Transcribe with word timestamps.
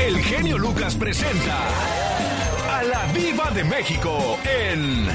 el 0.00 0.22
genio 0.22 0.58
Lucas 0.58 0.94
presenta 0.96 1.68
a 2.70 2.82
la 2.82 3.12
Viva 3.12 3.50
de 3.50 3.64
México 3.64 4.38
en 4.44 5.06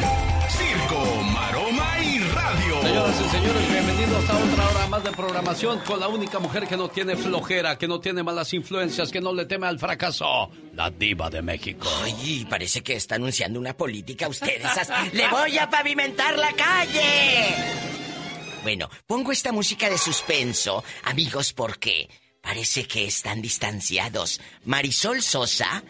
Circo, 0.49 1.05
Maroma 1.33 1.99
y 2.03 2.19
Radio. 2.19 2.81
Señoras 2.81 3.21
y 3.21 3.29
señores, 3.29 3.71
bienvenidos 3.71 4.29
a 4.29 4.37
otra 4.37 4.69
hora 4.69 4.87
más 4.87 5.03
de 5.03 5.11
programación 5.11 5.79
con 5.79 5.99
la 5.99 6.07
única 6.07 6.39
mujer 6.39 6.67
que 6.67 6.75
no 6.75 6.89
tiene 6.89 7.15
flojera, 7.15 7.77
que 7.77 7.87
no 7.87 7.99
tiene 7.99 8.23
malas 8.23 8.53
influencias, 8.53 9.11
que 9.11 9.21
no 9.21 9.33
le 9.33 9.45
teme 9.45 9.67
al 9.67 9.79
fracaso, 9.79 10.49
la 10.73 10.89
Diva 10.89 11.29
de 11.29 11.41
México. 11.41 11.87
Ay, 12.03 12.45
parece 12.49 12.81
que 12.81 12.95
está 12.95 13.15
anunciando 13.15 13.59
una 13.59 13.75
política 13.75 14.27
ustedes. 14.27 14.67
¡Le 15.13 15.27
voy 15.29 15.57
a 15.57 15.69
pavimentar 15.69 16.37
la 16.37 16.51
calle! 16.51 17.55
Bueno, 18.63 18.89
pongo 19.07 19.31
esta 19.31 19.51
música 19.51 19.89
de 19.89 19.97
suspenso, 19.97 20.83
amigos, 21.03 21.51
porque 21.53 22.09
parece 22.43 22.85
que 22.85 23.05
están 23.05 23.41
distanciados. 23.41 24.41
Marisol 24.65 25.23
Sosa 25.23 25.81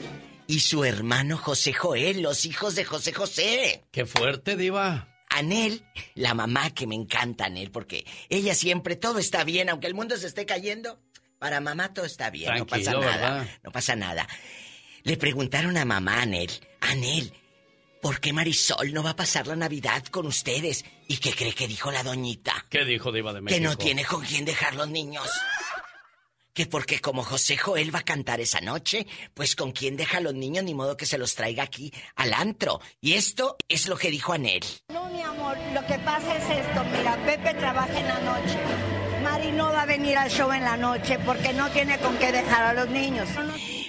y 0.48 0.60
su 0.60 0.86
hermano 0.86 1.36
José 1.36 1.74
Joel, 1.74 2.22
los 2.22 2.46
hijos 2.46 2.76
de 2.76 2.86
José 2.86 3.12
José. 3.12 3.84
¡Qué 3.92 4.06
fuerte, 4.06 4.56
Diva! 4.56 5.10
Anel, 5.30 5.84
la 6.14 6.36
mamá 6.36 6.70
que 6.70 6.86
me 6.86 6.94
encanta, 6.94 7.46
Anel, 7.46 7.72
porque 7.72 8.06
ella 8.30 8.54
siempre 8.54 8.96
todo 8.96 9.18
está 9.18 9.44
bien, 9.44 9.68
aunque 9.68 9.88
el 9.88 9.96
mundo 9.96 10.16
se 10.16 10.28
esté 10.28 10.46
cayendo. 10.46 11.02
Para 11.40 11.60
mamá 11.60 11.92
todo 11.92 12.06
está 12.06 12.30
bien, 12.30 12.54
no 12.56 12.68
pasa 12.68 12.94
nada. 12.94 13.60
No 13.64 13.72
pasa 13.72 13.96
nada. 13.96 14.28
Le 15.02 15.18
preguntaron 15.18 15.76
a 15.76 15.86
mamá 15.86 16.22
Anel, 16.22 16.52
Anel, 16.82 17.34
¿por 18.00 18.20
qué 18.20 18.32
Marisol 18.32 18.94
no 18.94 19.02
va 19.02 19.10
a 19.10 19.16
pasar 19.16 19.48
la 19.48 19.56
Navidad 19.56 20.06
con 20.06 20.28
ustedes? 20.28 20.86
¿Y 21.08 21.18
qué 21.18 21.34
cree 21.34 21.54
que 21.54 21.68
dijo 21.68 21.92
la 21.92 22.04
doñita? 22.04 22.68
¿Qué 22.70 22.86
dijo 22.86 23.12
Diva 23.12 23.34
de 23.34 23.42
México? 23.42 23.60
Que 23.60 23.68
no 23.68 23.76
tiene 23.76 24.06
con 24.06 24.24
quién 24.24 24.46
dejar 24.46 24.76
los 24.76 24.88
niños. 24.88 25.28
Que 26.54 26.68
porque 26.68 27.02
como 27.02 27.24
José 27.24 27.58
Joel 27.58 27.94
va 27.94 28.00
a 28.00 28.04
cantar 28.04 28.40
esa 28.40 28.62
noche, 28.62 29.08
pues 29.34 29.56
con 29.56 29.72
quién 29.72 29.98
deja 29.98 30.20
a 30.20 30.22
los 30.22 30.36
niños, 30.36 30.64
ni 30.64 30.76
modo 30.76 30.98
que 30.98 31.08
se 31.08 31.18
los 31.18 31.34
traiga 31.34 31.64
aquí 31.64 31.92
al 32.16 32.32
antro. 32.32 32.80
Y 33.02 33.14
esto 33.14 33.58
es 33.68 33.88
lo 33.88 33.98
que 33.98 34.12
dijo 34.12 34.34
Anel. 34.34 34.64
No, 34.90 35.10
mi 35.10 35.22
amor, 35.22 35.58
lo 35.74 35.86
que 35.88 35.98
pasa 36.00 36.38
es 36.38 36.44
esto, 36.44 36.84
mira, 36.96 37.18
Pepe 37.26 37.56
trabaja 37.56 38.00
en 38.00 38.08
la 38.08 38.20
noche. 38.20 38.60
Mari 39.24 39.52
no 39.54 39.72
va 39.72 39.82
a 39.82 39.86
venir 39.86 40.18
al 40.18 40.30
show 40.30 40.52
en 40.52 40.64
la 40.64 40.78
noche 40.78 41.18
porque 41.26 41.54
no 41.54 41.72
tiene 41.72 41.98
con 41.98 42.18
qué 42.18 42.32
dejar 42.32 42.64
a 42.64 42.74
los 42.74 42.90
niños. 42.90 43.28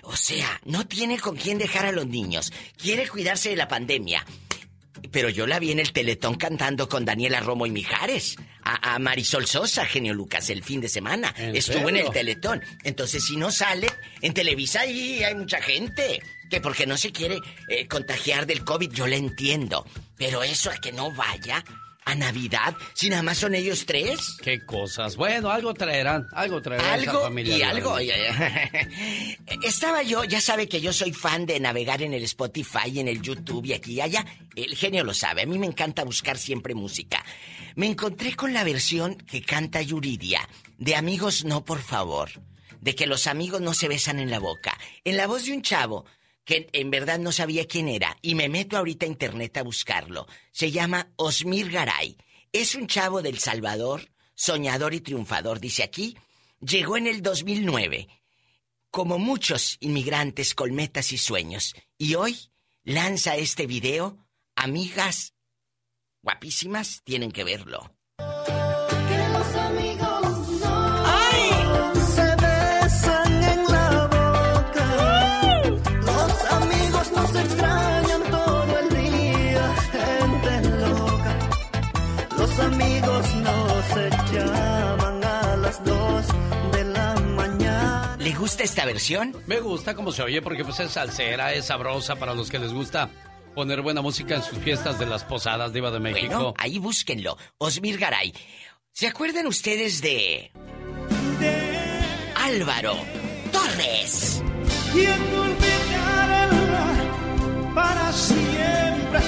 O 0.03 0.17
sea, 0.17 0.61
no 0.65 0.87
tiene 0.87 1.19
con 1.19 1.37
quién 1.37 1.59
dejar 1.59 1.85
a 1.87 1.93
los 1.93 2.07
niños. 2.07 2.51
Quiere 2.79 3.09
cuidarse 3.09 3.51
de 3.51 3.57
la 3.57 3.69
pandemia. 3.69 4.25
Pero 5.11 5.29
yo 5.29 5.47
la 5.47 5.59
vi 5.59 5.73
en 5.73 5.81
el 5.81 5.93
Teletón 5.93 6.35
cantando 6.37 6.89
con 6.89 7.05
Daniela 7.05 7.41
Romo 7.41 7.67
y 7.67 7.71
Mijares. 7.71 8.37
A, 8.63 8.99
Marisol 8.99 9.47
Sosa, 9.47 9.85
genio 9.85 10.15
Lucas, 10.15 10.49
el 10.51 10.63
fin 10.63 10.81
de 10.81 10.89
semana. 10.89 11.35
Estuvo 11.37 11.89
en 11.89 11.97
el 11.97 12.11
Teletón. 12.11 12.63
Entonces, 12.83 13.25
si 13.25 13.37
no 13.37 13.51
sale, 13.51 13.89
en 14.23 14.33
Televisa 14.33 14.81
ahí 14.81 15.23
hay 15.23 15.35
mucha 15.35 15.61
gente. 15.61 16.23
Que 16.51 16.61
porque 16.61 16.87
no 16.87 16.97
se 16.97 17.11
quiere 17.11 17.39
eh, 17.69 17.87
contagiar 17.89 18.47
del 18.47 18.65
COVID, 18.65 18.91
yo 18.93 19.07
le 19.07 19.17
entiendo. 19.17 19.87
Pero 20.17 20.43
eso 20.43 20.71
a 20.71 20.77
que 20.77 20.93
no 20.93 21.11
vaya, 21.13 21.65
¿A 22.07 22.15
Navidad? 22.15 22.77
¿Si 22.93 23.09
nada 23.09 23.23
más 23.23 23.39
son 23.39 23.55
ellos 23.55 23.87
tres? 23.87 24.37
Qué 24.43 24.65
cosas. 24.65 25.17
Bueno, 25.17 25.51
algo 25.51 25.73
traerán, 25.73 26.27
algo 26.33 26.61
traerán. 26.61 27.01
Algo 27.01 27.23
familia 27.23 27.57
y 27.57 27.63
algo. 27.63 27.99
Estaba 29.63 30.03
yo, 30.03 30.23
ya 30.25 30.41
sabe 30.41 30.69
que 30.69 30.83
yo 30.83 30.93
soy 30.93 31.13
fan 31.13 31.47
de 31.47 31.59
navegar 31.61 32.03
en 32.03 32.13
el 32.13 32.23
Spotify, 32.25 33.01
en 33.01 33.09
el 33.09 33.23
YouTube 33.23 33.65
y 33.65 33.73
aquí 33.73 33.95
y 33.95 34.01
allá. 34.03 34.27
El 34.55 34.77
genio 34.77 35.03
lo 35.03 35.15
sabe, 35.15 35.43
a 35.43 35.47
mí 35.47 35.59
me 35.59 35.67
encanta 35.67 36.05
buscar 36.05 36.37
siempre 36.37 36.75
música. 36.75 37.25
Me 37.75 37.87
encontré 37.87 38.37
con 38.37 38.53
la 38.53 38.65
versión 38.65 39.17
que 39.17 39.43
canta 39.43 39.81
Yuridia, 39.81 40.47
de 40.79 40.97
Amigos 40.97 41.45
No, 41.45 41.65
por 41.65 41.81
favor. 41.81 42.31
De 42.81 42.95
que 42.95 43.07
los 43.07 43.27
amigos 43.27 43.63
no 43.63 43.73
se 43.73 43.89
besan 43.89 44.21
en 44.21 44.31
la 44.31 44.39
boca. 44.41 44.79
En 45.05 45.17
la 45.17 45.27
voz 45.27 45.47
de 45.47 45.53
un 45.53 45.63
chavo 45.63 46.05
que 46.45 46.69
en 46.73 46.91
verdad 46.91 47.19
no 47.19 47.33
sabía 47.33 47.67
quién 47.67 47.89
era 47.89 48.17
y 48.23 48.35
me 48.35 48.49
meto 48.49 48.77
ahorita 48.77 49.07
a 49.07 49.09
internet 49.09 49.57
a 49.57 49.63
buscarlo. 49.63 50.27
Se 50.53 50.71
llama 50.71 51.13
Osmir 51.17 51.71
Garay. 51.71 52.17
Es 52.53 52.75
un 52.75 52.87
chavo 52.87 53.23
del 53.23 53.39
Salvador, 53.39 54.11
soñador 54.35 54.95
y 54.95 55.01
triunfador, 55.01 55.61
dice 55.61 55.83
aquí. 55.83 56.17
Llegó 56.61 56.97
en 56.97 57.07
el 57.07 57.23
2009, 57.23 58.09
como 58.91 59.19
muchos 59.19 59.77
inmigrantes 59.81 60.55
con 60.55 60.75
metas 60.75 61.13
y 61.13 61.19
sueños, 61.19 61.75
y 61.99 62.15
hoy 62.15 62.39
lanza 62.85 63.37
este 63.37 63.67
video. 63.67 64.19
Amigas 64.57 65.35
guapísimas 66.23 67.03
tienen 67.05 67.33
que 67.33 67.45
verlo. 67.45 67.94
Gusta 88.45 88.63
esta 88.63 88.85
versión? 88.85 89.35
Me 89.47 89.59
gusta 89.59 89.95
como 89.95 90.13
se 90.13 90.23
oye 90.23 90.43
porque 90.43 90.67
pues 90.67 90.79
es 90.79 90.91
salsera, 90.91 91.55
es 91.55 91.65
sabrosa 91.65 92.17
para 92.17 92.35
los 92.35 92.51
que 92.51 92.59
les 92.59 92.75
gusta 92.75 93.09
poner 93.55 93.81
buena 93.81 94.03
música 94.03 94.35
en 94.35 94.43
sus 94.43 94.59
fiestas 94.59 94.99
de 94.99 95.07
las 95.07 95.25
posadas 95.25 95.73
de 95.73 95.79
Iba 95.79 95.91
de 95.91 95.99
México. 95.99 96.35
Bueno, 96.35 96.55
ahí 96.59 96.79
búsquenlo. 96.79 97.39
Osmir 97.57 97.97
Garay. 97.97 98.35
¿Se 98.93 99.07
acuerdan 99.07 99.47
ustedes 99.47 100.03
de... 100.03 100.53
de... 101.41 102.01
Álvaro 102.37 102.99
Torres? 103.51 104.43
para 107.75 108.13
siempre 108.13 109.21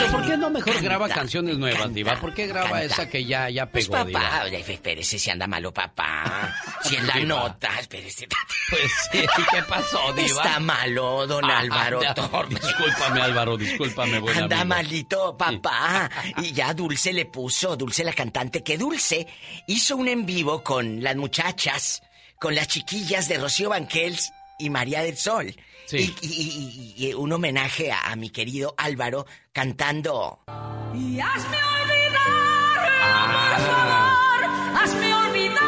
pero 0.00 0.12
¿por 0.12 0.26
qué 0.26 0.36
no 0.36 0.50
mejor 0.50 0.82
graba 0.82 1.08
canciones 1.08 1.58
nuevas, 1.58 1.92
Diva? 1.92 2.16
¿Por 2.20 2.34
qué 2.34 2.46
graba 2.46 2.82
esa 2.82 3.08
que 3.08 3.24
ya, 3.24 3.50
ya 3.50 3.66
pues, 3.66 3.88
pegó, 3.88 4.02
pues 4.02 4.14
papá, 4.14 4.48
espérese 4.48 5.18
si 5.18 5.30
anda 5.30 5.46
malo, 5.46 5.72
papá. 5.72 6.54
Si 6.82 6.96
en 6.96 7.06
la 7.06 7.20
nota, 7.20 7.78
espérese. 7.78 8.26
Pues 8.70 8.92
sí, 9.12 9.18
¿qué 9.50 9.62
pasó, 9.62 10.12
Diva? 10.14 10.42
Está 10.42 10.60
malo, 10.60 11.26
don 11.26 11.44
ah, 11.44 11.58
Álvaro 11.58 12.00
Torres. 12.14 12.60
Discúlpame, 12.60 13.20
Álvaro, 13.20 13.56
discúlpame, 13.56 14.18
buena 14.18 14.42
Anda 14.42 14.64
malito, 14.64 15.36
papá. 15.36 16.10
Y 16.38 16.52
ya 16.52 16.72
Dulce 16.74 17.12
le 17.12 17.26
puso, 17.26 17.76
Dulce 17.76 18.04
la 18.04 18.12
cantante, 18.12 18.62
que 18.62 18.78
Dulce 18.78 19.26
hizo 19.66 19.96
un 19.96 20.08
en 20.08 20.26
vivo 20.26 20.62
con 20.62 21.02
las 21.02 21.16
muchachas, 21.16 22.02
con 22.38 22.54
las 22.54 22.68
chiquillas 22.68 23.28
de 23.28 23.38
Rocío 23.38 23.68
Banquels 23.68 24.32
y 24.58 24.70
María 24.70 25.02
del 25.02 25.16
Sol. 25.16 25.54
Y, 25.92 27.12
un 27.14 27.32
homenaje 27.32 27.90
a, 27.92 28.14
mi 28.16 28.30
querido 28.30 28.74
Álvaro 28.76 29.26
cantando. 29.52 30.40
Y 30.94 31.18
hazme 31.20 31.56
olvidar, 31.56 32.90
ah. 33.02 34.80
hazme 34.82 35.14
olvidar. 35.14 35.60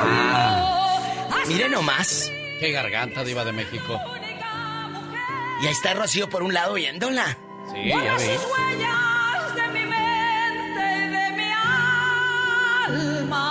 Ah. 0.00 1.44
Mire 1.46 1.68
nomás. 1.68 2.30
Qué 2.58 2.72
garganta, 2.72 3.22
Diva 3.24 3.44
de 3.44 3.52
México. 3.52 4.00
Y 5.62 5.66
ahí 5.66 5.72
está 5.72 5.94
Rocío 5.94 6.28
por 6.28 6.42
un 6.42 6.52
lado 6.52 6.74
viéndola. 6.74 7.38
Sí, 7.72 7.88
ya 7.88 8.16
vi. 8.16 8.24
de 8.24 9.68
mi 9.72 9.86
mente, 9.86 10.82
de 11.10 11.30
mi 11.36 11.50
alma. 12.86 13.44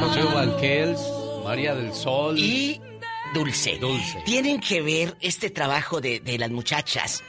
Rocío 0.00 0.30
Banquels, 0.34 1.00
María 1.44 1.74
del 1.74 1.94
Sol. 1.94 2.38
Y 2.38 2.80
Dulce. 3.34 3.78
Dulce. 3.78 4.22
Tienen 4.24 4.60
que 4.60 4.80
ver 4.80 5.16
este 5.20 5.50
trabajo 5.50 6.00
de, 6.00 6.20
de 6.20 6.38
las 6.38 6.50
muchachas, 6.50 7.22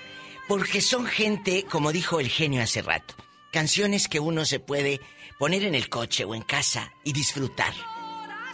porque 0.47 0.79
son 0.79 1.07
gente, 1.07 1.65
como 1.69 1.91
dijo 1.91 2.19
el 2.19 2.29
genio 2.29 2.61
hace 2.61 2.81
rato, 2.81 3.15
canciones 3.51 4.07
que 4.07 4.19
uno 4.19 4.45
se 4.45 4.59
puede 4.59 5.01
poner 5.39 5.63
en 5.63 5.75
el 5.75 5.89
coche 5.89 6.23
o 6.23 6.35
en 6.35 6.43
casa 6.43 6.93
y 7.03 7.11
disfrutar. 7.11 7.73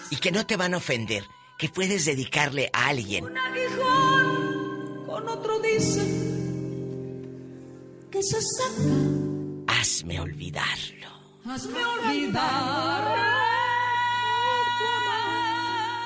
Y 0.09 0.15
que 0.15 0.31
no 0.31 0.45
te 0.45 0.57
van 0.57 0.73
a 0.73 0.77
ofender, 0.77 1.25
que 1.57 1.69
puedes 1.69 2.05
dedicarle 2.05 2.69
a 2.73 2.87
alguien. 2.87 3.25
Un 3.25 3.37
aguijón 3.37 5.05
con 5.05 5.27
otro 5.27 5.59
dice 5.59 6.01
que 8.11 8.23
se 8.23 8.41
saca. 8.41 9.79
Hazme 9.79 10.19
olvidarlo. 10.19 11.07
Hazme 11.45 11.85
olvidarlo. 11.85 13.60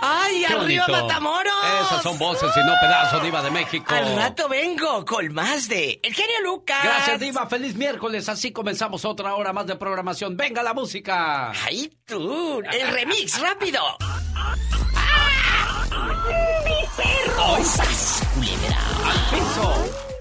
¡Ay, 0.07 0.46
arriba 0.46 0.86
Matamoros! 0.88 1.52
Esas 1.81 2.04
son 2.04 2.19
voces 2.19 2.52
y 2.56 2.60
no 2.60 2.74
pedazos, 2.80 3.24
Diva 3.24 3.42
de 3.42 3.50
México. 3.50 3.86
Al 3.88 4.16
rato 4.16 4.48
vengo 4.48 5.04
con 5.04 5.34
más 5.34 5.68
de 5.68 6.00
El 6.04 6.13
Genio 6.13 6.42
Lucas. 6.44 6.78
Gracias, 6.84 7.19
Diva. 7.19 7.48
Feliz 7.48 7.74
miércoles. 7.75 8.30
Así 8.30 8.52
comenzamos 8.52 9.04
otra 9.04 9.34
hora 9.36 9.52
más 9.52 9.66
de 9.66 9.75
programación. 9.75 10.38
¡Venga 10.38 10.62
la 10.62 10.75
música! 10.75 11.50
¡Ay, 11.52 11.92
tú! 12.06 12.62
¡El 12.72 12.92
remix, 12.92 13.42
rápido! 13.42 13.81
¡Mi 16.66 16.86
perro! 16.96 17.63
¡Sas, 17.63 18.22
culebra! 18.36 18.78
¡Al 19.06 19.19
piso! 19.31 19.74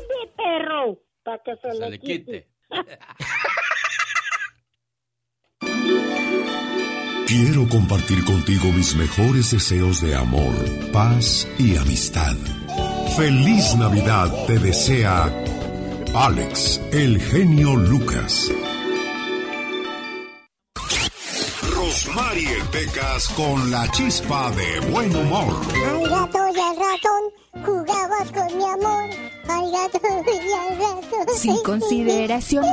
¡Mi 0.09 0.27
perro! 0.35 0.99
Para 1.23 1.43
que 1.43 1.57
se, 1.57 1.75
le, 1.91 1.99
quite. 1.99 2.49
Quiero 7.27 7.67
compartir 7.71 8.23
contigo 8.27 8.71
mis 8.73 8.95
mejores 8.97 9.51
deseos 9.51 10.03
de 10.03 10.15
amor, 10.15 10.55
paz 10.93 11.49
y 11.59 11.75
amistad. 11.77 12.37
Feliz 13.17 13.75
Navidad 13.77 14.31
te 14.47 14.59
desea 14.59 15.33
Alex, 16.15 16.83
el 16.93 17.19
genio 17.19 17.77
Lucas. 17.77 18.51
Rosmarie 21.75 22.63
Pecas 22.71 23.29
con 23.31 23.71
la 23.71 23.91
chispa 23.91 24.51
de 24.51 24.81
buen 24.91 25.17
humor. 25.17 25.63
Al 25.89 26.09
gato 26.11 26.39
y 26.49 26.79
ratón 26.79 27.44
jugabas 27.65 28.31
con 28.33 28.57
mi 28.57 28.65
amor. 28.65 29.05
Al 29.47 29.71
gato 29.71 30.01
y 30.03 30.53
al 30.53 30.79
ratón. 30.79 31.37
Sin 31.37 31.63
consideración. 31.63 32.65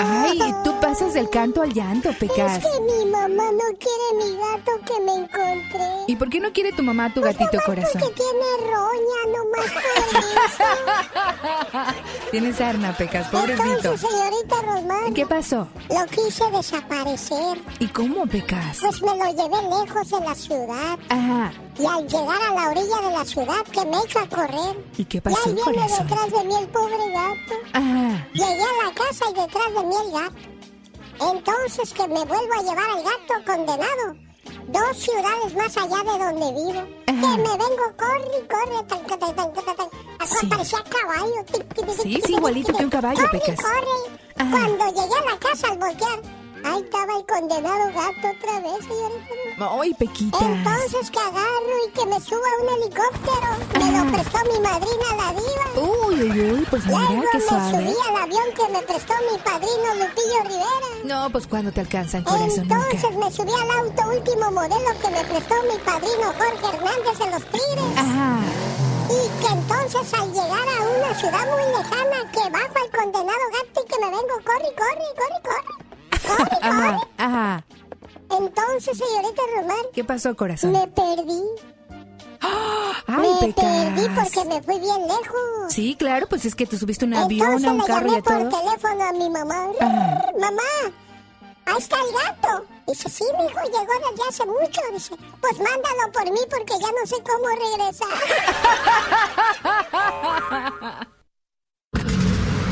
Ay, 0.00 0.40
tú 0.64 0.72
pasas 0.80 1.12
del 1.12 1.28
canto 1.28 1.60
al 1.62 1.72
llanto, 1.72 2.10
Pecas. 2.18 2.56
Es 2.56 2.64
que 2.64 2.80
mi 2.80 3.04
mamá 3.10 3.44
no 3.52 3.76
quiere 3.78 4.14
mi 4.16 4.36
gato 4.36 4.72
que 4.86 5.00
me 5.04 5.12
encontré. 5.12 6.04
¿Y 6.06 6.16
por 6.16 6.30
qué 6.30 6.40
no 6.40 6.52
quiere 6.52 6.72
tu 6.72 6.82
mamá 6.82 7.12
tu 7.12 7.20
pues 7.20 7.36
gatito 7.36 7.58
corazón? 7.66 8.00
Porque 8.00 8.14
tiene 8.14 8.72
roña, 8.72 9.20
nomás 9.36 9.70
por 9.70 9.82
eso. 11.84 11.94
Tienes 12.30 12.60
arna, 12.60 12.96
Pecas, 12.96 13.28
pobrecito. 13.28 13.62
Entonces, 13.62 14.08
señorita 14.10 14.62
Rosmar. 14.62 15.12
¿Qué 15.12 15.26
pasó? 15.26 15.68
Lo 15.90 16.06
quise 16.06 16.50
desaparecer. 16.50 17.60
¿Y 17.78 17.88
cómo, 17.88 18.26
Pecas? 18.26 18.78
Pues 18.80 19.02
me 19.02 19.14
lo 19.16 19.26
llevé 19.26 19.84
lejos 19.84 20.08
de 20.08 20.20
la 20.20 20.34
ciudad. 20.34 20.98
Ajá. 21.10 21.52
Y 21.78 21.86
al 21.86 22.06
llegar 22.06 22.42
a 22.42 22.54
la 22.54 22.70
orilla 22.70 22.96
de 23.08 23.16
la 23.16 23.24
ciudad, 23.24 23.62
que 23.72 23.84
me 23.86 23.98
echa 23.98 24.22
a 24.22 24.28
correr. 24.28 24.76
¿Y 24.96 25.04
qué 25.04 25.20
pasó, 25.22 25.48
Y 25.48 25.52
ahí 25.52 25.72
viene 25.72 25.88
detrás 25.88 26.30
de 26.30 26.44
mí 26.44 26.54
el 26.54 26.68
pobre 26.68 27.10
gato. 27.12 27.54
Ajá. 27.72 28.28
Llegué 28.34 28.62
a 28.62 28.86
la 28.86 28.94
casa 28.94 29.24
y 29.30 29.34
detrás 29.34 29.74
de 29.74 29.84
mí 29.84 29.94
el 30.04 30.12
gato. 30.12 31.32
Entonces 31.32 31.92
que 31.94 32.08
me 32.08 32.24
vuelvo 32.24 32.54
a 32.58 32.62
llevar 32.62 32.90
al 32.90 33.02
gato 33.02 33.44
condenado. 33.46 34.16
Dos 34.68 34.96
ciudades 34.96 35.54
más 35.54 35.76
allá 35.76 35.98
de 36.02 36.24
donde 36.24 36.52
vivo. 36.52 36.86
Que 37.06 37.12
me 37.12 37.36
vengo, 37.36 37.84
corre, 37.96 38.46
corre. 38.48 38.84
Tan, 38.88 39.06
tan, 39.06 39.18
tan, 39.18 39.34
tan, 39.34 39.76
tan, 39.76 39.88
sí. 40.26 40.46
Parecía 40.46 40.84
caballo. 40.84 41.44
Sí, 42.02 42.20
sí, 42.24 42.32
igualito 42.32 42.72
que 42.72 42.84
un 42.84 42.90
caballo, 42.90 43.20
corre, 43.26 43.38
Pecas. 43.38 43.60
Corre, 43.60 44.50
Cuando 44.50 44.86
llegué 44.86 45.14
a 45.14 45.30
la 45.30 45.38
casa 45.38 45.68
al 45.68 45.78
voltear 45.78 46.41
Ahí 46.64 46.80
estaba 46.82 47.16
el 47.18 47.26
condenado 47.26 47.86
gato 47.92 48.36
otra 48.36 48.60
vez, 48.60 48.84
señorita. 48.86 49.70
¡Ay, 49.80 49.94
Pequita! 49.94 50.38
Entonces 50.40 51.10
que 51.10 51.18
agarro 51.18 51.74
y 51.86 51.90
que 51.90 52.06
me 52.06 52.20
suba 52.20 52.46
a 52.46 52.62
un 52.62 52.68
helicóptero. 52.82 53.48
Me 53.78 53.98
lo 53.98 54.12
prestó 54.12 54.38
mi 54.52 54.60
madrina, 54.60 55.06
la 55.16 55.32
diva. 55.32 55.88
Uy, 56.06 56.22
uy, 56.22 56.50
uy, 56.52 56.66
pues 56.70 56.84
mira, 56.86 56.98
Luego 57.00 57.22
me 57.32 57.40
suave. 57.40 57.70
subí 57.70 57.96
al 58.08 58.16
avión 58.22 58.44
que 58.56 58.68
me 58.72 58.82
prestó 58.82 59.14
mi 59.30 59.38
padrino 59.38 59.94
Lupillo 59.94 60.42
Rivera. 60.44 60.88
No, 61.04 61.30
pues 61.30 61.46
cuando 61.46 61.72
te 61.72 61.80
alcanzan, 61.80 62.22
corazón, 62.24 62.60
Entonces 62.70 63.02
nunca. 63.10 63.26
me 63.26 63.32
subí 63.32 63.52
al 63.52 63.70
auto 63.80 64.02
último 64.08 64.50
modelo 64.52 64.90
que 65.02 65.10
me 65.10 65.24
prestó 65.24 65.54
mi 65.64 65.78
padrino 65.84 66.26
Jorge 66.38 66.76
Hernández 66.76 67.18
de 67.18 67.30
los 67.30 67.44
Tigres. 67.44 67.96
Ajá. 67.96 68.38
Y 69.10 69.42
que 69.44 69.52
entonces 69.52 70.14
al 70.14 70.32
llegar 70.32 70.68
a 70.68 70.82
una 70.98 71.14
ciudad 71.18 71.46
muy 71.50 71.76
lejana, 71.76 72.30
que 72.32 72.50
bajo 72.50 72.74
al 72.82 72.90
condenado 72.98 73.44
gato 73.52 73.84
y 73.84 73.88
que 73.88 73.98
me 74.00 74.06
vengo, 74.10 74.34
corre, 74.44 74.74
corre, 74.74 75.06
corre, 75.16 75.42
corre. 75.44 75.81
Ajá, 76.60 76.98
ajá. 77.18 77.64
Entonces, 78.30 78.96
señorita 78.98 79.42
Román, 79.56 79.76
¿Qué 79.92 80.04
pasó, 80.04 80.34
corazón? 80.36 80.72
me 80.72 80.86
perdí. 80.88 81.42
¡Ay, 83.06 83.30
me 83.40 83.52
Pecas! 83.52 83.64
perdí 83.64 84.08
porque 84.14 84.44
me 84.48 84.62
fui 84.62 84.78
bien 84.80 85.02
lejos. 85.06 85.40
Sí, 85.68 85.94
claro, 85.98 86.26
pues 86.28 86.44
es 86.44 86.54
que 86.54 86.66
tú 86.66 86.76
subiste 86.76 87.04
un 87.04 87.14
avión, 87.14 87.52
Entonces 87.62 87.68
a 87.68 87.72
un 87.72 87.78
le 87.78 87.84
carro 87.84 88.06
y 88.06 88.10
llamé 88.10 88.18
a 88.18 88.22
por 88.22 88.38
todo. 88.50 88.60
teléfono 88.60 89.04
a 89.04 89.12
mi 89.12 89.30
mamá. 89.30 89.66
Ajá. 89.80 90.26
Mamá, 90.40 90.62
ahí 91.66 91.78
está 91.78 91.96
el 92.00 92.12
gato. 92.12 92.64
Dice, 92.86 93.08
sí, 93.08 93.24
mi 93.38 93.44
hijo 93.44 93.60
llegó 93.64 93.92
desde 94.10 94.28
hace 94.28 94.44
mucho. 94.46 94.80
Dice, 94.92 95.14
pues 95.40 95.58
mándalo 95.58 96.10
por 96.12 96.30
mí 96.32 96.40
porque 96.50 96.74
ya 96.80 96.90
no 96.90 97.06
sé 97.06 97.16
cómo 97.22 97.48
regresar. 97.48 98.08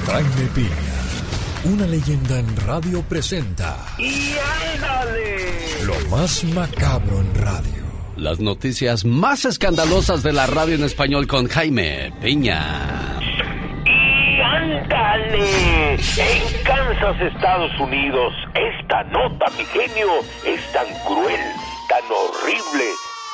Jaime 0.06 0.47
Piña, 0.55 0.89
una 1.64 1.86
leyenda 1.86 2.38
en 2.38 2.56
radio 2.66 3.02
presenta 3.02 3.76
¡Y 3.98 4.34
ándale! 4.74 5.84
lo 5.84 5.94
más 6.08 6.44
macabro 6.44 7.20
en 7.20 7.34
radio. 7.34 7.80
Las 8.16 8.40
noticias 8.40 9.04
más 9.04 9.44
escandalosas 9.44 10.22
de 10.22 10.32
la 10.32 10.46
radio 10.46 10.74
en 10.74 10.84
español 10.84 11.26
con 11.26 11.48
Jaime 11.48 12.12
Piña. 12.20 13.18
Y 13.86 14.40
ándale, 14.40 15.94
en 15.94 16.62
Kansas, 16.64 17.20
Estados 17.34 17.72
Unidos, 17.80 18.32
esta 18.54 19.04
nota, 19.04 19.46
mi 19.56 19.64
genio, 19.64 20.08
es 20.44 20.60
tan 20.72 20.86
cruel, 21.06 21.40
tan 21.88 22.04
horrible, 22.10 22.84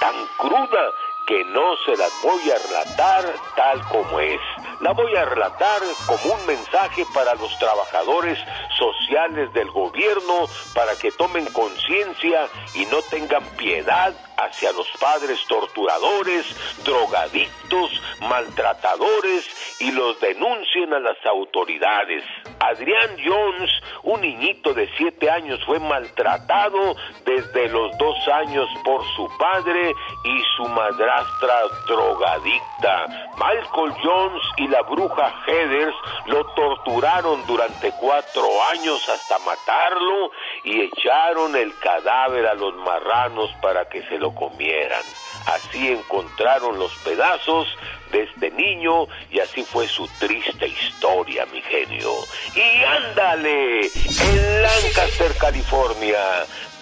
tan 0.00 0.14
cruda, 0.38 0.84
que 1.26 1.44
no 1.46 1.76
se 1.84 1.96
las 1.96 2.12
voy 2.22 2.50
a 2.50 2.58
relatar 2.58 3.34
tal 3.56 3.80
como 3.88 4.20
es. 4.20 4.40
La 4.80 4.92
voy 4.92 5.14
a 5.16 5.24
relatar 5.24 5.82
como 6.06 6.34
un 6.34 6.46
mensaje 6.46 7.04
para 7.12 7.34
los 7.34 7.58
trabajadores 7.58 8.38
sociales 8.78 9.52
del 9.52 9.70
gobierno 9.70 10.48
para 10.74 10.94
que 10.96 11.10
tomen 11.12 11.46
conciencia 11.46 12.48
y 12.74 12.86
no 12.86 13.02
tengan 13.02 13.42
piedad 13.56 14.14
hacia 14.36 14.72
los 14.72 14.86
padres 15.00 15.38
torturadores, 15.48 16.46
drogadictos, 16.84 17.90
maltratadores 18.20 19.46
y 19.80 19.92
los 19.92 20.18
denuncien 20.20 20.92
a 20.94 21.00
las 21.00 21.16
autoridades. 21.26 22.24
Adrián 22.60 23.16
Jones, 23.24 23.70
un 24.02 24.20
niñito 24.20 24.72
de 24.74 24.88
siete 24.96 25.30
años, 25.30 25.60
fue 25.64 25.78
maltratado 25.78 26.96
desde 27.24 27.68
los 27.68 27.96
dos 27.98 28.16
años 28.28 28.68
por 28.84 29.02
su 29.14 29.28
padre 29.38 29.92
y 30.24 30.42
su 30.56 30.64
madrastra 30.68 31.60
drogadicta. 31.86 33.06
Michael 33.36 33.92
Jones 34.02 34.42
y 34.56 34.68
la 34.68 34.82
bruja 34.82 35.32
Heathers 35.46 35.94
lo 36.26 36.44
torturaron 36.54 37.46
durante 37.46 37.92
cuatro 38.00 38.46
años 38.72 39.06
hasta 39.08 39.38
matarlo 39.40 40.30
y 40.64 40.82
echaron 40.82 41.54
el 41.56 41.76
cadáver 41.78 42.46
a 42.46 42.54
los 42.54 42.74
marranos 42.76 43.50
para 43.60 43.88
que 43.88 44.02
se 44.04 44.18
lo 44.18 44.25
comieran. 44.34 45.02
Así 45.46 45.92
encontraron 45.92 46.78
los 46.78 46.92
pedazos 47.04 47.68
de 48.10 48.24
este 48.24 48.50
niño 48.50 49.06
y 49.30 49.40
así 49.40 49.62
fue 49.62 49.86
su 49.86 50.08
triste 50.18 50.66
historia, 50.66 51.46
mi 51.52 51.60
genio. 51.62 52.12
Y 52.54 52.84
ándale, 52.84 53.82
en 53.82 54.62
Lancaster, 54.62 55.32
California, 55.38 56.18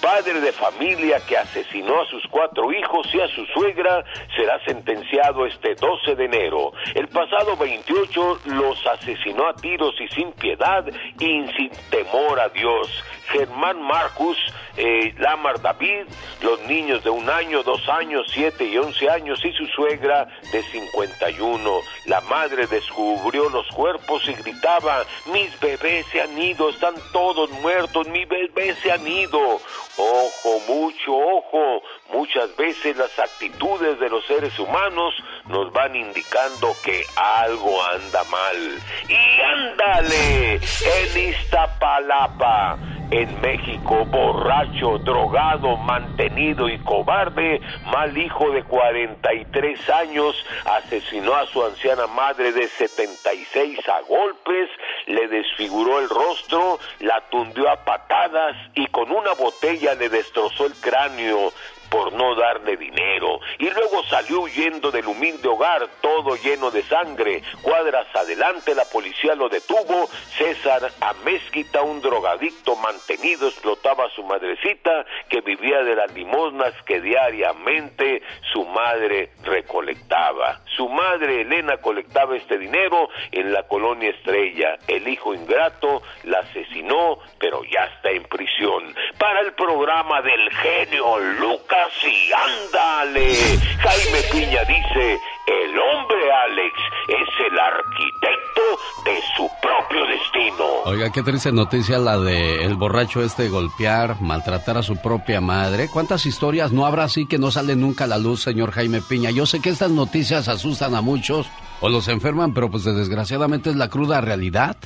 padre 0.04 0.38
de 0.38 0.52
familia 0.52 1.18
que 1.26 1.38
asesinó 1.38 2.02
a 2.02 2.06
sus 2.10 2.22
cuatro 2.28 2.70
hijos 2.70 3.06
y 3.14 3.20
a 3.22 3.28
su 3.28 3.46
suegra 3.46 4.04
será 4.36 4.62
sentenciado 4.66 5.46
este 5.46 5.74
12 5.76 6.14
de 6.14 6.24
enero. 6.26 6.72
El 6.94 7.08
pasado 7.08 7.56
28 7.56 8.40
los 8.44 8.86
asesinó 8.86 9.48
a 9.48 9.54
tiros 9.54 9.94
y 9.98 10.08
sin 10.08 10.30
piedad 10.32 10.84
y 11.18 11.46
sin 11.56 11.70
temor 11.88 12.38
a 12.38 12.50
Dios. 12.50 13.02
Germán 13.32 13.80
Marcus, 13.80 14.36
eh, 14.76 15.14
Lamar 15.18 15.60
David, 15.60 16.06
los 16.42 16.60
niños 16.62 17.04
de 17.04 17.10
un 17.10 17.28
año, 17.28 17.62
dos 17.62 17.88
años, 17.88 18.26
siete 18.32 18.64
y 18.64 18.76
once 18.78 19.08
años 19.08 19.44
y 19.44 19.52
su 19.52 19.66
suegra 19.66 20.26
de 20.52 20.62
51. 20.62 21.80
La 22.06 22.20
madre 22.22 22.66
descubrió 22.66 23.48
los 23.50 23.66
cuerpos 23.68 24.28
y 24.28 24.32
gritaba, 24.32 25.04
mis 25.32 25.58
bebés 25.60 26.06
se 26.06 26.20
han 26.20 26.36
ido, 26.40 26.70
están 26.70 26.94
todos 27.12 27.50
muertos, 27.62 28.08
mis 28.08 28.28
bebés 28.28 28.76
se 28.78 28.92
han 28.92 29.06
ido. 29.06 29.60
Ojo, 29.96 30.60
mucho 30.68 31.14
ojo. 31.14 31.82
Muchas 32.12 32.54
veces 32.56 32.96
las 32.96 33.18
actitudes 33.18 33.98
de 33.98 34.08
los 34.08 34.24
seres 34.26 34.58
humanos 34.58 35.14
nos 35.48 35.72
van 35.72 35.94
indicando 35.94 36.74
que 36.84 37.04
algo 37.16 37.82
anda 37.92 38.24
mal. 38.24 38.78
Y 39.08 39.40
ándale, 39.40 40.54
en 40.54 41.30
Iztapalapa, 41.30 42.78
en 43.10 43.40
México, 43.40 44.04
borracho, 44.06 44.98
drogado, 44.98 45.76
mantenido 45.76 46.68
y 46.68 46.78
cobarde, 46.78 47.60
mal 47.84 48.16
hijo 48.16 48.50
de 48.50 48.64
43 48.64 49.90
años, 49.90 50.34
asesinó 50.64 51.34
a 51.34 51.46
su 51.46 51.64
anciana 51.64 52.06
madre 52.06 52.52
de 52.52 52.66
76 52.66 53.78
a 53.88 54.00
golpes, 54.08 54.70
le 55.06 55.28
desfiguró 55.28 56.00
el 56.00 56.08
rostro, 56.08 56.78
la 57.00 57.20
tundió 57.30 57.70
a 57.70 57.84
patadas 57.84 58.56
y 58.74 58.86
con 58.86 59.10
una 59.10 59.32
botella 59.34 59.94
le 59.94 60.08
destrozó 60.08 60.66
el 60.66 60.74
cráneo. 60.80 61.52
Por 61.94 62.12
no 62.12 62.34
darle 62.34 62.76
dinero 62.76 63.38
y 63.56 63.70
luego 63.70 64.02
salió 64.10 64.40
huyendo 64.40 64.90
del 64.90 65.06
humilde 65.06 65.46
hogar 65.46 65.86
todo 66.00 66.34
lleno 66.34 66.72
de 66.72 66.82
sangre. 66.82 67.40
Cuadras 67.62 68.08
adelante 68.16 68.74
la 68.74 68.84
policía 68.84 69.36
lo 69.36 69.48
detuvo. 69.48 70.08
César 70.36 70.90
Amezquita, 71.00 71.82
un 71.82 72.00
drogadicto 72.00 72.74
mantenido, 72.74 73.46
explotaba 73.46 74.06
a 74.06 74.10
su 74.10 74.24
madrecita 74.24 75.06
que 75.28 75.40
vivía 75.42 75.84
de 75.84 75.94
las 75.94 76.12
limosnas 76.12 76.74
que 76.84 77.00
diariamente 77.00 78.22
su 78.52 78.64
madre 78.64 79.30
recolectaba. 79.44 80.62
Su 80.76 80.88
madre 80.88 81.42
Elena 81.42 81.76
colectaba 81.76 82.36
este 82.36 82.58
dinero 82.58 83.08
en 83.30 83.52
la 83.52 83.62
colonia 83.68 84.10
Estrella. 84.10 84.78
El 84.88 85.06
hijo 85.06 85.32
ingrato 85.32 86.02
la 86.24 86.40
asesinó, 86.40 87.20
pero 87.38 87.62
ya 87.62 87.84
está 87.84 88.10
en 88.10 88.24
prisión. 88.24 88.92
Para 89.16 89.42
el 89.42 89.52
programa 89.52 90.22
del 90.22 90.50
genio 90.50 91.20
Lucas 91.20 91.83
y 92.02 92.32
ándale. 92.32 93.34
Jaime 93.78 94.20
Piña 94.32 94.64
dice, 94.64 95.20
el 95.46 95.78
hombre 95.78 96.32
Alex 96.44 96.74
es 97.08 97.28
el 97.50 97.58
arquitecto 97.58 98.62
de 99.04 99.20
su 99.36 99.48
propio 99.60 100.06
destino. 100.06 100.64
Oiga, 100.84 101.10
qué 101.10 101.22
triste 101.22 101.52
noticia 101.52 101.98
la 101.98 102.18
de 102.18 102.64
el 102.64 102.76
borracho 102.76 103.22
este 103.22 103.48
golpear, 103.48 104.20
maltratar 104.20 104.78
a 104.78 104.82
su 104.82 104.96
propia 104.96 105.40
madre. 105.40 105.88
¿Cuántas 105.88 106.26
historias 106.26 106.72
no 106.72 106.86
habrá 106.86 107.04
así 107.04 107.26
que 107.26 107.38
no 107.38 107.50
salen 107.50 107.80
nunca 107.80 108.04
a 108.04 108.08
la 108.08 108.18
luz, 108.18 108.42
señor 108.42 108.70
Jaime 108.72 109.02
Piña? 109.02 109.30
Yo 109.30 109.46
sé 109.46 109.60
que 109.60 109.70
estas 109.70 109.90
noticias 109.90 110.48
asustan 110.48 110.94
a 110.94 111.00
muchos 111.00 111.46
o 111.80 111.88
los 111.88 112.08
enferman, 112.08 112.54
pero 112.54 112.70
pues 112.70 112.84
desgraciadamente 112.84 113.70
es 113.70 113.76
la 113.76 113.88
cruda 113.88 114.20
realidad. 114.20 114.76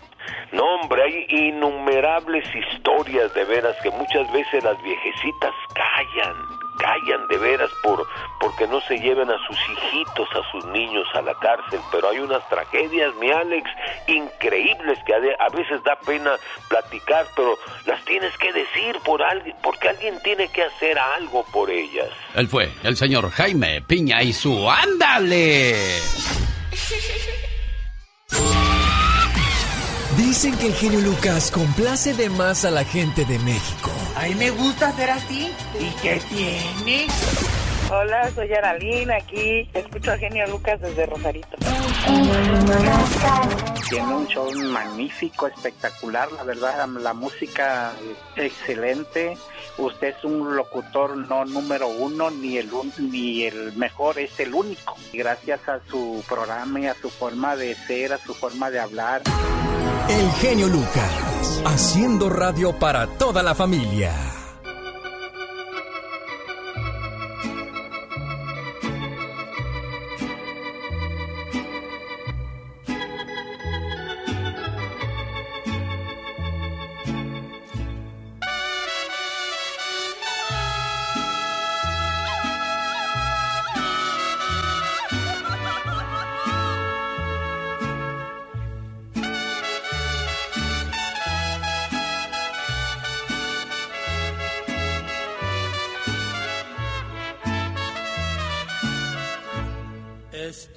No, 0.52 0.64
hombre, 0.76 1.02
hay 1.02 1.26
innumerables 1.28 2.44
historias 2.54 3.32
de 3.35 3.44
veras 3.44 3.76
que 3.82 3.90
muchas 3.90 4.30
veces 4.32 4.64
las 4.64 4.82
viejecitas 4.82 5.52
callan, 5.75 6.35
callan 6.78 7.28
de 7.28 7.37
veras 7.37 7.70
por 7.82 8.06
porque 8.40 8.66
no 8.66 8.80
se 8.82 8.99
lleven 8.99 9.30
a 9.30 9.37
sus 9.47 9.56
hijitos, 9.70 10.28
a 10.32 10.50
sus 10.50 10.64
niños 10.66 11.06
a 11.14 11.23
la 11.23 11.35
cárcel, 11.35 11.80
pero 11.92 12.08
hay 12.08 12.18
unas 12.20 12.49
tragedias, 12.49 13.14
mi 13.16 13.30
Alex, 13.30 13.68
increíbles 14.06 14.99
que 15.04 15.14
a 15.14 15.49
veces 15.50 15.82
da 15.85 15.97
pena 16.06 16.37
platicar, 16.68 17.26
pero 17.37 17.56
las 17.85 18.02
tienes 18.04 18.37
que 18.38 18.52
decir 18.52 18.97
por 19.04 19.23
alguien, 19.23 19.54
porque 19.62 19.88
alguien 19.88 20.18
tiene 20.23 20.49
que 20.49 20.62
hacer 20.62 20.99
algo 20.99 21.44
por 21.52 21.70
ellas. 21.70 22.08
Él 22.35 22.49
fue 22.49 22.70
el 22.85 22.97
señor 22.97 23.30
Jaime 23.30 23.82
Piña 23.82 24.23
y 24.23 24.32
su 24.32 24.70
ándale. 24.70 25.75
Dicen 30.18 30.58
que 30.58 30.66
el 30.66 30.75
genio 30.75 31.00
Lucas 31.00 31.52
complace 31.52 32.12
de 32.12 32.28
más 32.28 32.64
a 32.64 32.72
la 32.72 32.82
gente 32.82 33.25
de 33.25 33.38
México. 33.38 33.92
A 34.16 34.25
mí 34.25 34.34
me 34.34 34.50
gusta 34.50 34.90
ser 34.90 35.10
así. 35.10 35.48
¿Y 35.78 35.90
qué 36.02 36.20
tiene? 36.28 37.06
Hola, 37.88 38.28
soy 38.34 38.52
Aralina, 38.52 39.14
aquí 39.14 39.70
escucho 39.72 40.10
a 40.10 40.18
Genio 40.18 40.44
Lucas 40.48 40.80
desde 40.80 41.06
Rosarito. 41.06 41.56
Tiene 43.88 44.14
un 44.14 44.26
show 44.26 44.50
magnífico, 44.72 45.46
espectacular, 45.46 46.30
la 46.32 46.42
verdad, 46.42 46.88
la 46.88 47.14
música 47.14 47.92
excelente. 48.34 49.38
Usted 49.78 50.08
es 50.08 50.25
un 50.25 50.56
locutor 50.56 51.16
no 51.16 51.44
número 51.44 51.88
uno, 51.88 52.30
ni 52.30 52.58
el, 52.58 52.68
ni 52.99 53.44
el 53.44 53.73
mejor, 53.76 54.18
es 54.18 54.38
el 54.40 54.52
único. 54.52 54.97
Gracias 55.12 55.68
a 55.68 55.80
su 55.88 56.23
programa 56.28 56.80
y 56.80 56.87
a 56.87 56.94
su 56.94 57.08
forma 57.11 57.54
de 57.54 57.75
ser, 57.75 58.12
a 58.12 58.18
su 58.18 58.35
forma 58.35 58.70
de 58.70 58.80
hablar. 58.80 59.23
El 60.08 60.30
genio 60.32 60.66
Lucas, 60.66 61.62
haciendo 61.64 62.28
radio 62.28 62.73
para 62.76 63.06
toda 63.06 63.42
la 63.42 63.54
familia. 63.54 64.38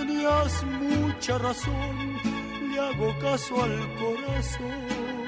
tenías 0.00 0.64
mucha 0.64 1.38
razón, 1.38 2.16
le 2.70 2.78
hago 2.80 3.18
caso 3.20 3.62
al 3.62 3.94
corazón 4.00 5.19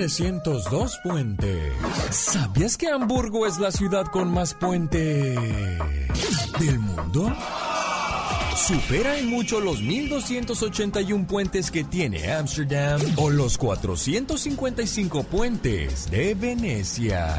2.302 0.00 1.02
puentes. 1.02 1.72
¿Sabías 2.10 2.78
que 2.78 2.88
Hamburgo 2.88 3.46
es 3.46 3.58
la 3.58 3.70
ciudad 3.70 4.06
con 4.06 4.32
más 4.32 4.54
puentes 4.54 5.36
del 6.58 6.78
mundo? 6.78 7.30
Supera 8.56 9.18
en 9.18 9.28
mucho 9.28 9.60
los 9.60 9.82
1.281 9.82 11.26
puentes 11.26 11.70
que 11.70 11.84
tiene 11.84 12.32
Ámsterdam 12.32 13.00
o 13.16 13.28
los 13.28 13.58
455 13.58 15.24
puentes 15.24 16.10
de 16.10 16.34
Venecia. 16.34 17.36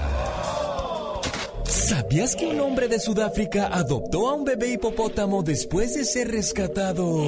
¿Sabías 1.65 2.36
que 2.36 2.46
un 2.46 2.60
hombre 2.60 2.88
de 2.88 3.00
Sudáfrica 3.00 3.70
adoptó 3.74 4.30
a 4.30 4.36
un 4.36 4.46
bebé 4.46 4.74
hipopótamo 4.74 5.41
después 5.41 5.96
de 5.96 6.06
ser 6.06 6.30
rescatado 6.30 7.24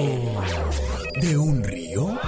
de 1.22 1.38
un 1.38 1.64
río? 1.64 2.20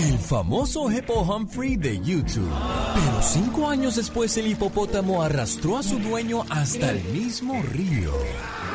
El 0.00 0.18
famoso 0.18 0.90
Hippo 0.90 1.20
Humphrey 1.20 1.76
de 1.76 2.00
YouTube. 2.00 2.50
Pero 2.94 3.22
cinco 3.22 3.68
años 3.68 3.96
después 3.96 4.34
el 4.38 4.46
hipopótamo 4.46 5.22
arrastró 5.22 5.76
a 5.76 5.82
su 5.82 5.98
dueño 5.98 6.42
hasta 6.48 6.90
el 6.90 7.04
mismo 7.12 7.62
río 7.62 8.10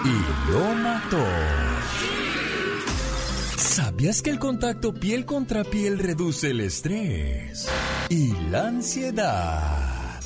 y 0.03 0.51
lo 0.51 0.75
mató. 0.75 1.25
¿Sabías 3.57 4.21
que 4.21 4.29
el 4.29 4.37
contacto 4.37 4.93
piel 4.93 5.25
contra 5.25 5.63
piel 5.63 5.97
reduce 5.97 6.51
el 6.51 6.59
estrés 6.59 7.67
y 8.09 8.31
la 8.51 8.67
ansiedad? 8.67 10.21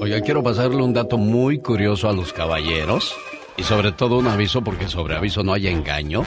Oiga, 0.00 0.20
quiero 0.20 0.44
pasarle 0.44 0.84
un 0.84 0.92
dato 0.92 1.18
muy 1.18 1.58
curioso 1.58 2.08
a 2.08 2.12
los 2.12 2.32
caballeros 2.32 3.12
y 3.56 3.64
sobre 3.64 3.90
todo 3.90 4.18
un 4.18 4.28
aviso 4.28 4.62
porque 4.62 4.86
sobre 4.86 5.16
aviso 5.16 5.42
no 5.42 5.52
hay 5.52 5.66
engaño. 5.66 6.24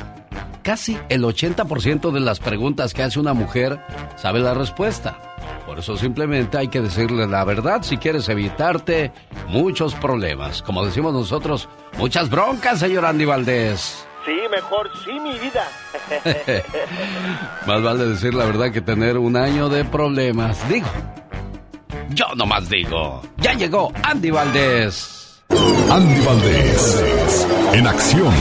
Casi 0.63 0.97
el 1.09 1.23
80% 1.23 2.11
de 2.11 2.19
las 2.19 2.39
preguntas 2.39 2.93
que 2.93 3.03
hace 3.03 3.19
una 3.19 3.33
mujer 3.33 3.79
sabe 4.15 4.39
la 4.39 4.53
respuesta. 4.53 5.17
Por 5.65 5.79
eso 5.79 5.97
simplemente 5.97 6.57
hay 6.57 6.67
que 6.67 6.81
decirle 6.81 7.27
la 7.27 7.43
verdad 7.43 7.83
si 7.83 7.97
quieres 7.97 8.27
evitarte 8.29 9.11
muchos 9.47 9.95
problemas. 9.95 10.61
Como 10.61 10.85
decimos 10.85 11.13
nosotros, 11.13 11.69
muchas 11.97 12.29
broncas, 12.29 12.79
señor 12.79 13.05
Andy 13.05 13.25
Valdés. 13.25 14.05
Sí, 14.25 14.35
mejor 14.51 14.89
sí, 15.05 15.19
mi 15.19 15.39
vida. 15.39 15.67
Más 17.67 17.81
vale 17.81 18.05
decir 18.05 18.33
la 18.33 18.45
verdad 18.45 18.71
que 18.71 18.81
tener 18.81 19.17
un 19.17 19.37
año 19.37 19.69
de 19.69 19.85
problemas. 19.85 20.67
Digo, 20.69 20.87
yo 22.09 22.25
nomás 22.35 22.69
digo, 22.69 23.21
ya 23.37 23.53
llegó 23.53 23.91
Andy 24.03 24.31
Valdés. 24.31 25.41
Andy 25.89 26.21
Valdés, 26.25 27.47
en 27.73 27.87
acción. 27.87 28.33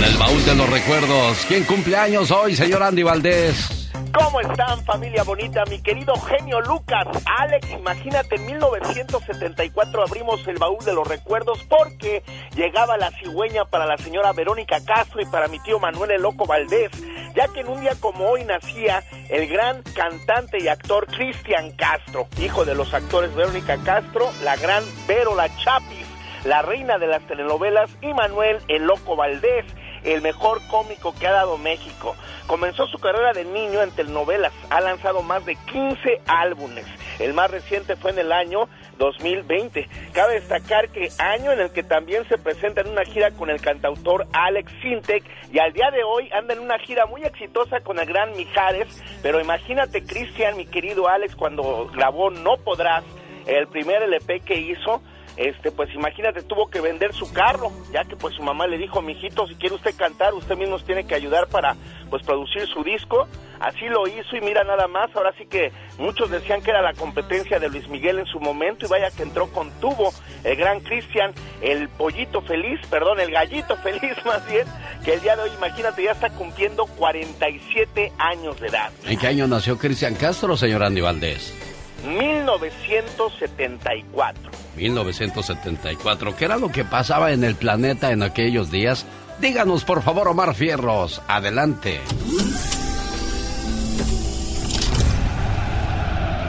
Con 0.00 0.08
el 0.08 0.16
baúl 0.16 0.42
de 0.46 0.54
los 0.54 0.70
recuerdos. 0.70 1.44
¿Quién 1.46 1.64
cumple 1.64 1.94
años 1.94 2.30
hoy, 2.30 2.56
señor 2.56 2.82
Andy 2.82 3.02
Valdés? 3.02 3.92
¿Cómo 4.14 4.40
están, 4.40 4.82
familia 4.86 5.24
bonita? 5.24 5.62
Mi 5.68 5.78
querido 5.82 6.14
genio 6.14 6.62
Lucas. 6.62 7.06
Alex, 7.38 7.70
imagínate, 7.70 8.36
en 8.36 8.46
1974 8.46 10.02
abrimos 10.02 10.48
el 10.48 10.56
baúl 10.56 10.82
de 10.86 10.94
los 10.94 11.06
recuerdos 11.06 11.62
porque 11.68 12.22
llegaba 12.56 12.96
la 12.96 13.10
cigüeña 13.10 13.66
para 13.66 13.84
la 13.84 13.98
señora 13.98 14.32
Verónica 14.32 14.82
Castro 14.82 15.20
y 15.20 15.26
para 15.26 15.48
mi 15.48 15.58
tío 15.58 15.78
Manuel 15.78 16.12
El 16.12 16.22
Loco 16.22 16.46
Valdés, 16.46 16.92
ya 17.36 17.48
que 17.48 17.60
en 17.60 17.68
un 17.68 17.82
día 17.82 17.92
como 18.00 18.26
hoy 18.30 18.44
nacía 18.44 19.04
el 19.28 19.48
gran 19.48 19.82
cantante 19.82 20.62
y 20.62 20.68
actor 20.68 21.08
Cristian 21.08 21.72
Castro, 21.72 22.26
hijo 22.40 22.64
de 22.64 22.74
los 22.74 22.94
actores 22.94 23.34
Verónica 23.34 23.76
Castro, 23.84 24.30
la 24.44 24.56
gran 24.56 24.82
Vero 25.06 25.36
La 25.36 25.54
Chapis, 25.58 26.06
la 26.46 26.62
reina 26.62 26.96
de 26.96 27.06
las 27.06 27.20
telenovelas 27.26 27.90
y 28.00 28.14
Manuel 28.14 28.60
El 28.66 28.84
Loco 28.84 29.14
Valdés 29.14 29.66
el 30.04 30.22
mejor 30.22 30.60
cómico 30.68 31.14
que 31.14 31.26
ha 31.26 31.32
dado 31.32 31.58
México. 31.58 32.14
Comenzó 32.46 32.86
su 32.86 32.98
carrera 32.98 33.32
de 33.32 33.44
niño 33.44 33.82
en 33.82 33.90
telenovelas, 33.92 34.52
ha 34.70 34.80
lanzado 34.80 35.22
más 35.22 35.44
de 35.44 35.56
15 35.56 36.22
álbumes. 36.26 36.86
El 37.18 37.34
más 37.34 37.50
reciente 37.50 37.96
fue 37.96 38.10
en 38.12 38.18
el 38.18 38.32
año 38.32 38.68
2020. 38.98 39.88
Cabe 40.12 40.34
destacar 40.34 40.88
que 40.90 41.08
año 41.18 41.52
en 41.52 41.60
el 41.60 41.70
que 41.70 41.82
también 41.82 42.26
se 42.28 42.38
presenta 42.38 42.80
en 42.80 42.88
una 42.88 43.04
gira 43.04 43.30
con 43.30 43.50
el 43.50 43.60
cantautor 43.60 44.26
Alex 44.32 44.72
Sintek 44.82 45.24
y 45.52 45.58
al 45.58 45.72
día 45.72 45.90
de 45.90 46.02
hoy 46.04 46.30
anda 46.32 46.54
en 46.54 46.60
una 46.60 46.78
gira 46.78 47.06
muy 47.06 47.22
exitosa 47.22 47.80
con 47.80 47.98
el 47.98 48.06
gran 48.06 48.36
Mijares, 48.36 49.02
pero 49.22 49.40
imagínate 49.40 50.04
Cristian, 50.04 50.56
mi 50.56 50.66
querido 50.66 51.08
Alex, 51.08 51.34
cuando 51.34 51.90
grabó 51.94 52.30
No 52.30 52.56
Podrás, 52.58 53.04
el 53.46 53.66
primer 53.68 54.02
LP 54.02 54.40
que 54.40 54.58
hizo, 54.58 55.02
este, 55.36 55.70
pues 55.70 55.92
imagínate, 55.94 56.42
tuvo 56.42 56.68
que 56.68 56.80
vender 56.80 57.12
su 57.14 57.32
carro, 57.32 57.72
ya 57.92 58.04
que 58.04 58.16
pues 58.16 58.34
su 58.34 58.42
mamá 58.42 58.66
le 58.66 58.78
dijo, 58.78 59.00
mijito, 59.02 59.46
si 59.46 59.54
quiere 59.54 59.74
usted 59.74 59.94
cantar, 59.96 60.34
usted 60.34 60.56
mismo 60.56 60.78
tiene 60.80 61.04
que 61.04 61.14
ayudar 61.14 61.48
para 61.48 61.76
pues 62.08 62.22
producir 62.22 62.66
su 62.66 62.82
disco. 62.82 63.26
Así 63.60 63.86
lo 63.88 64.08
hizo 64.08 64.36
y 64.36 64.40
mira 64.40 64.64
nada 64.64 64.88
más, 64.88 65.14
ahora 65.14 65.34
sí 65.36 65.44
que 65.44 65.70
muchos 65.98 66.30
decían 66.30 66.62
que 66.62 66.70
era 66.70 66.80
la 66.80 66.94
competencia 66.94 67.58
de 67.58 67.68
Luis 67.68 67.86
Miguel 67.88 68.18
en 68.18 68.26
su 68.26 68.40
momento 68.40 68.86
y 68.86 68.88
vaya 68.88 69.10
que 69.10 69.22
entró 69.22 69.48
con 69.48 69.70
tubo 69.80 70.14
el 70.44 70.56
gran 70.56 70.80
Cristian, 70.80 71.34
el 71.60 71.90
pollito 71.90 72.40
feliz, 72.40 72.80
perdón, 72.88 73.20
el 73.20 73.30
gallito 73.30 73.76
feliz 73.82 74.16
más 74.24 74.46
bien, 74.50 74.66
que 75.04 75.12
el 75.12 75.20
día 75.20 75.36
de 75.36 75.42
hoy, 75.42 75.50
imagínate, 75.56 76.02
ya 76.02 76.12
está 76.12 76.30
cumpliendo 76.30 76.86
47 76.86 78.12
años 78.18 78.58
de 78.60 78.68
edad. 78.68 78.90
¿En 79.06 79.18
qué 79.18 79.26
año 79.26 79.46
nació 79.46 79.76
Cristian 79.76 80.14
Castro, 80.14 80.56
señor 80.56 80.82
Andy 80.82 81.02
Valdés? 81.02 81.69
1974. 82.04 84.50
1974. 84.76 86.36
¿Qué 86.36 86.44
era 86.44 86.56
lo 86.56 86.70
que 86.70 86.84
pasaba 86.84 87.32
en 87.32 87.44
el 87.44 87.54
planeta 87.54 88.12
en 88.12 88.22
aquellos 88.22 88.70
días? 88.70 89.06
Díganos, 89.40 89.84
por 89.84 90.02
favor, 90.02 90.28
Omar 90.28 90.54
Fierros. 90.54 91.22
Adelante. 91.28 92.00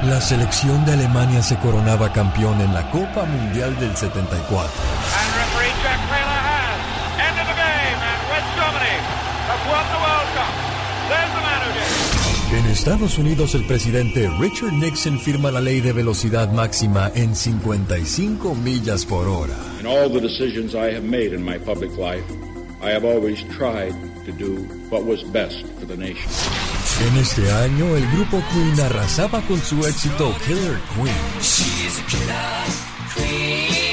La 0.03 0.19
selección 0.19 0.83
de 0.83 0.93
Alemania 0.93 1.43
se 1.43 1.57
coronaba 1.57 2.11
campeón 2.11 2.59
en 2.59 2.73
la 2.73 2.89
Copa 2.89 3.23
Mundial 3.23 3.79
del 3.79 3.95
74. 3.95 4.71
En 12.53 12.65
Estados 12.65 13.17
Unidos, 13.17 13.55
el 13.55 13.65
presidente 13.65 14.29
Richard 14.37 14.73
Nixon 14.73 15.17
firma 15.19 15.51
la 15.51 15.61
ley 15.61 15.79
de 15.79 15.93
velocidad 15.93 16.51
máxima 16.51 17.09
en 17.15 17.33
55 17.33 18.55
millas 18.55 19.05
por 19.05 19.27
hora. 19.27 19.55
In 19.79 19.87
all 19.87 20.11
the 20.11 20.19
decisions 20.19 20.75
I 20.75 20.93
have 20.93 21.03
made 21.03 21.33
in 21.33 21.43
my 21.43 21.57
public 21.57 21.91
life, 21.97 22.25
I 22.81 22.91
have 22.91 23.05
always 23.05 23.41
tried 23.57 23.93
to 24.25 24.33
do 24.33 24.65
what 24.89 25.05
was 25.05 25.23
best 25.31 25.65
for 25.79 25.85
the 25.87 25.95
nation. 25.95 26.29
En 27.07 27.17
este 27.17 27.49
año, 27.51 27.95
el 27.95 28.05
grupo 28.11 28.43
Queen 28.51 28.79
arrasaba 28.81 29.41
con 29.47 29.59
su 29.61 29.85
éxito 29.85 30.35
Killer 30.45 30.77
Queen. 30.93 31.15
She's 31.39 31.99
a 31.99 32.03
killer 32.07 32.91
queen, 33.15 33.90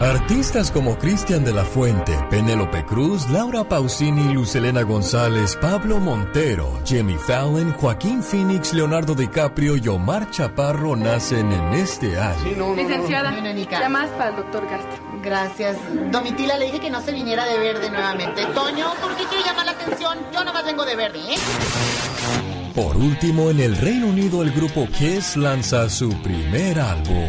Artistas 0.00 0.70
como 0.70 0.98
Cristian 0.98 1.44
de 1.44 1.52
la 1.52 1.62
Fuente, 1.62 2.18
Penélope 2.30 2.86
Cruz, 2.86 3.28
Laura 3.28 3.64
Pausini, 3.64 4.32
Lucelena 4.32 4.80
González, 4.80 5.58
Pablo 5.60 5.98
Montero, 5.98 6.80
Jimmy 6.86 7.16
Fallon, 7.18 7.74
Joaquín 7.74 8.22
Phoenix, 8.22 8.72
Leonardo 8.72 9.14
DiCaprio 9.14 9.76
y 9.76 9.86
Omar 9.88 10.30
Chaparro 10.30 10.96
nacen 10.96 11.52
en 11.52 11.74
este 11.74 12.18
año. 12.18 12.74
Licenciada, 12.74 13.30
llamadas 13.70 14.08
para 14.12 14.30
el 14.30 14.36
doctor 14.36 14.66
Castro. 14.68 15.20
Gracias. 15.22 15.76
Domitila 16.10 16.56
le 16.56 16.64
dije 16.66 16.80
que 16.80 16.90
no 16.90 17.02
se 17.02 17.12
viniera 17.12 17.44
de 17.44 17.58
verde 17.58 17.90
nuevamente. 17.90 18.46
Toño, 18.54 18.94
¿por 19.02 19.14
qué 19.16 19.24
quiere 19.24 19.44
llamar 19.44 19.66
la 19.66 19.72
atención? 19.72 20.18
Yo 20.32 20.40
nada 20.40 20.54
más 20.54 20.64
vengo 20.64 20.86
de 20.86 20.96
verde, 20.96 21.18
¿eh? 21.18 21.36
Por 22.74 22.96
último, 22.96 23.50
en 23.50 23.60
el 23.60 23.76
Reino 23.76 24.06
Unido, 24.06 24.42
el 24.42 24.52
grupo 24.52 24.88
Kiss 24.96 25.36
lanza 25.36 25.90
su 25.90 26.08
primer 26.22 26.80
álbum. 26.80 27.28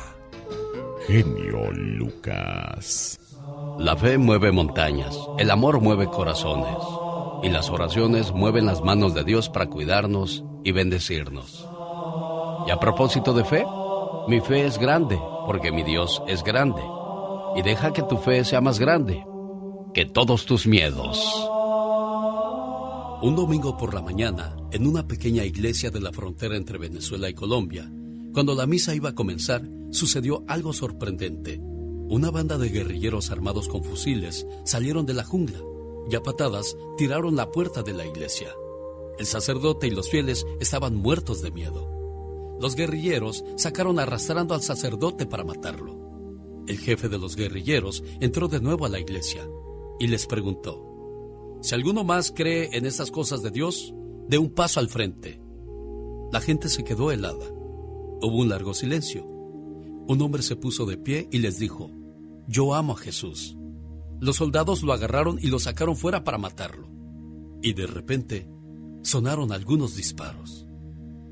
Genio 1.11 1.69
Lucas. 1.73 3.19
La 3.79 3.97
fe 3.97 4.17
mueve 4.17 4.53
montañas, 4.53 5.13
el 5.37 5.51
amor 5.51 5.81
mueve 5.81 6.05
corazones 6.05 6.77
y 7.43 7.49
las 7.49 7.69
oraciones 7.69 8.31
mueven 8.31 8.65
las 8.65 8.81
manos 8.81 9.13
de 9.13 9.25
Dios 9.25 9.49
para 9.49 9.65
cuidarnos 9.65 10.45
y 10.63 10.71
bendecirnos. 10.71 11.67
Y 12.65 12.71
a 12.71 12.79
propósito 12.79 13.33
de 13.33 13.43
fe, 13.43 13.65
mi 14.29 14.39
fe 14.39 14.65
es 14.65 14.77
grande 14.77 15.19
porque 15.45 15.73
mi 15.73 15.83
Dios 15.83 16.23
es 16.29 16.45
grande 16.45 16.81
y 17.57 17.61
deja 17.61 17.91
que 17.91 18.03
tu 18.03 18.15
fe 18.15 18.45
sea 18.45 18.61
más 18.61 18.79
grande 18.79 19.21
que 19.93 20.05
todos 20.05 20.45
tus 20.45 20.65
miedos. 20.65 21.19
Un 23.21 23.35
domingo 23.35 23.75
por 23.75 23.93
la 23.93 24.01
mañana, 24.01 24.55
en 24.71 24.87
una 24.87 25.05
pequeña 25.05 25.43
iglesia 25.43 25.91
de 25.91 25.99
la 25.99 26.13
frontera 26.13 26.55
entre 26.55 26.77
Venezuela 26.77 27.27
y 27.27 27.33
Colombia, 27.33 27.91
cuando 28.33 28.55
la 28.55 28.65
misa 28.65 28.95
iba 28.95 29.09
a 29.09 29.15
comenzar, 29.15 29.67
sucedió 29.91 30.43
algo 30.47 30.73
sorprendente. 30.73 31.59
Una 32.09 32.31
banda 32.31 32.57
de 32.57 32.69
guerrilleros 32.69 33.31
armados 33.31 33.67
con 33.67 33.83
fusiles 33.83 34.45
salieron 34.65 35.05
de 35.05 35.13
la 35.13 35.23
jungla 35.23 35.59
y 36.09 36.15
a 36.15 36.21
patadas 36.21 36.75
tiraron 36.97 37.35
la 37.35 37.51
puerta 37.51 37.83
de 37.83 37.93
la 37.93 38.05
iglesia. 38.05 38.49
El 39.17 39.25
sacerdote 39.25 39.87
y 39.87 39.91
los 39.91 40.09
fieles 40.09 40.45
estaban 40.59 40.95
muertos 40.95 41.41
de 41.41 41.51
miedo. 41.51 42.57
Los 42.59 42.75
guerrilleros 42.75 43.43
sacaron 43.55 43.99
arrastrando 43.99 44.53
al 44.53 44.61
sacerdote 44.61 45.25
para 45.25 45.43
matarlo. 45.43 46.63
El 46.67 46.77
jefe 46.77 47.09
de 47.09 47.17
los 47.17 47.35
guerrilleros 47.35 48.03
entró 48.19 48.47
de 48.47 48.61
nuevo 48.61 48.85
a 48.85 48.89
la 48.89 48.99
iglesia 48.99 49.47
y 49.99 50.07
les 50.07 50.25
preguntó, 50.25 50.87
si 51.61 51.75
alguno 51.75 52.03
más 52.03 52.31
cree 52.31 52.69
en 52.73 52.85
estas 52.85 53.11
cosas 53.11 53.43
de 53.43 53.51
Dios, 53.51 53.93
dé 54.27 54.37
un 54.37 54.49
paso 54.49 54.79
al 54.79 54.89
frente. 54.89 55.39
La 56.31 56.41
gente 56.41 56.69
se 56.69 56.83
quedó 56.83 57.11
helada. 57.11 57.60
Hubo 58.21 58.37
un 58.37 58.49
largo 58.49 58.73
silencio. 58.73 59.25
Un 59.25 60.21
hombre 60.21 60.43
se 60.43 60.55
puso 60.55 60.85
de 60.85 60.97
pie 60.97 61.27
y 61.31 61.39
les 61.39 61.57
dijo, 61.57 61.91
yo 62.47 62.73
amo 62.75 62.93
a 62.93 62.97
Jesús. 62.97 63.57
Los 64.19 64.35
soldados 64.35 64.83
lo 64.83 64.93
agarraron 64.93 65.39
y 65.41 65.47
lo 65.47 65.57
sacaron 65.59 65.95
fuera 65.95 66.23
para 66.23 66.37
matarlo. 66.37 66.87
Y 67.61 67.73
de 67.73 67.87
repente 67.87 68.49
sonaron 69.01 69.51
algunos 69.51 69.95
disparos. 69.95 70.67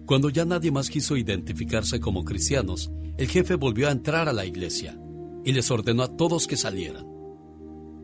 Cuando 0.06 0.30
ya 0.30 0.46
nadie 0.46 0.72
más 0.72 0.90
quiso 0.90 1.18
identificarse 1.18 2.00
como 2.00 2.26
cristianos, 2.26 2.92
el 3.18 3.28
jefe 3.28 3.56
volvió 3.56 3.90
a 3.90 3.92
entrar 3.92 4.28
a 4.28 4.34
la 4.34 4.46
iglesia 4.46 5.00
y 5.44 5.52
les 5.52 5.70
ordenó 5.70 6.04
a 6.04 6.16
todos 6.16 6.48
que 6.48 6.58
salieran. 6.58 7.06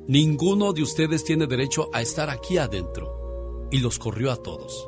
Ninguno 0.08 0.72
de 0.74 0.84
ustedes 0.84 1.24
tiene 1.24 1.48
derecho 1.48 1.90
a 1.92 2.02
estar 2.02 2.30
aquí 2.30 2.60
adentro. 2.60 3.68
Y 3.72 3.80
los 3.80 3.98
corrió 3.98 4.32
a 4.32 4.36
todos. 4.36 4.88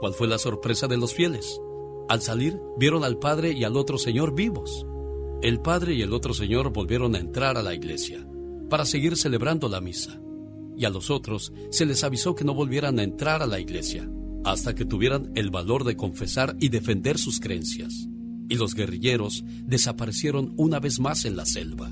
¿Cuál 0.00 0.12
fue 0.12 0.28
la 0.28 0.36
sorpresa 0.36 0.86
de 0.86 0.98
los 0.98 1.14
fieles? 1.14 1.60
Al 2.08 2.20
salir, 2.20 2.60
vieron 2.78 3.02
al 3.02 3.18
padre 3.18 3.52
y 3.52 3.64
al 3.64 3.76
otro 3.76 3.96
señor 3.96 4.34
vivos. 4.34 4.86
El 5.42 5.60
padre 5.60 5.94
y 5.94 6.02
el 6.02 6.12
otro 6.12 6.34
señor 6.34 6.72
volvieron 6.72 7.14
a 7.14 7.18
entrar 7.18 7.56
a 7.56 7.62
la 7.62 7.74
iglesia 7.74 8.26
para 8.68 8.84
seguir 8.84 9.16
celebrando 9.16 9.68
la 9.68 9.80
misa. 9.80 10.20
Y 10.76 10.84
a 10.84 10.90
los 10.90 11.10
otros 11.10 11.52
se 11.70 11.86
les 11.86 12.04
avisó 12.04 12.34
que 12.34 12.44
no 12.44 12.54
volvieran 12.54 12.98
a 12.98 13.02
entrar 13.04 13.42
a 13.42 13.46
la 13.46 13.60
iglesia 13.60 14.08
hasta 14.44 14.74
que 14.74 14.84
tuvieran 14.84 15.32
el 15.34 15.50
valor 15.50 15.84
de 15.84 15.96
confesar 15.96 16.56
y 16.60 16.68
defender 16.68 17.18
sus 17.18 17.40
creencias. 17.40 18.08
Y 18.48 18.56
los 18.56 18.74
guerrilleros 18.74 19.42
desaparecieron 19.64 20.52
una 20.58 20.80
vez 20.80 21.00
más 21.00 21.24
en 21.24 21.36
la 21.36 21.46
selva. 21.46 21.90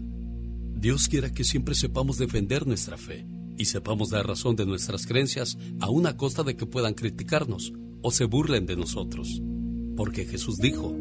Dios 0.74 1.08
quiera 1.08 1.32
que 1.32 1.44
siempre 1.44 1.74
sepamos 1.74 2.18
defender 2.18 2.66
nuestra 2.66 2.98
fe 2.98 3.26
y 3.56 3.66
sepamos 3.66 4.10
dar 4.10 4.26
razón 4.26 4.56
de 4.56 4.66
nuestras 4.66 5.06
creencias 5.06 5.56
a 5.80 5.88
una 5.88 6.16
costa 6.16 6.42
de 6.42 6.56
que 6.56 6.66
puedan 6.66 6.94
criticarnos 6.94 7.72
o 8.02 8.10
se 8.10 8.24
burlen 8.24 8.66
de 8.66 8.76
nosotros. 8.76 9.40
Porque 9.96 10.24
Jesús 10.24 10.58
dijo, 10.58 10.94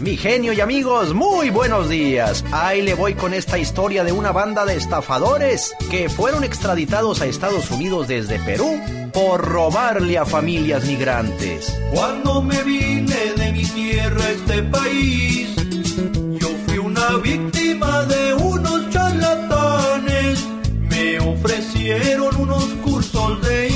Mi 0.01 0.17
genio 0.17 0.53
y 0.53 0.61
amigos, 0.61 1.13
muy 1.13 1.51
buenos 1.51 1.89
días. 1.89 2.45
Ahí 2.53 2.83
le 2.83 2.95
voy 2.95 3.15
con 3.15 3.35
esta 3.35 3.59
historia 3.59 4.05
de 4.05 4.13
una 4.13 4.31
banda 4.31 4.65
de 4.65 4.77
estafadores 4.77 5.75
que 5.91 6.09
fueron 6.09 6.45
extraditados 6.45 7.21
a 7.21 7.27
Estados 7.27 7.69
Unidos 7.73 8.07
desde 8.07 8.39
Perú 8.39 8.81
por 9.13 9.41
robarle 9.41 10.17
a 10.17 10.25
familias 10.25 10.85
migrantes. 10.85 11.77
Cuando 11.93 12.41
me 12.41 12.63
vine 12.63 13.33
de 13.37 13.53
mi 13.53 13.65
tierra 13.65 14.23
a 14.23 14.31
este 14.31 14.63
país, 14.63 15.49
yo 16.39 16.49
fui 16.67 16.79
una 16.79 17.17
víctima 17.17 18.05
de 18.05 18.35
unos 18.35 18.91
charlatanes. 18.91 20.47
Me 20.89 21.19
ofrecieron 21.19 22.37
unos 22.37 22.65
cursos 22.85 23.43
de 23.43 23.68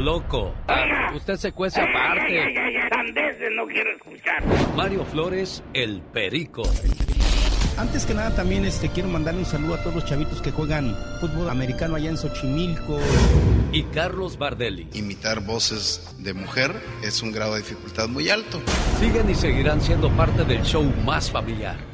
Loco. 0.00 0.54
Usted 1.14 1.36
se 1.36 1.52
cuece 1.52 1.80
aparte. 1.80 2.40
Ay, 2.40 2.56
ay, 2.56 2.72
no 3.54 3.66
quiero 3.66 3.90
escuchar. 3.92 4.42
Mario 4.76 5.04
Flores, 5.04 5.62
el 5.74 6.00
Perico. 6.00 6.62
Antes 7.78 8.04
que 8.04 8.14
nada 8.14 8.34
también 8.34 8.64
este, 8.64 8.88
quiero 8.90 9.08
mandarle 9.08 9.40
un 9.40 9.46
saludo 9.46 9.74
a 9.74 9.78
todos 9.78 9.94
los 9.94 10.04
chavitos 10.04 10.42
que 10.42 10.50
juegan 10.50 10.94
fútbol 11.20 11.48
americano 11.48 11.96
allá 11.96 12.10
en 12.10 12.16
Xochimilco. 12.16 12.98
Y 13.72 13.84
Carlos 13.84 14.36
Bardelli. 14.36 14.88
Imitar 14.92 15.40
voces 15.40 16.14
de 16.18 16.34
mujer 16.34 16.72
es 17.02 17.22
un 17.22 17.32
grado 17.32 17.54
de 17.54 17.60
dificultad 17.60 18.08
muy 18.08 18.28
alto. 18.28 18.60
Siguen 19.00 19.30
y 19.30 19.34
seguirán 19.34 19.80
siendo 19.80 20.10
parte 20.10 20.44
del 20.44 20.62
show 20.62 20.84
más 21.04 21.30
familiar. 21.30 21.91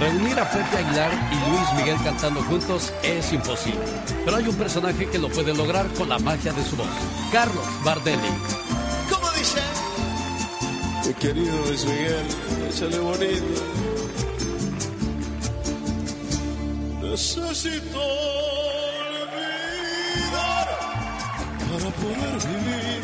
Reunir 0.00 0.40
a 0.40 0.50
Pepe 0.50 0.78
Aguilar 0.78 1.10
y 1.30 1.50
Luis 1.50 1.72
Miguel 1.76 1.98
cantando 2.02 2.42
juntos 2.44 2.90
es 3.02 3.34
imposible. 3.34 3.84
Pero 4.24 4.38
hay 4.38 4.48
un 4.48 4.54
personaje 4.54 5.06
que 5.06 5.18
lo 5.18 5.28
puede 5.28 5.52
lograr 5.52 5.86
con 5.92 6.08
la 6.08 6.18
magia 6.18 6.54
de 6.54 6.64
su 6.64 6.74
voz. 6.74 6.88
Carlos 7.30 7.66
Bardelli. 7.84 8.16
¿Cómo 9.10 9.30
dice? 9.32 9.60
Mi 11.06 11.12
querido 11.12 11.54
Luis 11.66 11.84
Miguel, 11.84 12.26
échale 12.70 12.98
bonito. 12.98 13.44
Necesito 17.02 18.00
olvidar 19.20 19.58
para 21.68 21.90
poder 22.00 22.38
vivir. 22.48 23.02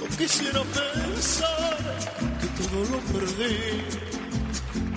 No 0.00 0.06
quisiera 0.16 0.62
pensar 0.62 1.76
que 2.40 2.46
todo 2.62 2.80
lo 2.90 2.98
perdí. 3.12 4.13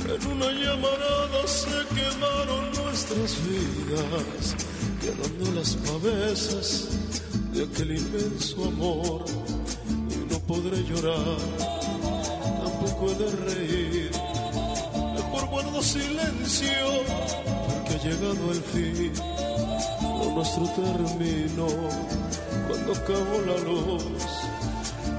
En 0.08 0.26
una 0.26 0.50
llamarada 0.52 1.46
se 1.46 1.68
quemaron 1.94 2.72
nuestras 2.72 3.36
vidas, 3.46 4.56
quedando 5.02 5.52
las 5.52 5.76
pavesas 5.76 6.88
de 7.52 7.64
aquel 7.66 7.98
inmenso 7.98 8.64
amor. 8.66 9.26
Y 10.10 10.32
no 10.32 10.40
podré 10.48 10.82
llorar, 10.86 11.38
tampoco 12.64 13.12
he 13.12 13.16
de 13.16 13.32
reír. 13.32 14.12
Mejor 15.16 15.50
guardo 15.50 15.82
silencio, 15.84 17.04
porque 17.68 17.96
ha 17.96 18.04
llegado 18.04 18.52
el 18.54 18.62
fin. 18.64 19.12
Lo 20.02 20.32
nuestro 20.36 20.70
terminó 20.70 21.68
cuando 22.66 22.94
acabó 22.94 23.42
la 23.46 23.58
luz. 23.58 24.04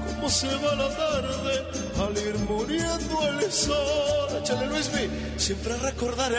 Cómo 0.07 0.29
se 0.31 0.47
va 0.47 0.75
la 0.75 0.89
tarde 0.97 1.78
al 1.99 2.17
ir 2.17 2.35
muriendo 2.39 3.27
el 3.27 3.51
sol. 3.51 4.39
Échale 4.41 4.65
Luismi, 4.67 5.09
siempre 5.37 5.75
recordaré 5.77 6.37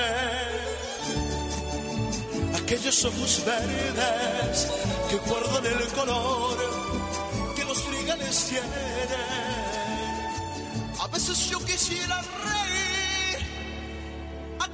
aquellos 2.56 3.04
ojos 3.04 3.42
verdes 3.44 4.68
que 5.08 5.16
guardan 5.28 5.66
el 5.66 5.86
color 5.88 6.56
que 7.56 7.64
los 7.64 7.84
trigales 7.84 8.46
tienen. 8.48 8.70
A 11.00 11.06
veces 11.08 11.50
yo 11.50 11.58
quisiera 11.60 12.22
reír 12.46 13.38
a 14.60 14.66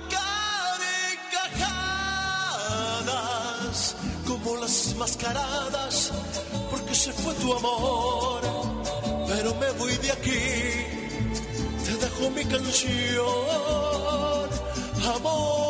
carcajadas 1.33 3.97
como 4.27 4.57
las 4.57 4.95
mascaradas 4.97 6.13
porque 6.71 6.95
se 6.95 7.13
fue 7.13 7.35
tu 7.35 7.55
amor 7.55 8.56
pero 9.29 9.55
me 9.55 9.71
voy 9.73 9.97
de 9.97 10.13
aquí. 10.13 10.45
Te 11.85 11.93
dejo 12.03 12.31
mi 12.31 12.45
canción. 12.45 13.27
Amor 15.17 15.67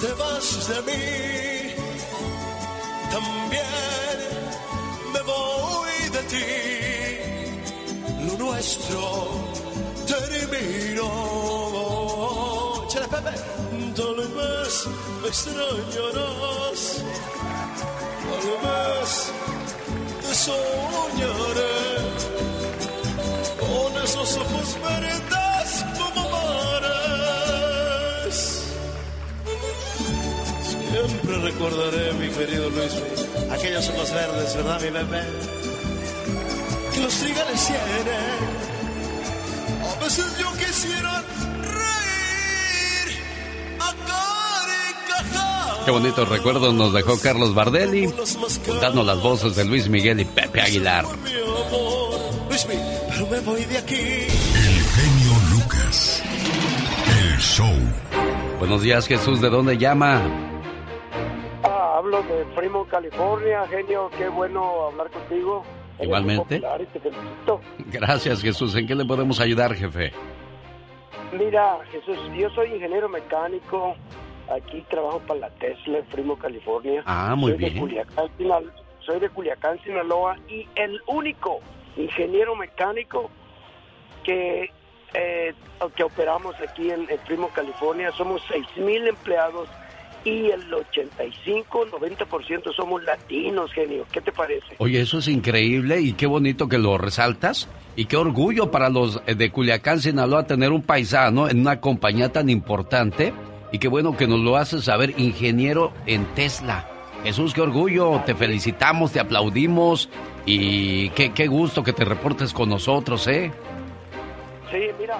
te 0.00 0.12
vas 0.14 0.68
de 0.68 0.82
mí. 0.82 1.74
También 3.10 4.18
me 5.12 5.20
voy 5.22 6.08
de 6.16 6.22
ti. 6.32 6.46
Lo 8.26 8.32
nuestro 8.44 9.02
terminó. 10.06 11.10
Échale, 12.84 13.08
Pepe. 13.08 13.32
Tal 13.96 14.18
vez 14.38 14.74
me 15.20 15.28
extrañarás. 15.28 16.80
Tal 18.30 18.46
vez 18.64 19.10
te 20.22 20.32
soñaré 20.34 22.17
esos 24.08 24.36
ojos 24.38 24.78
verdes 24.82 25.84
como 25.98 26.30
mares. 26.30 27.54
Siempre 30.62 31.34
recordaré, 31.42 32.12
mi 32.14 32.28
querido 32.30 32.70
Luis, 32.70 32.94
aquellos 33.50 33.88
ojos 33.90 34.10
verdes, 34.12 34.56
¿verdad, 34.56 34.80
mi 34.80 34.90
bebé? 34.90 35.22
Que 36.94 37.00
los 37.00 37.14
tienen. 37.20 37.38
A 39.84 39.94
veces 40.02 40.38
yo 40.38 40.52
quisiera 40.54 41.22
reír 41.60 43.08
a 43.78 43.94
carcajadas. 45.18 45.84
Qué 45.84 45.90
bonitos 45.90 46.28
recuerdos 46.30 46.72
nos 46.72 46.94
dejó 46.94 47.20
Carlos 47.20 47.54
Bardelli, 47.54 48.10
contando 48.66 49.02
las 49.04 49.20
voces 49.20 49.54
de 49.54 49.66
Luis 49.66 49.90
Miguel 49.90 50.20
y 50.20 50.24
Pepe 50.24 50.62
Aguilar. 50.62 51.04
Luismi, 52.66 52.74
pero 53.08 53.26
me 53.26 53.40
voy 53.40 53.64
de 53.64 53.78
aquí. 53.78 53.94
El 53.94 54.82
genio 54.96 55.32
Lucas. 55.52 56.22
El 57.06 57.38
show. 57.38 57.66
Buenos 58.58 58.82
días, 58.82 59.06
Jesús. 59.06 59.40
¿De 59.40 59.48
dónde 59.48 59.78
llama? 59.78 60.22
Ah, 61.62 61.94
hablo 61.98 62.22
de 62.22 62.44
Primo, 62.56 62.84
California. 62.86 63.64
Genio, 63.68 64.10
qué 64.16 64.28
bueno 64.28 64.86
hablar 64.88 65.08
contigo. 65.10 65.64
Igualmente. 66.00 66.60
Gracias, 67.92 68.42
Jesús. 68.42 68.74
¿En 68.74 68.86
qué 68.86 68.94
le 68.94 69.04
podemos 69.04 69.38
ayudar, 69.40 69.74
jefe? 69.74 70.12
Mira, 71.32 71.78
Jesús, 71.92 72.18
yo 72.36 72.50
soy 72.50 72.72
ingeniero 72.72 73.08
mecánico. 73.08 73.94
Aquí 74.50 74.84
trabajo 74.88 75.20
para 75.20 75.40
la 75.40 75.50
Tesla 75.50 75.98
en 75.98 76.04
Primo, 76.06 76.36
California. 76.36 77.02
Ah, 77.06 77.36
muy 77.36 77.52
Soy 77.52 77.60
de 77.60 77.70
bien. 77.70 77.80
Culiacán, 77.80 78.28
soy 79.00 79.20
de 79.20 79.28
Culiacán, 79.28 79.78
Sinaloa. 79.84 80.36
Y 80.48 80.66
el 80.74 81.00
único 81.06 81.60
ingeniero 82.00 82.56
mecánico 82.56 83.30
que, 84.24 84.70
eh, 85.14 85.54
operamos 86.04 86.54
aquí 86.60 86.90
en, 86.90 87.08
en 87.08 87.18
Primo, 87.26 87.48
California. 87.48 88.12
Somos 88.12 88.42
6 88.48 88.66
mil 88.76 89.06
empleados 89.06 89.68
y 90.24 90.50
el 90.50 90.70
85-90% 90.70 92.74
somos 92.74 93.02
latinos, 93.04 93.72
genio. 93.72 94.04
¿Qué 94.12 94.20
te 94.20 94.32
parece? 94.32 94.66
Oye, 94.78 95.00
eso 95.00 95.18
es 95.18 95.28
increíble 95.28 96.00
y 96.00 96.12
qué 96.12 96.26
bonito 96.26 96.68
que 96.68 96.78
lo 96.78 96.98
resaltas. 96.98 97.68
Y 97.96 98.06
qué 98.06 98.16
orgullo 98.16 98.70
para 98.70 98.90
los 98.90 99.20
eh, 99.26 99.34
de 99.34 99.50
Culiacán, 99.50 100.00
Sinaloa, 100.00 100.46
tener 100.46 100.70
un 100.70 100.82
paisano 100.82 101.48
en 101.48 101.60
una 101.60 101.80
compañía 101.80 102.32
tan 102.32 102.48
importante. 102.48 103.32
Y 103.72 103.78
qué 103.78 103.88
bueno 103.88 104.16
que 104.16 104.26
nos 104.26 104.40
lo 104.40 104.56
haces 104.56 104.84
saber, 104.84 105.14
ingeniero 105.18 105.92
en 106.06 106.24
Tesla. 106.34 106.88
Jesús, 107.24 107.52
qué 107.52 107.60
orgullo. 107.60 108.22
Te 108.24 108.34
felicitamos, 108.34 109.12
te 109.12 109.20
aplaudimos. 109.20 110.08
Y 110.50 111.10
qué, 111.10 111.32
qué 111.34 111.46
gusto 111.46 111.82
que 111.82 111.92
te 111.92 112.04
reportes 112.04 112.52
con 112.52 112.68
nosotros, 112.70 113.26
¿eh? 113.28 113.52
Sí, 114.70 114.78
mira, 114.98 115.18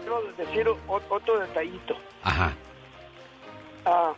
quiero 0.00 0.22
decir 0.36 0.66
otro 0.86 1.38
detallito. 1.40 1.96
Ajá. 2.22 2.52
Ah, 3.84 4.12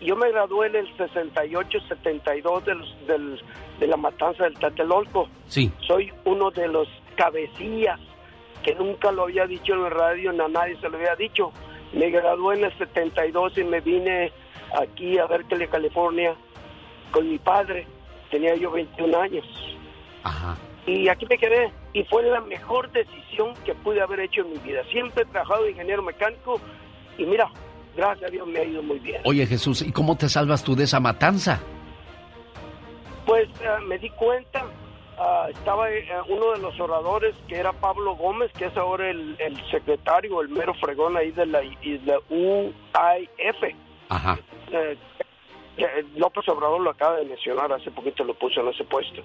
yo 0.00 0.16
me 0.16 0.30
gradué 0.30 0.68
en 0.68 0.76
el 0.76 0.96
68-72 0.96 2.64
de, 2.64 2.74
los- 2.74 3.06
del- 3.06 3.40
de 3.80 3.86
la 3.86 3.96
matanza 3.96 4.44
del 4.44 4.54
Tlatelolco. 4.54 5.28
Sí. 5.46 5.70
Soy 5.86 6.10
uno 6.24 6.50
de 6.50 6.68
los 6.68 6.88
cabecillas 7.16 8.00
que 8.62 8.74
nunca 8.74 9.10
lo 9.12 9.24
había 9.24 9.46
dicho 9.46 9.74
en 9.74 9.84
el 9.84 9.90
radio, 9.90 10.32
ni 10.32 10.40
a 10.40 10.48
nadie 10.48 10.76
se 10.80 10.88
lo 10.88 10.96
había 10.96 11.16
dicho. 11.16 11.52
Me 11.92 12.10
gradué 12.10 12.56
en 12.58 12.64
el 12.64 12.78
72 12.78 13.58
y 13.58 13.64
me 13.64 13.80
vine 13.80 14.32
aquí 14.80 15.18
a 15.18 15.26
Berkeley, 15.26 15.68
California, 15.68 16.34
con 17.10 17.28
mi 17.28 17.38
padre. 17.38 17.86
Tenía 18.30 18.54
yo 18.54 18.70
21 18.70 19.20
años. 19.20 19.44
Ajá. 20.24 20.56
Y 20.86 21.08
aquí 21.08 21.26
me 21.26 21.38
quedé. 21.38 21.72
Y 21.92 22.04
fue 22.04 22.22
la 22.24 22.40
mejor 22.40 22.90
decisión 22.90 23.54
que 23.64 23.74
pude 23.74 24.00
haber 24.00 24.20
hecho 24.20 24.42
en 24.42 24.52
mi 24.52 24.58
vida. 24.58 24.82
Siempre 24.90 25.22
he 25.22 25.26
trabajado 25.26 25.64
de 25.64 25.70
ingeniero 25.70 26.02
mecánico 26.02 26.60
y 27.18 27.24
mira, 27.24 27.50
gracias 27.96 28.28
a 28.28 28.30
Dios 28.30 28.46
me 28.46 28.60
ha 28.60 28.64
ido 28.64 28.82
muy 28.82 28.98
bien. 28.98 29.20
Oye, 29.24 29.46
Jesús, 29.46 29.82
¿y 29.82 29.92
cómo 29.92 30.16
te 30.16 30.28
salvas 30.28 30.64
tú 30.64 30.74
de 30.74 30.84
esa 30.84 31.00
matanza? 31.00 31.60
Pues 33.26 33.48
eh, 33.60 33.68
me 33.86 33.98
di 33.98 34.10
cuenta, 34.10 34.64
ah, 35.18 35.46
estaba 35.50 35.90
eh, 35.90 36.04
uno 36.28 36.52
de 36.52 36.58
los 36.58 36.78
oradores 36.80 37.34
que 37.46 37.56
era 37.56 37.72
Pablo 37.72 38.16
Gómez, 38.16 38.50
que 38.58 38.66
es 38.66 38.76
ahora 38.76 39.10
el, 39.10 39.36
el 39.38 39.56
secretario, 39.70 40.42
el 40.42 40.48
mero 40.48 40.74
fregón 40.74 41.16
ahí 41.16 41.30
de 41.30 41.46
la, 41.46 41.62
y 41.62 41.98
la 42.04 42.18
UIF. 42.28 43.76
Ajá. 44.08 44.38
Eh, 45.76 46.04
López 46.16 46.48
Obrador 46.48 46.80
lo 46.80 46.90
acaba 46.90 47.16
de 47.16 47.24
mencionar, 47.24 47.72
hace 47.72 47.90
poquito 47.90 48.24
lo 48.24 48.34
puso 48.34 48.60
en 48.60 48.68
ese 48.68 48.84
puesto. 48.84 49.22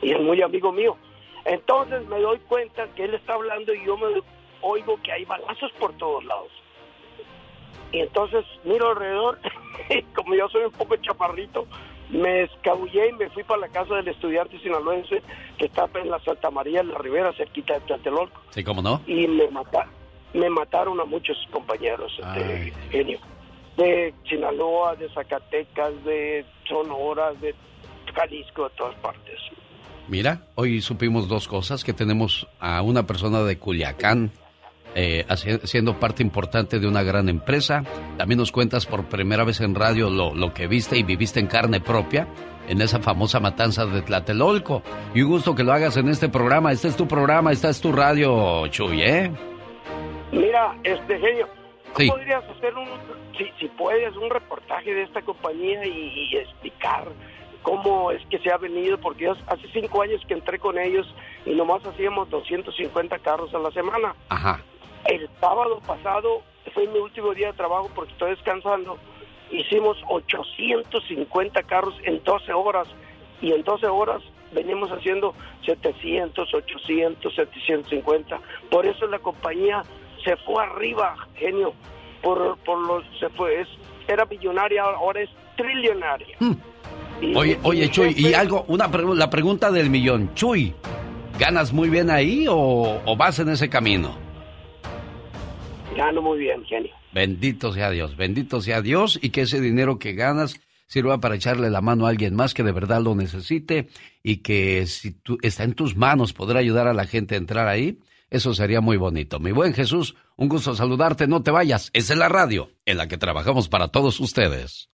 Y 0.00 0.12
es 0.12 0.20
muy 0.20 0.40
amigo 0.42 0.72
mío. 0.72 0.96
Entonces 1.44 2.06
me 2.08 2.20
doy 2.20 2.38
cuenta 2.40 2.86
que 2.94 3.04
él 3.04 3.14
está 3.14 3.34
hablando 3.34 3.72
y 3.74 3.84
yo 3.84 3.96
me 3.96 4.06
oigo 4.60 5.00
que 5.02 5.12
hay 5.12 5.24
balazos 5.24 5.72
por 5.72 5.92
todos 5.94 6.24
lados. 6.24 6.50
Y 7.90 8.00
entonces 8.00 8.44
miro 8.64 8.90
alrededor 8.90 9.38
como 10.14 10.34
yo 10.34 10.48
soy 10.48 10.64
un 10.64 10.72
poco 10.72 10.96
chaparrito, 10.96 11.66
me 12.10 12.44
escabullé 12.44 13.08
y 13.08 13.12
me 13.12 13.28
fui 13.30 13.42
para 13.42 13.60
la 13.60 13.68
casa 13.68 13.96
del 13.96 14.08
estudiante 14.08 14.58
sinaloense 14.60 15.22
que 15.58 15.66
está 15.66 15.88
en 15.94 16.10
la 16.10 16.18
Santa 16.20 16.50
María, 16.50 16.80
en 16.80 16.88
la 16.88 16.98
Ribera, 16.98 17.32
cerquita 17.34 17.74
de 17.74 17.80
Tlatelolco. 17.80 18.40
Sí, 18.50 18.64
cómo 18.64 18.80
no. 18.82 19.02
Y 19.06 19.26
me, 19.26 19.48
mata, 19.48 19.86
me 20.32 20.48
mataron 20.48 21.00
a 21.00 21.04
muchos 21.04 21.36
compañeros, 21.50 22.12
este, 22.18 22.72
genio. 22.90 23.18
De 23.78 24.12
Sinaloa, 24.28 24.94
de 24.96 25.08
Zacatecas, 25.14 26.04
de 26.04 26.44
Sonora, 26.68 27.32
de 27.40 27.54
Jalisco, 28.14 28.68
de 28.68 28.74
todas 28.76 28.94
partes. 28.96 29.40
Mira, 30.08 30.42
hoy 30.54 30.82
supimos 30.82 31.28
dos 31.28 31.48
cosas, 31.48 31.84
que 31.84 31.94
tenemos 31.94 32.46
a 32.60 32.82
una 32.82 33.06
persona 33.06 33.42
de 33.42 33.58
Culiacán 33.58 34.32
eh, 34.94 35.24
siendo 35.64 36.00
parte 36.00 36.22
importante 36.22 36.80
de 36.80 36.86
una 36.88 37.02
gran 37.02 37.28
empresa. 37.28 37.84
También 38.16 38.38
nos 38.38 38.52
cuentas 38.52 38.84
por 38.84 39.04
primera 39.04 39.44
vez 39.44 39.60
en 39.60 39.74
radio 39.74 40.10
lo, 40.10 40.34
lo 40.34 40.52
que 40.52 40.66
viste 40.66 40.98
y 40.98 41.02
viviste 41.02 41.40
en 41.40 41.46
carne 41.46 41.80
propia 41.80 42.26
en 42.68 42.82
esa 42.82 43.00
famosa 43.00 43.40
matanza 43.40 43.86
de 43.86 44.02
Tlatelolco. 44.02 44.82
Y 45.14 45.22
un 45.22 45.30
gusto 45.30 45.54
que 45.54 45.64
lo 45.64 45.72
hagas 45.72 45.96
en 45.96 46.08
este 46.08 46.28
programa. 46.28 46.72
Este 46.72 46.88
es 46.88 46.96
tu 46.96 47.08
programa, 47.08 47.52
esta 47.52 47.68
es 47.70 47.80
tu 47.80 47.92
radio, 47.92 48.66
Chuy, 48.68 49.02
¿eh? 49.02 49.30
Mira, 50.32 50.76
este 50.84 51.18
genio, 51.18 51.48
¿tú 51.94 52.02
Sí. 52.02 52.10
podrías 52.10 52.44
hacer 52.44 52.74
un, 52.76 52.88
si, 53.36 53.50
si 53.58 53.68
puedes, 53.68 54.14
un 54.16 54.30
reportaje 54.30 54.92
de 54.94 55.02
esta 55.02 55.22
compañía 55.22 55.84
y, 55.86 56.28
y 56.32 56.36
explicar 56.36 57.08
cómo 57.62 58.10
es 58.10 58.24
que 58.26 58.38
se 58.38 58.50
ha 58.52 58.56
venido? 58.56 58.98
Porque 58.98 59.24
yo 59.24 59.32
hace 59.46 59.68
cinco 59.72 60.02
años 60.02 60.22
que 60.26 60.34
entré 60.34 60.58
con 60.58 60.78
ellos 60.78 61.06
y 61.44 61.50
nomás 61.54 61.84
hacíamos 61.84 62.30
250 62.30 63.18
carros 63.18 63.52
a 63.54 63.58
la 63.58 63.70
semana. 63.72 64.14
Ajá. 64.28 64.60
El 65.06 65.28
sábado 65.40 65.80
pasado 65.86 66.42
fue 66.74 66.86
mi 66.86 66.98
último 66.98 67.32
día 67.34 67.48
de 67.48 67.52
trabajo 67.54 67.90
porque 67.94 68.12
estoy 68.12 68.30
descansando. 68.30 68.98
Hicimos 69.50 69.96
850 70.08 71.62
carros 71.64 71.94
en 72.04 72.22
12 72.22 72.52
horas 72.52 72.88
y 73.40 73.52
en 73.52 73.62
12 73.62 73.86
horas 73.86 74.22
venimos 74.52 74.90
haciendo 74.90 75.34
700, 75.64 76.52
800, 76.52 77.34
750. 77.34 78.40
Por 78.70 78.86
eso 78.86 79.06
la 79.06 79.18
compañía 79.18 79.82
se 80.28 80.36
fue 80.44 80.62
arriba, 80.62 81.16
genio. 81.36 81.72
Por, 82.22 82.58
por 82.64 82.78
los 82.86 83.04
se 83.20 83.28
fue, 83.30 83.60
es, 83.62 83.68
era 84.08 84.24
millonaria, 84.26 84.82
ahora 84.82 85.20
es 85.22 85.30
trillonaria. 85.56 86.36
Y- 87.22 87.34
Oye, 87.34 87.52
y 87.54 87.58
oye, 87.66 87.90
Chuy, 87.90 88.14
y 88.16 88.34
algo, 88.34 88.64
una 88.68 88.90
pregu- 88.90 89.14
la 89.14 89.30
pregunta 89.30 89.70
del 89.70 89.88
millón. 89.88 90.34
Chuy, 90.34 90.74
¿ganas 91.38 91.72
muy 91.72 91.88
bien 91.88 92.10
ahí 92.10 92.46
o, 92.48 93.00
o 93.04 93.16
vas 93.16 93.38
en 93.38 93.48
ese 93.50 93.68
camino? 93.68 94.16
Gano 95.96 96.22
muy 96.22 96.38
bien, 96.38 96.64
genio. 96.64 96.92
Bendito 97.12 97.72
sea 97.72 97.90
Dios, 97.90 98.16
bendito 98.16 98.60
sea 98.60 98.82
Dios 98.82 99.18
y 99.22 99.30
que 99.30 99.42
ese 99.42 99.60
dinero 99.60 99.98
que 99.98 100.12
ganas 100.12 100.60
sirva 100.86 101.18
para 101.18 101.34
echarle 101.34 101.70
la 101.70 101.80
mano 101.80 102.06
a 102.06 102.10
alguien 102.10 102.34
más 102.34 102.54
que 102.54 102.62
de 102.62 102.72
verdad 102.72 103.00
lo 103.02 103.14
necesite 103.14 103.88
y 104.22 104.38
que 104.38 104.86
si 104.86 105.12
tú, 105.12 105.38
está 105.42 105.64
en 105.64 105.74
tus 105.74 105.96
manos 105.96 106.32
poder 106.32 106.56
ayudar 106.56 106.86
a 106.86 106.92
la 106.94 107.06
gente 107.06 107.34
a 107.34 107.38
entrar 107.38 107.66
ahí, 107.68 107.98
eso 108.30 108.54
sería 108.54 108.80
muy 108.80 108.96
bonito. 108.96 109.38
Mi 109.40 109.52
buen 109.52 109.74
Jesús, 109.74 110.14
un 110.36 110.48
gusto 110.48 110.74
saludarte, 110.74 111.26
no 111.26 111.42
te 111.42 111.50
vayas, 111.50 111.90
es 111.92 112.10
en 112.10 112.18
la 112.18 112.28
radio 112.28 112.70
en 112.84 112.98
la 112.98 113.08
que 113.08 113.18
trabajamos 113.18 113.68
para 113.68 113.88
todos 113.88 114.20
ustedes. 114.20 114.90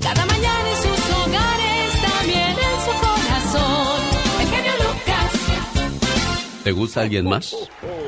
Cada 0.00 0.24
mañana 0.26 0.70
en 0.70 0.76
sus 0.76 1.10
hogares, 1.16 2.02
también 2.02 2.50
en 2.50 2.80
su 2.84 2.92
corazón. 3.00 4.02
El 4.40 4.46
genio 4.48 4.72
Lucas. 4.78 6.62
¿Te 6.64 6.72
gusta 6.72 7.00
alguien 7.02 7.28
más? 7.28 7.54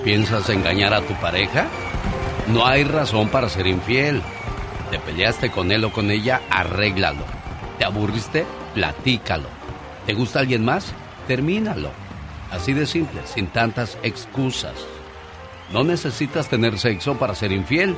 ¿Piensas 0.05 0.49
engañar 0.49 0.95
a 0.95 1.03
tu 1.03 1.15
pareja? 1.15 1.69
No 2.49 2.67
hay 2.67 2.85
razón 2.85 3.29
para 3.29 3.49
ser 3.49 3.67
infiel. 3.67 4.23
¿Te 4.91 4.99
peleaste 4.99 5.51
con 5.51 5.71
él 5.71 5.85
o 5.85 5.93
con 5.93 6.11
ella? 6.11 6.41
Arréglalo. 6.49 7.25
¿Te 7.79 7.85
aburriste? 7.85 8.47
Platícalo. 8.75 9.49
¿Te 10.07 10.15
gusta 10.15 10.41
alguien 10.41 10.65
más? 10.65 10.95
Termínalo. 11.27 11.91
Así 12.51 12.73
de 12.73 12.87
simple, 12.87 13.21
sin 13.27 13.47
tantas 13.49 13.99
excusas. 14.03 14.75
No 15.73 15.85
necesitas 15.85 16.49
tener 16.49 16.79
sexo 16.79 17.15
para 17.19 17.35
ser 17.35 17.53
infiel. 17.53 17.97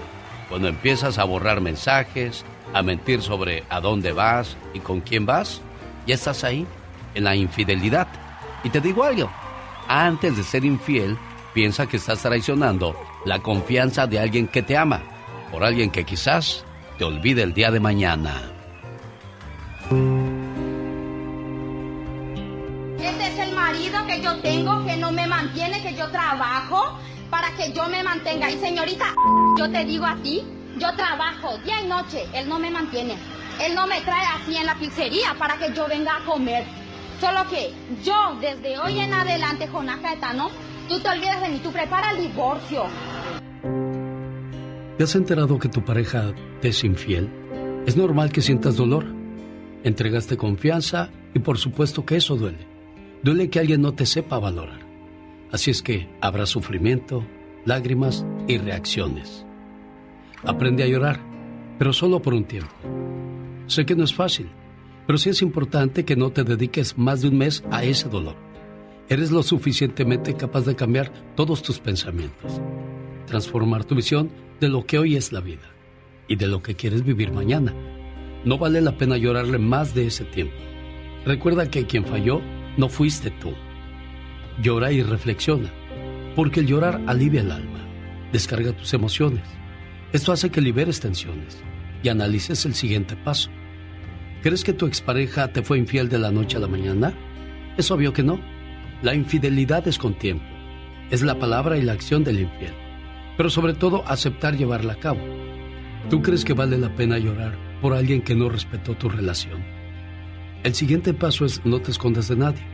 Cuando 0.49 0.69
empiezas 0.69 1.19
a 1.19 1.25
borrar 1.25 1.61
mensajes, 1.61 2.45
a 2.73 2.83
mentir 2.83 3.23
sobre 3.23 3.65
a 3.69 3.81
dónde 3.81 4.13
vas 4.13 4.57
y 4.75 4.81
con 4.81 5.01
quién 5.01 5.25
vas, 5.27 5.61
ya 6.07 6.15
estás 6.15 6.43
ahí, 6.43 6.67
en 7.15 7.25
la 7.25 7.37
infidelidad. 7.37 8.09
Y 8.65 8.71
te 8.71 8.81
digo 8.81 9.05
algo, 9.05 9.31
antes 9.89 10.37
de 10.37 10.43
ser 10.43 10.65
infiel, 10.65 11.17
piensa 11.55 11.87
que 11.87 11.97
estás 11.97 12.23
traicionando 12.23 12.97
la 13.25 13.41
confianza 13.41 14.07
de 14.07 14.19
alguien 14.19 14.49
que 14.49 14.63
te 14.63 14.77
ama, 14.77 15.03
por 15.51 15.65
alguien 15.65 15.91
que 15.91 16.05
quizás 16.05 16.65
te 16.99 17.05
olvide 17.05 17.43
el 17.43 17.55
día 17.55 17.71
de 17.71 17.81
mañana. 17.81 18.43
Yo 24.21 24.37
tengo, 24.41 24.85
que 24.85 24.97
no 24.97 25.13
me 25.13 25.27
mantiene, 25.27 25.83
que 25.83 25.95
yo 25.95 26.11
trabajo 26.11 26.99
para 27.31 27.55
que 27.57 27.73
yo 27.73 27.89
me 27.89 28.03
mantenga. 28.03 28.51
Y 28.51 28.59
señorita, 28.59 29.15
yo 29.59 29.71
te 29.71 29.85
digo 29.85 30.05
a 30.05 30.17
ti, 30.17 30.43
yo 30.79 30.95
trabajo 30.97 31.59
día 31.65 31.83
y 31.83 31.87
noche, 31.87 32.27
él 32.35 32.49
no 32.49 32.59
me 32.59 32.71
mantiene. 32.71 33.17
Él 33.65 33.75
no 33.75 33.87
me 33.87 34.01
trae 34.01 34.25
así 34.37 34.57
en 34.57 34.67
la 34.67 34.75
pizzería 34.75 35.35
para 35.39 35.59
que 35.59 35.73
yo 35.75 35.87
venga 35.87 36.17
a 36.17 36.25
comer. 36.25 36.65
Solo 37.21 37.47
que 37.51 37.73
yo, 38.03 38.39
desde 38.41 38.79
hoy 38.79 38.99
en 38.99 39.13
adelante, 39.13 39.69
Jonás 39.69 39.99
Caetano, 40.01 40.51
tú 40.89 40.99
te 41.01 41.09
olvidas 41.11 41.43
de 41.43 41.49
mí, 41.51 41.61
tú 41.63 41.71
prepara 41.71 42.13
el 42.13 42.23
divorcio. 42.29 42.85
¿Te 44.97 45.05
has 45.05 45.15
enterado 45.15 45.59
que 45.59 45.69
tu 45.69 45.85
pareja 45.85 46.33
te 46.61 46.69
es 46.69 46.85
infiel? 46.85 47.31
Es 47.87 47.97
normal 47.97 48.33
que 48.33 48.41
sientas 48.41 48.77
dolor. 48.77 49.07
Entregaste 49.85 50.37
confianza 50.37 51.11
y 51.35 51.39
por 51.39 51.59
supuesto 51.59 52.05
que 52.05 52.17
eso 52.17 52.37
duele. 52.37 52.70
Duele 53.23 53.51
que 53.51 53.59
alguien 53.59 53.83
no 53.83 53.93
te 53.93 54.07
sepa 54.07 54.39
valorar. 54.39 54.81
Así 55.53 55.71
es 55.71 55.83
que 55.83 56.09
habrá 56.23 56.47
sufrimiento, 56.47 57.27
lágrimas 57.67 58.25
y 58.49 58.57
reacciones. 58.57 59.45
Aprende 60.43 60.85
a 60.85 60.87
llorar, 60.87 61.21
pero 61.79 61.93
solo 61.93 62.23
por 62.23 62.33
un 62.33 62.45
tiempo. 62.45 62.73
Sé 63.67 63.85
que 63.85 63.95
no 63.95 64.05
es 64.05 64.15
fácil, 64.15 64.49
pero 65.07 65.19
sí 65.19 65.29
es 65.29 65.43
importante 65.43 66.05
que 66.07 66.17
no 66.17 66.31
te 66.31 66.45
dediques 66.45 66.97
más 66.97 67.21
de 67.21 67.29
un 67.29 67.37
mes 67.37 67.63
a 67.71 67.85
ese 67.85 68.09
dolor. 68.09 68.37
Eres 69.11 69.31
lo 69.31 69.43
suficientemente 69.43 70.35
capaz 70.35 70.65
de 70.65 70.77
cambiar 70.77 71.13
todos 71.35 71.63
tus 71.63 71.79
pensamientos, 71.79 72.61
transformar 73.27 73.85
tu 73.85 73.97
visión 73.97 74.31
de 74.61 74.69
lo 74.69 74.87
que 74.87 74.99
hoy 74.99 75.17
es 75.17 75.33
la 75.33 75.41
vida 75.41 75.69
y 76.27 76.37
de 76.37 76.47
lo 76.47 76.63
que 76.63 76.75
quieres 76.75 77.05
vivir 77.05 77.33
mañana. 77.33 77.75
No 78.47 78.57
vale 78.57 78.81
la 78.81 78.97
pena 78.97 79.19
llorarle 79.19 79.59
más 79.59 79.95
de 79.95 80.07
ese 80.07 80.25
tiempo. 80.25 80.57
Recuerda 81.27 81.71
que 81.71 81.87
quien 81.87 82.07
falló 82.07 82.41
no 82.81 82.89
fuiste 82.89 83.31
tú. 83.31 83.53
Llora 84.63 84.91
y 84.91 85.03
reflexiona, 85.03 85.71
porque 86.35 86.61
el 86.61 86.67
llorar 86.67 87.01
alivia 87.07 87.43
el 87.43 87.53
alma, 87.53 87.81
descarga 88.33 88.73
tus 88.73 88.95
emociones. 88.95 89.45
Esto 90.13 90.33
hace 90.33 90.51
que 90.51 90.63
liberes 90.63 90.99
tensiones 90.99 91.63
y 92.03 92.09
analices 92.09 92.65
el 92.65 92.75
siguiente 92.75 93.17
paso. 93.17 93.51
¿Crees 94.43 94.65
que 94.65 94.73
tu 94.73 94.87
expareja 94.87 95.53
te 95.53 95.63
fue 95.63 95.79
infiel 95.79 96.09
de 96.09 96.19
la 96.19 96.33
noche 96.33 96.57
a 96.57 96.61
la 96.61 96.69
mañana? 96.69 97.13
Es 97.77 97.91
obvio 97.91 98.15
que 98.15 98.23
no. 98.23 98.41
La 99.03 99.15
infidelidad 99.15 99.87
es 99.87 99.99
con 99.99 100.15
tiempo. 100.15 100.45
Es 101.11 101.21
la 101.23 101.39
palabra 101.39 101.77
y 101.77 101.83
la 101.83 101.93
acción 101.93 102.25
del 102.25 102.41
infiel. 102.41 102.73
Pero 103.37 103.51
sobre 103.51 103.75
todo 103.75 104.05
aceptar 104.07 104.57
llevarla 104.57 104.95
a 104.95 105.01
cabo. 105.01 105.21
¿Tú 106.09 106.23
crees 106.23 106.47
que 106.47 106.55
vale 106.55 106.79
la 106.79 106.95
pena 106.97 107.19
llorar 107.19 107.59
por 107.83 107.93
alguien 107.93 108.23
que 108.23 108.35
no 108.35 108.49
respetó 108.49 108.95
tu 108.95 109.11
relación? 109.11 109.80
El 110.63 110.75
siguiente 110.75 111.15
paso 111.15 111.47
es 111.47 111.65
no 111.65 111.81
te 111.81 111.91
escondas 111.91 112.29
de 112.29 112.37
nadie. 112.37 112.67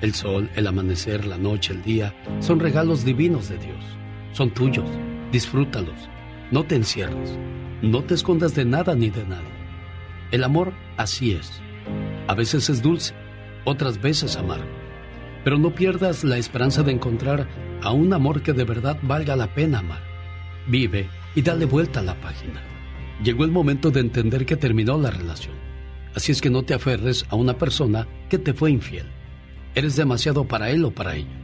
El 0.00 0.12
sol, 0.12 0.50
el 0.56 0.66
amanecer, 0.66 1.24
la 1.24 1.38
noche, 1.38 1.72
el 1.72 1.82
día 1.84 2.12
son 2.40 2.58
regalos 2.58 3.04
divinos 3.04 3.48
de 3.48 3.58
Dios. 3.58 3.78
Son 4.32 4.50
tuyos. 4.50 4.88
Disfrútalos. 5.30 6.08
No 6.50 6.64
te 6.64 6.74
encierres. 6.74 7.38
No 7.80 8.02
te 8.02 8.14
escondas 8.14 8.56
de 8.56 8.64
nada 8.64 8.96
ni 8.96 9.10
de 9.10 9.24
nadie. 9.24 9.52
El 10.32 10.42
amor 10.42 10.72
así 10.96 11.30
es. 11.30 11.62
A 12.26 12.34
veces 12.34 12.68
es 12.68 12.82
dulce, 12.82 13.14
otras 13.64 14.02
veces 14.02 14.36
amargo. 14.36 14.66
Pero 15.44 15.58
no 15.58 15.72
pierdas 15.72 16.24
la 16.24 16.38
esperanza 16.38 16.82
de 16.82 16.90
encontrar 16.90 17.46
a 17.82 17.92
un 17.92 18.12
amor 18.12 18.42
que 18.42 18.52
de 18.52 18.64
verdad 18.64 18.98
valga 19.02 19.36
la 19.36 19.54
pena 19.54 19.78
amar. 19.78 20.02
Vive 20.66 21.08
y 21.36 21.42
dale 21.42 21.66
vuelta 21.66 22.00
a 22.00 22.04
la 22.04 22.20
página. 22.20 22.60
Llegó 23.22 23.44
el 23.44 23.52
momento 23.52 23.92
de 23.92 24.00
entender 24.00 24.44
que 24.44 24.56
terminó 24.56 24.98
la 24.98 25.12
relación. 25.12 25.71
Así 26.14 26.32
es 26.32 26.40
que 26.40 26.50
no 26.50 26.62
te 26.62 26.74
aferres 26.74 27.24
a 27.30 27.36
una 27.36 27.56
persona 27.56 28.06
que 28.28 28.38
te 28.38 28.52
fue 28.52 28.70
infiel. 28.70 29.06
Eres 29.74 29.96
demasiado 29.96 30.46
para 30.46 30.70
él 30.70 30.84
o 30.84 30.90
para 30.90 31.16
ella. 31.16 31.40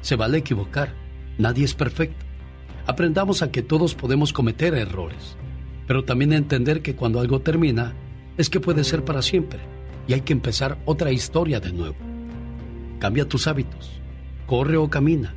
Se 0.00 0.16
vale 0.16 0.38
equivocar. 0.38 0.94
Nadie 1.38 1.64
es 1.64 1.74
perfecto. 1.74 2.24
Aprendamos 2.86 3.42
a 3.42 3.50
que 3.50 3.62
todos 3.62 3.94
podemos 3.94 4.32
cometer 4.32 4.74
errores, 4.74 5.36
pero 5.86 6.04
también 6.04 6.32
a 6.32 6.36
entender 6.36 6.82
que 6.82 6.94
cuando 6.94 7.20
algo 7.20 7.40
termina 7.40 7.94
es 8.38 8.48
que 8.48 8.60
puede 8.60 8.84
ser 8.84 9.04
para 9.04 9.22
siempre 9.22 9.60
y 10.06 10.14
hay 10.14 10.20
que 10.22 10.32
empezar 10.32 10.78
otra 10.84 11.10
historia 11.10 11.60
de 11.60 11.72
nuevo. 11.72 11.96
Cambia 12.98 13.28
tus 13.28 13.46
hábitos, 13.46 13.90
corre 14.46 14.76
o 14.76 14.88
camina, 14.88 15.34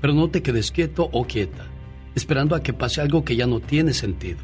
pero 0.00 0.12
no 0.12 0.30
te 0.30 0.42
quedes 0.42 0.70
quieto 0.70 1.08
o 1.12 1.26
quieta, 1.26 1.66
esperando 2.14 2.54
a 2.54 2.62
que 2.62 2.72
pase 2.72 3.00
algo 3.00 3.24
que 3.24 3.36
ya 3.36 3.46
no 3.46 3.60
tiene 3.60 3.94
sentido, 3.94 4.38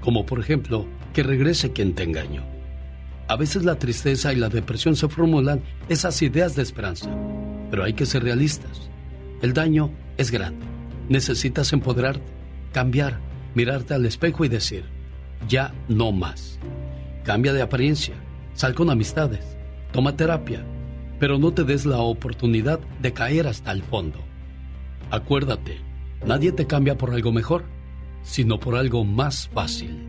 como 0.00 0.24
por 0.24 0.40
ejemplo 0.40 0.86
que 1.12 1.22
regrese 1.22 1.72
quien 1.72 1.94
te 1.94 2.04
engañó. 2.04 2.57
A 3.28 3.36
veces 3.36 3.62
la 3.62 3.78
tristeza 3.78 4.32
y 4.32 4.36
la 4.36 4.48
depresión 4.48 4.96
se 4.96 5.06
formulan 5.06 5.60
esas 5.90 6.22
ideas 6.22 6.56
de 6.56 6.62
esperanza, 6.62 7.10
pero 7.70 7.84
hay 7.84 7.92
que 7.92 8.06
ser 8.06 8.22
realistas. 8.24 8.88
El 9.42 9.52
daño 9.52 9.90
es 10.16 10.30
grande. 10.30 10.64
Necesitas 11.10 11.74
empoderarte, 11.74 12.32
cambiar, 12.72 13.20
mirarte 13.54 13.92
al 13.92 14.06
espejo 14.06 14.46
y 14.46 14.48
decir, 14.48 14.86
ya 15.46 15.74
no 15.88 16.10
más. 16.10 16.58
Cambia 17.22 17.52
de 17.52 17.60
apariencia, 17.60 18.14
sal 18.54 18.74
con 18.74 18.88
amistades, 18.88 19.58
toma 19.92 20.16
terapia, 20.16 20.64
pero 21.20 21.38
no 21.38 21.52
te 21.52 21.64
des 21.64 21.84
la 21.84 21.98
oportunidad 21.98 22.80
de 23.02 23.12
caer 23.12 23.46
hasta 23.46 23.72
el 23.72 23.82
fondo. 23.82 24.24
Acuérdate, 25.10 25.80
nadie 26.24 26.52
te 26.52 26.66
cambia 26.66 26.96
por 26.96 27.10
algo 27.10 27.30
mejor, 27.30 27.64
sino 28.22 28.58
por 28.58 28.74
algo 28.74 29.04
más 29.04 29.48
fácil. 29.48 30.07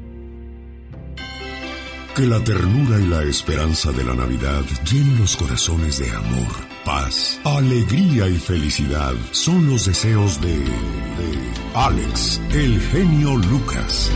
Que 2.20 2.28
la 2.28 2.44
ternura 2.44 3.00
y 3.00 3.08
la 3.08 3.24
esperanza 3.24 3.94
de 3.94 4.04
la 4.04 4.14
Navidad 4.14 4.66
llenen 4.92 5.20
los 5.20 5.38
corazones 5.38 6.00
de 6.00 6.12
amor, 6.12 6.52
paz, 6.84 7.40
alegría 7.46 8.28
y 8.28 8.34
felicidad 8.34 9.14
son 9.32 9.70
los 9.70 9.86
deseos 9.86 10.42
de, 10.42 10.54
de 10.54 11.40
Alex, 11.76 12.42
el 12.52 12.78
genio 12.92 13.38
Lucas. 13.38 14.12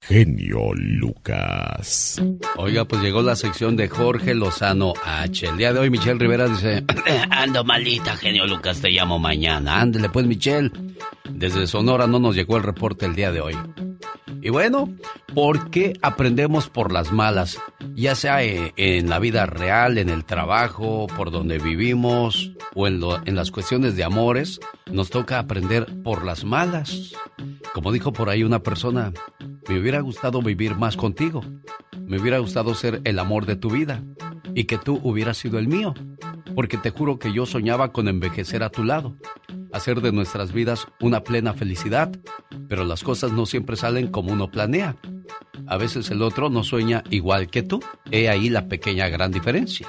Genio 0.00 0.72
Lucas. 0.72 2.22
Oiga, 2.56 2.86
pues 2.86 3.02
llegó 3.02 3.20
la 3.20 3.36
sección 3.36 3.76
de 3.76 3.90
Jorge 3.90 4.34
Lozano 4.34 4.94
H. 5.04 5.46
El 5.46 5.58
día 5.58 5.74
de 5.74 5.80
hoy 5.80 5.90
Michelle 5.90 6.18
Rivera 6.18 6.48
dice, 6.48 6.84
ando 7.30 7.64
malita, 7.64 8.16
genio 8.16 8.46
Lucas, 8.46 8.80
te 8.80 8.88
llamo 8.88 9.18
mañana. 9.18 9.82
Ándele 9.82 10.08
pues, 10.08 10.24
Michelle. 10.24 10.72
Desde 11.28 11.66
Sonora 11.66 12.06
no 12.06 12.18
nos 12.18 12.34
llegó 12.34 12.56
el 12.56 12.62
reporte 12.62 13.04
el 13.04 13.14
día 13.14 13.30
de 13.30 13.42
hoy. 13.42 13.54
Y 14.40 14.50
bueno, 14.50 14.88
¿por 15.34 15.70
qué 15.70 15.94
aprendemos 16.02 16.68
por 16.68 16.92
las 16.92 17.12
malas? 17.12 17.58
Ya 17.94 18.14
sea 18.14 18.42
eh, 18.44 18.72
en 18.76 19.08
la 19.08 19.18
vida 19.18 19.46
real, 19.46 19.98
en 19.98 20.08
el 20.08 20.24
trabajo, 20.24 21.06
por 21.16 21.30
donde 21.30 21.58
vivimos 21.58 22.52
o 22.74 22.86
en, 22.86 23.00
en 23.24 23.34
las 23.34 23.50
cuestiones 23.50 23.96
de 23.96 24.04
amores, 24.04 24.60
nos 24.90 25.10
toca 25.10 25.38
aprender 25.38 25.86
por 26.02 26.24
las 26.24 26.44
malas. 26.44 27.12
Como 27.74 27.92
dijo 27.92 28.12
por 28.12 28.28
ahí 28.28 28.44
una 28.44 28.62
persona, 28.62 29.12
me 29.68 29.78
hubiera 29.78 30.00
gustado 30.00 30.40
vivir 30.40 30.76
más 30.76 30.96
contigo. 30.96 31.42
Me 32.06 32.18
hubiera 32.18 32.38
gustado 32.38 32.74
ser 32.74 33.00
el 33.04 33.18
amor 33.18 33.44
de 33.44 33.56
tu 33.56 33.70
vida 33.70 34.02
y 34.54 34.64
que 34.64 34.78
tú 34.78 35.00
hubieras 35.02 35.36
sido 35.36 35.58
el 35.58 35.68
mío. 35.68 35.94
Porque 36.54 36.78
te 36.78 36.90
juro 36.90 37.18
que 37.18 37.32
yo 37.32 37.44
soñaba 37.44 37.92
con 37.92 38.08
envejecer 38.08 38.62
a 38.62 38.70
tu 38.70 38.82
lado, 38.84 39.16
hacer 39.72 40.00
de 40.00 40.12
nuestras 40.12 40.52
vidas 40.52 40.86
una 41.00 41.22
plena 41.22 41.54
felicidad, 41.54 42.10
pero 42.68 42.84
las 42.84 43.02
cosas 43.02 43.32
no 43.32 43.46
siempre 43.46 43.76
salen 43.76 44.08
como 44.08 44.32
uno 44.32 44.50
planea. 44.50 44.96
A 45.66 45.76
veces 45.76 46.10
el 46.10 46.22
otro 46.22 46.48
no 46.48 46.64
sueña 46.64 47.04
igual 47.10 47.48
que 47.48 47.62
tú. 47.62 47.80
He 48.10 48.28
ahí 48.28 48.48
la 48.48 48.68
pequeña 48.68 49.08
gran 49.08 49.32
diferencia. 49.32 49.86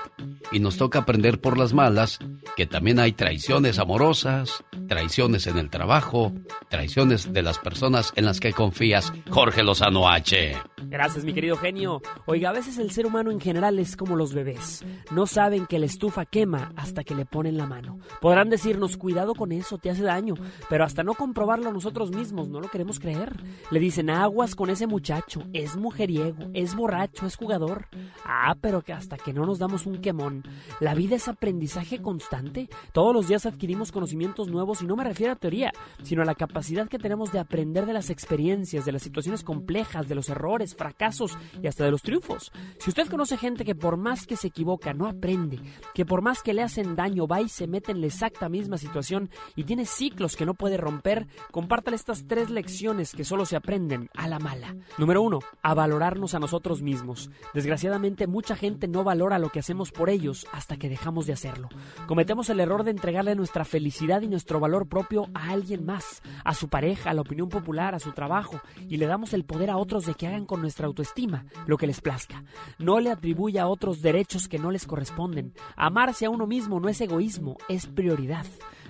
Y 0.52 0.60
nos 0.60 0.78
toca 0.78 1.00
aprender 1.00 1.40
por 1.40 1.58
las 1.58 1.74
malas 1.74 2.20
que 2.58 2.66
también 2.66 3.00
hay 3.00 3.14
traiciones 3.14 3.80
amorosas, 3.80 4.64
traiciones 4.88 5.48
en 5.48 5.58
el 5.58 5.70
trabajo, 5.70 6.34
traiciones 6.70 7.32
de 7.32 7.44
las 7.44 7.60
personas 7.60 8.12
en 8.16 8.26
las 8.26 8.40
que 8.40 8.52
confías. 8.52 9.14
Jorge 9.30 9.64
Lozano 9.64 10.10
H. 10.10 10.58
Gracias, 10.84 11.24
mi 11.24 11.34
querido 11.34 11.56
genio. 11.56 12.02
Oiga, 12.26 12.50
a 12.50 12.54
veces 12.54 12.78
el 12.80 12.92
ser 12.92 13.06
humano 13.06 13.32
en 13.32 13.40
general 13.40 13.78
es 13.78 13.96
como 13.96 14.16
los 14.16 14.34
bebés. 14.34 14.84
No 15.12 15.28
saben 15.28 15.68
que 15.68 15.78
la 15.78 15.86
estufa 15.86 16.26
quema 16.26 16.74
hasta 16.76 17.04
que 17.04 17.16
le 17.16 17.26
ponen 17.26 17.58
la 17.58 17.68
mano. 17.68 18.00
Podrán 18.20 18.50
decirnos, 18.50 18.98
cuidado 18.98 19.36
con 19.36 19.52
eso, 19.52 19.69
te 19.78 19.90
hace 19.90 20.04
daño. 20.04 20.36
Pero 20.70 20.84
hasta 20.84 21.04
no 21.04 21.14
comprobarlo 21.14 21.72
nosotros 21.72 22.12
mismos, 22.12 22.50
no 22.50 22.60
lo 22.60 22.70
queremos 22.70 23.00
creer. 23.00 23.42
Le 23.72 23.80
dicen, 23.80 24.10
aguas 24.10 24.56
con 24.56 24.70
ese 24.70 24.88
muchacho, 24.88 25.44
es 25.54 25.78
mujeriego, 25.78 26.50
es 26.54 26.76
borracho, 26.76 27.26
es 27.26 27.36
jugador. 27.36 27.88
Ah, 28.26 28.56
pero 28.60 28.82
que 28.82 28.94
hasta 28.94 29.18
que 29.18 29.34
no 29.34 29.46
nos 29.46 29.60
damos 29.60 29.86
un 29.86 30.00
quemón. 30.02 30.44
La 30.80 30.96
vida 30.96 31.16
es 31.16 31.28
aprendizaje 31.28 32.02
constante. 32.02 32.70
Todos 32.94 33.14
los 33.14 33.28
días 33.28 33.46
adquirimos 33.46 33.92
conocimientos 33.92 34.48
nuevos 34.48 34.82
y 34.82 34.86
no 34.86 34.96
me 34.96 35.04
refiero 35.04 35.34
a 35.34 35.36
teoría, 35.36 35.72
sino 36.04 36.22
a 36.22 36.26
la 36.26 36.36
capacidad 36.36 36.88
que 36.88 37.00
tenemos 37.00 37.32
de 37.32 37.40
aprender 37.40 37.86
de 37.86 37.94
las 37.94 38.10
experiencias, 38.10 38.86
de 38.86 38.92
las 38.92 39.02
situaciones 39.02 39.44
complejas, 39.44 40.08
de 40.08 40.16
los 40.16 40.30
errores, 40.30 40.76
fracasos 40.76 41.38
y 41.62 41.68
hasta 41.68 41.84
de 41.84 41.92
los 41.92 42.02
triunfos. 42.02 42.52
Si 42.80 42.90
usted 42.90 43.08
conoce 43.08 43.38
gente 43.38 43.66
que 43.66 43.76
por 43.76 43.98
más 43.98 44.26
que 44.26 44.36
se 44.36 44.48
equivoca 44.48 44.94
no 44.94 45.08
aprende, 45.08 45.60
que 45.94 46.06
por 46.06 46.22
más 46.22 46.42
que 46.42 46.54
le 46.54 46.62
hacen 46.62 46.96
daño 46.96 47.28
va 47.28 47.42
y 47.42 47.50
se 47.50 47.68
mete 47.68 47.92
en 47.92 48.02
la 48.02 48.08
exacta 48.08 48.50
misma 48.50 48.78
situación 48.78 49.30
y 49.60 49.66
tiene 49.66 49.86
ciclos 49.86 50.38
que 50.38 50.46
no 50.46 50.54
puede 50.54 50.78
romper, 50.78 51.28
compártale 51.52 51.98
estas 51.98 52.26
tres 52.26 52.50
lecciones 52.50 53.12
que 53.12 53.26
solo 53.26 53.46
se 53.46 53.58
aprenden 53.58 54.10
a 54.16 54.30
la 54.30 54.40
mala. 54.40 54.74
Número 54.98 55.22
uno, 55.22 55.40
a 55.62 55.74
valorarnos 55.74 56.34
a 56.34 56.40
nosotros 56.40 56.82
mismos. 56.82 57.30
Desgraciadamente 57.54 58.26
mucha 58.26 58.56
gente 58.56 58.88
no 58.88 59.04
valora 59.04 59.38
lo 59.38 59.50
que 59.50 59.60
hacemos 59.60 59.92
por 59.92 60.10
ellos 60.10 60.48
hasta 60.54 60.78
que 60.78 60.88
dejamos 60.88 61.26
de 61.26 61.34
hacerlo. 61.34 61.68
Cometemos 62.08 62.50
el 62.50 62.62
error 62.62 62.86
de 62.86 62.92
entregarle 62.92 63.36
nuestra 63.36 63.66
felicidad 63.66 64.22
y 64.22 64.30
nuestro 64.30 64.62
valor 64.62 64.88
propio 64.88 65.28
a 65.34 65.50
alguien 65.50 65.86
más, 65.86 66.22
a 66.46 66.54
su 66.54 66.70
pareja, 66.70 67.10
a 67.10 67.14
la 67.14 67.20
opinión 67.20 67.50
popular, 67.50 67.96
a 67.96 68.00
su 68.00 68.14
trabajo, 68.14 68.62
y 68.88 68.96
le 68.96 69.08
damos 69.08 69.34
el 69.34 69.44
poder 69.44 69.72
a 69.72 69.78
otros 69.78 70.06
de 70.06 70.14
que 70.14 70.28
hagan 70.28 70.46
con 70.46 70.62
nuestra 70.62 70.88
autoestima 70.88 71.44
lo 71.68 71.76
que 71.76 71.88
les 71.88 72.00
plazca. 72.00 72.46
No 72.78 73.02
le 73.02 73.12
atribuye 73.12 73.60
a 73.60 73.68
otros 73.68 74.02
derechos 74.02 74.48
que 74.48 74.58
no 74.58 74.72
les 74.72 74.88
corresponden. 74.88 75.54
Amarse 75.76 76.28
a 76.28 76.30
uno 76.30 76.48
mismo 76.48 76.80
no 76.80 76.88
es 76.88 77.02
egoísmo, 77.02 77.58
es 77.68 77.88
prioridad. 77.88 78.46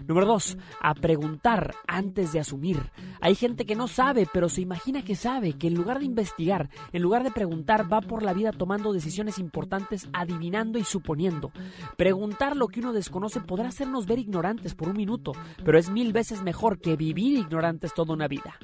Número 0.08 0.26
dos, 0.26 0.58
a 0.82 0.94
preguntar 0.94 1.76
antes 1.88 2.32
de 2.32 2.40
asumir. 2.40 2.92
Hay 3.22 3.36
gente 3.36 3.66
que 3.66 3.76
no 3.76 3.88
sabe, 3.88 4.28
pero 4.32 4.50
se 4.50 4.62
imagina 4.62 5.04
que 5.04 5.16
sabe, 5.16 5.54
que 5.54 5.68
en 5.68 5.76
lugar 5.76 6.00
de 6.00 6.06
investigar, 6.06 6.70
en 6.92 7.02
lugar 7.02 7.24
de 7.24 7.32
preguntar, 7.32 7.92
va 7.92 8.02
por 8.02 8.24
la 8.24 8.34
vida 8.34 8.52
tomando 8.52 8.94
decisiones 8.94 9.40
importantes, 9.40 10.08
adivinando 10.14 10.80
y 10.80 10.84
suponiendo. 10.84 11.52
Preguntar 11.98 12.56
lo 12.56 12.68
que 12.68 12.80
uno 12.80 12.94
desconoce 12.94 13.42
podrá 13.42 13.70
hacernos 13.70 14.06
ver 14.06 14.20
ignorantes 14.20 14.76
por 14.76 14.90
un 14.90 14.98
minuto, 14.98 15.34
pero 15.64 15.78
es 15.78 15.90
mil 15.90 16.14
veces 16.14 16.42
mejor 16.42 16.80
que 16.80 16.96
vivir 16.96 17.38
ignorantes 17.38 17.94
toda 17.94 18.14
una 18.14 18.28
vida. 18.28 18.56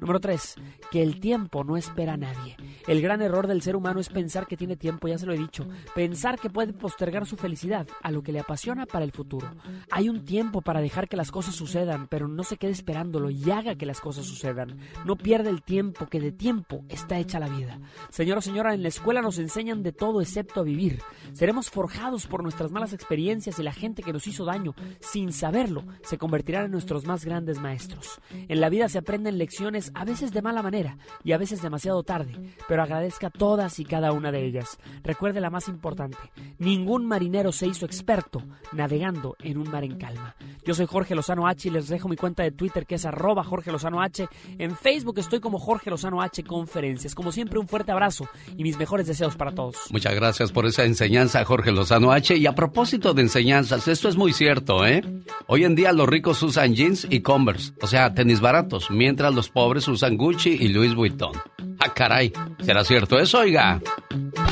Número 0.00 0.20
tres, 0.20 0.54
que 0.90 1.02
el 1.02 1.20
tiempo 1.20 1.64
no 1.64 1.76
espera 1.76 2.14
a 2.14 2.18
nadie. 2.18 2.56
El 2.86 3.00
gran 3.00 3.22
error 3.22 3.46
del 3.46 3.62
ser 3.62 3.76
humano 3.76 4.00
es 4.00 4.08
pensar 4.08 4.46
que 4.46 4.56
tiene 4.56 4.76
tiempo, 4.76 5.08
ya 5.08 5.18
se 5.18 5.26
lo 5.26 5.32
he 5.32 5.38
dicho, 5.38 5.66
pensar 5.94 6.38
que 6.38 6.50
puede 6.50 6.72
postergar 6.72 7.26
su 7.26 7.36
felicidad 7.36 7.86
a 8.02 8.10
lo 8.10 8.22
que 8.22 8.32
le 8.32 8.40
apasiona 8.40 8.86
para 8.86 9.04
el 9.04 9.12
futuro. 9.12 9.48
Hay 9.90 10.08
un 10.08 10.24
tiempo 10.24 10.60
para 10.60 10.80
dejar 10.84 11.08
que 11.08 11.16
las 11.16 11.30
cosas 11.30 11.54
sucedan, 11.54 12.06
pero 12.08 12.28
no 12.28 12.44
se 12.44 12.56
quede 12.56 12.70
esperándolo 12.70 13.30
y 13.30 13.50
haga 13.50 13.74
que 13.74 13.86
las 13.86 14.00
cosas 14.00 14.26
sucedan. 14.26 14.78
No 15.04 15.16
pierda 15.16 15.50
el 15.50 15.62
tiempo, 15.62 16.06
que 16.06 16.20
de 16.20 16.30
tiempo 16.30 16.84
está 16.88 17.18
hecha 17.18 17.40
la 17.40 17.48
vida. 17.48 17.80
Señor 18.10 18.38
o 18.38 18.40
señora, 18.40 18.74
en 18.74 18.82
la 18.82 18.88
escuela 18.88 19.22
nos 19.22 19.38
enseñan 19.38 19.82
de 19.82 19.92
todo 19.92 20.20
excepto 20.20 20.60
a 20.60 20.64
vivir. 20.64 21.00
Seremos 21.32 21.70
forjados 21.70 22.26
por 22.26 22.42
nuestras 22.42 22.70
malas 22.70 22.92
experiencias 22.92 23.58
y 23.58 23.62
la 23.62 23.72
gente 23.72 24.02
que 24.02 24.12
nos 24.12 24.26
hizo 24.26 24.44
daño, 24.44 24.74
sin 25.00 25.32
saberlo, 25.32 25.84
se 26.02 26.18
convertirán 26.18 26.66
en 26.66 26.72
nuestros 26.72 27.06
más 27.06 27.24
grandes 27.24 27.58
maestros. 27.58 28.20
En 28.48 28.60
la 28.60 28.68
vida 28.68 28.88
se 28.88 28.98
aprenden 28.98 29.38
lecciones 29.38 29.90
a 29.94 30.04
veces 30.04 30.32
de 30.32 30.42
mala 30.42 30.62
manera 30.62 30.98
y 31.24 31.32
a 31.32 31.38
veces 31.38 31.62
demasiado 31.62 32.02
tarde, 32.02 32.54
pero 32.68 32.82
agradezca 32.82 33.30
todas 33.30 33.80
y 33.80 33.84
cada 33.84 34.12
una 34.12 34.30
de 34.30 34.44
ellas. 34.44 34.78
Recuerde 35.02 35.40
la 35.40 35.50
más 35.50 35.68
importante, 35.68 36.18
ningún 36.58 37.06
marinero 37.06 37.52
se 37.52 37.66
hizo 37.66 37.86
experto 37.86 38.42
navegando 38.72 39.36
en 39.40 39.58
un 39.58 39.70
mar 39.70 39.84
en 39.84 39.96
calma. 39.96 40.36
Soy 40.74 40.86
Jorge 40.86 41.14
Lozano 41.14 41.46
H 41.46 41.68
y 41.68 41.70
les 41.70 41.88
dejo 41.88 42.08
mi 42.08 42.16
cuenta 42.16 42.42
de 42.42 42.50
Twitter 42.50 42.86
que 42.86 42.96
es 42.96 43.04
arroba 43.04 43.44
Jorge 43.44 43.70
Lozano 43.70 44.00
H. 44.00 44.28
En 44.58 44.76
Facebook 44.76 45.18
estoy 45.18 45.40
como 45.40 45.58
Jorge 45.58 45.90
Lozano 45.90 46.22
H 46.22 46.42
Conferencias. 46.44 47.14
Como 47.14 47.32
siempre, 47.32 47.58
un 47.58 47.68
fuerte 47.68 47.92
abrazo 47.92 48.28
y 48.56 48.62
mis 48.62 48.78
mejores 48.78 49.06
deseos 49.06 49.36
para 49.36 49.52
todos. 49.52 49.76
Muchas 49.90 50.14
gracias 50.14 50.52
por 50.52 50.66
esa 50.66 50.84
enseñanza, 50.84 51.44
Jorge 51.44 51.72
Lozano 51.72 52.12
H. 52.12 52.36
Y 52.36 52.46
a 52.46 52.54
propósito 52.54 53.14
de 53.14 53.22
enseñanzas, 53.22 53.88
esto 53.88 54.08
es 54.08 54.16
muy 54.16 54.32
cierto, 54.32 54.86
¿eh? 54.86 55.02
Hoy 55.46 55.64
en 55.64 55.74
día 55.74 55.92
los 55.92 56.08
ricos 56.08 56.42
usan 56.42 56.74
jeans 56.74 57.06
y 57.08 57.20
Converse, 57.20 57.72
o 57.80 57.86
sea, 57.86 58.14
tenis 58.14 58.40
baratos, 58.40 58.90
mientras 58.90 59.34
los 59.34 59.48
pobres 59.48 59.88
usan 59.88 60.16
Gucci 60.16 60.50
y 60.50 60.68
Louis 60.68 60.94
Vuitton. 60.94 61.32
Ah, 61.78 61.92
caray, 61.94 62.32
¿será 62.64 62.84
cierto 62.84 63.18
eso, 63.18 63.38
oiga? 63.40 63.80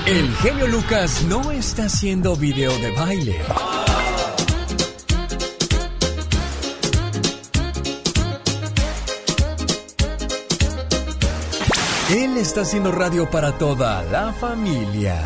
El 0.07 0.29
genio 0.37 0.67
Lucas 0.67 1.25
no 1.29 1.51
está 1.51 1.85
haciendo 1.85 2.37
video 2.37 2.77
de 2.79 2.91
baile. 2.93 3.37
Él 12.13 12.37
está 12.37 12.61
haciendo 12.61 12.93
radio 12.93 13.31
para 13.31 13.57
toda 13.57 14.03
la 14.05 14.35
familia. 14.35 15.19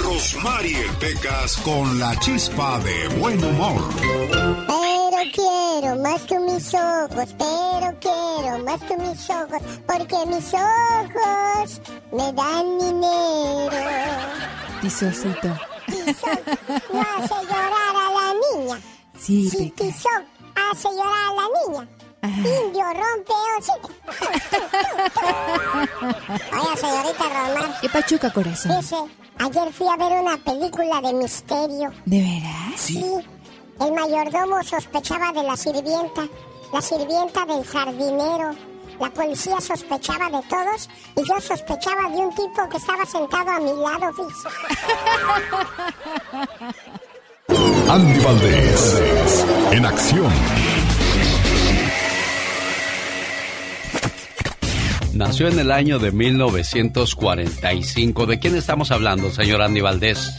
Rosmarie 0.00 0.86
Pecas 1.00 1.56
con 1.56 1.98
la 1.98 2.16
chispa 2.20 2.78
de 2.78 3.08
buen 3.18 3.42
humor. 3.42 3.82
Pero 3.98 5.16
quiero 5.34 5.96
más 5.96 6.22
que 6.22 6.38
mis 6.38 6.72
ojos, 6.72 7.34
pero 7.36 7.98
quiero 8.00 8.58
más 8.64 8.80
que 8.82 8.96
mis 8.96 9.28
ojos, 9.28 9.60
porque 9.88 10.16
mis 10.26 10.54
ojos 10.54 11.80
me 12.12 12.32
dan 12.32 12.78
dinero. 12.78 13.76
Tisocito. 14.80 15.48
Tizoc 15.86 16.40
no 16.92 17.00
hace 17.00 17.34
llorar 17.42 17.96
a 17.96 18.10
la 18.14 18.34
niña. 18.56 18.80
Sí, 19.18 19.50
Si 19.50 19.70
Peca. 19.70 19.84
Tizoc 19.84 20.22
hace 20.54 20.88
llorar 20.90 21.24
a 21.26 21.34
la 21.34 21.48
niña, 21.66 21.88
Indio 22.28 22.84
rompe 22.84 23.32
Oiga, 26.52 26.76
señorita 26.76 27.24
Román. 27.24 27.74
¿Qué 27.82 27.88
pachuca, 27.90 28.32
corazón? 28.32 28.80
Dice, 28.80 28.96
ayer 29.38 29.72
fui 29.72 29.86
a 29.88 29.96
ver 29.96 30.12
una 30.20 30.36
película 30.38 31.00
de 31.02 31.12
misterio. 31.12 31.90
¿De 32.06 32.20
veras? 32.22 32.80
Sí. 32.80 33.04
El 33.80 33.92
mayordomo 33.92 34.62
sospechaba 34.62 35.32
de 35.32 35.42
la 35.42 35.56
sirvienta, 35.56 36.26
la 36.72 36.80
sirvienta 36.80 37.44
del 37.44 37.64
jardinero. 37.64 38.54
La 38.98 39.10
policía 39.10 39.60
sospechaba 39.60 40.30
de 40.30 40.40
todos 40.48 40.88
y 41.16 41.24
yo 41.28 41.40
sospechaba 41.40 42.08
de 42.10 42.16
un 42.16 42.32
tipo 42.34 42.68
que 42.70 42.76
estaba 42.76 43.04
sentado 43.04 43.50
a 43.50 43.58
mi 43.58 43.72
lado, 43.72 44.12
fíjese. 44.14 44.48
Andy 47.90 48.20
Valdés, 48.20 49.44
en 49.72 49.84
acción. 49.84 50.32
Nació 55.14 55.46
en 55.46 55.60
el 55.60 55.70
año 55.70 56.00
de 56.00 56.10
1945. 56.10 58.26
¿De 58.26 58.40
quién 58.40 58.56
estamos 58.56 58.90
hablando, 58.90 59.30
señor 59.30 59.62
Andy 59.62 59.80
Valdés? 59.80 60.36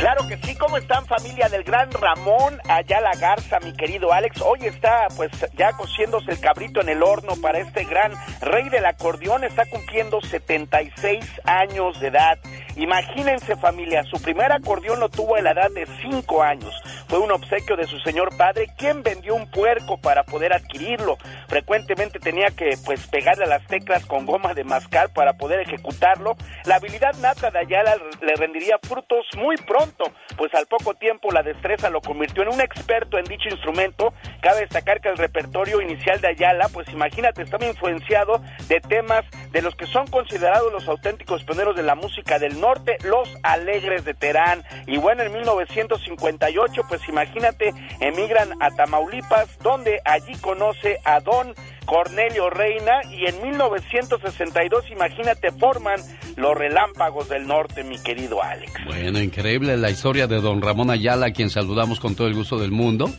Claro 0.00 0.26
que 0.26 0.38
sí, 0.38 0.56
¿cómo 0.56 0.78
están 0.78 1.04
familia 1.04 1.50
del 1.50 1.62
gran 1.62 1.90
Ramón 1.90 2.58
Ayala 2.68 3.10
Garza, 3.20 3.60
mi 3.60 3.74
querido 3.74 4.14
Alex? 4.14 4.40
Hoy 4.40 4.60
está 4.62 5.08
pues 5.14 5.30
ya 5.58 5.72
cociéndose 5.72 6.32
el 6.32 6.40
cabrito 6.40 6.80
en 6.80 6.88
el 6.88 7.02
horno 7.02 7.34
para 7.42 7.60
este 7.60 7.84
gran 7.84 8.12
rey 8.40 8.70
del 8.70 8.86
acordeón, 8.86 9.44
está 9.44 9.66
cumpliendo 9.66 10.22
76 10.22 11.22
años 11.44 12.00
de 12.00 12.08
edad. 12.08 12.38
Imagínense 12.76 13.56
familia, 13.56 14.02
su 14.04 14.22
primer 14.22 14.50
acordeón 14.52 15.00
lo 15.00 15.10
tuvo 15.10 15.36
a 15.36 15.42
la 15.42 15.50
edad 15.50 15.70
de 15.70 15.86
5 16.00 16.42
años. 16.42 16.72
Fue 17.08 17.18
un 17.18 17.32
obsequio 17.32 17.76
de 17.76 17.86
su 17.86 17.98
señor 17.98 18.34
padre, 18.38 18.68
quien 18.78 19.02
vendió 19.02 19.34
un 19.34 19.50
puerco 19.50 19.98
para 19.98 20.22
poder 20.22 20.54
adquirirlo. 20.54 21.18
Frecuentemente 21.48 22.18
tenía 22.18 22.50
que 22.50 22.70
pues 22.86 23.06
pegarle 23.08 23.44
a 23.44 23.48
las 23.48 23.66
teclas 23.66 24.06
con 24.10 24.26
goma 24.26 24.54
de 24.54 24.64
mascar 24.64 25.12
para 25.12 25.34
poder 25.34 25.60
ejecutarlo. 25.60 26.34
La 26.64 26.74
habilidad 26.74 27.14
nata 27.20 27.52
de 27.52 27.60
Ayala 27.60 27.94
le 28.20 28.34
rendiría 28.34 28.76
frutos 28.82 29.24
muy 29.36 29.56
pronto 29.56 30.10
pues 30.40 30.54
al 30.54 30.66
poco 30.66 30.94
tiempo 30.94 31.30
la 31.30 31.42
destreza 31.42 31.90
lo 31.90 32.00
convirtió 32.00 32.42
en 32.42 32.48
un 32.48 32.62
experto 32.62 33.18
en 33.18 33.24
dicho 33.24 33.50
instrumento. 33.50 34.14
Cabe 34.40 34.60
destacar 34.60 35.02
que 35.02 35.10
el 35.10 35.18
repertorio 35.18 35.82
inicial 35.82 36.18
de 36.22 36.28
Ayala, 36.28 36.68
pues 36.72 36.88
imagínate, 36.88 37.42
estaba 37.42 37.66
influenciado 37.66 38.40
de 38.66 38.80
temas 38.80 39.24
de 39.52 39.60
los 39.60 39.74
que 39.74 39.84
son 39.84 40.06
considerados 40.06 40.72
los 40.72 40.88
auténticos 40.88 41.44
pioneros 41.44 41.76
de 41.76 41.82
la 41.82 41.94
música 41.94 42.38
del 42.38 42.58
norte, 42.58 42.96
los 43.04 43.28
alegres 43.42 44.06
de 44.06 44.14
Terán. 44.14 44.64
Y 44.86 44.96
bueno, 44.96 45.22
en 45.22 45.32
1958, 45.32 46.82
pues 46.88 47.06
imagínate, 47.06 47.74
emigran 48.00 48.50
a 48.62 48.70
Tamaulipas, 48.70 49.58
donde 49.58 50.00
allí 50.06 50.34
conoce 50.40 50.98
a 51.04 51.20
Don 51.20 51.54
Cornelio 51.84 52.50
Reina 52.50 53.00
y 53.10 53.26
en 53.26 53.42
1962, 53.42 54.90
imagínate, 54.90 55.50
forman 55.52 56.00
los 56.36 56.56
Relámpagos 56.56 57.28
del 57.28 57.46
Norte, 57.46 57.84
mi 57.84 57.98
querido 57.98 58.42
Alex. 58.42 58.72
Bueno, 58.86 59.20
increíble 59.20 59.76
la 59.76 59.90
historia 59.90 60.26
de 60.26 60.40
don 60.40 60.62
Ramón 60.62 60.90
Ayala, 60.90 61.26
a 61.26 61.30
quien 61.32 61.50
saludamos 61.50 62.00
con 62.00 62.14
todo 62.14 62.26
el 62.26 62.34
gusto 62.34 62.58
del 62.58 62.70
mundo. 62.70 63.10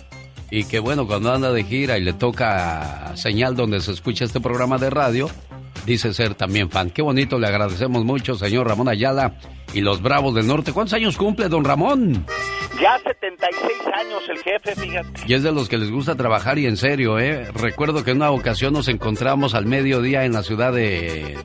Y 0.49 0.65
que 0.65 0.79
bueno, 0.79 1.07
cuando 1.07 1.33
anda 1.33 1.53
de 1.53 1.63
gira 1.63 1.97
y 1.97 2.01
le 2.01 2.11
toca 2.11 3.15
señal 3.15 3.55
donde 3.55 3.79
se 3.79 3.93
escucha 3.93 4.25
este 4.25 4.41
programa 4.41 4.77
de 4.77 4.89
radio, 4.89 5.29
dice 5.85 6.13
ser 6.13 6.35
también 6.35 6.69
fan. 6.69 6.89
Qué 6.89 7.01
bonito, 7.01 7.39
le 7.39 7.47
agradecemos 7.47 8.03
mucho, 8.05 8.35
señor 8.35 8.67
Ramón 8.67 8.89
Ayala 8.89 9.35
y 9.73 9.81
los 9.81 10.01
Bravos 10.01 10.35
del 10.35 10.47
Norte. 10.47 10.73
¿Cuántos 10.73 10.93
años 10.93 11.17
cumple 11.17 11.49
don 11.49 11.63
Ramón? 11.63 12.25
Ya 12.81 12.97
76 12.99 13.71
años 13.93 14.21
el 14.29 14.37
jefe, 14.39 14.75
fíjate. 14.75 15.21
Y 15.27 15.33
es 15.33 15.43
de 15.43 15.51
los 15.51 15.69
que 15.69 15.77
les 15.77 15.91
gusta 15.91 16.15
trabajar 16.15 16.57
y 16.57 16.65
en 16.65 16.77
serio, 16.77 17.19
¿eh? 17.19 17.51
Recuerdo 17.53 18.03
que 18.03 18.11
en 18.11 18.17
una 18.17 18.31
ocasión 18.31 18.73
nos 18.73 18.87
encontramos 18.87 19.53
al 19.53 19.65
mediodía 19.65 20.25
en 20.25 20.33
la 20.33 20.43
ciudad 20.43 20.73
de, 20.73 21.37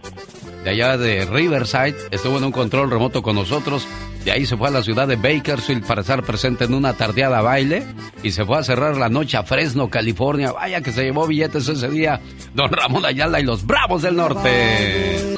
de 0.66 0.72
allá 0.72 0.98
de 0.98 1.24
Riverside. 1.26 1.94
Estuvo 2.10 2.38
en 2.38 2.44
un 2.44 2.50
control 2.50 2.90
remoto 2.90 3.22
con 3.22 3.36
nosotros. 3.36 3.86
De 4.24 4.32
ahí 4.32 4.46
se 4.46 4.56
fue 4.56 4.66
a 4.66 4.72
la 4.72 4.82
ciudad 4.82 5.06
de 5.06 5.14
Bakersfield 5.14 5.86
para 5.86 6.00
estar 6.00 6.24
presente 6.24 6.64
en 6.64 6.74
una 6.74 6.92
tardeada 6.92 7.40
baile. 7.40 7.84
Y 8.24 8.32
se 8.32 8.44
fue 8.44 8.58
a 8.58 8.64
cerrar 8.64 8.96
la 8.96 9.08
noche 9.08 9.36
a 9.36 9.44
Fresno, 9.44 9.88
California. 9.88 10.50
Vaya 10.50 10.80
que 10.80 10.90
se 10.90 11.04
llevó 11.04 11.28
billetes 11.28 11.68
ese 11.68 11.88
día. 11.88 12.20
Don 12.52 12.72
Ramón 12.72 13.06
Ayala 13.06 13.38
y 13.38 13.44
los 13.44 13.64
Bravos 13.64 14.02
del 14.02 14.16
Norte. 14.16 15.36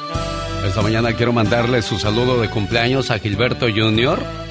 Esta 0.65 0.81
mañana 0.81 1.13
quiero 1.13 1.31
mandarle 1.31 1.83
su 1.83 1.99
saludo 1.99 2.41
de 2.41 2.49
cumpleaños 2.49 3.11
a 3.11 3.19
Gilberto 3.19 3.67
Jr. 3.67 4.48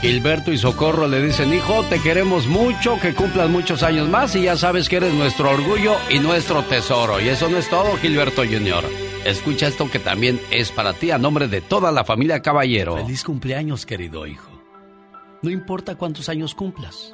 Gilberto 0.00 0.52
y 0.52 0.58
Socorro 0.58 1.08
le 1.08 1.22
dicen, 1.22 1.52
hijo, 1.52 1.82
te 1.84 2.00
queremos 2.00 2.46
mucho, 2.46 2.98
que 3.00 3.14
cumplas 3.14 3.48
muchos 3.48 3.82
años 3.82 4.08
más 4.08 4.36
y 4.36 4.42
ya 4.42 4.56
sabes 4.56 4.88
que 4.88 4.96
eres 4.96 5.14
nuestro 5.14 5.50
orgullo 5.50 5.96
y 6.10 6.18
nuestro 6.18 6.62
tesoro. 6.62 7.20
Y 7.20 7.28
eso 7.28 7.48
no 7.48 7.56
es 7.56 7.68
todo, 7.68 7.96
Gilberto 7.96 8.42
Jr. 8.44 8.84
Escucha 9.24 9.66
esto 9.66 9.90
que 9.90 9.98
también 9.98 10.40
es 10.50 10.70
para 10.70 10.92
ti 10.92 11.10
a 11.10 11.18
nombre 11.18 11.48
de 11.48 11.60
toda 11.60 11.90
la 11.90 12.04
familia 12.04 12.42
Caballero. 12.42 12.96
Feliz 12.96 13.24
cumpleaños, 13.24 13.86
querido 13.86 14.26
hijo. 14.26 14.52
No 15.42 15.50
importa 15.50 15.96
cuántos 15.96 16.28
años 16.28 16.54
cumplas. 16.54 17.12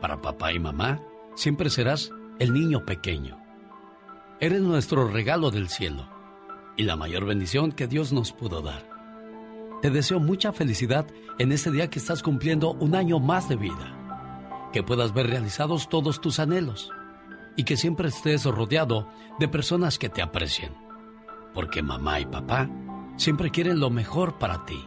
Para 0.00 0.20
papá 0.20 0.52
y 0.52 0.58
mamá, 0.58 1.00
siempre 1.36 1.70
serás 1.70 2.10
el 2.38 2.52
niño 2.52 2.84
pequeño. 2.84 3.38
Eres 4.40 4.60
nuestro 4.60 5.08
regalo 5.08 5.50
del 5.50 5.68
cielo 5.68 6.08
y 6.76 6.82
la 6.82 6.96
mayor 6.96 7.24
bendición 7.24 7.72
que 7.72 7.86
Dios 7.86 8.12
nos 8.12 8.32
pudo 8.32 8.62
dar. 8.62 8.89
Te 9.82 9.90
deseo 9.90 10.20
mucha 10.20 10.52
felicidad 10.52 11.06
en 11.38 11.52
este 11.52 11.70
día 11.70 11.88
que 11.88 11.98
estás 11.98 12.22
cumpliendo 12.22 12.72
un 12.72 12.94
año 12.94 13.18
más 13.18 13.48
de 13.48 13.56
vida. 13.56 14.68
Que 14.72 14.82
puedas 14.82 15.14
ver 15.14 15.28
realizados 15.28 15.88
todos 15.88 16.20
tus 16.20 16.38
anhelos 16.38 16.90
y 17.56 17.64
que 17.64 17.76
siempre 17.76 18.08
estés 18.08 18.44
rodeado 18.44 19.08
de 19.38 19.48
personas 19.48 19.98
que 19.98 20.10
te 20.10 20.20
aprecien. 20.20 20.72
Porque 21.54 21.82
mamá 21.82 22.20
y 22.20 22.26
papá 22.26 22.68
siempre 23.16 23.50
quieren 23.50 23.80
lo 23.80 23.88
mejor 23.88 24.38
para 24.38 24.66
ti. 24.66 24.84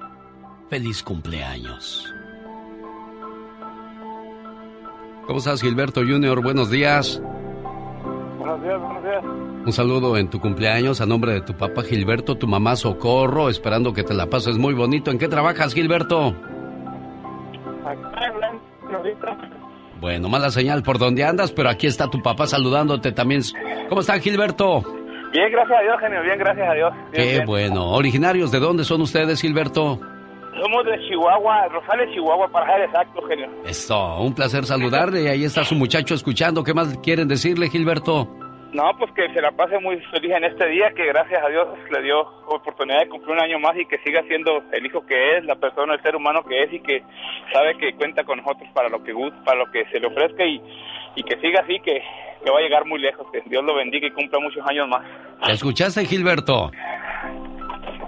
Feliz 0.70 1.02
cumpleaños. 1.02 2.14
¿Cómo 5.26 5.40
estás, 5.40 5.62
Gilberto 5.62 6.02
Junior? 6.02 6.42
Buenos 6.44 6.70
días. 6.70 7.22
Buenos 8.64 8.82
días, 8.82 8.82
buenos 8.82 9.04
días. 9.04 9.24
Un 9.66 9.74
saludo 9.74 10.18
en 10.18 10.30
tu 10.30 10.40
cumpleaños 10.40 11.02
a 11.02 11.06
nombre 11.06 11.34
de 11.34 11.42
tu 11.42 11.54
papá 11.54 11.84
Gilberto, 11.84 12.36
tu 12.36 12.48
mamá 12.48 12.78
Socorro, 12.78 13.50
esperando 13.50 13.94
que 13.94 14.04
te 14.04 14.14
la 14.14 14.28
pases 14.28 14.58
muy 14.58 14.74
bonito. 14.74 15.12
¿En 15.12 15.18
qué 15.18 15.28
trabajas, 15.28 15.74
Gilberto? 15.74 16.34
Acá 17.86 18.26
en 18.88 18.96
ahorita. 18.96 19.38
Bueno, 20.00 20.30
mala 20.30 20.50
señal 20.50 20.82
por 20.82 20.98
donde 20.98 21.26
andas, 21.26 21.52
pero 21.52 21.70
aquí 21.70 21.88
está 21.88 22.10
tu 22.10 22.22
papá 22.22 22.48
saludándote 22.48 23.12
también. 23.12 23.42
¿Cómo 23.90 24.00
está, 24.00 24.18
Gilberto? 24.20 24.82
Bien, 25.34 25.52
gracias 25.52 25.80
a 25.80 25.82
Dios, 25.82 25.96
genio, 26.00 26.22
bien, 26.22 26.40
gracias 26.40 26.70
a 26.70 26.74
Dios. 26.74 26.94
Bien, 26.94 27.12
Qué 27.12 27.34
bien. 27.34 27.46
bueno. 27.46 27.90
¿Originarios 27.90 28.52
de 28.52 28.60
dónde 28.60 28.86
son 28.86 29.02
ustedes, 29.02 29.42
Gilberto? 29.42 30.00
Somos 30.62 30.86
de 30.86 31.00
Chihuahua, 31.10 31.68
Rosales, 31.70 32.10
Chihuahua, 32.14 32.48
para 32.50 32.68
ser 32.74 32.86
exacto, 32.86 33.22
genio. 33.28 33.50
Esto, 33.66 34.22
un 34.22 34.34
placer 34.34 34.66
saludarle 34.66 35.24
y 35.24 35.28
ahí 35.28 35.44
está 35.44 35.66
su 35.66 35.76
muchacho 35.76 36.14
escuchando. 36.14 36.64
¿Qué 36.64 36.74
más 36.74 36.98
quieren 37.00 37.28
decirle, 37.28 37.70
Gilberto? 37.70 38.30
No, 38.74 38.92
pues 38.98 39.12
que 39.12 39.32
se 39.32 39.40
la 39.42 39.52
pase 39.52 39.78
muy 39.78 40.00
feliz 40.12 40.32
en 40.32 40.46
este 40.46 40.68
día, 40.68 40.92
que 40.96 41.06
gracias 41.06 41.44
a 41.44 41.48
Dios 41.48 41.68
le 41.92 42.02
dio 42.02 42.22
oportunidad 42.48 43.02
de 43.02 43.08
cumplir 43.08 43.36
un 43.36 43.44
año 43.44 43.60
más 43.60 43.78
y 43.78 43.86
que 43.86 44.00
siga 44.00 44.24
siendo 44.24 44.64
el 44.72 44.86
hijo 44.86 45.06
que 45.06 45.38
es, 45.38 45.46
la 45.46 45.56
persona, 45.56 45.94
el 45.94 46.02
ser 46.02 46.16
humano 46.16 46.44
que 46.44 46.64
es 46.64 46.74
y 46.74 46.80
que 46.80 47.04
sabe 47.54 47.78
que 47.78 47.94
cuenta 47.94 48.24
con 48.24 48.40
nosotros 48.40 48.68
para 48.74 48.90
lo 48.90 49.04
que 49.04 49.14
gusta, 49.14 49.44
para 49.44 49.60
lo 49.60 49.72
que 49.72 49.86
se 49.92 50.00
le 50.00 50.08
ofrezca 50.08 50.44
y, 50.44 50.60
y 51.16 51.24
que 51.24 51.40
siga 51.40 51.62
así, 51.62 51.80
que, 51.82 52.02
que 52.44 52.52
va 52.52 52.58
a 52.58 52.62
llegar 52.64 52.86
muy 52.86 53.00
lejos, 53.00 53.28
que 53.32 53.42
Dios 53.46 53.64
lo 53.64 53.76
bendiga 53.76 54.08
y 54.08 54.12
cumpla 54.12 54.40
muchos 54.40 54.66
años 54.68 54.88
más. 54.88 55.06
¿Te 55.46 55.52
escuchaste, 55.52 56.06
Gilberto? 56.06 56.72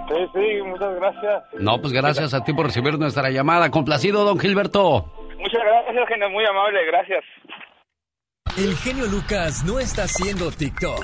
Sí, 0.09 0.15
sí, 0.33 0.61
muchas 0.63 0.95
gracias. 0.95 1.43
No, 1.59 1.79
pues 1.79 1.93
gracias 1.93 2.33
a 2.33 2.43
ti 2.43 2.53
por 2.53 2.65
recibir 2.65 2.97
nuestra 2.97 3.29
llamada. 3.29 3.69
Complacido, 3.69 4.23
don 4.23 4.39
Gilberto. 4.39 5.05
Muchas 5.37 5.61
gracias, 5.63 6.07
genio, 6.07 6.29
muy 6.31 6.45
amable, 6.45 6.85
gracias. 6.85 7.23
El 8.57 8.73
genio 8.77 9.05
Lucas 9.07 9.65
no 9.65 9.79
está 9.79 10.03
haciendo 10.03 10.49
TikTok. 10.49 11.03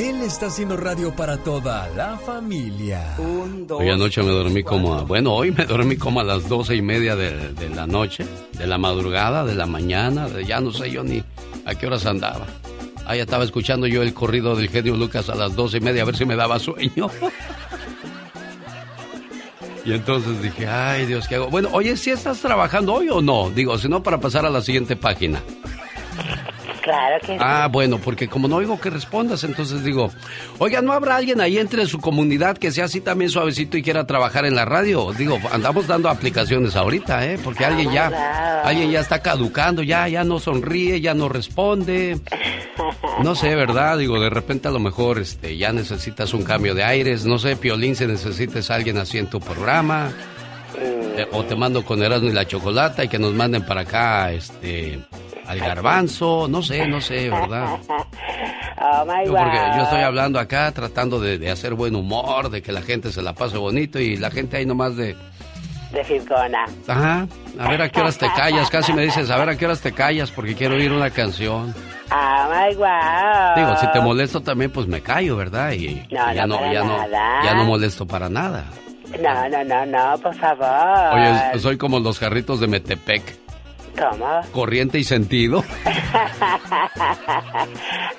Él 0.00 0.22
está 0.22 0.46
haciendo 0.46 0.76
radio 0.76 1.14
para 1.16 1.38
toda 1.38 1.88
la 1.96 2.16
familia. 2.18 3.16
Hoy 3.68 3.88
anoche 3.88 4.22
me 4.22 4.30
dormí 4.30 4.62
como 4.62 4.94
a, 4.94 5.02
bueno, 5.02 5.34
hoy 5.34 5.50
me 5.50 5.66
dormí 5.66 5.96
como 5.96 6.20
a 6.20 6.24
las 6.24 6.48
doce 6.48 6.76
y 6.76 6.82
media 6.82 7.16
de, 7.16 7.52
de 7.52 7.68
la 7.68 7.88
noche, 7.88 8.24
de 8.52 8.68
la 8.68 8.78
madrugada, 8.78 9.44
de 9.44 9.56
la 9.56 9.66
mañana, 9.66 10.28
de 10.28 10.44
ya 10.44 10.60
no 10.60 10.70
sé 10.70 10.92
yo 10.92 11.02
ni 11.02 11.24
a 11.66 11.74
qué 11.74 11.88
horas 11.88 12.06
andaba. 12.06 12.46
Ahí 13.06 13.18
estaba 13.18 13.42
escuchando 13.42 13.88
yo 13.88 14.02
el 14.02 14.14
corrido 14.14 14.54
del 14.54 14.68
genio 14.68 14.96
Lucas 14.96 15.28
a 15.28 15.34
las 15.34 15.56
doce 15.56 15.78
y 15.78 15.80
media 15.80 16.02
a 16.02 16.04
ver 16.06 16.16
si 16.16 16.24
me 16.24 16.36
daba 16.36 16.60
sueño. 16.60 17.10
Y 19.84 19.92
entonces 19.92 20.40
dije, 20.42 20.66
ay 20.66 21.06
Dios, 21.06 21.28
¿qué 21.28 21.34
hago? 21.34 21.48
Bueno, 21.48 21.68
oye, 21.72 21.96
¿si 21.96 22.10
estás 22.10 22.40
trabajando 22.40 22.94
hoy 22.94 23.08
o 23.10 23.20
no? 23.20 23.50
Digo, 23.50 23.76
si 23.78 23.88
no, 23.88 24.02
para 24.02 24.18
pasar 24.18 24.46
a 24.46 24.50
la 24.50 24.62
siguiente 24.62 24.96
página. 24.96 25.42
Claro 26.84 27.18
que 27.20 27.26
sí. 27.28 27.36
Ah, 27.40 27.66
bueno, 27.72 27.98
porque 27.98 28.28
como 28.28 28.46
no 28.46 28.56
oigo 28.56 28.78
que 28.78 28.90
respondas, 28.90 29.42
entonces 29.42 29.82
digo, 29.82 30.10
oiga, 30.58 30.82
¿no 30.82 30.92
habrá 30.92 31.16
alguien 31.16 31.40
ahí 31.40 31.56
entre 31.56 31.86
su 31.86 31.98
comunidad 31.98 32.58
que 32.58 32.70
sea 32.70 32.84
así 32.84 33.00
también 33.00 33.30
suavecito 33.30 33.78
y 33.78 33.82
quiera 33.82 34.06
trabajar 34.06 34.44
en 34.44 34.54
la 34.54 34.66
radio? 34.66 35.10
Digo, 35.16 35.40
andamos 35.50 35.86
dando 35.86 36.10
aplicaciones 36.10 36.76
ahorita, 36.76 37.24
¿eh? 37.26 37.38
Porque 37.42 37.64
alguien 37.64 37.90
ya, 37.90 38.60
alguien 38.62 38.90
ya 38.90 39.00
está 39.00 39.22
caducando, 39.22 39.82
ya, 39.82 40.06
ya 40.08 40.24
no 40.24 40.38
sonríe, 40.38 41.00
ya 41.00 41.14
no 41.14 41.30
responde. 41.30 42.20
No 43.22 43.34
sé, 43.34 43.54
¿verdad? 43.54 43.96
Digo, 43.96 44.20
de 44.20 44.28
repente 44.28 44.68
a 44.68 44.70
lo 44.70 44.78
mejor 44.78 45.20
este, 45.20 45.56
ya 45.56 45.72
necesitas 45.72 46.34
un 46.34 46.44
cambio 46.44 46.74
de 46.74 46.84
aires, 46.84 47.24
no 47.24 47.38
sé, 47.38 47.56
Piolín, 47.56 47.96
si 47.96 48.06
necesites 48.06 48.70
a 48.70 48.74
alguien 48.74 48.98
así 48.98 49.16
en 49.16 49.28
tu 49.28 49.40
programa. 49.40 50.12
Eh, 51.16 51.26
o 51.32 51.44
te 51.44 51.54
mando 51.54 51.84
con 51.84 52.02
Erasmo 52.02 52.28
y 52.28 52.32
la 52.32 52.46
Chocolata 52.46 53.04
y 53.04 53.08
que 53.08 53.18
nos 53.18 53.32
manden 53.32 53.64
para 53.64 53.82
acá, 53.82 54.32
este, 54.32 54.98
al 55.46 55.58
garbanzo, 55.58 56.46
no 56.48 56.62
sé, 56.62 56.86
no 56.86 57.00
sé, 57.00 57.30
¿verdad? 57.30 57.78
Oh 58.86 59.04
my 59.06 59.24
Yo, 59.24 59.32
porque 59.34 59.56
yo 59.76 59.82
estoy 59.84 60.02
hablando 60.02 60.38
acá 60.38 60.70
tratando 60.72 61.18
de, 61.18 61.38
de 61.38 61.50
hacer 61.50 61.72
buen 61.74 61.94
humor, 61.96 62.50
de 62.50 62.60
que 62.60 62.70
la 62.72 62.82
gente 62.82 63.12
se 63.12 63.22
la 63.22 63.32
pase 63.32 63.56
bonito 63.56 63.98
y 63.98 64.16
la 64.16 64.30
gente 64.30 64.58
ahí 64.58 64.66
nomás 64.66 64.96
de, 64.96 65.16
De 65.92 66.04
Fisgona. 66.04 66.66
ajá, 66.86 67.26
a 67.58 67.68
ver 67.70 67.80
a 67.80 67.88
qué 67.88 68.00
horas 68.00 68.18
te 68.18 68.26
callas, 68.36 68.68
casi 68.68 68.92
me 68.92 69.02
dices, 69.02 69.30
a 69.30 69.38
ver 69.38 69.48
a 69.48 69.56
qué 69.56 69.64
horas 69.64 69.80
te 69.80 69.92
callas 69.92 70.30
porque 70.32 70.54
quiero 70.54 70.74
oír 70.74 70.92
una 70.92 71.08
canción. 71.10 71.74
Oh 72.10 72.48
my 72.50 72.74
wow. 72.74 73.54
Digo, 73.56 73.76
si 73.78 73.86
te 73.92 74.00
molesto 74.00 74.42
también, 74.42 74.70
pues 74.70 74.86
me 74.86 75.00
callo, 75.00 75.36
¿verdad? 75.36 75.72
Y, 75.72 76.06
No, 76.10 76.32
y 76.32 76.34
ya 76.34 76.46
no 76.46 76.60
no, 76.60 76.72
ya 76.72 77.54
no 77.54 77.64
molesto 77.64 78.06
para 78.06 78.28
nada. 78.28 78.64
No, 79.22 79.48
no, 79.48 79.64
no, 79.64 79.86
no, 79.86 80.18
por 80.18 80.34
favor. 80.34 81.14
Oye, 81.18 81.58
soy 81.60 81.78
como 81.78 82.00
los 82.00 82.18
jarritos 82.18 82.60
de 82.60 82.66
Metepec, 82.66 83.22
¿Cómo? 83.98 84.40
corriente 84.52 84.98
y 84.98 85.04
sentido. 85.04 85.64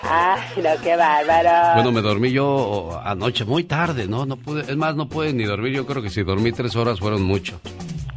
Ay, 0.03 0.41
no, 0.63 0.69
qué 0.81 0.95
bárbaro. 0.95 1.73
Bueno, 1.75 1.91
me 1.91 2.01
dormí 2.01 2.31
yo 2.31 2.99
anoche 3.03 3.45
muy 3.45 3.63
tarde, 3.63 4.07
¿no? 4.07 4.25
No 4.25 4.37
pude, 4.37 4.61
es 4.61 4.77
más, 4.77 4.95
no 4.95 5.07
pude 5.07 5.33
ni 5.33 5.43
dormir. 5.43 5.73
Yo 5.73 5.85
creo 5.85 6.01
que 6.01 6.09
si 6.09 6.23
dormí 6.23 6.51
tres 6.51 6.75
horas 6.75 6.99
fueron 6.99 7.23
mucho. 7.23 7.59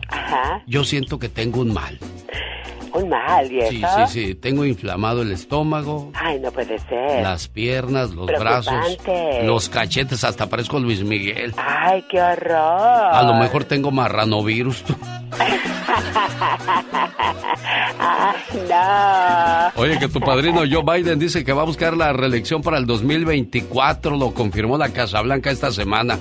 Ajá. 0.09 0.63
Yo 0.67 0.85
siento 0.85 1.19
que 1.19 1.29
tengo 1.29 1.61
un 1.61 1.73
mal. 1.73 1.99
Un 2.95 3.09
mal, 3.09 3.51
¿y 3.53 3.61
Sí, 3.69 3.77
eso? 3.85 4.07
sí, 4.09 4.27
sí. 4.27 4.35
Tengo 4.35 4.65
inflamado 4.65 5.23
el 5.23 5.33
estómago, 5.33 6.11
Ay, 6.15 6.39
no 6.41 6.51
puede 6.51 6.79
ser. 6.79 7.23
las 7.23 7.49
piernas, 7.49 8.11
los 8.11 8.27
brazos, 8.27 8.75
los 9.43 9.69
cachetes, 9.69 10.25
hasta 10.25 10.49
parezco 10.49 10.79
Luis 10.79 11.03
Miguel. 11.05 11.55
Ay, 11.57 12.05
qué 12.11 12.21
horror. 12.21 12.57
A 13.15 13.23
lo 13.25 13.35
mejor 13.35 13.65
tengo 13.65 13.91
marranovirus. 13.91 14.83
tú. 14.85 14.95
Ay, 18.01 18.37
no. 18.69 19.83
Oye, 19.83 19.99
que 19.99 20.09
tu 20.09 20.21
padrino 20.21 20.61
Joe 20.71 20.83
Biden 20.83 21.19
dice 21.19 21.45
que 21.45 21.53
va 21.53 21.63
a 21.63 21.67
buscar 21.67 21.97
la 21.97 22.13
reelección 22.13 22.63
para 22.63 22.79
el 22.79 22.87
2024. 22.87 24.17
Lo 24.17 24.33
confirmó 24.35 24.79
la 24.79 24.91
Casa 24.91 25.21
Blanca 25.23 25.51
esta 25.51 25.71
semana. 25.73 26.19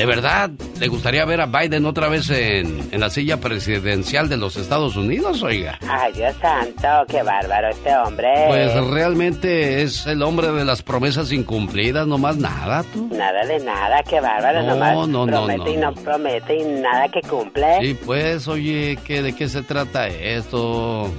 ¿De 0.00 0.06
verdad 0.06 0.48
le 0.78 0.88
gustaría 0.88 1.26
ver 1.26 1.42
a 1.42 1.44
Biden 1.44 1.84
otra 1.84 2.08
vez 2.08 2.30
en, 2.30 2.88
en 2.90 3.00
la 3.00 3.10
silla 3.10 3.36
presidencial 3.36 4.30
de 4.30 4.38
los 4.38 4.56
Estados 4.56 4.96
Unidos, 4.96 5.42
oiga? 5.42 5.78
Ay, 5.86 6.10
Dios 6.14 6.34
santo, 6.40 6.88
qué 7.06 7.22
bárbaro 7.22 7.68
este 7.68 7.94
hombre. 7.94 8.28
Pues 8.48 8.74
realmente 8.86 9.82
es 9.82 10.06
el 10.06 10.22
hombre 10.22 10.52
de 10.52 10.64
las 10.64 10.82
promesas 10.82 11.32
incumplidas, 11.32 12.06
no 12.06 12.16
más 12.16 12.38
nada, 12.38 12.82
tú. 12.94 13.10
Nada 13.12 13.44
de 13.44 13.62
nada, 13.62 14.02
qué 14.08 14.22
bárbaro. 14.22 14.62
No, 14.62 14.68
nomás 14.68 15.06
no, 15.06 15.26
no, 15.26 15.32
promete 15.46 15.70
y 15.70 15.76
no, 15.76 15.90
no 15.90 16.02
promete 16.02 16.56
y 16.56 16.64
nada 16.80 17.08
que 17.08 17.20
cumple. 17.20 17.80
Sí, 17.82 17.98
pues, 18.06 18.48
oye, 18.48 18.98
¿qué, 19.04 19.20
¿de 19.20 19.34
qué 19.34 19.50
se 19.50 19.60
trata 19.60 20.08
esto? 20.08 21.12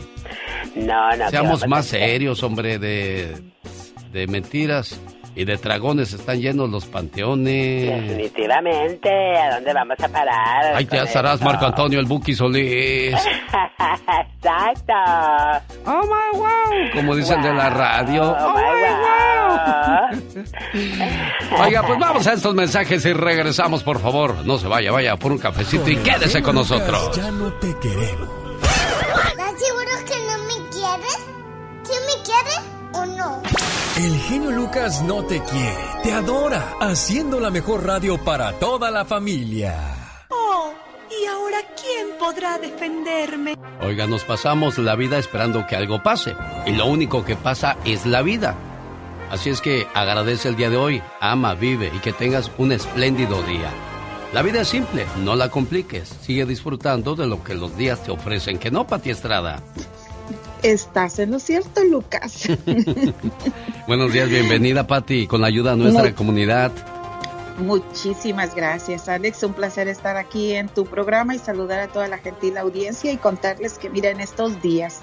No, 0.75 1.11
no. 1.17 1.25
¿qué 1.25 1.29
Seamos 1.29 1.67
más 1.67 1.85
serios, 1.85 2.41
hombre, 2.41 2.79
de, 2.79 3.37
de 4.11 4.25
mentiras 4.25 4.99
y 5.35 5.45
de 5.45 5.57
dragones 5.57 6.13
están 6.13 6.39
llenos 6.41 6.69
los 6.69 6.85
panteones. 6.85 7.87
Definitivamente, 8.01 9.09
¿a 9.37 9.55
dónde 9.55 9.73
vamos 9.73 9.97
a 9.99 10.09
parar? 10.09 10.75
Ahí 10.75 10.85
te 10.85 10.97
estarás? 11.01 11.41
Marco 11.41 11.65
Antonio, 11.65 11.99
el 11.99 12.05
Buki 12.05 12.33
Solís. 12.33 13.13
Exacto. 14.41 14.93
Oh 15.85 16.01
my 16.03 16.37
wow. 16.37 16.91
Como 16.93 17.15
dicen 17.15 17.41
de 17.41 17.53
la 17.53 17.69
radio. 17.69 18.23
Oh, 18.23 18.53
my 18.53 18.61
wow. 19.01 19.41
Oiga, 21.65 21.83
pues 21.85 21.99
vamos 21.99 22.27
a 22.27 22.33
estos 22.33 22.53
mensajes 22.53 23.05
y 23.05 23.13
regresamos, 23.13 23.83
por 23.83 23.99
favor. 23.99 24.45
No 24.45 24.57
se 24.57 24.67
vaya, 24.67 24.91
vaya 24.91 25.15
por 25.17 25.31
un 25.31 25.37
cafecito 25.37 25.89
y 25.89 25.97
quédese 25.97 26.41
con 26.41 26.55
nosotros. 26.55 27.15
Ya 27.15 27.31
no 27.31 27.51
te 27.53 27.67
queremos. 27.79 28.29
¿Estás 28.61 29.59
seguro 29.59 29.91
que 30.05 30.17
no 30.27 30.37
me 30.45 30.69
quieres? 30.69 31.25
¿Sí 31.83 31.93
me 32.07 32.23
quieres 32.23 32.61
o 32.93 33.05
no? 33.05 33.41
El 34.01 34.17
genio 34.17 34.49
Lucas 34.49 35.03
no 35.03 35.23
te 35.25 35.39
quiere, 35.43 35.77
te 36.01 36.11
adora, 36.11 36.73
haciendo 36.81 37.39
la 37.39 37.51
mejor 37.51 37.85
radio 37.85 38.17
para 38.17 38.53
toda 38.53 38.89
la 38.89 39.05
familia. 39.05 39.75
Oh, 40.29 40.73
¿y 41.07 41.27
ahora 41.27 41.59
quién 41.79 42.17
podrá 42.17 42.57
defenderme? 42.57 43.55
Oiga, 43.79 44.07
nos 44.07 44.23
pasamos 44.23 44.79
la 44.79 44.95
vida 44.95 45.19
esperando 45.19 45.67
que 45.67 45.75
algo 45.75 46.01
pase. 46.01 46.35
Y 46.65 46.71
lo 46.71 46.87
único 46.87 47.23
que 47.23 47.35
pasa 47.35 47.77
es 47.85 48.07
la 48.07 48.23
vida. 48.23 48.55
Así 49.29 49.51
es 49.51 49.61
que 49.61 49.85
agradece 49.93 50.49
el 50.49 50.55
día 50.55 50.71
de 50.71 50.77
hoy, 50.77 51.03
ama, 51.19 51.53
vive 51.53 51.91
y 51.95 51.99
que 51.99 52.11
tengas 52.11 52.49
un 52.57 52.71
espléndido 52.71 53.43
día. 53.43 53.69
La 54.33 54.41
vida 54.41 54.61
es 54.61 54.69
simple, 54.69 55.05
no 55.19 55.35
la 55.35 55.49
compliques. 55.49 56.09
Sigue 56.21 56.47
disfrutando 56.47 57.15
de 57.15 57.27
lo 57.27 57.43
que 57.43 57.53
los 57.53 57.77
días 57.77 58.01
te 58.01 58.09
ofrecen. 58.09 58.57
Que 58.57 58.71
no, 58.71 58.87
Pati 58.87 59.11
Estrada. 59.11 59.61
Estás 60.63 61.17
en 61.19 61.31
lo 61.31 61.39
cierto, 61.39 61.83
Lucas. 61.83 62.47
Buenos 63.87 64.13
días, 64.13 64.29
bienvenida, 64.29 64.85
Pati, 64.85 65.25
con 65.25 65.41
la 65.41 65.47
ayuda 65.47 65.71
de 65.71 65.77
nuestra 65.77 66.03
Muy- 66.03 66.13
comunidad. 66.13 66.71
Muchísimas 67.57 68.55
gracias, 68.55 69.09
Alex. 69.09 69.43
Un 69.43 69.53
placer 69.53 69.87
estar 69.87 70.17
aquí 70.17 70.53
en 70.53 70.67
tu 70.69 70.85
programa 70.85 71.35
y 71.35 71.39
saludar 71.39 71.79
a 71.79 71.87
toda 71.87 72.07
la 72.07 72.17
gentil 72.17 72.57
audiencia 72.57 73.11
y 73.11 73.17
contarles 73.17 73.77
que, 73.77 73.89
mira, 73.89 74.09
en 74.09 74.19
estos 74.19 74.61
días, 74.61 75.01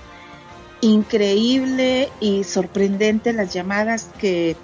increíble 0.81 2.09
y 2.21 2.45
sorprendente 2.45 3.33
las 3.33 3.53
llamadas 3.53 4.09
que, 4.19 4.57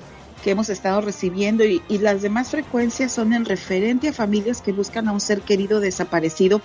que 0.43 0.53
hemos 0.53 0.69
estado 0.71 1.01
recibiendo 1.01 1.65
y, 1.65 1.83
y 1.89 1.99
las 1.99 2.23
demás 2.23 2.51
frecuencias 2.51 3.13
son 3.13 3.33
en 3.33 3.45
referente 3.45 4.09
a 4.09 4.13
familias 4.13 4.61
que 4.61 4.73
buscan 4.73 5.09
a 5.09 5.13
un 5.13 5.21
ser 5.21 5.41
querido 5.43 5.81
desaparecido 5.81 6.61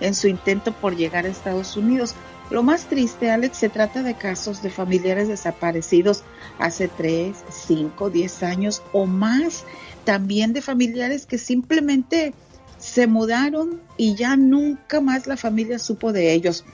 en 0.00 0.14
su 0.14 0.26
intento 0.28 0.72
por 0.72 0.96
llegar 0.96 1.26
a 1.26 1.28
Estados 1.28 1.76
Unidos. 1.76 2.14
Lo 2.50 2.62
más 2.62 2.86
triste, 2.86 3.30
Alex, 3.30 3.56
se 3.56 3.68
trata 3.68 4.02
de 4.02 4.14
casos 4.14 4.62
de 4.62 4.70
familiares 4.70 5.28
desaparecidos 5.28 6.22
hace 6.58 6.88
3, 6.88 7.36
5, 7.48 8.10
10 8.10 8.42
años 8.42 8.82
o 8.92 9.06
más. 9.06 9.64
También 10.04 10.52
de 10.52 10.60
familiares 10.60 11.26
que 11.26 11.38
simplemente 11.38 12.34
se 12.78 13.06
mudaron 13.06 13.80
y 13.96 14.16
ya 14.16 14.36
nunca 14.36 15.00
más 15.00 15.26
la 15.26 15.36
familia 15.36 15.78
supo 15.78 16.12
de 16.12 16.32
ellos. 16.32 16.64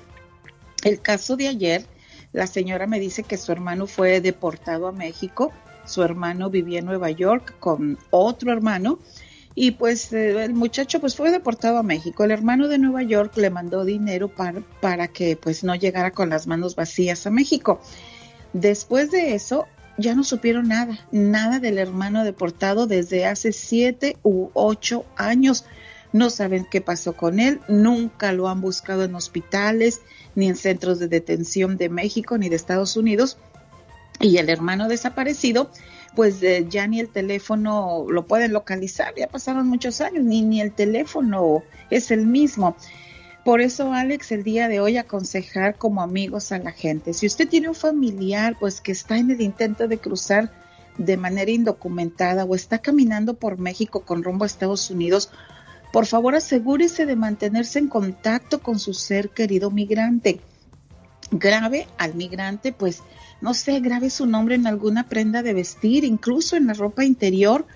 El 0.83 1.01
caso 1.01 1.37
de 1.37 1.49
ayer, 1.49 1.85
la 2.33 2.47
señora 2.47 2.87
me 2.87 2.99
dice 2.99 3.23
que 3.23 3.37
su 3.37 3.53
hermano 3.53 3.87
fue 3.87 4.21
deportado 4.21 4.89
a 4.89 4.93
México, 4.93 5.53
su 5.85 6.03
hermano 6.03 6.51
vivía 6.51 6.79
en 6.81 6.87
Nueva 6.87 7.11
York 7.11 7.57
con 7.59 7.99
otro 8.11 8.53
hermano 8.53 8.99
y 9.61 9.73
pues 9.73 10.13
eh, 10.13 10.45
el 10.45 10.55
muchacho 10.55 11.01
pues 11.01 11.17
fue 11.17 11.33
deportado 11.33 11.79
a 11.79 11.83
México. 11.83 12.23
El 12.23 12.31
hermano 12.31 12.69
de 12.69 12.79
Nueva 12.79 13.03
York 13.03 13.37
le 13.39 13.51
mandó 13.51 13.85
dinero 13.85 14.29
para, 14.29 14.61
para 14.81 15.09
que 15.09 15.37
pues 15.37 15.65
no 15.65 15.75
llegara 15.75 16.13
con 16.13 16.31
las 16.31 16.47
manos 16.47 16.77
vacías 16.77 17.27
a 17.27 17.31
México. 17.31 17.81
Después 18.53 19.11
de 19.11 19.35
eso 19.35 19.67
ya 19.97 20.15
no 20.15 20.23
supieron 20.23 20.69
nada, 20.69 21.05
nada 21.11 21.59
del 21.59 21.79
hermano 21.79 22.23
deportado 22.23 22.87
desde 22.87 23.27
hace 23.27 23.51
siete 23.51 24.17
u 24.23 24.51
ocho 24.55 25.05
años. 25.17 25.65
No 26.13 26.31
saben 26.31 26.65
qué 26.71 26.81
pasó 26.81 27.15
con 27.15 27.41
él, 27.41 27.61
nunca 27.67 28.31
lo 28.31 28.49
han 28.49 28.61
buscado 28.61 29.03
en 29.03 29.17
hospitales, 29.17 30.03
ni 30.37 30.47
en 30.47 30.55
centros 30.55 31.01
de 31.01 31.09
detención 31.09 31.77
de 31.77 31.89
México 31.89 32.39
ni 32.39 32.49
de 32.49 32.55
Estados 32.55 32.97
Unidos. 32.97 33.39
Y 34.21 34.37
el 34.37 34.51
hermano 34.51 34.87
desaparecido, 34.87 35.73
pues 36.15 36.43
eh, 36.43 36.67
ya 36.69 36.87
ni 36.87 37.01
el 37.01 37.09
teléfono 37.09 38.07
lo 38.09 38.27
pueden 38.27 38.53
localizar, 38.53 39.15
ya 39.17 39.29
pasaron 39.29 39.69
muchos 39.69 40.01
años, 40.01 40.25
ni, 40.25 40.43
ni 40.43 40.61
el 40.61 40.73
teléfono 40.73 41.63
es 41.91 42.11
el 42.11 42.27
mismo. 42.27 42.77
Por 43.45 43.61
eso, 43.61 43.93
Alex, 43.93 44.33
el 44.33 44.43
día 44.43 44.69
de 44.69 44.81
hoy 44.81 44.99
aconsejar 44.99 45.77
como 45.77 46.03
amigos 46.03 46.53
a 46.53 46.59
la 46.59 46.73
gente. 46.73 47.15
Si 47.15 47.27
usted 47.27 47.49
tiene 47.49 47.69
un 47.69 47.75
familiar, 47.75 48.57
pues 48.61 48.81
que 48.81 48.93
está 48.93 49.17
en 49.17 49.31
el 49.31 49.41
intento 49.41 49.89
de 49.89 49.99
cruzar 49.99 50.53
de 50.99 51.17
manera 51.17 51.51
indocumentada 51.51 52.45
o 52.45 52.55
está 52.55 52.79
caminando 52.79 53.35
por 53.35 53.59
México 53.59 54.01
con 54.05 54.23
rumbo 54.23 54.45
a 54.45 54.49
Estados 54.49 54.91
Unidos, 54.91 55.31
por 55.93 56.05
favor 56.05 56.35
asegúrese 56.35 57.07
de 57.07 57.17
mantenerse 57.17 57.79
en 57.79 57.89
contacto 57.89 58.61
con 58.61 58.79
su 58.79 58.93
ser 58.93 59.31
querido 59.31 59.71
migrante. 59.71 60.41
Grave 61.31 61.87
al 61.97 62.15
migrante, 62.15 62.73
pues, 62.73 63.03
no 63.41 63.55
sé, 63.55 63.81
grave 63.81 64.11
su 64.11 64.27
nombre 64.27 64.55
en 64.55 64.67
alguna 64.67 65.09
prenda 65.09 65.43
de 65.43 65.55
vestir, 65.55 66.05
incluso 66.05 66.57
en 66.57 66.67
la 66.67 66.75
ropa 66.75 67.05
interior. 67.05 67.67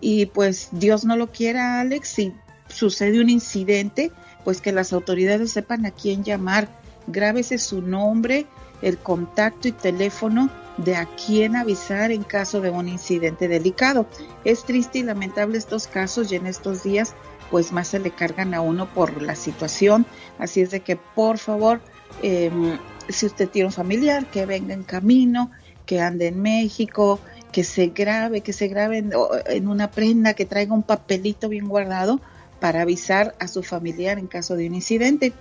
Y 0.00 0.26
pues 0.26 0.68
Dios 0.72 1.04
no 1.04 1.16
lo 1.16 1.30
quiera, 1.30 1.80
Alex, 1.80 2.08
si 2.08 2.32
sucede 2.68 3.20
un 3.20 3.30
incidente, 3.30 4.10
pues 4.44 4.60
que 4.60 4.72
las 4.72 4.92
autoridades 4.92 5.52
sepan 5.52 5.86
a 5.86 5.90
quién 5.90 6.24
llamar 6.24 6.68
grábese 7.06 7.58
su 7.58 7.82
nombre, 7.82 8.46
el 8.82 8.98
contacto 8.98 9.68
y 9.68 9.72
teléfono 9.72 10.50
de 10.76 10.96
a 10.96 11.06
quién 11.06 11.56
avisar 11.56 12.10
en 12.10 12.24
caso 12.24 12.60
de 12.60 12.70
un 12.70 12.88
incidente 12.88 13.48
delicado. 13.48 14.06
Es 14.44 14.64
triste 14.64 14.98
y 14.98 15.02
lamentable 15.02 15.58
estos 15.58 15.86
casos 15.86 16.32
y 16.32 16.36
en 16.36 16.46
estos 16.46 16.82
días 16.82 17.14
pues 17.50 17.72
más 17.72 17.88
se 17.88 18.00
le 18.00 18.10
cargan 18.10 18.54
a 18.54 18.60
uno 18.60 18.92
por 18.92 19.22
la 19.22 19.36
situación. 19.36 20.06
Así 20.38 20.60
es 20.60 20.70
de 20.70 20.80
que 20.80 20.96
por 20.96 21.38
favor, 21.38 21.80
em, 22.22 22.78
si 23.08 23.26
usted 23.26 23.48
tiene 23.48 23.66
un 23.66 23.72
familiar 23.72 24.26
que 24.26 24.46
venga 24.46 24.74
en 24.74 24.82
camino, 24.82 25.50
que 25.86 26.00
ande 26.00 26.28
en 26.28 26.40
México, 26.40 27.20
que 27.52 27.64
se 27.64 27.88
grabe, 27.88 28.40
que 28.40 28.52
se 28.52 28.68
grabe 28.68 28.98
en, 28.98 29.12
en 29.46 29.68
una 29.68 29.90
prenda, 29.90 30.34
que 30.34 30.44
traiga 30.44 30.74
un 30.74 30.82
papelito 30.82 31.48
bien 31.48 31.68
guardado 31.68 32.20
para 32.60 32.82
avisar 32.82 33.34
a 33.38 33.48
su 33.48 33.62
familiar 33.62 34.18
en 34.18 34.26
caso 34.26 34.56
de 34.56 34.66
un 34.66 34.74
incidente. 34.74 35.32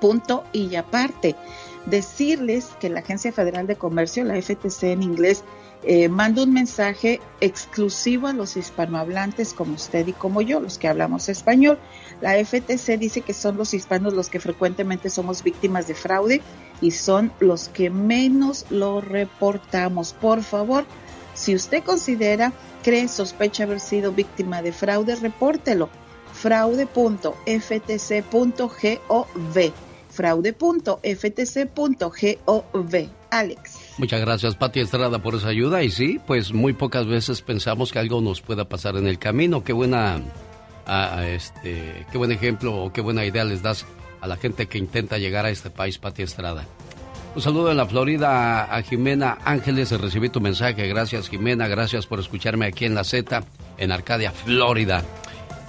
Punto 0.00 0.44
y 0.52 0.76
aparte 0.76 1.34
decirles 1.86 2.68
que 2.80 2.90
la 2.90 3.00
Agencia 3.00 3.32
Federal 3.32 3.66
de 3.66 3.76
Comercio, 3.76 4.24
la 4.24 4.40
FTC 4.40 4.84
en 4.84 5.02
inglés, 5.02 5.44
eh, 5.82 6.08
manda 6.08 6.42
un 6.42 6.52
mensaje 6.52 7.20
exclusivo 7.40 8.26
a 8.26 8.34
los 8.34 8.56
hispanohablantes 8.56 9.54
como 9.54 9.74
usted 9.74 10.06
y 10.06 10.12
como 10.12 10.42
yo, 10.42 10.60
los 10.60 10.78
que 10.78 10.88
hablamos 10.88 11.28
español. 11.28 11.78
La 12.20 12.34
FTC 12.44 12.98
dice 12.98 13.22
que 13.22 13.32
son 13.32 13.56
los 13.56 13.72
hispanos 13.72 14.12
los 14.12 14.28
que 14.28 14.40
frecuentemente 14.40 15.08
somos 15.08 15.42
víctimas 15.42 15.86
de 15.88 15.94
fraude 15.94 16.42
y 16.80 16.92
son 16.92 17.32
los 17.40 17.68
que 17.68 17.90
menos 17.90 18.66
lo 18.70 19.00
reportamos. 19.00 20.12
Por 20.12 20.42
favor, 20.42 20.84
si 21.34 21.54
usted 21.54 21.82
considera, 21.84 22.52
cree, 22.82 23.08
sospecha 23.08 23.64
haber 23.64 23.80
sido 23.80 24.12
víctima 24.12 24.62
de 24.62 24.72
fraude, 24.72 25.16
repórtelo. 25.16 25.88
fraude.ftc.gov 26.32 27.40
fraude.ftc.gov. 30.10 31.00
Alex. 33.30 33.78
Muchas 33.98 34.20
gracias, 34.20 34.56
Pati 34.56 34.80
Estrada, 34.80 35.22
por 35.22 35.36
esa 35.36 35.48
ayuda. 35.48 35.82
Y 35.82 35.90
sí, 35.90 36.20
pues 36.26 36.52
muy 36.52 36.72
pocas 36.72 37.06
veces 37.06 37.42
pensamos 37.42 37.92
que 37.92 38.00
algo 38.00 38.20
nos 38.20 38.40
pueda 38.40 38.68
pasar 38.68 38.96
en 38.96 39.06
el 39.06 39.18
camino. 39.20 39.62
Qué 39.62 39.72
buena, 39.72 40.20
este, 41.24 42.06
qué 42.10 42.18
buen 42.18 42.32
ejemplo 42.32 42.82
o 42.82 42.92
qué 42.92 43.00
buena 43.00 43.24
idea 43.24 43.44
les 43.44 43.62
das 43.62 43.86
a 44.20 44.26
la 44.26 44.36
gente 44.36 44.66
que 44.66 44.78
intenta 44.78 45.18
llegar 45.18 45.46
a 45.46 45.50
este 45.50 45.70
país, 45.70 45.98
Pati 45.98 46.22
Estrada. 46.22 46.64
Un 47.34 47.42
saludo 47.42 47.70
en 47.70 47.76
la 47.76 47.86
Florida 47.86 48.64
a 48.64 48.82
Jimena 48.82 49.38
Ángeles. 49.44 49.92
Recibí 49.92 50.30
tu 50.30 50.40
mensaje. 50.40 50.88
Gracias, 50.88 51.28
Jimena. 51.28 51.68
Gracias 51.68 52.06
por 52.06 52.18
escucharme 52.18 52.66
aquí 52.66 52.86
en 52.86 52.94
la 52.96 53.04
Z, 53.04 53.44
en 53.78 53.92
Arcadia, 53.92 54.32
Florida. 54.32 55.04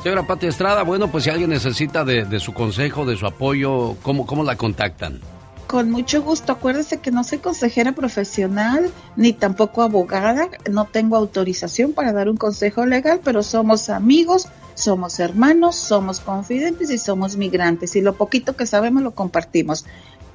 Señora 0.02 0.26
Pati 0.26 0.47
Estrada, 0.47 0.82
bueno, 0.82 1.12
pues 1.12 1.26
si 1.26 1.30
alguien 1.30 1.52
necesita 1.52 2.04
de, 2.04 2.39
su 2.39 2.54
consejo, 2.56 3.06
de 3.06 3.16
su 3.16 3.28
apoyo, 3.28 3.95
¿cómo, 4.02 4.26
¿cómo 4.26 4.43
la 4.43 4.56
contactan? 4.56 5.22
Con 5.68 5.91
mucho 5.91 6.24
gusto. 6.24 6.52
Acuérdese 6.52 6.97
que 6.97 7.12
no 7.12 7.24
soy 7.24 7.38
consejera 7.38 7.91
profesional 7.91 8.89
ni 9.16 9.32
tampoco 9.32 9.84
abogada. 9.84 10.49
No 10.72 10.86
tengo 10.86 11.18
autorización 11.18 11.93
para 11.93 12.14
dar 12.14 12.30
un 12.30 12.38
consejo 12.38 12.88
legal, 12.88 13.22
pero 13.24 13.43
somos 13.43 13.89
amigos, 13.89 14.47
somos 14.82 15.20
hermanos, 15.20 15.76
somos 15.76 16.20
confidentes 16.20 16.90
y 16.90 16.98
somos 16.98 17.38
migrantes. 17.38 17.96
Y 17.96 18.02
lo 18.02 18.16
poquito 18.16 18.56
que 18.56 18.66
sabemos 18.66 19.04
lo 19.04 19.12
compartimos. 19.12 19.86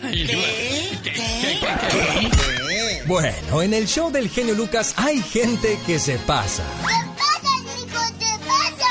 Bueno, 3.06 3.62
en 3.62 3.72
el 3.72 3.86
show 3.86 4.10
del 4.10 4.28
genio 4.28 4.54
Lucas 4.54 4.94
hay 4.96 5.22
gente 5.22 5.78
que 5.86 5.98
se 5.98 6.18
pasa. 6.18 6.62
¿Qué 6.86 6.94
pasa, 7.16 7.54
Nico? 7.62 8.00
¿Qué 8.18 8.34
pasa? 8.46 8.90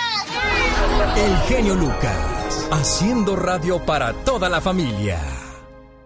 El 1.15 1.37
genio 1.47 1.75
Lucas, 1.75 2.67
haciendo 2.71 3.35
radio 3.35 3.85
para 3.85 4.13
toda 4.13 4.49
la 4.49 4.59
familia. 4.61 5.19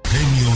Genio. 0.09 0.50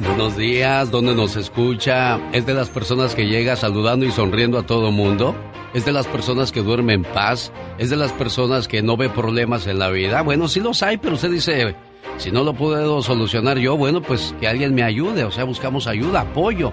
Buenos 0.00 0.36
días, 0.36 0.90
¿dónde 0.90 1.14
nos 1.14 1.36
escucha? 1.36 2.18
¿Es 2.32 2.46
de 2.46 2.54
las 2.54 2.68
personas 2.68 3.14
que 3.14 3.26
llega 3.26 3.54
saludando 3.54 4.04
y 4.04 4.10
sonriendo 4.10 4.58
a 4.58 4.66
todo 4.66 4.90
mundo? 4.90 5.36
¿Es 5.72 5.84
de 5.84 5.92
las 5.92 6.08
personas 6.08 6.50
que 6.50 6.62
duerme 6.62 6.94
en 6.94 7.04
paz? 7.04 7.52
¿Es 7.78 7.88
de 7.90 7.96
las 7.96 8.10
personas 8.12 8.66
que 8.66 8.82
no 8.82 8.96
ve 8.96 9.08
problemas 9.08 9.68
en 9.68 9.78
la 9.78 9.88
vida? 9.90 10.22
Bueno, 10.22 10.48
sí 10.48 10.58
los 10.58 10.82
hay, 10.82 10.96
pero 10.96 11.14
usted 11.14 11.30
dice, 11.30 11.76
si 12.16 12.32
no 12.32 12.42
lo 12.42 12.54
puedo 12.54 13.02
solucionar 13.02 13.58
yo, 13.58 13.76
bueno, 13.76 14.02
pues 14.02 14.34
que 14.40 14.48
alguien 14.48 14.74
me 14.74 14.82
ayude, 14.82 15.22
o 15.22 15.30
sea, 15.30 15.44
buscamos 15.44 15.86
ayuda, 15.86 16.22
apoyo. 16.22 16.72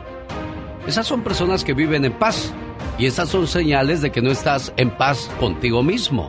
Esas 0.88 1.06
son 1.06 1.22
personas 1.22 1.64
que 1.64 1.76
viven 1.76 2.06
en 2.06 2.14
paz 2.14 2.54
y 2.98 3.06
esas 3.06 3.30
son 3.30 3.46
señales 3.46 4.02
de 4.02 4.12
que 4.12 4.24
no 4.24 4.32
estás 4.32 4.74
en 4.78 4.90
paz 4.90 5.30
contigo 5.40 5.84
mismo. 5.84 6.28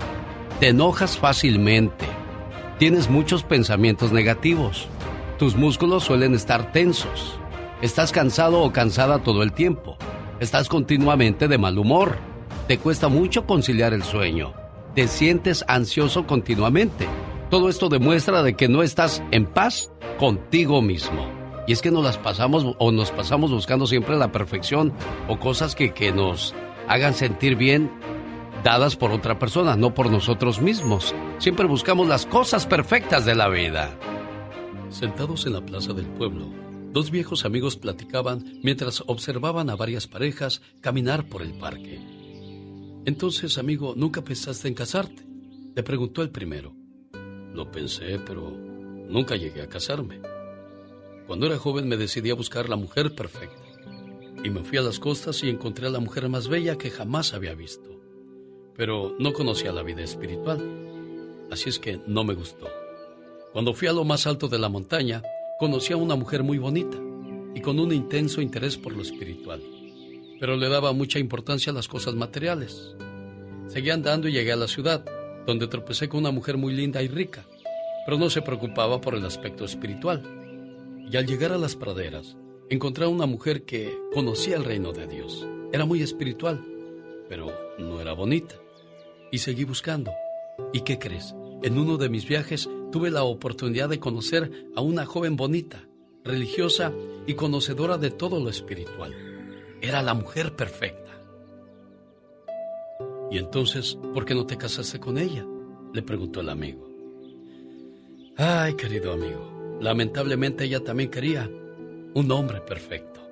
Te 0.60 0.68
enojas 0.68 1.16
fácilmente. 1.16 2.04
Tienes 2.78 3.08
muchos 3.08 3.44
pensamientos 3.44 4.12
negativos 4.12 4.88
tus 5.38 5.56
músculos 5.56 6.04
suelen 6.04 6.34
estar 6.34 6.72
tensos. 6.72 7.38
Estás 7.82 8.12
cansado 8.12 8.62
o 8.62 8.72
cansada 8.72 9.22
todo 9.22 9.42
el 9.42 9.52
tiempo. 9.52 9.96
Estás 10.40 10.68
continuamente 10.68 11.48
de 11.48 11.58
mal 11.58 11.78
humor. 11.78 12.16
Te 12.68 12.78
cuesta 12.78 13.08
mucho 13.08 13.46
conciliar 13.46 13.92
el 13.92 14.02
sueño. 14.02 14.54
Te 14.94 15.08
sientes 15.08 15.64
ansioso 15.68 16.26
continuamente. 16.26 17.06
Todo 17.50 17.68
esto 17.68 17.88
demuestra 17.88 18.42
de 18.42 18.54
que 18.54 18.68
no 18.68 18.82
estás 18.82 19.22
en 19.32 19.46
paz 19.46 19.92
contigo 20.18 20.82
mismo. 20.82 21.26
Y 21.66 21.72
es 21.72 21.82
que 21.82 21.90
nos 21.90 22.04
las 22.04 22.18
pasamos 22.18 22.76
o 22.78 22.92
nos 22.92 23.10
pasamos 23.10 23.50
buscando 23.50 23.86
siempre 23.86 24.16
la 24.16 24.32
perfección 24.32 24.92
o 25.28 25.38
cosas 25.38 25.74
que, 25.74 25.92
que 25.92 26.12
nos 26.12 26.54
hagan 26.88 27.14
sentir 27.14 27.56
bien 27.56 27.90
dadas 28.62 28.96
por 28.96 29.10
otra 29.10 29.38
persona, 29.38 29.76
no 29.76 29.94
por 29.94 30.10
nosotros 30.10 30.60
mismos. 30.60 31.14
Siempre 31.38 31.66
buscamos 31.66 32.08
las 32.08 32.24
cosas 32.24 32.66
perfectas 32.66 33.24
de 33.24 33.34
la 33.34 33.48
vida. 33.48 33.90
Sentados 34.94 35.44
en 35.44 35.54
la 35.54 35.66
plaza 35.66 35.92
del 35.92 36.06
pueblo, 36.06 36.46
dos 36.92 37.10
viejos 37.10 37.44
amigos 37.44 37.76
platicaban 37.76 38.60
mientras 38.62 39.02
observaban 39.08 39.68
a 39.68 39.74
varias 39.74 40.06
parejas 40.06 40.62
caminar 40.80 41.28
por 41.28 41.42
el 41.42 41.58
parque. 41.58 42.00
Entonces, 43.04 43.58
amigo, 43.58 43.94
¿nunca 43.96 44.22
pensaste 44.22 44.68
en 44.68 44.74
casarte? 44.74 45.26
Le 45.74 45.82
preguntó 45.82 46.22
el 46.22 46.30
primero. 46.30 46.76
Lo 47.52 47.72
pensé, 47.72 48.20
pero 48.24 48.52
nunca 48.52 49.34
llegué 49.34 49.62
a 49.62 49.68
casarme. 49.68 50.22
Cuando 51.26 51.46
era 51.46 51.58
joven 51.58 51.88
me 51.88 51.96
decidí 51.96 52.30
a 52.30 52.36
buscar 52.36 52.68
la 52.68 52.76
mujer 52.76 53.16
perfecta. 53.16 53.64
Y 54.44 54.50
me 54.50 54.62
fui 54.62 54.78
a 54.78 54.82
las 54.82 55.00
costas 55.00 55.42
y 55.42 55.48
encontré 55.48 55.88
a 55.88 55.90
la 55.90 55.98
mujer 55.98 56.28
más 56.28 56.46
bella 56.46 56.78
que 56.78 56.92
jamás 56.92 57.34
había 57.34 57.56
visto. 57.56 58.00
Pero 58.76 59.16
no 59.18 59.32
conocía 59.32 59.72
la 59.72 59.82
vida 59.82 60.04
espiritual. 60.04 60.62
Así 61.50 61.68
es 61.68 61.80
que 61.80 62.00
no 62.06 62.22
me 62.22 62.34
gustó. 62.34 62.68
Cuando 63.54 63.72
fui 63.72 63.86
a 63.86 63.92
lo 63.92 64.02
más 64.02 64.26
alto 64.26 64.48
de 64.48 64.58
la 64.58 64.68
montaña, 64.68 65.22
conocí 65.60 65.92
a 65.92 65.96
una 65.96 66.16
mujer 66.16 66.42
muy 66.42 66.58
bonita 66.58 66.98
y 67.54 67.60
con 67.60 67.78
un 67.78 67.92
intenso 67.92 68.40
interés 68.40 68.76
por 68.76 68.92
lo 68.96 69.00
espiritual, 69.00 69.62
pero 70.40 70.56
le 70.56 70.68
daba 70.68 70.92
mucha 70.92 71.20
importancia 71.20 71.70
a 71.70 71.74
las 71.76 71.86
cosas 71.86 72.16
materiales. 72.16 72.96
Seguí 73.68 73.90
andando 73.90 74.26
y 74.26 74.32
llegué 74.32 74.50
a 74.50 74.56
la 74.56 74.66
ciudad, 74.66 75.04
donde 75.46 75.68
tropecé 75.68 76.08
con 76.08 76.18
una 76.18 76.32
mujer 76.32 76.56
muy 76.56 76.74
linda 76.74 77.00
y 77.00 77.06
rica, 77.06 77.46
pero 78.04 78.18
no 78.18 78.28
se 78.28 78.42
preocupaba 78.42 79.00
por 79.00 79.14
el 79.14 79.24
aspecto 79.24 79.64
espiritual. 79.64 80.20
Y 81.08 81.16
al 81.16 81.24
llegar 81.24 81.52
a 81.52 81.56
las 81.56 81.76
praderas, 81.76 82.36
encontré 82.70 83.04
a 83.04 83.08
una 83.08 83.26
mujer 83.26 83.62
que 83.64 83.96
conocía 84.12 84.56
el 84.56 84.64
reino 84.64 84.92
de 84.92 85.06
Dios. 85.06 85.46
Era 85.72 85.84
muy 85.84 86.02
espiritual, 86.02 86.60
pero 87.28 87.52
no 87.78 88.00
era 88.00 88.14
bonita. 88.14 88.56
Y 89.30 89.38
seguí 89.38 89.62
buscando. 89.62 90.10
¿Y 90.72 90.80
qué 90.80 90.98
crees? 90.98 91.36
En 91.64 91.78
uno 91.78 91.96
de 91.96 92.10
mis 92.10 92.28
viajes 92.28 92.68
tuve 92.92 93.10
la 93.10 93.24
oportunidad 93.24 93.88
de 93.88 93.98
conocer 93.98 94.66
a 94.76 94.82
una 94.82 95.06
joven 95.06 95.34
bonita, 95.34 95.88
religiosa 96.22 96.92
y 97.26 97.32
conocedora 97.32 97.96
de 97.96 98.10
todo 98.10 98.38
lo 98.38 98.50
espiritual. 98.50 99.14
Era 99.80 100.02
la 100.02 100.12
mujer 100.12 100.54
perfecta. 100.54 101.18
¿Y 103.30 103.38
entonces 103.38 103.98
por 104.12 104.26
qué 104.26 104.34
no 104.34 104.44
te 104.44 104.58
casaste 104.58 105.00
con 105.00 105.16
ella? 105.16 105.46
le 105.94 106.02
preguntó 106.02 106.42
el 106.42 106.50
amigo. 106.50 106.86
Ay, 108.36 108.74
querido 108.74 109.14
amigo, 109.14 109.78
lamentablemente 109.80 110.64
ella 110.64 110.84
también 110.84 111.10
quería 111.10 111.48
un 112.12 112.30
hombre 112.30 112.60
perfecto. 112.60 113.26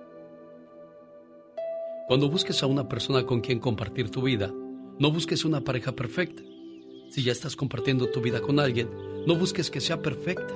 Cuando 2.09 2.31
busques 2.31 2.63
a 2.63 2.67
una 2.67 2.89
persona 2.89 3.27
con 3.27 3.43
quien 3.43 3.59
compartir 3.59 4.09
tu 4.09 4.23
vida, 4.23 4.51
no 4.99 5.13
busques 5.13 5.45
una 5.45 5.61
pareja 5.61 5.93
perfecta. 5.93 6.43
Si 7.13 7.23
ya 7.23 7.33
estás 7.33 7.57
compartiendo 7.57 8.09
tu 8.09 8.23
vida 8.23 8.41
con 8.41 8.59
alguien, 8.59 8.89
no 9.27 9.37
busques 9.37 9.71
que 9.71 9.83
sea 9.83 10.01
perfecta. 10.01 10.55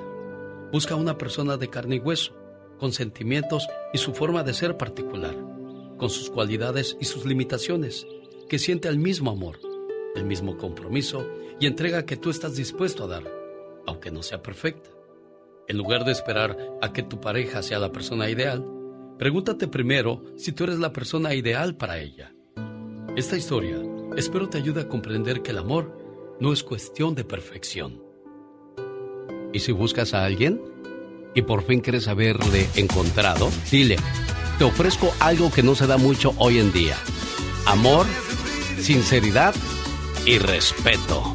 Busca 0.72 0.94
una 0.94 1.18
persona 1.18 1.59
de 1.59 1.68
carne 1.68 1.96
y 1.96 1.98
hueso, 1.98 2.34
con 2.78 2.94
sentimientos 2.94 3.68
y 3.92 3.98
su 3.98 4.14
forma 4.14 4.42
de 4.42 4.54
ser 4.54 4.78
particular. 4.78 5.36
con 5.98 6.11
sus 6.11 6.28
cualidades 6.28 6.94
y 7.00 7.07
sus 7.07 7.24
limitaciones, 7.24 8.07
que 8.50 8.59
siente 8.59 8.86
el 8.88 8.98
mismo 8.98 9.30
amor, 9.30 9.59
el 10.14 10.26
mismo 10.26 10.59
compromiso 10.59 11.26
y 11.59 11.66
entrega 11.66 12.04
que 12.04 12.18
tú 12.18 12.28
estás 12.28 12.54
dispuesto 12.54 13.04
a 13.04 13.07
dar, 13.07 13.24
aunque 13.86 14.11
no 14.11 14.22
sea 14.22 14.42
perfecta. 14.42 14.90
En 15.68 15.78
lugar 15.78 16.04
de 16.04 16.12
esperar 16.12 16.59
a 16.82 16.92
que 16.92 17.02
tu 17.02 17.18
pareja 17.18 17.62
sea 17.62 17.78
la 17.78 17.92
persona 17.92 18.28
ideal, 18.28 18.62
pregúntate 19.18 19.68
primero 19.68 20.22
si 20.36 20.52
tú 20.52 20.64
eres 20.64 20.78
la 20.78 20.92
persona 20.92 21.34
ideal 21.34 21.76
para 21.76 21.98
ella. 21.98 22.34
Esta 23.16 23.38
historia 23.38 23.82
espero 24.16 24.50
te 24.50 24.59
ayude 24.59 24.82
a 24.82 24.88
comprender 24.88 25.40
que 25.40 25.52
el 25.52 25.59
amor 25.59 26.05
no 26.41 26.53
es 26.53 26.62
cuestión 26.62 27.14
de 27.14 27.24
perfección. 27.24 28.03
¿Y 29.53 29.61
si 29.61 29.72
buscas 29.72 30.14
a 30.14 30.24
alguien 30.24 30.61
y 31.34 31.43
por 31.43 31.64
fin 31.64 31.80
crees 31.80 32.09
haberle 32.09 32.68
encontrado? 32.74 33.51
Dile, 33.70 33.97
te 34.59 34.64
ofrezco 34.64 35.12
algo 35.20 35.51
que 35.51 35.62
no 35.62 35.74
se 35.74 35.87
da 35.87 35.97
mucho 35.97 36.34
hoy 36.39 36.59
en 36.59 36.72
día. 36.72 36.97
Amor, 37.66 38.07
sinceridad 38.78 39.55
y 40.24 40.39
respeto. 40.39 41.34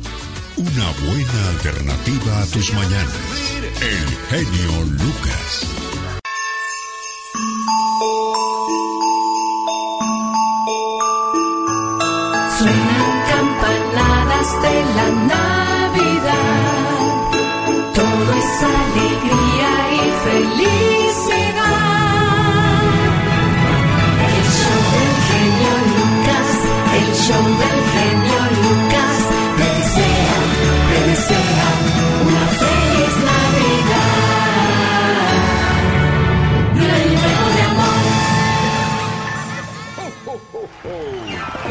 Una 0.58 0.91
buena 1.08 1.49
alternativa 1.49 2.41
a 2.41 2.45
tus 2.47 2.74
mañanas. 2.74 3.54
El 3.82 4.08
genio 4.30 4.86
Lucas. 4.91 5.68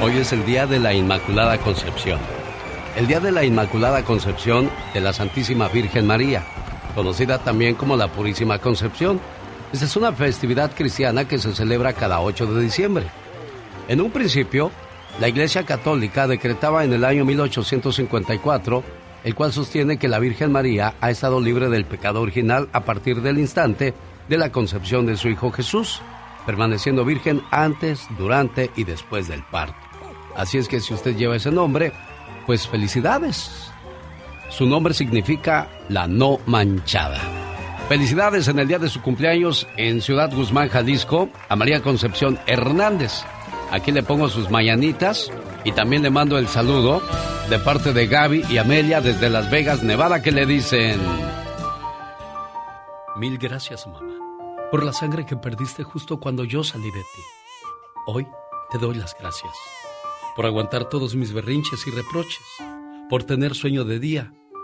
Hoy 0.02 0.16
es 0.16 0.32
el 0.32 0.46
día 0.46 0.66
de 0.66 0.80
la 0.80 0.94
Inmaculada 0.94 1.58
Concepción. 1.58 2.18
El 2.96 3.06
día 3.06 3.20
de 3.20 3.30
la 3.30 3.44
Inmaculada 3.44 4.02
Concepción 4.02 4.70
de 4.94 5.00
la 5.00 5.12
Santísima 5.12 5.68
Virgen 5.68 6.06
María, 6.06 6.42
conocida 6.90 7.38
también 7.38 7.74
como 7.74 7.96
la 7.96 8.08
Purísima 8.08 8.58
Concepción. 8.58 9.20
Esta 9.72 9.84
es 9.84 9.96
una 9.96 10.12
festividad 10.12 10.72
cristiana 10.74 11.26
que 11.26 11.38
se 11.38 11.54
celebra 11.54 11.92
cada 11.92 12.20
8 12.20 12.46
de 12.46 12.62
diciembre. 12.62 13.06
En 13.88 14.00
un 14.00 14.10
principio, 14.10 14.70
la 15.20 15.28
Iglesia 15.28 15.64
Católica 15.64 16.26
decretaba 16.26 16.84
en 16.84 16.92
el 16.92 17.04
año 17.04 17.24
1854, 17.24 18.82
el 19.24 19.34
cual 19.34 19.52
sostiene 19.52 19.98
que 19.98 20.08
la 20.08 20.18
Virgen 20.18 20.52
María 20.52 20.94
ha 21.00 21.10
estado 21.10 21.40
libre 21.40 21.68
del 21.68 21.84
pecado 21.84 22.20
original 22.20 22.68
a 22.72 22.80
partir 22.84 23.20
del 23.20 23.38
instante 23.38 23.94
de 24.28 24.38
la 24.38 24.52
concepción 24.52 25.06
de 25.06 25.16
su 25.16 25.28
Hijo 25.28 25.50
Jesús, 25.50 26.00
permaneciendo 26.46 27.04
virgen 27.04 27.42
antes, 27.50 28.06
durante 28.16 28.70
y 28.76 28.84
después 28.84 29.28
del 29.28 29.42
parto. 29.42 29.76
Así 30.36 30.58
es 30.58 30.68
que 30.68 30.80
si 30.80 30.94
usted 30.94 31.16
lleva 31.16 31.36
ese 31.36 31.50
nombre, 31.50 31.92
pues 32.46 32.66
felicidades. 32.66 33.69
Su 34.50 34.66
nombre 34.66 34.92
significa 34.92 35.68
la 35.88 36.06
no 36.06 36.38
manchada. 36.46 37.18
Felicidades 37.88 38.48
en 38.48 38.58
el 38.58 38.68
día 38.68 38.78
de 38.78 38.88
su 38.88 39.00
cumpleaños 39.00 39.66
en 39.76 40.00
Ciudad 40.00 40.32
Guzmán, 40.32 40.68
Jalisco, 40.68 41.28
a 41.48 41.56
María 41.56 41.82
Concepción 41.82 42.38
Hernández. 42.46 43.24
Aquí 43.70 43.92
le 43.92 44.02
pongo 44.02 44.28
sus 44.28 44.50
mañanitas 44.50 45.30
y 45.64 45.72
también 45.72 46.02
le 46.02 46.10
mando 46.10 46.36
el 46.36 46.48
saludo 46.48 47.00
de 47.48 47.58
parte 47.58 47.92
de 47.92 48.06
Gaby 48.06 48.44
y 48.50 48.58
Amelia 48.58 49.00
desde 49.00 49.30
Las 49.30 49.50
Vegas, 49.50 49.82
Nevada, 49.82 50.22
que 50.22 50.32
le 50.32 50.46
dicen... 50.46 51.00
Mil 53.16 53.38
gracias, 53.38 53.86
mamá, 53.86 54.14
por 54.70 54.84
la 54.84 54.92
sangre 54.92 55.26
que 55.26 55.36
perdiste 55.36 55.82
justo 55.82 56.20
cuando 56.20 56.44
yo 56.44 56.64
salí 56.64 56.90
de 56.90 57.00
ti. 57.00 57.22
Hoy 58.06 58.26
te 58.70 58.78
doy 58.78 58.96
las 58.96 59.16
gracias 59.18 59.52
por 60.34 60.46
aguantar 60.46 60.88
todos 60.88 61.14
mis 61.16 61.32
berrinches 61.32 61.86
y 61.86 61.90
reproches, 61.90 62.44
por 63.08 63.24
tener 63.24 63.54
sueño 63.54 63.84
de 63.84 63.98
día 63.98 64.32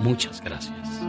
Muchas 0.00 0.40
gracias. 0.40 1.00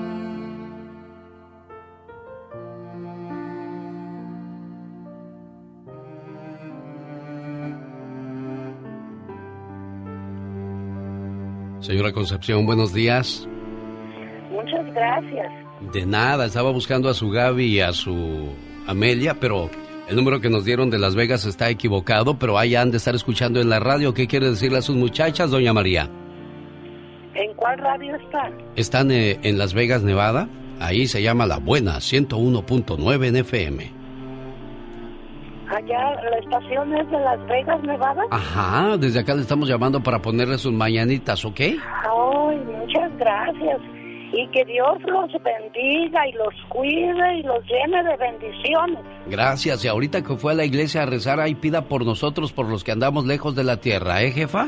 Señora 11.85 12.11
Concepción, 12.11 12.65
buenos 12.65 12.93
días. 12.93 13.47
Muchas 14.51 14.85
gracias. 14.93 15.51
De 15.93 16.05
nada, 16.05 16.45
estaba 16.47 16.71
buscando 16.71 17.09
a 17.09 17.13
su 17.13 17.29
Gaby 17.29 17.65
y 17.65 17.79
a 17.81 17.93
su 17.93 18.49
Amelia, 18.87 19.39
pero 19.39 19.69
el 20.07 20.15
número 20.15 20.41
que 20.41 20.49
nos 20.49 20.65
dieron 20.65 20.89
de 20.89 20.97
Las 20.97 21.13
Vegas 21.15 21.45
está 21.45 21.69
equivocado, 21.69 22.39
pero 22.39 22.57
ahí 22.57 22.75
han 22.75 22.89
de 22.89 22.97
estar 22.97 23.13
escuchando 23.13 23.61
en 23.61 23.69
la 23.69 23.79
radio. 23.79 24.15
¿Qué 24.15 24.25
quiere 24.25 24.49
decirle 24.49 24.79
a 24.79 24.81
sus 24.81 24.95
muchachas, 24.95 25.51
doña 25.51 25.73
María? 25.73 26.09
¿En 27.35 27.53
cuál 27.55 27.77
radio 27.79 28.15
están? 28.15 28.53
Están 28.75 29.11
eh, 29.11 29.39
en 29.43 29.57
Las 29.57 29.73
Vegas, 29.73 30.03
Nevada. 30.03 30.47
Ahí 30.79 31.05
se 31.07 31.21
llama 31.21 31.45
La 31.45 31.57
Buena, 31.57 31.97
101.9 31.97 33.27
en 33.27 33.35
FM. 33.35 33.91
Allá, 35.67 36.15
la 36.29 36.37
estación 36.37 36.95
es 36.95 37.09
de 37.09 37.19
Las 37.19 37.45
Vegas, 37.47 37.81
Nevada. 37.83 38.23
Ajá, 38.31 38.97
desde 38.97 39.19
acá 39.19 39.33
le 39.33 39.41
estamos 39.41 39.67
llamando 39.67 40.01
para 40.01 40.21
ponerle 40.21 40.57
sus 40.57 40.71
mañanitas, 40.71 41.43
¿ok? 41.43 41.59
Ay, 41.59 42.57
muchas 42.79 43.11
gracias. 43.17 43.79
Y 44.31 44.47
que 44.49 44.63
Dios 44.65 44.97
los 45.05 45.31
bendiga 45.43 46.27
y 46.27 46.33
los 46.33 46.53
cuide 46.69 47.39
y 47.39 47.43
los 47.43 47.59
llene 47.65 48.03
de 48.03 48.17
bendiciones. 48.17 48.99
Gracias. 49.27 49.83
Y 49.83 49.87
ahorita 49.87 50.23
que 50.23 50.35
fue 50.35 50.53
a 50.53 50.55
la 50.55 50.65
iglesia 50.65 51.03
a 51.03 51.05
rezar, 51.05 51.39
ahí 51.39 51.55
pida 51.55 51.83
por 51.83 52.05
nosotros, 52.05 52.53
por 52.53 52.67
los 52.69 52.83
que 52.83 52.91
andamos 52.91 53.25
lejos 53.25 53.55
de 53.55 53.63
la 53.63 53.77
tierra, 53.77 54.21
¿eh, 54.21 54.31
jefa? 54.31 54.67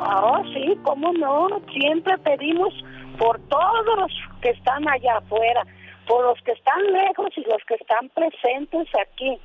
Ah, 0.00 0.42
sí, 0.54 0.76
cómo 0.82 1.12
no. 1.12 1.48
Siempre 1.72 2.16
pedimos 2.18 2.72
por 3.18 3.38
todos 3.48 3.98
los 3.98 4.12
que 4.40 4.50
están 4.50 4.88
allá 4.88 5.18
afuera, 5.18 5.62
por 6.06 6.24
los 6.24 6.38
que 6.44 6.52
están 6.52 6.82
lejos 6.92 7.28
y 7.36 7.42
los 7.42 7.62
que 7.66 7.74
están 7.74 8.08
presentes 8.10 8.88
aquí. 8.98 9.38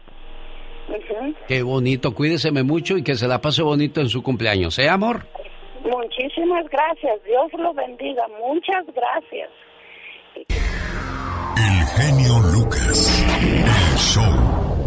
Qué 1.47 1.64
bonito. 1.64 2.14
Cuídeseme 2.14 2.64
mucho 2.64 2.97
y 2.97 3.03
que 3.03 3.16
se 3.16 3.28
la 3.28 3.41
pase 3.41 3.64
bonito 3.64 4.01
en 4.01 4.10
su 4.10 4.22
cumpleaños, 4.24 4.78
¿eh, 4.80 4.89
amor? 4.89 5.26
Muchísimas 5.84 6.66
gracias. 6.70 7.24
Dios 7.24 7.51
lo 7.53 7.74
bendiga. 7.74 8.24
Muchas 8.39 8.86
gracias. 8.93 9.49
El 11.58 11.86
genio 11.95 12.39
Lucas. 12.53 13.26
El 13.41 13.97
show. 13.97 14.85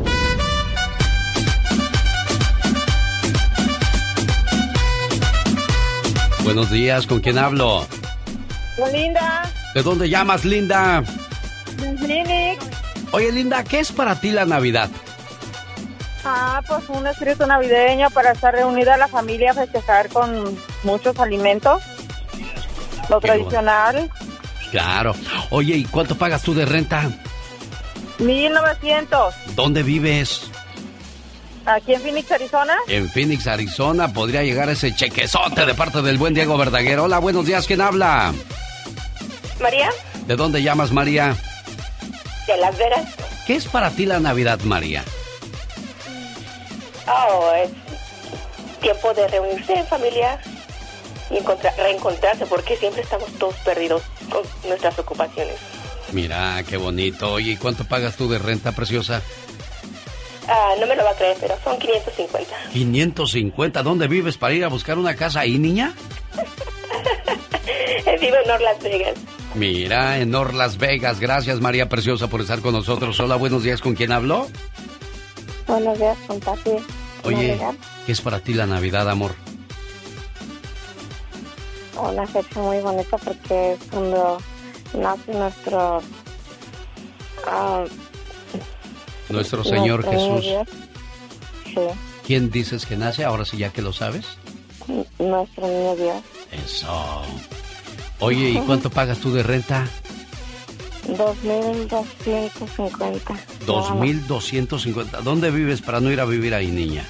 Buenos 6.49 6.70
días, 6.70 7.07
¿con 7.07 7.20
quién 7.20 7.36
hablo? 7.36 7.86
Linda, 8.90 9.42
¿De 9.74 9.82
dónde 9.82 10.09
llamas, 10.09 10.46
Linda? 10.46 11.05
Phoenix. 11.76 12.64
Oye, 13.12 13.30
Linda, 13.32 13.62
¿qué 13.64 13.80
es 13.80 13.92
para 13.92 14.18
ti 14.18 14.30
la 14.30 14.46
Navidad? 14.46 14.88
Ah, 16.24 16.62
pues 16.66 16.88
un 16.88 17.07
espíritu 17.07 17.46
navideño 17.46 18.09
para 18.09 18.32
estar 18.32 18.55
reunida 18.55 18.96
la 18.96 19.09
familia, 19.09 19.53
festejar 19.53 20.09
con 20.09 20.57
muchos 20.84 21.18
alimentos. 21.18 21.82
Lo 23.11 23.20
tradicional. 23.20 24.11
Claro. 24.70 25.14
Oye, 25.51 25.76
¿y 25.76 25.84
cuánto 25.84 26.16
pagas 26.16 26.40
tú 26.40 26.55
de 26.55 26.64
renta? 26.64 27.11
1900. 28.20 29.34
¿Dónde 29.55 29.82
vives? 29.82 30.51
Aquí 31.70 31.92
en 31.92 32.00
Phoenix, 32.00 32.32
Arizona. 32.32 32.74
En 32.88 33.10
Phoenix, 33.10 33.46
Arizona, 33.46 34.10
podría 34.10 34.42
llegar 34.42 34.70
ese 34.70 34.94
chequezote 34.94 35.66
de 35.66 35.74
parte 35.74 36.00
del 36.00 36.16
buen 36.16 36.32
Diego 36.32 36.56
Verdaguer. 36.56 36.98
Hola, 36.98 37.18
buenos 37.18 37.44
días, 37.44 37.66
¿quién 37.66 37.82
habla? 37.82 38.32
María, 39.60 39.90
¿De 40.26 40.34
dónde 40.36 40.62
llamas, 40.62 40.92
María? 40.92 41.36
de 42.46 42.56
Las 42.56 42.78
Vegas. 42.78 43.04
¿Qué 43.46 43.56
es 43.56 43.66
para 43.66 43.90
ti 43.90 44.06
la 44.06 44.18
Navidad, 44.18 44.58
María? 44.60 45.04
Oh, 47.06 47.52
es 47.62 47.70
tiempo 48.80 49.12
de 49.12 49.28
reunirse 49.28 49.74
en 49.74 49.86
familia 49.86 50.40
y 51.30 51.36
encontrar, 51.36 51.74
reencontrarse 51.76 52.46
porque 52.46 52.78
siempre 52.78 53.02
estamos 53.02 53.30
todos 53.38 53.54
perdidos 53.56 54.02
con 54.30 54.42
nuestras 54.66 54.98
ocupaciones. 54.98 55.56
Mira, 56.12 56.62
qué 56.66 56.78
bonito. 56.78 57.30
Oye, 57.34 57.52
¿y 57.52 57.56
cuánto 57.56 57.84
pagas 57.84 58.16
tú 58.16 58.30
de 58.30 58.38
renta, 58.38 58.72
preciosa? 58.72 59.20
Ah, 60.49 60.74
no 60.80 60.86
me 60.86 60.96
lo 60.96 61.05
va 61.05 61.11
a 61.11 61.14
creer, 61.14 61.36
pero 61.40 61.55
son 61.62 61.78
550. 61.78 62.55
550. 62.72 63.82
¿Dónde 63.82 64.09
vives 64.09 64.38
para 64.38 64.55
ir 64.55 64.64
a 64.64 64.68
buscar 64.68 64.96
una 64.99 65.14
casa 65.14 65.40
ahí, 65.40 65.59
niña? 65.59 65.94
Vivo 68.20 68.36
en 68.42 68.49
North 68.49 68.62
Las 68.62 68.82
Vegas. 68.82 69.14
Mira, 69.55 70.18
en 70.18 70.30
North 70.30 70.55
Las 70.55 70.78
Vegas. 70.78 71.20
Gracias, 71.20 71.61
María 71.61 71.88
Preciosa, 71.88 72.28
por 72.28 72.40
estar 72.40 72.61
con 72.61 72.72
nosotros. 72.72 73.20
Hola, 73.20 73.36
buenos 73.36 73.62
días. 73.62 73.80
¿Con 73.82 73.94
quién 73.94 74.11
habló? 74.12 74.46
Buenos 75.66 75.99
días, 75.99 76.16
con 76.26 76.40
Tati. 76.40 76.70
Oye, 77.24 77.49
Navidad. 77.49 77.74
¿qué 78.07 78.12
es 78.12 78.20
para 78.22 78.40
ti 78.40 78.55
la 78.55 78.66
Navidad, 78.66 79.09
amor? 79.11 79.32
Una 82.01 82.26
fecha 82.26 82.61
muy 82.61 82.78
bonita 82.78 83.18
porque 83.18 83.72
es 83.72 83.78
cuando 83.90 84.38
nace 84.94 85.32
nuestro... 85.32 86.01
ah, 87.46 87.84
Nuestro 89.28 89.64
Señor 89.64 90.04
Jesús. 90.04 90.44
Sí, 91.64 91.80
¿Quién 92.26 92.50
dices 92.50 92.86
que 92.86 92.96
nace? 92.96 93.24
Ahora 93.24 93.44
sí, 93.44 93.56
ya 93.56 93.70
que 93.70 93.82
lo 93.82 93.92
sabes. 93.92 94.26
nuestro 95.18 95.66
niño 95.66 95.96
Dios. 95.96 96.22
Eso. 96.64 97.22
Oye, 98.20 98.50
¿y 98.50 98.58
cuánto 98.58 98.90
pagas 98.90 99.18
tú 99.18 99.32
de 99.32 99.42
renta? 99.42 99.86
2.250. 101.06 103.20
2.250. 103.66 105.22
¿Dónde 105.22 105.50
vives 105.50 105.80
para 105.80 106.00
no 106.00 106.10
ir 106.10 106.20
a 106.20 106.24
vivir 106.24 106.54
ahí, 106.54 106.68
niña? 106.68 107.04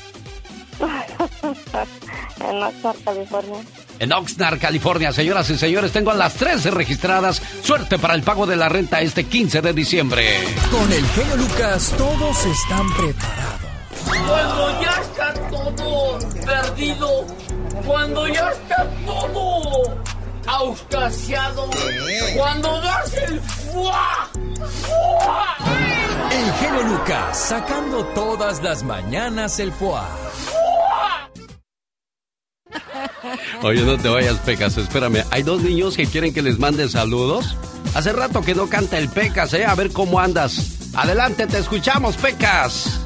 en 2.41 2.63
Oxnard, 2.63 2.97
California. 3.05 3.61
En 3.99 4.13
Oxnard, 4.13 4.59
California. 4.59 5.13
Señoras 5.13 5.51
y 5.51 5.59
señores, 5.59 5.93
tengo 5.93 6.11
a 6.11 6.15
las 6.15 6.35
13 6.35 6.71
registradas. 6.71 7.43
Suerte 7.63 7.99
para 7.99 8.15
el 8.15 8.23
pago 8.23 8.47
de 8.47 8.57
la 8.57 8.69
renta 8.69 9.01
este 9.01 9.25
15 9.25 9.61
de 9.61 9.73
diciembre. 9.73 10.39
Con 10.71 10.93
el 10.93 11.05
genio 11.09 11.37
Lucas 11.37 11.95
todos 11.97 12.47
están 12.47 12.93
preparados. 12.95 13.69
Cuando 14.05 14.83
ya 14.83 15.01
está 15.01 15.35
todo 15.51 16.19
perdido, 16.47 17.27
cuando 17.85 18.29
ya 18.29 18.51
está 18.51 18.87
todo 19.05 20.03
auscasiado, 20.47 21.69
cuando 22.37 22.81
das 22.81 23.15
el 23.15 23.41
fuá, 23.41 24.31
fuá, 24.83 25.57
El 26.31 26.53
genio 26.55 26.83
Lucas 26.85 27.39
sacando 27.39 28.05
todas 28.15 28.63
las 28.63 28.83
mañanas 28.83 29.59
el 29.59 29.73
foie. 29.73 30.01
Oye, 33.63 33.83
no 33.83 33.97
te 33.97 34.09
vayas, 34.09 34.39
Pecas, 34.39 34.77
espérame. 34.77 35.25
Hay 35.31 35.43
dos 35.43 35.63
niños 35.63 35.97
que 35.97 36.07
quieren 36.07 36.33
que 36.33 36.43
les 36.43 36.59
mande 36.59 36.89
saludos. 36.89 37.57
Hace 37.95 38.13
rato 38.13 38.43
que 38.43 38.55
no 38.55 38.69
canta 38.69 38.99
el 38.99 39.09
Pecas, 39.09 39.53
¿eh? 39.55 39.65
A 39.65 39.75
ver 39.75 39.91
cómo 39.93 40.21
andas. 40.21 40.93
Adelante, 40.95 41.47
te 41.47 41.59
escuchamos, 41.59 42.17
Pecas. 42.17 43.01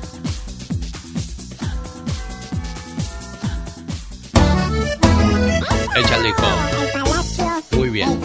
Échale, 5.96 6.28
hijo. 6.28 6.46
Muy 7.76 7.90
bien. 7.90 8.20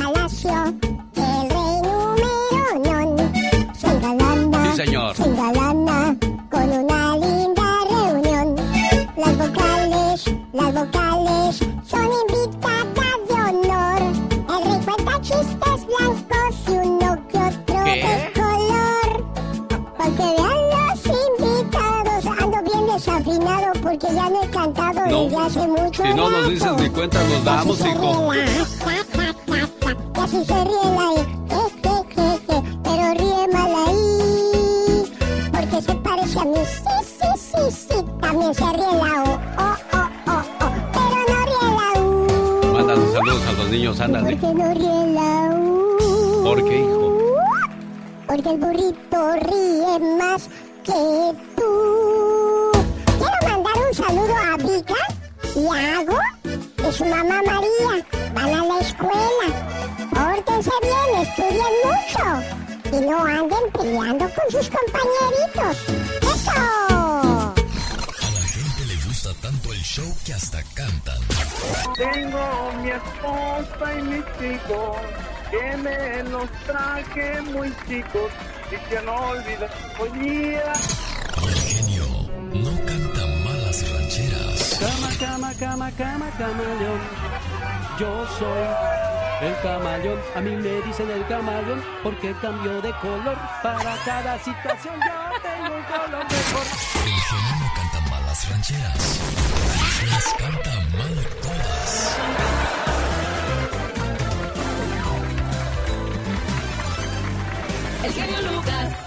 Sí, 4.64 4.86
señor. 4.86 5.16
con 6.50 6.70
una 6.70 7.18
linda 7.18 7.64
reunión. 7.90 8.56
Las 9.18 9.38
vocales, 9.38 10.26
las 10.54 10.74
vocales 10.74 11.27
No, 25.26 25.90
Si 25.94 26.14
no 26.14 26.30
nos 26.30 26.50
dices 26.50 26.72
ni 26.80 26.90
cuenta, 26.90 27.24
nos 27.24 27.44
damos, 27.44 27.80
hijo. 27.80 28.34
Y 28.36 28.40
así 30.20 30.46
se 30.46 30.64
ríe 30.64 30.96
la 30.96 31.08
pero 32.84 33.14
ríe 33.14 33.48
mal 33.54 33.74
ahí, 33.88 35.04
porque 35.52 35.82
se 35.82 35.96
parece 35.96 36.40
a 36.40 36.46
mí, 36.46 36.56
sí, 36.66 36.84
sí, 37.04 37.28
sí, 37.38 37.88
sí, 37.90 38.06
también 38.22 38.54
se 38.54 38.66
ríe 38.74 38.80
la 38.80 39.24
O, 39.24 39.34
oh, 39.34 39.76
oh, 39.94 40.10
oh, 40.28 40.42
oh, 40.62 40.72
pero 40.94 41.18
no 41.30 41.40
ríe 41.46 41.68
la 41.78 41.90
U, 42.02 42.74
Mándale 42.74 43.12
saludos 43.12 43.44
a 43.48 43.52
los 43.54 43.70
niños, 43.70 44.00
ándale. 44.00 44.36
porque 44.36 44.54
no 44.56 44.74
ríe 44.74 45.14
la 45.14 45.56
U, 45.56 46.44
¿Por 46.44 46.64
qué, 46.66 46.80
hijo? 46.80 47.08
porque 48.28 48.50
el 48.50 48.58
burrito 48.58 49.34
ríe 49.42 50.18
más 50.18 50.50
que 50.84 51.34
y 55.58 55.68
a 55.68 56.00
Ago 56.00 56.20
y 56.44 56.92
su 56.92 57.06
mamá 57.06 57.42
María. 57.46 58.06
Van 58.34 58.54
a 58.54 58.64
la 58.64 58.80
escuela. 58.80 59.50
Pórtense 60.12 60.72
bien, 60.82 61.22
estudien 61.22 61.74
mucho 61.84 62.98
y 62.98 63.10
no 63.10 63.26
anden 63.26 63.72
peleando 63.74 64.30
con 64.30 64.52
sus 64.52 64.70
compañeritos. 64.70 65.78
¡Eso! 66.22 66.52
A 66.52 67.54
la 68.34 68.42
gente 68.42 68.86
le 68.86 68.96
gusta 69.08 69.34
tanto 69.42 69.74
el 69.74 69.82
show 69.82 70.16
que 70.26 70.34
hasta 70.34 70.62
cantan. 70.76 71.18
Tengo 71.96 72.72
mi 72.84 72.90
esposa 72.92 73.94
y 73.98 74.02
mis 74.04 74.54
hijos, 74.54 74.98
que 75.52 75.78
me 75.78 76.24
los 76.30 76.50
traje 76.68 77.42
muy 77.42 77.74
chicos 77.88 78.32
y 78.72 78.90
que 78.90 79.02
no 79.02 79.16
olvidas 79.16 79.72
hoy 80.00 80.20
día. 80.20 80.74
Y 81.42 81.48
el 81.48 81.56
genio 81.56 82.06
no. 82.54 82.97
Cama, 85.20 85.52
cama, 85.60 85.92
cama, 85.92 85.92
cama, 85.98 86.30
camaleón. 86.38 87.00
Yo 88.00 88.28
soy 88.38 88.68
el 89.42 89.60
camaleón. 89.64 90.20
A 90.36 90.42
mí 90.42 90.52
me 90.52 90.82
dicen 90.82 91.10
el 91.10 91.26
camaleón 91.26 91.84
porque 92.04 92.36
cambio 92.40 92.80
de 92.82 92.92
color. 93.02 93.36
Para 93.64 93.96
cada 94.06 94.38
situación 94.38 94.94
yo 94.96 95.42
tengo 95.42 95.76
un 95.76 95.84
color 95.86 96.24
mejor. 96.24 96.68
El 97.04 97.20
genio 97.30 97.56
no 97.60 97.68
canta 97.76 98.00
malas 98.12 98.50
rancheras. 98.50 99.20
Las 100.12 100.34
canta 100.36 100.72
mal 100.96 101.28
todas. 101.42 102.18
El 108.04 108.14
genio 108.14 108.42
Lucas. 108.52 109.07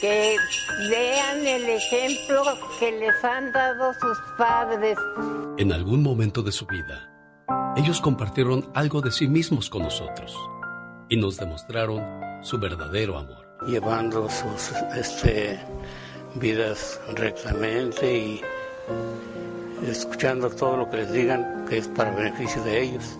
Que 0.00 0.36
vean 0.88 1.46
el 1.46 1.64
ejemplo 1.68 2.42
que 2.78 2.92
les 2.92 3.24
han 3.24 3.52
dado 3.52 3.92
sus 3.94 4.18
padres. 4.38 4.98
En 5.58 5.72
algún 5.72 6.02
momento 6.02 6.42
de 6.42 6.52
su 6.52 6.66
vida, 6.66 7.08
ellos 7.76 8.00
compartieron 8.00 8.70
algo 8.74 9.00
de 9.00 9.10
sí 9.10 9.28
mismos 9.28 9.68
con 9.68 9.82
nosotros 9.82 10.36
y 11.08 11.16
nos 11.16 11.36
demostraron 11.36 12.02
su 12.42 12.58
verdadero 12.58 13.18
amor. 13.18 13.46
llevando 13.66 14.26
sus 14.30 14.72
este, 14.96 15.60
vidas 16.36 16.98
rectamente 17.14 18.16
y 18.16 18.40
escuchando 19.86 20.48
todo 20.48 20.78
lo 20.78 20.90
que 20.90 20.98
les 20.98 21.12
digan 21.12 21.66
que 21.68 21.78
es 21.78 21.88
para 21.88 22.10
beneficio 22.14 22.62
de 22.64 22.82
ellos. 22.82 23.18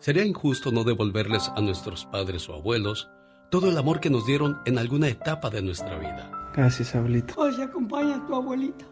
Sería 0.00 0.24
injusto 0.24 0.72
no 0.72 0.82
devolverles 0.82 1.50
a 1.54 1.60
nuestros 1.60 2.06
padres 2.06 2.48
o 2.48 2.54
abuelos 2.54 3.08
todo 3.50 3.68
el 3.68 3.78
amor 3.78 4.00
que 4.00 4.10
nos 4.10 4.26
dieron 4.26 4.60
en 4.66 4.78
alguna 4.78 5.08
etapa 5.08 5.50
de 5.50 5.62
nuestra 5.62 5.98
vida 5.98 6.30
Gracias, 6.54 6.94
abuelito. 6.94 7.34
Hoy 7.36 7.60
acompaña 7.62 8.16
a 8.16 8.26
tu 8.26 8.34
abuelita. 8.34 8.84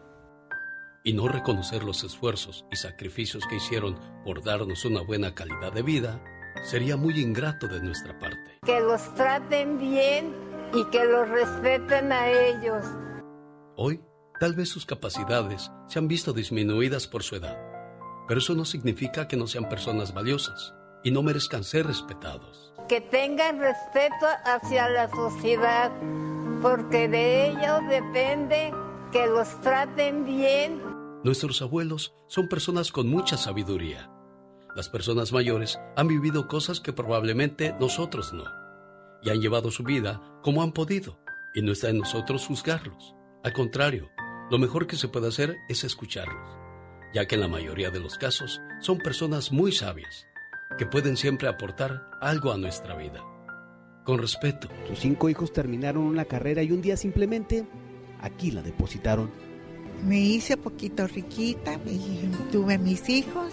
y 1.02 1.12
no 1.12 1.28
reconocer 1.28 1.84
los 1.84 2.02
esfuerzos 2.04 2.64
y 2.70 2.76
sacrificios 2.76 3.44
que 3.48 3.57
hicieron 3.57 3.98
por 4.24 4.42
darnos 4.42 4.84
una 4.84 5.02
buena 5.02 5.34
calidad 5.34 5.72
de 5.72 5.82
vida 5.82 6.20
sería 6.64 6.96
muy 6.96 7.20
ingrato 7.20 7.66
de 7.68 7.80
nuestra 7.80 8.18
parte. 8.18 8.59
Que 8.64 8.80
los 8.80 9.14
traten 9.14 9.78
bien 9.78 10.32
y 10.74 10.84
que 10.86 11.04
los 11.04 11.28
respeten 11.28 12.11
a 12.12 12.28
ellos. 12.30 12.84
Hoy, 13.76 14.00
tal 14.40 14.54
vez 14.54 14.68
sus 14.68 14.84
capacidades 14.86 15.70
se 15.88 15.98
han 15.98 16.09
visto 16.09 16.32
disminuidas 16.32 17.07
por 17.07 17.22
su 17.22 17.36
edad, 17.36 17.57
pero 18.26 18.38
eso 18.40 18.54
no 18.54 18.64
significa 18.64 19.28
que 19.28 19.36
no 19.36 19.46
sean 19.46 19.68
personas 19.68 20.12
valiosas 20.14 20.74
y 21.04 21.11
no 21.12 21.22
merezcan 21.22 21.62
ser 21.62 21.86
respetados. 21.86 22.72
Que 22.89 23.01
tengan 23.01 23.59
respeto 23.59 24.26
hacia 24.45 24.89
la 24.89 25.09
sociedad, 25.09 25.91
porque 26.62 27.09
de 27.09 27.49
ellos 27.49 27.80
depende 27.89 28.72
que 29.11 29.26
los 29.26 29.61
traten 29.61 30.24
bien. 30.24 30.82
Nuestros 31.24 31.62
abuelos 31.62 32.14
son 32.28 32.49
personas 32.49 32.93
con 32.93 33.09
mucha 33.09 33.37
sabiduría. 33.37 34.11
Las 34.76 34.89
personas 34.89 35.32
mayores 35.32 35.80
han 35.97 36.07
vivido 36.07 36.47
cosas 36.47 36.80
que 36.80 36.93
probablemente 36.93 37.74
nosotros 37.80 38.32
no, 38.32 38.45
y 39.22 39.30
han 39.30 39.41
llevado 39.41 39.70
su 39.70 39.82
vida 39.82 40.20
como 40.43 40.62
han 40.62 40.72
podido, 40.72 41.18
Y 41.55 41.62
no 41.62 41.72
está 41.72 41.89
en 41.89 41.99
nosotros 41.99 42.47
juzgarlos. 42.47 43.14
Al 43.43 43.55
contrario, 43.55 44.11
lo 44.51 44.59
mejor 44.59 44.87
que 44.87 44.97
se 44.97 45.09
puede 45.09 45.28
hacer 45.28 45.57
es 45.68 45.82
escucharlos, 45.82 46.59
ya 47.14 47.26
que 47.26 47.34
en 47.37 47.41
la 47.41 47.49
mayoría 47.49 47.91
de 47.91 47.99
los 47.99 48.18
casos 48.18 48.61
son 48.80 48.99
personas 48.99 49.51
muy 49.51 49.72
sabias, 49.72 50.26
que 50.79 50.87
pueden 50.87 51.17
siempre 51.17 51.49
aportar 51.49 52.09
algo 52.21 52.53
a 52.53 52.59
nuestra 52.59 52.97
vida. 52.97 53.23
Con 54.05 54.19
respeto. 54.19 54.69
Sus 54.87 55.01
cinco 55.01 55.29
hijos 55.29 55.53
terminaron 55.53 56.05
una 56.05 56.25
carrera 56.25 56.62
y 56.62 56.71
un 56.71 56.83
día 56.83 56.97
simplemente 56.97 57.67
aquí 58.21 58.51
la 58.51 58.62
depositaron. 58.62 59.31
Me 60.05 60.21
hice 60.21 60.57
poquito 60.57 61.07
riquita 61.07 61.75
y 61.87 62.31
tuve 62.53 62.79
mis 62.79 63.09
hijos, 63.09 63.53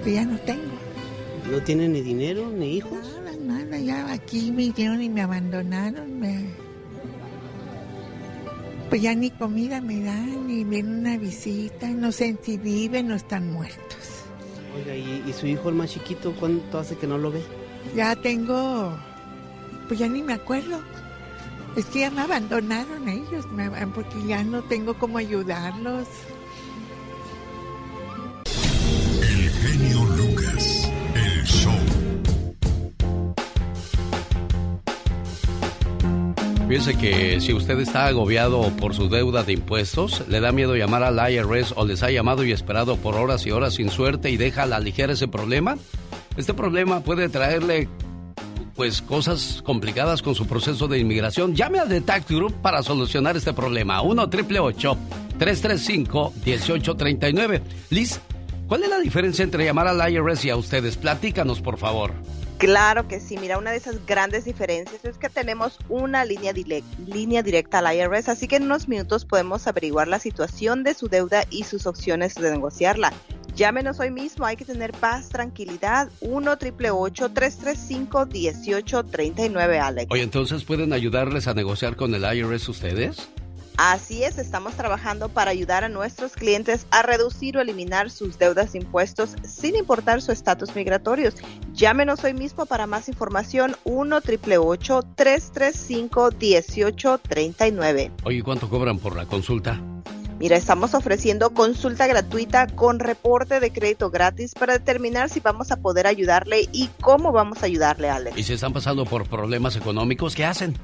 pero 0.00 0.14
ya 0.16 0.24
no 0.24 0.38
tengo. 0.40 0.72
¿No 1.50 1.60
tiene 1.62 1.88
ni 1.88 2.00
dinero 2.02 2.50
ni 2.50 2.76
hijos? 2.76 3.20
Nada, 3.24 3.36
nada, 3.36 3.78
ya 3.78 4.12
aquí 4.12 4.52
me 4.52 4.70
dieron 4.70 5.02
y 5.02 5.08
me 5.08 5.22
abandonaron. 5.22 6.18
Me... 6.18 6.46
Pues 8.88 9.00
ya 9.00 9.14
ni 9.14 9.30
comida 9.30 9.80
me 9.80 10.02
dan, 10.02 10.46
ni 10.46 10.64
viene 10.64 10.98
una 10.98 11.16
visita, 11.16 11.88
no 11.88 12.12
sé 12.12 12.36
si 12.42 12.58
viven 12.58 13.10
o 13.10 13.14
están 13.14 13.50
muertos. 13.50 14.01
Oiga, 14.76 14.94
¿y, 14.96 15.24
y 15.26 15.32
su 15.32 15.46
hijo 15.46 15.68
el 15.68 15.74
más 15.74 15.90
chiquito 15.90 16.34
cuánto 16.38 16.78
hace 16.78 16.96
que 16.96 17.06
no 17.06 17.18
lo 17.18 17.30
ve? 17.30 17.42
Ya 17.94 18.16
tengo, 18.16 18.96
pues 19.88 19.98
ya 20.00 20.08
ni 20.08 20.22
me 20.22 20.32
acuerdo. 20.34 20.80
Es 21.76 21.86
que 21.86 22.00
ya 22.00 22.10
me 22.10 22.20
abandonaron 22.22 23.08
ellos, 23.08 23.46
me- 23.52 23.70
porque 23.88 24.26
ya 24.26 24.42
no 24.44 24.62
tengo 24.62 24.94
cómo 24.94 25.18
ayudarlos. 25.18 26.06
El 29.20 29.50
genio 29.50 30.01
Piense 36.72 36.96
que 36.96 37.38
si 37.42 37.52
usted 37.52 37.78
está 37.80 38.06
agobiado 38.06 38.74
por 38.78 38.94
su 38.94 39.10
deuda 39.10 39.42
de 39.42 39.52
impuestos, 39.52 40.26
le 40.26 40.40
da 40.40 40.52
miedo 40.52 40.74
llamar 40.74 41.02
al 41.02 41.20
IRS 41.30 41.74
o 41.76 41.84
les 41.84 42.02
ha 42.02 42.10
llamado 42.10 42.46
y 42.46 42.52
esperado 42.52 42.96
por 42.96 43.14
horas 43.14 43.44
y 43.44 43.50
horas 43.50 43.74
sin 43.74 43.90
suerte 43.90 44.30
y 44.30 44.38
deja 44.38 44.62
a 44.62 44.66
la 44.66 44.80
ligera 44.80 45.12
ese 45.12 45.28
problema, 45.28 45.76
este 46.38 46.54
problema 46.54 47.00
puede 47.00 47.28
traerle 47.28 47.90
pues 48.74 49.02
cosas 49.02 49.60
complicadas 49.62 50.22
con 50.22 50.34
su 50.34 50.46
proceso 50.46 50.88
de 50.88 50.98
inmigración. 50.98 51.54
Llame 51.54 51.78
a 51.78 51.84
The 51.84 52.00
Tax 52.00 52.28
Group 52.30 52.54
para 52.62 52.82
solucionar 52.82 53.36
este 53.36 53.52
problema. 53.52 54.00
1 54.00 54.30
triple 54.30 54.60
335 54.72 56.32
1839. 56.42 57.62
Liz, 57.90 58.18
¿cuál 58.66 58.84
es 58.84 58.88
la 58.88 58.98
diferencia 58.98 59.42
entre 59.42 59.66
llamar 59.66 59.88
al 59.88 60.10
IRS 60.10 60.46
y 60.46 60.48
a 60.48 60.56
ustedes? 60.56 60.96
Platícanos, 60.96 61.60
por 61.60 61.76
favor. 61.76 62.14
Claro 62.62 63.08
que 63.08 63.18
sí, 63.18 63.38
mira, 63.38 63.58
una 63.58 63.72
de 63.72 63.78
esas 63.78 64.06
grandes 64.06 64.44
diferencias 64.44 65.04
es 65.04 65.18
que 65.18 65.28
tenemos 65.28 65.80
una 65.88 66.24
línea, 66.24 66.52
línea 66.52 67.42
directa 67.42 67.80
al 67.80 67.92
IRS, 67.92 68.28
así 68.28 68.46
que 68.46 68.54
en 68.54 68.62
unos 68.62 68.86
minutos 68.86 69.24
podemos 69.24 69.66
averiguar 69.66 70.06
la 70.06 70.20
situación 70.20 70.84
de 70.84 70.94
su 70.94 71.08
deuda 71.08 71.44
y 71.50 71.64
sus 71.64 71.86
opciones 71.86 72.36
de 72.36 72.52
negociarla. 72.52 73.12
Llámenos 73.56 73.98
hoy 73.98 74.12
mismo, 74.12 74.46
hay 74.46 74.54
que 74.54 74.64
tener 74.64 74.92
paz, 74.92 75.28
tranquilidad, 75.28 76.08
1 76.20 76.52
888 76.52 77.32
335 77.32 78.26
1839 78.26 79.78
Alex. 79.80 80.06
Oye, 80.12 80.22
entonces 80.22 80.62
pueden 80.62 80.92
ayudarles 80.92 81.48
a 81.48 81.54
negociar 81.54 81.96
con 81.96 82.14
el 82.14 82.22
IRS 82.22 82.68
ustedes? 82.68 83.28
Así 83.76 84.22
es, 84.22 84.38
estamos 84.38 84.74
trabajando 84.74 85.28
para 85.28 85.50
ayudar 85.50 85.84
a 85.84 85.88
nuestros 85.88 86.32
clientes 86.32 86.86
a 86.90 87.02
reducir 87.02 87.56
o 87.56 87.60
eliminar 87.60 88.10
sus 88.10 88.38
deudas 88.38 88.72
de 88.72 88.80
impuestos 88.80 89.36
sin 89.44 89.76
importar 89.76 90.22
su 90.22 90.32
estatus 90.32 90.74
migratorio. 90.74 91.30
Llámenos 91.72 92.22
hoy 92.24 92.34
mismo 92.34 92.66
para 92.66 92.86
más 92.86 93.08
información 93.08 93.76
1 93.84 94.16
888 94.16 95.02
335 95.14 96.30
1839 96.38 98.12
Oye, 98.24 98.42
¿cuánto 98.42 98.68
cobran 98.68 98.98
por 98.98 99.16
la 99.16 99.26
consulta? 99.26 99.80
Mira, 100.42 100.56
estamos 100.56 100.92
ofreciendo 100.94 101.50
consulta 101.50 102.08
gratuita 102.08 102.66
con 102.66 102.98
reporte 102.98 103.60
de 103.60 103.72
crédito 103.72 104.10
gratis 104.10 104.54
para 104.56 104.72
determinar 104.72 105.30
si 105.30 105.38
vamos 105.38 105.70
a 105.70 105.76
poder 105.76 106.08
ayudarle 106.08 106.68
y 106.72 106.90
cómo 107.00 107.30
vamos 107.30 107.62
a 107.62 107.66
ayudarle, 107.66 108.10
Alex. 108.10 108.36
Y 108.36 108.42
si 108.42 108.54
están 108.54 108.72
pasando 108.72 109.04
por 109.04 109.28
problemas 109.28 109.76
económicos, 109.76 110.34
¿qué 110.34 110.44
hacen? 110.44 110.76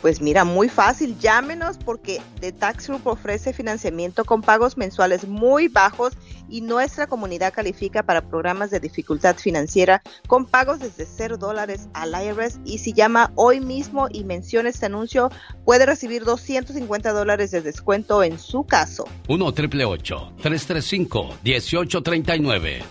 Pues 0.00 0.22
mira, 0.22 0.44
muy 0.44 0.70
fácil, 0.70 1.18
llámenos 1.18 1.76
porque 1.76 2.22
The 2.40 2.52
Tax 2.52 2.88
Group 2.88 3.06
ofrece 3.06 3.52
financiamiento 3.52 4.24
con 4.24 4.40
pagos 4.40 4.78
mensuales 4.78 5.28
muy 5.28 5.68
bajos 5.68 6.14
y 6.48 6.60
nuestra 6.60 7.06
comunidad 7.06 7.52
califica 7.52 8.02
para 8.02 8.22
programas 8.22 8.70
de 8.70 8.80
dificultad 8.80 9.36
financiera 9.36 10.02
con 10.26 10.46
pagos 10.46 10.80
desde 10.80 11.06
cero 11.06 11.36
dólares 11.38 11.88
al 11.94 12.12
IRS 12.12 12.60
y 12.64 12.78
si 12.78 12.92
llama 12.92 13.32
hoy 13.34 13.60
mismo 13.60 14.08
y 14.10 14.24
menciona 14.24 14.68
este 14.68 14.86
anuncio 14.86 15.30
puede 15.64 15.86
recibir 15.86 16.24
250 16.24 17.12
dólares 17.12 17.50
de 17.50 17.62
descuento 17.62 18.22
en 18.22 18.38
su 18.38 18.64
caso. 18.94 19.08
1 19.28 19.52
triple 19.52 19.84
335 19.84 21.38
1839. 21.42 22.82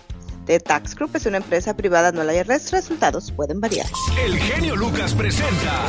The 0.46 0.60
Tax 0.60 0.94
Group 0.94 1.16
es 1.16 1.24
una 1.26 1.38
empresa 1.38 1.74
privada, 1.74 2.12
no 2.12 2.20
el 2.22 2.36
IRS, 2.36 2.72
resultados 2.72 3.32
pueden 3.32 3.60
variar. 3.60 3.86
El 4.22 4.38
genio 4.38 4.76
Lucas 4.76 5.14
presenta 5.14 5.86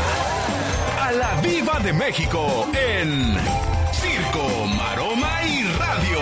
a 1.02 1.12
la 1.12 1.42
Viva 1.42 1.78
de 1.80 1.92
México 1.92 2.66
en 2.74 3.36
Circo, 3.92 4.66
Maroma 4.78 5.42
y 5.46 5.64
Radio. 5.78 6.20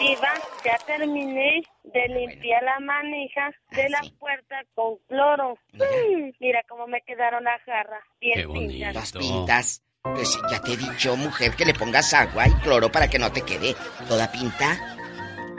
Diva, 0.00 0.34
ya 0.64 0.76
terminé 0.86 1.62
de 1.84 2.08
limpiar 2.08 2.64
la 2.64 2.80
manija 2.80 3.52
de 3.70 3.88
la 3.90 4.00
puerta 4.18 4.56
con 4.74 4.96
cloro. 5.08 5.56
Mm, 5.72 6.30
Mira 6.40 6.64
cómo 6.68 6.88
me 6.88 7.00
quedaron 7.02 7.44
las 7.44 7.62
jarras. 7.62 8.02
Bien 8.20 8.52
pintadas. 8.52 8.94
Las 8.94 9.12
pintas. 9.12 9.82
Pues 10.12 10.38
ya 10.50 10.60
te 10.60 10.74
he 10.74 10.76
dicho, 10.76 11.16
mujer, 11.16 11.52
que 11.56 11.64
le 11.64 11.72
pongas 11.72 12.12
agua 12.12 12.46
y 12.46 12.52
cloro 12.56 12.92
para 12.92 13.08
que 13.08 13.18
no 13.18 13.32
te 13.32 13.40
quede 13.40 13.74
toda 14.06 14.30
pinta. 14.30 14.78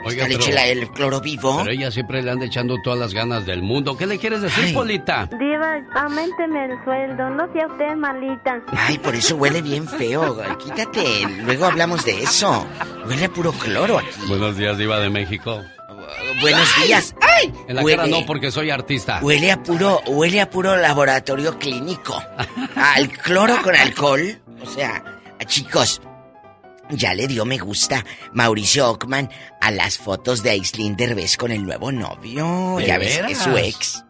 Oiga, 0.04 0.22
Esta 0.22 0.26
pero- 0.28 0.38
leche, 0.38 0.52
la- 0.52 0.66
el 0.68 0.88
cloro 0.92 1.20
vivo. 1.20 1.58
Pero 1.58 1.70
ella 1.72 1.90
siempre 1.90 2.22
le 2.22 2.30
anda 2.30 2.46
echando 2.46 2.76
todas 2.80 2.96
las 2.96 3.12
ganas 3.12 3.44
del 3.44 3.60
mundo. 3.62 3.96
¿Qué 3.96 4.06
le 4.06 4.18
quieres 4.20 4.42
decir, 4.42 4.72
Polita? 4.72 5.28
Diva, 5.36 5.80
aumenteme 6.00 6.64
el 6.66 6.84
sueldo, 6.84 7.28
no 7.30 7.52
sea 7.52 7.66
usted 7.66 7.96
malita. 7.96 8.62
Ay, 8.68 8.98
por 8.98 9.16
eso 9.16 9.34
huele 9.34 9.60
bien 9.62 9.88
feo. 9.88 10.40
Quítate. 10.64 11.26
Luego 11.42 11.64
hablamos 11.64 12.04
de 12.04 12.22
eso. 12.22 12.64
Huele 13.08 13.24
a 13.24 13.28
puro 13.28 13.50
cloro 13.50 13.98
aquí. 13.98 14.10
Buenos 14.28 14.56
días, 14.56 14.78
Diva 14.78 15.00
de 15.00 15.10
México. 15.10 15.60
Buenos 16.40 16.68
días. 16.84 17.14
¡Ay! 17.20 17.52
En 17.68 17.76
la 17.76 17.82
Huele- 17.82 17.96
cara 17.96 18.08
no, 18.08 18.26
porque 18.26 18.50
soy 18.50 18.70
artista. 18.70 19.20
Huele 19.22 19.50
a 19.52 19.62
puro, 19.62 20.00
huele 20.06 20.40
a 20.40 20.50
puro 20.50 20.76
laboratorio 20.76 21.58
clínico. 21.58 22.22
Al 22.76 23.08
cloro 23.10 23.60
con 23.62 23.74
alcohol. 23.76 24.40
O 24.62 24.66
sea, 24.66 25.02
chicos, 25.46 26.00
ya 26.90 27.14
le 27.14 27.26
dio 27.26 27.44
me 27.44 27.58
gusta 27.58 28.04
Mauricio 28.32 28.88
Ockman 28.90 29.30
a 29.60 29.70
las 29.70 29.98
fotos 29.98 30.42
de 30.42 30.50
Aislinn 30.50 30.96
Derbez 30.96 31.36
con 31.36 31.50
el 31.52 31.64
nuevo 31.64 31.90
novio. 31.92 32.76
¿De 32.78 32.86
Ya 32.86 32.98
ves 32.98 33.18
que 33.18 33.32
es 33.32 33.38
su 33.38 33.56
ex. 33.56 34.02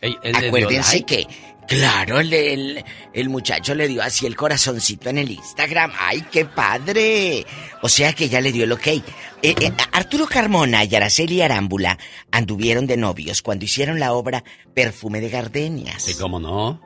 Ey, 0.00 0.16
Acuérdense 0.32 0.98
like. 1.00 1.26
que, 1.26 1.56
claro, 1.68 2.18
el, 2.18 2.32
el, 2.32 2.84
el 3.12 3.28
muchacho 3.28 3.74
le 3.74 3.86
dio 3.86 4.02
así 4.02 4.26
el 4.26 4.34
corazoncito 4.34 5.10
en 5.10 5.18
el 5.18 5.30
Instagram. 5.30 5.92
¡Ay, 5.98 6.24
qué 6.32 6.44
padre! 6.44 7.46
O 7.82 7.88
sea 7.88 8.12
que 8.12 8.28
ya 8.28 8.40
le 8.40 8.50
dio 8.50 8.64
el 8.64 8.72
ok. 8.72 8.86
Eh, 8.86 9.02
eh, 9.42 9.72
Arturo 9.92 10.26
Carmona 10.26 10.82
y 10.84 10.94
Araceli 10.96 11.40
Arámbula 11.42 11.96
anduvieron 12.32 12.86
de 12.86 12.96
novios 12.96 13.42
cuando 13.42 13.66
hicieron 13.66 14.00
la 14.00 14.12
obra 14.14 14.42
Perfume 14.74 15.20
de 15.20 15.28
Gardenias. 15.28 16.16
Cómo 16.18 16.40
no. 16.40 16.80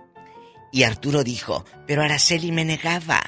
Y 0.70 0.82
Arturo 0.82 1.24
dijo, 1.24 1.64
pero 1.86 2.02
Araceli 2.02 2.52
me 2.52 2.64
negaba. 2.64 3.22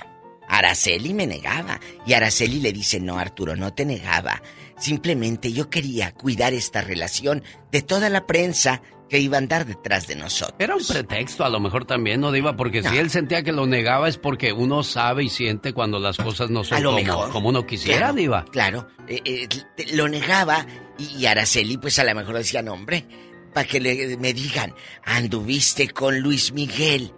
Araceli 0.49 1.15
me 1.15 1.27
negaba. 1.27 1.81
Y 2.07 2.13
Araceli 2.13 2.61
le 2.61 2.73
dice, 2.73 3.01
no, 3.01 3.19
Arturo, 3.19 3.57
no 3.57 3.73
te 3.73 3.85
negaba. 3.85 4.43
Simplemente 4.79 5.53
yo 5.53 5.71
quería 5.71 6.13
cuidar 6.13 6.53
esta 6.53 6.81
relación 6.81 7.43
de 7.71 7.83
toda 7.83 8.09
la 8.09 8.27
prensa 8.27 8.83
que 9.09 9.19
iba 9.19 9.37
a 9.37 9.39
andar 9.39 9.67
detrás 9.67 10.07
de 10.07 10.17
nosotros. 10.17 10.57
Era 10.59 10.75
un 10.77 10.85
pretexto, 10.87 11.45
a 11.45 11.49
lo 11.49 11.61
mejor 11.61 11.85
también, 11.85 12.21
¿no, 12.21 12.33
Diva? 12.33 12.57
Porque 12.57 12.83
si 12.83 12.97
él 12.97 13.11
sentía 13.11 13.43
que 13.43 13.53
lo 13.53 13.67
negaba 13.67 14.09
es 14.09 14.17
porque 14.19 14.53
uno 14.53 14.83
sabe 14.83 15.25
y 15.25 15.29
siente 15.29 15.73
cuando 15.73 15.99
las 15.99 16.17
cosas 16.17 16.51
no 16.51 16.61
A 16.61 16.65
son 16.65 16.83
lo 16.83 16.91
como, 16.93 17.03
mejor. 17.03 17.31
como 17.31 17.49
uno 17.51 17.67
quisiera, 17.67 17.99
Claro, 17.99 18.15
Diva. 18.15 18.45
Claro, 18.51 18.89
eh, 19.07 19.21
eh, 19.25 19.49
lo 19.93 20.09
negaba 20.09 20.67
y, 20.99 21.17
y 21.19 21.27
Araceli 21.27 21.77
pues 21.77 21.99
a 21.99 22.05
lo 22.05 22.15
mejor 22.15 22.37
decía, 22.37 22.63
no, 22.63 22.73
hombre, 22.73 23.05
para 23.53 23.67
que 23.69 23.79
le, 23.81 24.17
me 24.17 24.33
digan, 24.33 24.75
anduviste 25.05 25.89
con 25.91 26.19
Luis 26.19 26.53
Miguel. 26.53 27.13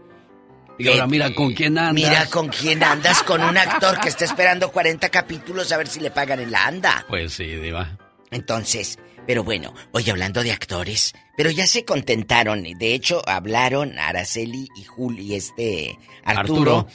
Y 0.79 0.89
ahora 0.89 1.05
Eh, 1.05 1.09
mira 1.09 1.35
con 1.35 1.55
quién 1.55 1.79
andas. 1.79 1.95
Mira 1.95 2.27
con 2.27 2.49
quién 2.49 2.83
andas, 2.83 3.23
con 3.23 3.41
un 3.43 3.57
actor 3.57 3.99
que 4.01 4.09
está 4.11 4.25
esperando 4.27 4.71
40 4.71 5.09
capítulos 5.09 5.73
a 5.73 5.79
ver 5.79 5.87
si 5.89 6.01
le 6.01 6.11
pagan 6.11 6.41
en 6.41 6.51
la 6.51 6.67
anda. 6.67 7.07
Pues 7.09 7.33
sí, 7.33 7.45
Diva. 7.47 7.97
Entonces, 8.31 8.99
pero 9.27 9.43
bueno, 9.45 9.75
oye, 9.93 10.11
hablando 10.11 10.43
de 10.43 10.53
actores, 10.53 11.13
pero 11.37 11.51
ya 11.51 11.67
se 11.67 11.85
contentaron. 11.85 12.63
De 12.63 12.95
hecho, 12.95 13.23
hablaron 13.29 13.99
Araceli 13.99 14.69
y 14.77 14.85
Juli, 14.85 15.35
este 15.35 15.99
Arturo, 16.25 16.79
Arturo. 16.79 16.87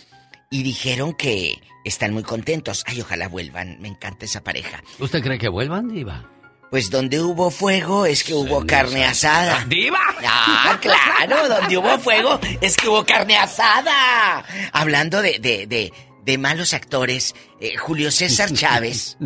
y 0.50 0.64
dijeron 0.64 1.14
que 1.14 1.62
están 1.84 2.14
muy 2.14 2.24
contentos. 2.24 2.84
Ay, 2.88 3.02
ojalá 3.02 3.28
vuelvan. 3.28 3.80
Me 3.82 3.88
encanta 3.90 4.26
esa 4.26 4.44
pareja. 4.44 4.84
¿Usted 5.00 5.22
cree 5.22 5.38
que 5.40 5.50
vuelvan, 5.50 5.90
Diva? 5.90 6.28
Pues 6.70 6.90
donde 6.90 7.20
hubo 7.20 7.52
fuego 7.52 8.06
es 8.06 8.24
que 8.24 8.34
hubo 8.34 8.66
carne 8.66 9.04
asada. 9.04 9.66
¡Diva! 9.68 10.00
Ah, 10.26 10.80
claro, 10.82 11.50
donde 11.50 11.78
hubo 11.78 12.00
fuego 12.00 12.40
es 12.62 12.78
que 12.78 12.88
hubo 12.88 13.06
carne 13.06 13.36
asada. 13.36 14.46
Hablando 14.72 15.22
de, 15.22 15.40
de, 15.40 15.68
de, 15.68 15.92
de 16.24 16.38
malos 16.38 16.74
actores, 16.74 17.34
eh, 17.60 17.76
Julio 17.78 18.12
César 18.12 18.52
Chávez. 18.54 19.18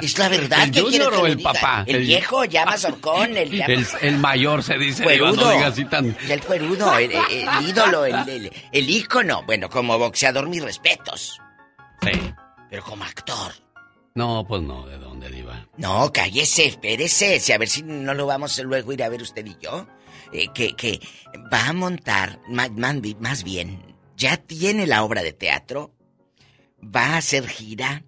Es 0.00 0.18
la 0.18 0.28
verdad 0.28 0.64
¿El 0.64 0.70
que 0.70 0.80
junior 0.80 1.12
o 1.14 1.26
el 1.26 1.36
diga? 1.36 1.52
papá? 1.52 1.84
El, 1.86 1.96
El- 1.96 2.02
viejo 2.06 2.44
llama 2.44 2.76
Zorcón, 2.78 3.36
el 3.36 3.50
llama... 3.50 3.74
El, 3.74 3.86
el 4.02 4.16
mayor 4.18 4.62
se 4.62 4.78
dice, 4.78 5.02
Cuerudo. 5.04 5.34
no 5.46 5.50
diga 5.50 5.66
así 5.66 5.84
tan... 5.84 6.16
El 6.28 6.40
cuerudo, 6.42 6.96
el, 6.98 7.12
ídolo, 7.68 8.04
el, 8.06 8.50
el, 8.72 8.90
ícono. 8.90 9.42
Bueno, 9.44 9.68
como 9.68 9.98
boxeador, 9.98 10.48
mis 10.48 10.62
respetos. 10.62 11.38
Sí. 12.02 12.10
Pero 12.70 12.82
como 12.84 13.04
actor. 13.04 13.52
No, 14.14 14.44
pues 14.46 14.62
no, 14.62 14.86
¿de 14.86 14.98
dónde, 14.98 15.28
Diva? 15.30 15.66
No, 15.76 16.12
cállese, 16.12 16.66
espérese. 16.66 17.38
Si 17.40 17.52
a 17.52 17.58
ver 17.58 17.68
si 17.68 17.82
no 17.82 18.14
lo 18.14 18.26
vamos 18.26 18.58
a 18.58 18.62
luego 18.62 18.92
ir 18.92 19.02
a 19.02 19.08
ver 19.08 19.22
usted 19.22 19.44
y 19.46 19.56
yo. 19.60 19.86
Eh, 20.32 20.48
que, 20.54 20.74
que 20.76 21.00
va 21.52 21.66
a 21.68 21.72
montar, 21.72 22.38
más, 22.48 22.70
más 23.18 23.42
bien, 23.44 23.96
ya 24.16 24.36
tiene 24.36 24.86
la 24.86 25.02
obra 25.04 25.22
de 25.22 25.32
teatro. 25.32 25.92
Va 26.84 27.14
a 27.14 27.16
hacer 27.18 27.46
gira. 27.48 28.02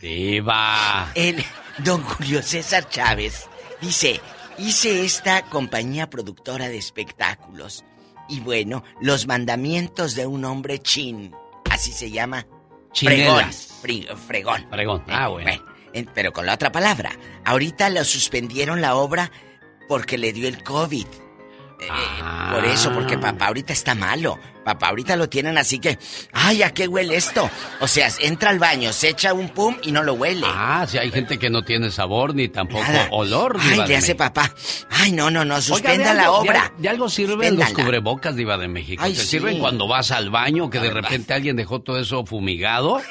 Diva. 0.00 1.10
El 1.14 1.42
don 1.78 2.02
Julio 2.02 2.42
César 2.42 2.88
Chávez 2.88 3.48
dice, 3.80 4.20
hice 4.58 5.04
esta 5.04 5.42
compañía 5.46 6.10
productora 6.10 6.68
de 6.68 6.76
espectáculos. 6.78 7.84
Y 8.28 8.40
bueno, 8.40 8.84
los 9.00 9.26
mandamientos 9.26 10.14
de 10.14 10.26
un 10.26 10.44
hombre 10.44 10.78
chin. 10.78 11.34
Así 11.70 11.92
se 11.92 12.10
llama. 12.10 12.46
Fregón. 12.92 12.92
Chinelas. 12.92 13.68
Fri- 13.82 14.16
fregón. 14.16 14.66
Fregón. 14.70 15.04
Ah, 15.08 15.28
bueno. 15.28 15.50
en- 15.92 16.06
pero 16.14 16.32
con 16.32 16.46
la 16.46 16.54
otra 16.54 16.70
palabra. 16.72 17.12
Ahorita 17.44 17.88
lo 17.90 18.04
suspendieron 18.04 18.80
la 18.80 18.96
obra 18.96 19.30
porque 19.88 20.18
le 20.18 20.32
dio 20.32 20.48
el 20.48 20.62
COVID. 20.62 21.06
Eh, 21.80 21.88
Por 22.52 22.64
eso, 22.64 22.92
porque 22.92 23.18
papá 23.18 23.46
ahorita 23.48 23.72
está 23.72 23.94
malo. 23.94 24.38
Papá 24.64 24.88
ahorita 24.88 25.16
lo 25.16 25.28
tienen 25.28 25.58
así 25.58 25.78
que, 25.78 25.98
ay, 26.32 26.62
¿a 26.62 26.72
qué 26.72 26.88
huele 26.88 27.16
esto? 27.16 27.50
O 27.80 27.86
sea, 27.88 28.08
entra 28.20 28.48
al 28.48 28.58
baño, 28.58 28.94
se 28.94 29.10
echa 29.10 29.34
un 29.34 29.50
pum 29.50 29.76
y 29.82 29.92
no 29.92 30.02
lo 30.02 30.14
huele. 30.14 30.46
Ah, 30.48 30.86
si 30.88 30.96
hay 30.96 31.10
gente 31.10 31.38
que 31.38 31.50
no 31.50 31.62
tiene 31.64 31.90
sabor 31.90 32.34
ni 32.34 32.48
tampoco 32.48 32.82
Nada. 32.84 33.08
olor, 33.10 33.58
Ay, 33.60 33.82
le 33.86 33.96
hace 33.96 34.14
papá. 34.14 34.54
Ay, 34.88 35.12
no, 35.12 35.30
no, 35.30 35.44
no, 35.44 35.56
Oiga, 35.56 35.60
suspenda 35.62 36.08
de 36.10 36.14
la 36.14 36.22
algo- 36.24 36.38
obra. 36.38 36.72
De, 36.78 36.88
algo 36.88 37.10
sirven 37.10 37.56
los 37.56 37.66
Suspéndala. 37.66 37.74
cubrebocas, 37.84 38.36
Diva 38.36 38.56
de 38.56 38.68
México. 38.68 39.02
Ay, 39.04 39.12
Te 39.12 39.20
sí. 39.20 39.26
sirven 39.26 39.58
cuando 39.58 39.86
vas 39.86 40.10
al 40.12 40.30
baño, 40.30 40.70
que 40.70 40.80
de 40.80 40.90
repente 40.90 41.34
alguien 41.34 41.56
dejó 41.56 41.80
todo 41.82 41.98
eso 41.98 42.24
fumigado. 42.24 43.02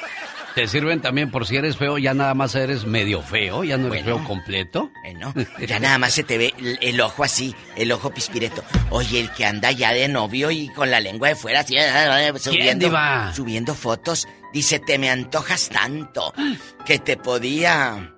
Te 0.54 0.68
sirven 0.68 1.00
también 1.00 1.32
por 1.32 1.46
si 1.46 1.56
eres 1.56 1.76
feo, 1.76 1.98
ya 1.98 2.14
nada 2.14 2.32
más 2.34 2.54
eres 2.54 2.84
medio 2.86 3.22
feo, 3.22 3.64
ya 3.64 3.76
no 3.76 3.88
eres 3.88 4.04
Bueno. 4.04 4.18
feo 4.18 4.28
completo. 4.28 4.90
Bueno, 5.02 5.34
ya 5.66 5.80
nada 5.80 5.98
más 5.98 6.12
se 6.12 6.22
te 6.22 6.38
ve 6.38 6.54
el, 6.58 6.78
el 6.80 7.00
ojo 7.00 7.24
así, 7.24 7.54
el 7.74 7.90
ojo 7.90 8.10
pispireto. 8.14 8.62
Oye, 8.90 9.18
el 9.20 9.30
que 9.32 9.44
anda 9.46 9.72
ya 9.72 9.92
de 9.92 10.06
novio 10.06 10.52
y 10.52 10.68
con 10.68 10.90
la 10.92 11.00
lengua 11.00 11.28
de 11.28 11.34
fuera 11.34 11.60
así, 11.60 11.74
eh, 11.76 12.32
subiendo, 12.38 12.86
diva? 12.86 13.32
subiendo 13.34 13.74
fotos, 13.74 14.28
dice, 14.52 14.78
te 14.78 14.96
me 14.96 15.10
antojas 15.10 15.70
tanto 15.70 16.32
que 16.86 17.00
te 17.00 17.16
podía 17.16 18.14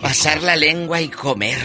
pasar 0.00 0.42
la 0.42 0.56
lengua 0.56 1.00
y 1.00 1.08
comer. 1.08 1.58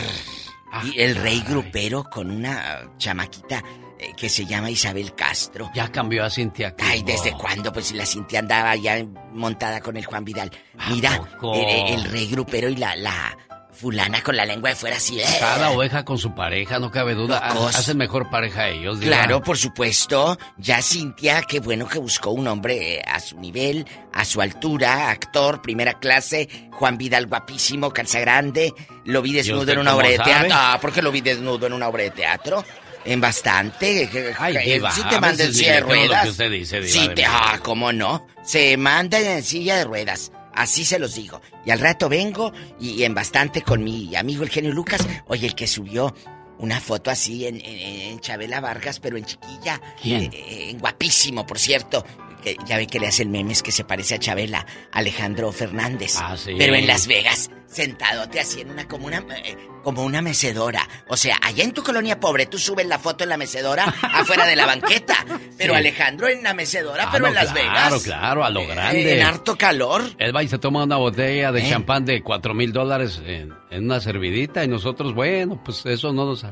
Ah, 0.72 0.84
y 0.86 1.02
el 1.02 1.16
rey 1.16 1.44
grupero 1.50 2.04
con 2.04 2.30
una 2.30 2.88
chamaquita 3.00 3.64
eh, 4.00 4.14
que 4.18 4.30
se 4.30 4.46
llama 4.46 4.70
Isabel 4.72 5.14
Castro. 5.14 5.70
Ya 5.76 5.92
cambió 5.92 6.24
a 6.24 6.30
Cintia 6.30 6.76
Clitbo. 6.76 6.92
Ay, 6.92 7.04
¿desde 7.04 7.34
cuándo? 7.34 7.72
Pues 7.74 7.88
si 7.88 7.96
la 7.96 8.06
Cintia 8.06 8.40
andaba 8.40 8.76
ya 8.76 9.06
montada 9.34 9.82
con 9.82 9.98
el 9.98 10.06
Juan 10.06 10.24
Vidal. 10.26 10.52
Mira, 10.90 11.22
el, 11.42 11.94
el 12.00 12.04
rey 12.06 12.28
grupero 12.28 12.70
y 12.70 12.76
la, 12.76 12.96
la 12.96 13.38
fulana 13.72 14.22
con 14.22 14.36
la 14.36 14.46
lengua 14.46 14.72
de 14.72 14.76
fuera 14.76 14.98
así. 14.98 15.22
¿eh? 15.22 15.26
Cada 15.40 15.70
oveja 15.70 16.04
con 16.04 16.18
su 16.18 16.36
pareja, 16.36 16.80
no 16.80 16.92
cabe 16.92 17.14
duda. 17.14 17.54
Locos. 17.54 17.76
Hacen 17.76 17.98
mejor 17.98 18.30
pareja 18.30 18.68
ellos, 18.68 19.00
Diva. 19.00 19.16
Claro, 19.16 19.42
por 19.42 19.58
supuesto. 19.58 20.38
Ya 20.58 20.82
Cintia, 20.82 21.44
qué 21.44 21.60
bueno 21.60 21.88
que 21.88 22.00
buscó 22.00 22.32
un 22.32 22.48
hombre 22.48 22.96
eh, 22.96 23.02
a 23.08 23.20
su 23.20 23.40
nivel, 23.40 23.86
a 24.12 24.26
su 24.26 24.42
altura, 24.42 25.10
actor, 25.10 25.62
primera 25.62 25.94
clase. 26.00 26.50
Juan 26.72 26.98
Vidal, 26.98 27.28
guapísimo, 27.28 27.92
calza 27.92 28.20
grande. 28.20 28.74
Lo 29.06 29.22
vi 29.22 29.34
desnudo 29.34 29.72
en 29.72 29.80
una 29.80 29.96
obra 29.96 30.10
de 30.10 30.18
teatro. 30.20 30.50
Ah, 30.54 30.78
¿por 30.82 30.92
qué 30.92 31.02
lo 31.02 31.12
vi 31.12 31.22
desnudo 31.22 31.66
en 31.68 31.74
una 31.74 31.88
obra 31.88 32.04
de 32.04 32.12
teatro? 32.12 32.66
En 33.06 33.22
bastante. 33.22 34.10
Ay, 34.38 34.58
Diva, 34.74 34.92
sí 34.92 35.02
te 35.10 35.20
manda 35.20 35.44
en 35.44 35.54
silla 35.54 35.76
de 35.76 35.82
creo 35.84 35.96
lo 35.96 36.02
ruedas. 36.08 36.24
que 36.24 36.30
usted 36.30 36.52
dice, 36.52 36.82
Diva 36.82 36.92
sí 36.92 37.10
te, 37.16 37.26
ah, 37.26 37.60
cómo 37.64 37.92
no. 37.94 38.28
Se 38.44 38.76
manda 38.78 39.20
en 39.20 39.44
silla 39.44 39.78
de 39.78 39.86
ruedas. 39.86 40.32
Así 40.54 40.84
se 40.84 41.00
los 41.00 41.16
digo. 41.16 41.42
Y 41.66 41.72
al 41.72 41.80
rato 41.80 42.10
vengo 42.10 42.52
y 42.80 43.04
en 43.04 43.14
bastante 43.14 43.62
con 43.62 43.84
mi 43.84 44.16
amigo 44.16 44.44
el 44.44 44.50
genio 44.50 44.72
Lucas. 44.74 45.08
Oye, 45.28 45.48
el 45.48 45.56
que 45.56 45.68
subió 45.68 46.14
una 46.58 46.82
foto 46.82 47.10
así 47.10 47.46
en, 47.48 47.56
en- 47.62 48.02
en 48.12 48.20
Chabela 48.20 48.60
Vargas, 48.60 49.00
pero 49.00 49.16
en 49.16 49.24
chiquilla. 49.24 49.80
¿Quién? 50.02 50.24
Eh, 50.24 50.30
eh, 50.34 50.70
en 50.72 50.80
guapísimo, 50.80 51.46
por 51.48 51.58
cierto. 51.58 52.04
Que 52.44 52.56
ya 52.66 52.78
ve 52.78 52.88
que 52.88 53.00
le 53.00 53.08
hace 53.08 53.24
el 53.24 53.30
memes 53.30 53.62
que 53.64 53.72
se 53.72 53.84
parece 53.84 54.16
a 54.16 54.20
Chabela, 54.20 54.66
Alejandro 54.92 55.52
Fernández. 55.52 56.16
Ah, 56.20 56.36
sí. 56.38 56.56
Pero 56.58 56.76
en 56.76 56.88
Las 56.88 57.08
Vegas, 57.08 57.50
sentadote 57.68 58.40
así 58.40 58.62
en 58.62 58.72
una 58.72 58.88
como 58.88 59.08
una 59.08 59.18
eh, 59.44 59.56
como 59.84 60.04
una 60.04 60.22
mecedora. 60.22 60.88
O 61.08 61.16
sea, 61.18 61.38
allá 61.42 61.64
en 61.64 61.72
tu 61.72 61.84
colonia 61.84 62.20
pobre 62.20 62.46
tú 62.46 62.58
subes 62.58 62.86
la 62.86 63.00
foto 63.00 63.24
en 63.24 63.30
la 63.30 63.38
mecedora 63.38 63.84
afuera 64.02 64.46
de 64.46 64.56
la 64.56 64.66
banqueta. 64.66 65.16
Pero 65.58 65.74
Sí. 65.74 65.80
Alejandro 65.80 66.28
en 66.28 66.44
la 66.44 66.54
mecedora, 66.54 67.06
Ah, 67.08 67.10
pero 67.12 67.28
en 67.28 67.34
Las 67.36 67.52
claro, 67.52 67.68
Vegas. 67.92 68.04
claro, 68.04 68.44
a 68.46 68.50
lo 68.50 68.62
Eh, 68.62 68.68
grande. 68.68 69.20
en 69.20 69.26
harto 69.26 69.58
calor. 69.58 70.04
Él 70.18 70.36
va 70.36 70.44
y 70.44 70.48
se 70.48 70.58
toma 70.60 70.84
una 70.84 70.98
botella 70.98 71.52
de 71.52 71.62
¿Eh? 71.62 71.70
champán 71.70 72.06
de 72.06 72.22
cuatro 72.22 72.54
mil 72.54 72.72
dólares 72.74 73.22
en, 73.26 73.54
una 73.72 74.00
servidita 74.00 74.64
y 74.64 74.68
nosotros, 74.68 75.14
bueno, 75.14 75.62
pues 75.64 75.86
eso 75.86 76.12
no 76.14 76.26
nos, 76.26 76.44
no 76.44 76.52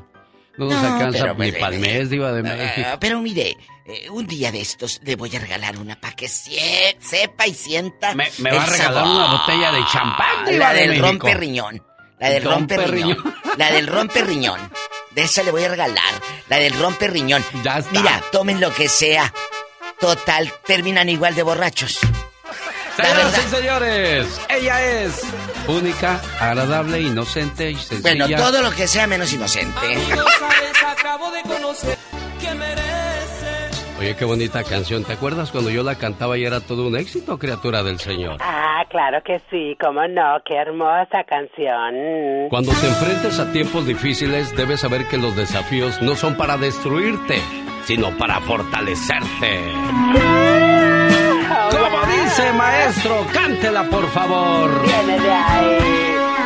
nos 0.57 0.73
No, 0.73 0.93
alcanza 0.95 1.19
pero, 1.21 1.33
ni 1.35 1.51
pues, 1.51 1.55
para 1.61 1.75
el 1.75 1.81
mes, 1.81 2.09
Diva 2.09 2.31
de 2.31 2.43
México. 2.43 2.87
pero 2.99 3.21
mire, 3.21 3.55
eh, 3.87 4.09
un 4.09 4.27
día 4.27 4.51
de 4.51 4.61
estos 4.61 4.99
le 5.03 5.15
voy 5.15 5.35
a 5.35 5.39
regalar 5.39 5.77
una 5.77 5.99
para 5.99 6.15
que 6.15 6.27
sie- 6.27 6.95
sepa 6.99 7.47
y 7.47 7.53
sienta. 7.53 8.13
Me, 8.15 8.29
me 8.39 8.51
va 8.51 8.63
a 8.63 8.65
regalar 8.65 8.93
sabor. 9.03 9.15
una 9.15 9.31
botella 9.37 9.71
de 9.71 9.85
champán, 9.91 10.45
Diva 10.45 10.57
La 10.67 10.73
de 10.73 10.79
del 10.81 10.89
México. 10.89 11.07
rompe 11.07 11.33
riñón. 11.33 11.83
La 12.19 12.29
del 12.29 12.43
rompe 12.43 12.77
riñón. 12.77 13.15
Romperriñón. 13.17 13.57
La 13.57 13.71
del 13.71 13.87
rompe 13.87 14.21
riñón. 14.23 14.71
De 15.11 15.21
esa 15.23 15.43
le 15.43 15.51
voy 15.51 15.63
a 15.63 15.69
regalar. 15.69 16.13
La 16.49 16.57
del 16.57 16.73
rompe 16.79 17.07
riñón. 17.07 17.43
Ya 17.63 17.77
está. 17.79 17.91
Mira, 17.91 18.21
tomen 18.31 18.59
lo 18.59 18.73
que 18.73 18.89
sea. 18.89 19.31
Total, 19.99 20.51
terminan 20.65 21.09
igual 21.09 21.33
de 21.35 21.43
borrachos. 21.43 21.99
La 22.97 23.05
Señoras 23.05 23.31
verdad. 23.31 23.47
y 23.47 23.55
señores, 23.55 24.41
ella 24.49 24.83
es 25.03 25.21
única, 25.67 26.19
agradable, 26.39 26.99
inocente 27.01 27.69
y 27.71 27.75
sencilla. 27.75 28.01
Bueno, 28.25 28.27
todo 28.35 28.61
lo 28.63 28.71
que 28.71 28.87
sea 28.87 29.05
menos 29.05 29.31
inocente. 29.33 29.97
acabo 30.87 31.29
de 31.31 31.41
conocer 31.43 31.97
que 32.41 32.53
merece. 32.55 33.06
Oye, 33.99 34.15
qué 34.15 34.25
bonita 34.25 34.63
canción. 34.63 35.03
¿Te 35.03 35.13
acuerdas 35.13 35.51
cuando 35.51 35.71
yo 35.71 35.81
la 35.81 35.95
cantaba 35.95 36.37
y 36.37 36.45
era 36.45 36.59
todo 36.59 36.87
un 36.87 36.95
éxito, 36.95 37.39
criatura 37.39 37.81
del 37.81 37.99
Señor? 37.99 38.37
Ah, 38.41 38.85
claro 38.89 39.23
que 39.23 39.41
sí, 39.49 39.75
cómo 39.81 40.07
no, 40.07 40.39
qué 40.45 40.55
hermosa 40.55 41.23
canción. 41.23 42.47
Cuando 42.49 42.71
te 42.73 42.87
enfrentes 42.87 43.39
a 43.39 43.51
tiempos 43.51 43.87
difíciles, 43.87 44.55
debes 44.55 44.81
saber 44.81 45.07
que 45.07 45.17
los 45.17 45.35
desafíos 45.35 45.99
no 46.01 46.15
son 46.15 46.37
para 46.37 46.57
destruirte, 46.57 47.41
sino 47.85 48.15
para 48.17 48.39
fortalecerte. 48.41 49.61
Como 51.71 52.05
dice 52.05 52.53
maestro, 52.53 53.25
cántela 53.33 53.83
por 53.85 54.07
favor. 54.09 54.69
Viene 54.83 55.19
de 55.19 55.31
ahí, 55.31 55.77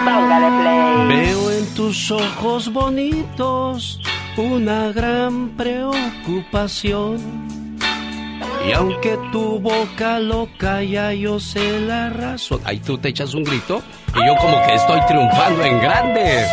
póngale 0.06 0.61
play. 0.61 1.18
Veo 1.26 1.52
en 1.52 1.76
tus 1.76 2.11
ojos 2.11 2.72
bonitos 2.72 3.99
una 4.38 4.91
gran 4.91 5.49
preocupación. 5.58 7.18
Y 8.68 8.74
aunque 8.74 9.18
tu 9.32 9.60
boca 9.60 10.20
lo 10.20 10.48
calla, 10.58 11.14
yo 11.14 11.40
sé 11.40 11.80
la 11.82 12.10
razón. 12.10 12.62
Ahí 12.64 12.80
tú 12.80 12.98
te 12.98 13.10
echas 13.10 13.34
un 13.34 13.44
grito 13.44 13.82
y 14.16 14.26
yo 14.26 14.36
como 14.38 14.62
que 14.66 14.76
estoy 14.76 14.99
triunfando 15.08 15.64
en 15.64 15.80
grande. 15.82 16.45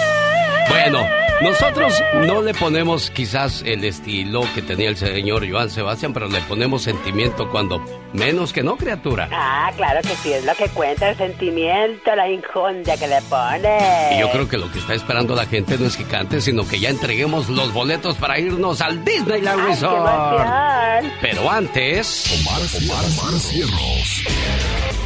Bueno, 0.68 1.00
nosotros 1.40 1.94
no 2.26 2.42
le 2.42 2.52
ponemos 2.54 3.10
quizás 3.10 3.62
el 3.64 3.84
estilo 3.84 4.42
que 4.54 4.62
tenía 4.62 4.88
el 4.88 4.96
señor 4.96 5.48
Joan 5.48 5.70
Sebastián, 5.70 6.12
pero 6.12 6.28
le 6.28 6.40
ponemos 6.42 6.82
sentimiento 6.82 7.48
cuando 7.48 7.84
menos 8.12 8.52
que 8.52 8.62
no, 8.62 8.76
criatura. 8.76 9.28
Ah, 9.32 9.70
claro 9.76 10.00
que 10.02 10.14
sí, 10.16 10.32
es 10.32 10.44
lo 10.44 10.54
que 10.54 10.68
cuenta 10.68 11.10
el 11.10 11.16
sentimiento, 11.16 12.14
la 12.14 12.28
injundia 12.28 12.96
que 12.96 13.06
le 13.06 13.22
pone. 13.22 14.16
Y 14.16 14.20
yo 14.20 14.30
creo 14.30 14.48
que 14.48 14.58
lo 14.58 14.70
que 14.72 14.78
está 14.78 14.94
esperando 14.94 15.34
la 15.34 15.46
gente 15.46 15.78
no 15.78 15.86
es 15.86 15.96
que 15.96 16.04
cante, 16.04 16.40
sino 16.40 16.66
que 16.66 16.80
ya 16.80 16.90
entreguemos 16.90 17.48
los 17.48 17.72
boletos 17.72 18.16
para 18.16 18.38
irnos 18.38 18.80
al 18.80 19.04
Disneyland 19.04 19.60
Ay, 19.60 19.64
qué 19.64 19.70
Resort. 19.70 21.14
Pero 21.20 21.50
antes... 21.50 22.40
Omar, 22.40 22.60
Omar, 22.82 23.04
Omar 23.04 23.40
Cierros. 23.40 24.24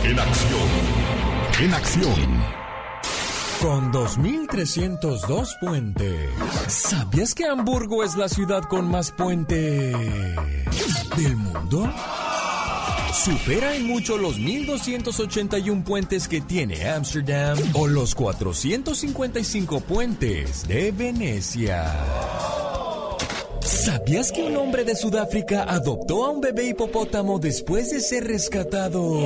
En 0.05 0.19
acción. 0.19 0.69
En 1.61 1.75
acción. 1.75 2.62
Con 3.63 3.93
2.302 3.93 5.59
puentes. 5.61 6.31
¿Sabías 6.67 7.33
que 7.33 7.47
Hamburgo 7.47 8.03
es 8.03 8.17
la 8.17 8.29
ciudad 8.29 8.65
con 8.65 8.91
más 8.91 9.13
puentes 9.13 9.95
del 11.17 11.37
mundo? 11.37 11.89
Supera 13.15 13.77
en 13.77 13.87
mucho 13.87 14.19
los 14.19 14.37
1281 14.41 15.85
puentes 15.85 16.27
que 16.27 16.41
tiene 16.41 16.89
Ámsterdam 16.91 17.57
o 17.75 17.87
los 17.87 18.17
455 18.17 19.81
puentes 19.83 20.67
de 20.67 20.91
Venecia. 20.91 21.85
¿Sabías 23.61 24.33
que 24.33 24.43
un 24.43 24.57
hombre 24.57 24.83
de 24.83 24.97
Sudáfrica 24.97 25.63
adoptó 25.69 26.25
a 26.25 26.31
un 26.31 26.41
bebé 26.41 26.67
hipopótamo 26.67 27.39
después 27.39 27.91
de 27.93 28.01
ser 28.01 28.25
rescatado 28.27 29.21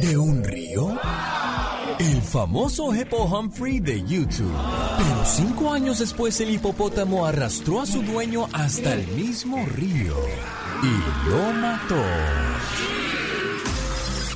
de 0.00 0.16
un 0.16 0.44
río? 0.44 0.96
El 1.98 2.22
famoso 2.22 2.94
Hippo 2.94 3.24
Humphrey 3.24 3.80
de 3.80 4.00
YouTube. 4.04 4.52
Pero 4.98 5.24
cinco 5.24 5.72
años 5.72 5.98
después 5.98 6.40
el 6.40 6.50
hipopótamo 6.50 7.26
arrastró 7.26 7.80
a 7.80 7.86
su 7.86 8.02
dueño 8.02 8.46
hasta 8.52 8.94
el 8.94 9.08
mismo 9.08 9.66
río 9.66 10.14
y 10.82 11.28
lo 11.28 11.52
mató. 11.54 12.00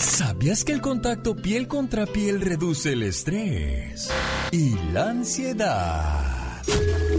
¿Sabías 0.00 0.64
que 0.64 0.72
el 0.72 0.80
contacto 0.80 1.36
piel 1.36 1.68
contra 1.68 2.06
piel 2.06 2.40
reduce 2.40 2.94
el 2.94 3.04
estrés 3.04 4.10
y 4.50 4.74
la 4.92 5.10
ansiedad? 5.10 6.32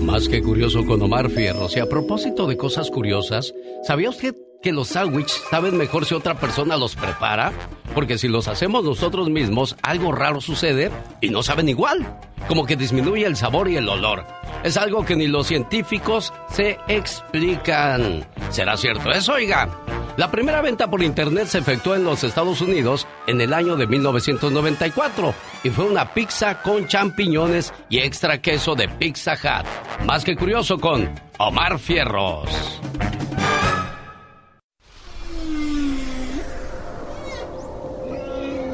Más 0.02 0.28
que 0.28 0.41
curioso 0.41 0.86
con 0.86 1.02
Omar 1.02 1.30
Fierros. 1.30 1.78
Y 1.78 1.80
a 1.80 1.88
propósito 1.88 2.48
de 2.48 2.57
cosas 2.57 2.91
curiosas, 2.91 3.53
¿sabía 3.84 4.10
usted 4.10 4.36
que 4.64 4.72
los 4.72 4.88
sándwiches 4.88 5.44
saben 5.52 5.77
mejor 5.77 6.06
si 6.06 6.15
otra 6.15 6.35
persona 6.35 6.77
los 6.77 6.95
prepara? 6.95 7.52
Porque 7.94 8.18
si 8.18 8.27
los 8.27 8.48
hacemos 8.48 8.84
nosotros 8.84 9.30
mismos, 9.30 9.76
algo 9.84 10.11
raro 10.11 10.41
sucede 10.41 10.90
y 11.22 11.30
no 11.30 11.44
saben 11.44 11.69
igual. 11.69 12.18
Como 12.48 12.65
que 12.65 12.76
disminuye 12.76 13.26
el 13.26 13.35
sabor 13.35 13.69
y 13.69 13.76
el 13.76 13.88
olor. 13.88 14.26
Es 14.64 14.77
algo 14.77 15.06
que 15.06 15.15
ni 15.15 15.27
los 15.27 15.48
científicos 15.48 16.34
se 16.49 16.80
explican. 16.88 18.26
¿Será 18.49 18.77
cierto 18.77 19.11
eso, 19.11 19.34
oiga? 19.34 19.69
La 20.15 20.31
primera 20.31 20.61
venta 20.61 20.90
por 20.90 21.02
internet 21.02 21.48
se 21.48 21.57
efectuó 21.57 21.95
en 21.95 22.03
los 22.03 22.23
Estados 22.23 22.61
Unidos 22.61 23.07
en 23.27 23.41
el 23.41 23.53
año 23.53 23.76
de 23.76 23.88
1994 23.88 25.34
y 25.64 25.69
fue 25.72 25.85
una 25.85 26.14
pizza 26.14 26.61
con 26.61 26.88
champiñones 26.88 27.73
y 27.90 27.99
extra 27.99 28.40
queso 28.40 28.76
de 28.76 28.88
Pizza 28.88 29.34
Hut. 29.34 30.06
Más 30.06 30.23
que 30.23 30.35
curioso 30.35 30.77
con 30.77 31.10
Omar 31.38 31.80
Fierros. 31.80 32.80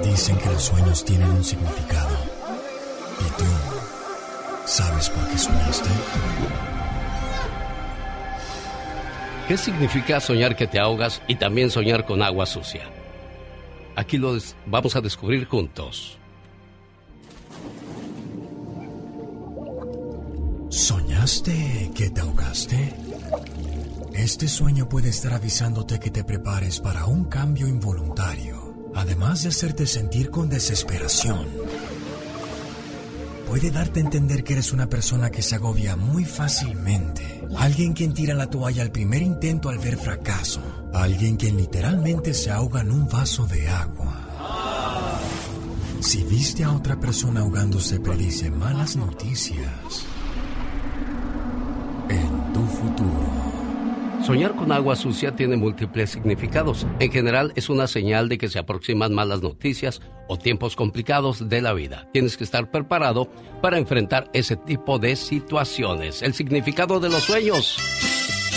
Dicen 0.09 0.37
que 0.37 0.49
los 0.49 0.63
sueños 0.63 1.05
tienen 1.05 1.29
un 1.29 1.43
significado. 1.43 2.17
¿Y 3.19 3.37
tú 3.37 3.45
sabes 4.65 5.09
por 5.09 5.27
qué 5.27 5.37
soñaste? 5.37 5.89
¿Qué 9.47 9.57
significa 9.57 10.19
soñar 10.19 10.55
que 10.55 10.67
te 10.67 10.79
ahogas 10.79 11.21
y 11.27 11.35
también 11.35 11.69
soñar 11.69 12.05
con 12.05 12.23
agua 12.23 12.45
sucia? 12.47 12.89
Aquí 13.95 14.17
lo 14.17 14.35
vamos 14.65 14.95
a 14.95 15.01
descubrir 15.01 15.45
juntos. 15.45 16.17
¿Soñaste 20.69 21.91
que 21.93 22.09
te 22.09 22.21
ahogaste? 22.21 22.93
Este 24.13 24.47
sueño 24.47 24.89
puede 24.89 25.09
estar 25.09 25.33
avisándote 25.33 25.99
que 25.99 26.09
te 26.09 26.23
prepares 26.23 26.79
para 26.79 27.05
un 27.05 27.25
cambio 27.25 27.67
involuntario, 27.67 28.68
además 28.95 29.43
de 29.43 29.49
hacerte 29.49 29.85
sentir 29.87 30.29
con 30.29 30.49
desesperación. 30.49 31.47
Puede 33.47 33.71
darte 33.71 33.99
a 33.99 34.03
entender 34.03 34.43
que 34.43 34.53
eres 34.53 34.71
una 34.73 34.87
persona 34.87 35.31
que 35.31 35.41
se 35.41 35.55
agobia 35.55 35.95
muy 35.95 36.23
fácilmente, 36.23 37.43
alguien 37.57 37.93
quien 37.93 38.13
tira 38.13 38.35
la 38.35 38.47
toalla 38.47 38.83
al 38.83 38.91
primer 38.91 39.23
intento 39.23 39.69
al 39.69 39.79
ver 39.79 39.97
fracaso, 39.97 40.61
alguien 40.93 41.35
quien 41.35 41.57
literalmente 41.57 42.35
se 42.35 42.51
ahoga 42.51 42.81
en 42.81 42.91
un 42.91 43.07
vaso 43.07 43.47
de 43.47 43.67
agua. 43.67 44.29
Si 45.99 46.23
viste 46.23 46.63
a 46.63 46.71
otra 46.71 46.99
persona 46.99 47.41
ahogándose, 47.41 47.99
predice 47.99 48.51
malas 48.51 48.95
noticias 48.95 50.05
en 52.07 52.53
tu 52.53 52.65
futuro. 52.65 53.48
Soñar 54.25 54.55
con 54.55 54.71
agua 54.71 54.95
sucia 54.95 55.35
tiene 55.35 55.57
múltiples 55.57 56.11
significados. 56.11 56.85
En 56.99 57.11
general 57.11 57.51
es 57.55 57.69
una 57.69 57.87
señal 57.87 58.29
de 58.29 58.37
que 58.37 58.49
se 58.49 58.59
aproximan 58.59 59.13
malas 59.13 59.41
noticias 59.41 60.01
o 60.27 60.37
tiempos 60.37 60.75
complicados 60.75 61.49
de 61.49 61.61
la 61.61 61.73
vida. 61.73 62.07
Tienes 62.13 62.37
que 62.37 62.43
estar 62.43 62.69
preparado 62.69 63.29
para 63.61 63.77
enfrentar 63.77 64.29
ese 64.33 64.55
tipo 64.55 64.99
de 64.99 65.15
situaciones. 65.15 66.21
El 66.21 66.33
significado 66.33 66.99
de 66.99 67.09
los 67.09 67.23
sueños. 67.23 67.77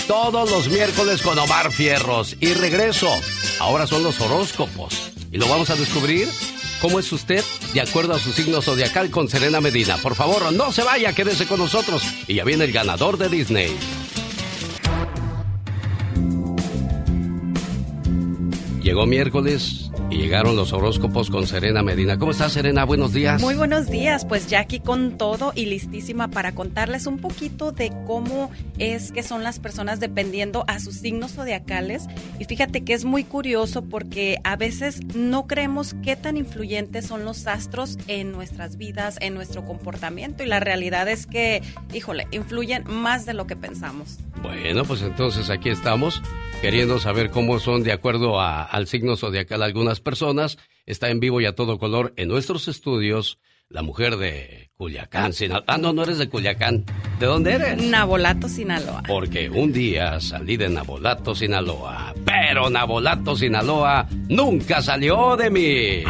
Todos 0.06 0.50
los 0.50 0.68
miércoles 0.68 1.22
con 1.22 1.38
Omar 1.38 1.70
Fierros. 1.70 2.36
Y 2.40 2.52
regreso. 2.54 3.08
Ahora 3.60 3.86
son 3.86 4.02
los 4.02 4.20
horóscopos. 4.20 5.12
Y 5.30 5.38
lo 5.38 5.48
vamos 5.48 5.70
a 5.70 5.76
descubrir. 5.76 6.28
¿Cómo 6.82 6.98
es 6.98 7.10
usted? 7.12 7.44
De 7.72 7.80
acuerdo 7.80 8.14
a 8.14 8.18
su 8.18 8.32
signo 8.32 8.60
zodiacal 8.60 9.10
con 9.10 9.28
Serena 9.28 9.60
Medina. 9.60 9.96
Por 9.98 10.16
favor, 10.16 10.52
no 10.52 10.72
se 10.72 10.82
vaya, 10.82 11.14
quédese 11.14 11.46
con 11.46 11.60
nosotros. 11.60 12.02
Y 12.26 12.34
ya 12.34 12.44
viene 12.44 12.64
el 12.64 12.72
ganador 12.72 13.16
de 13.16 13.28
Disney. 13.28 14.01
Llegó 18.82 19.06
miércoles 19.06 19.81
y 20.12 20.18
llegaron 20.18 20.56
los 20.56 20.74
horóscopos 20.74 21.30
con 21.30 21.46
Serena 21.46 21.82
Medina. 21.82 22.18
¿Cómo 22.18 22.32
estás, 22.32 22.52
Serena? 22.52 22.84
Buenos 22.84 23.14
días. 23.14 23.40
Muy 23.40 23.54
buenos 23.54 23.88
días, 23.88 24.26
pues 24.26 24.46
ya 24.46 24.60
aquí 24.60 24.78
con 24.78 25.16
todo 25.16 25.52
y 25.54 25.64
listísima 25.64 26.28
para 26.28 26.54
contarles 26.54 27.06
un 27.06 27.16
poquito 27.16 27.72
de 27.72 27.90
cómo 28.06 28.50
es 28.78 29.10
que 29.10 29.22
son 29.22 29.42
las 29.42 29.58
personas 29.58 30.00
dependiendo 30.00 30.64
a 30.68 30.80
sus 30.80 30.96
signos 30.96 31.32
zodiacales. 31.32 32.08
Y 32.38 32.44
fíjate 32.44 32.84
que 32.84 32.92
es 32.92 33.06
muy 33.06 33.24
curioso 33.24 33.82
porque 33.82 34.38
a 34.44 34.56
veces 34.56 35.00
no 35.14 35.46
creemos 35.46 35.94
qué 36.02 36.14
tan 36.16 36.36
influyentes 36.36 37.06
son 37.06 37.24
los 37.24 37.46
astros 37.46 37.96
en 38.06 38.32
nuestras 38.32 38.76
vidas, 38.76 39.16
en 39.22 39.32
nuestro 39.32 39.64
comportamiento. 39.64 40.42
Y 40.42 40.46
la 40.46 40.60
realidad 40.60 41.08
es 41.08 41.26
que, 41.26 41.62
híjole, 41.94 42.26
influyen 42.32 42.84
más 42.86 43.24
de 43.24 43.32
lo 43.32 43.46
que 43.46 43.56
pensamos. 43.56 44.18
Bueno, 44.42 44.84
pues 44.84 45.00
entonces 45.00 45.48
aquí 45.48 45.70
estamos 45.70 46.20
queriendo 46.60 46.98
saber 47.00 47.30
cómo 47.30 47.58
son 47.58 47.82
de 47.82 47.92
acuerdo 47.92 48.40
a- 48.40 48.62
al 48.62 48.86
signo 48.86 49.16
zodiacal 49.16 49.62
algunas 49.62 50.00
personas. 50.02 50.58
Está 50.84 51.10
en 51.10 51.20
vivo 51.20 51.40
y 51.40 51.46
a 51.46 51.54
todo 51.54 51.78
color 51.78 52.12
en 52.16 52.28
nuestros 52.28 52.68
estudios 52.68 53.38
la 53.72 53.82
mujer 53.82 54.16
de 54.16 54.70
Culiacán. 54.74 55.32
Sinaloa. 55.32 55.64
Ah, 55.66 55.78
no, 55.78 55.92
no 55.92 56.02
eres 56.02 56.18
de 56.18 56.28
Culiacán. 56.28 56.84
¿De 57.18 57.26
dónde 57.26 57.52
eres? 57.52 57.82
Nabolato, 57.82 58.48
Sinaloa. 58.48 59.02
Porque 59.06 59.48
un 59.48 59.72
día 59.72 60.20
salí 60.20 60.56
de 60.56 60.68
Nabolato, 60.68 61.34
Sinaloa. 61.34 62.14
Pero 62.24 62.68
Nabolato, 62.68 63.34
Sinaloa 63.34 64.06
nunca 64.28 64.82
salió 64.82 65.36
de 65.36 65.50
mí. 65.50 66.04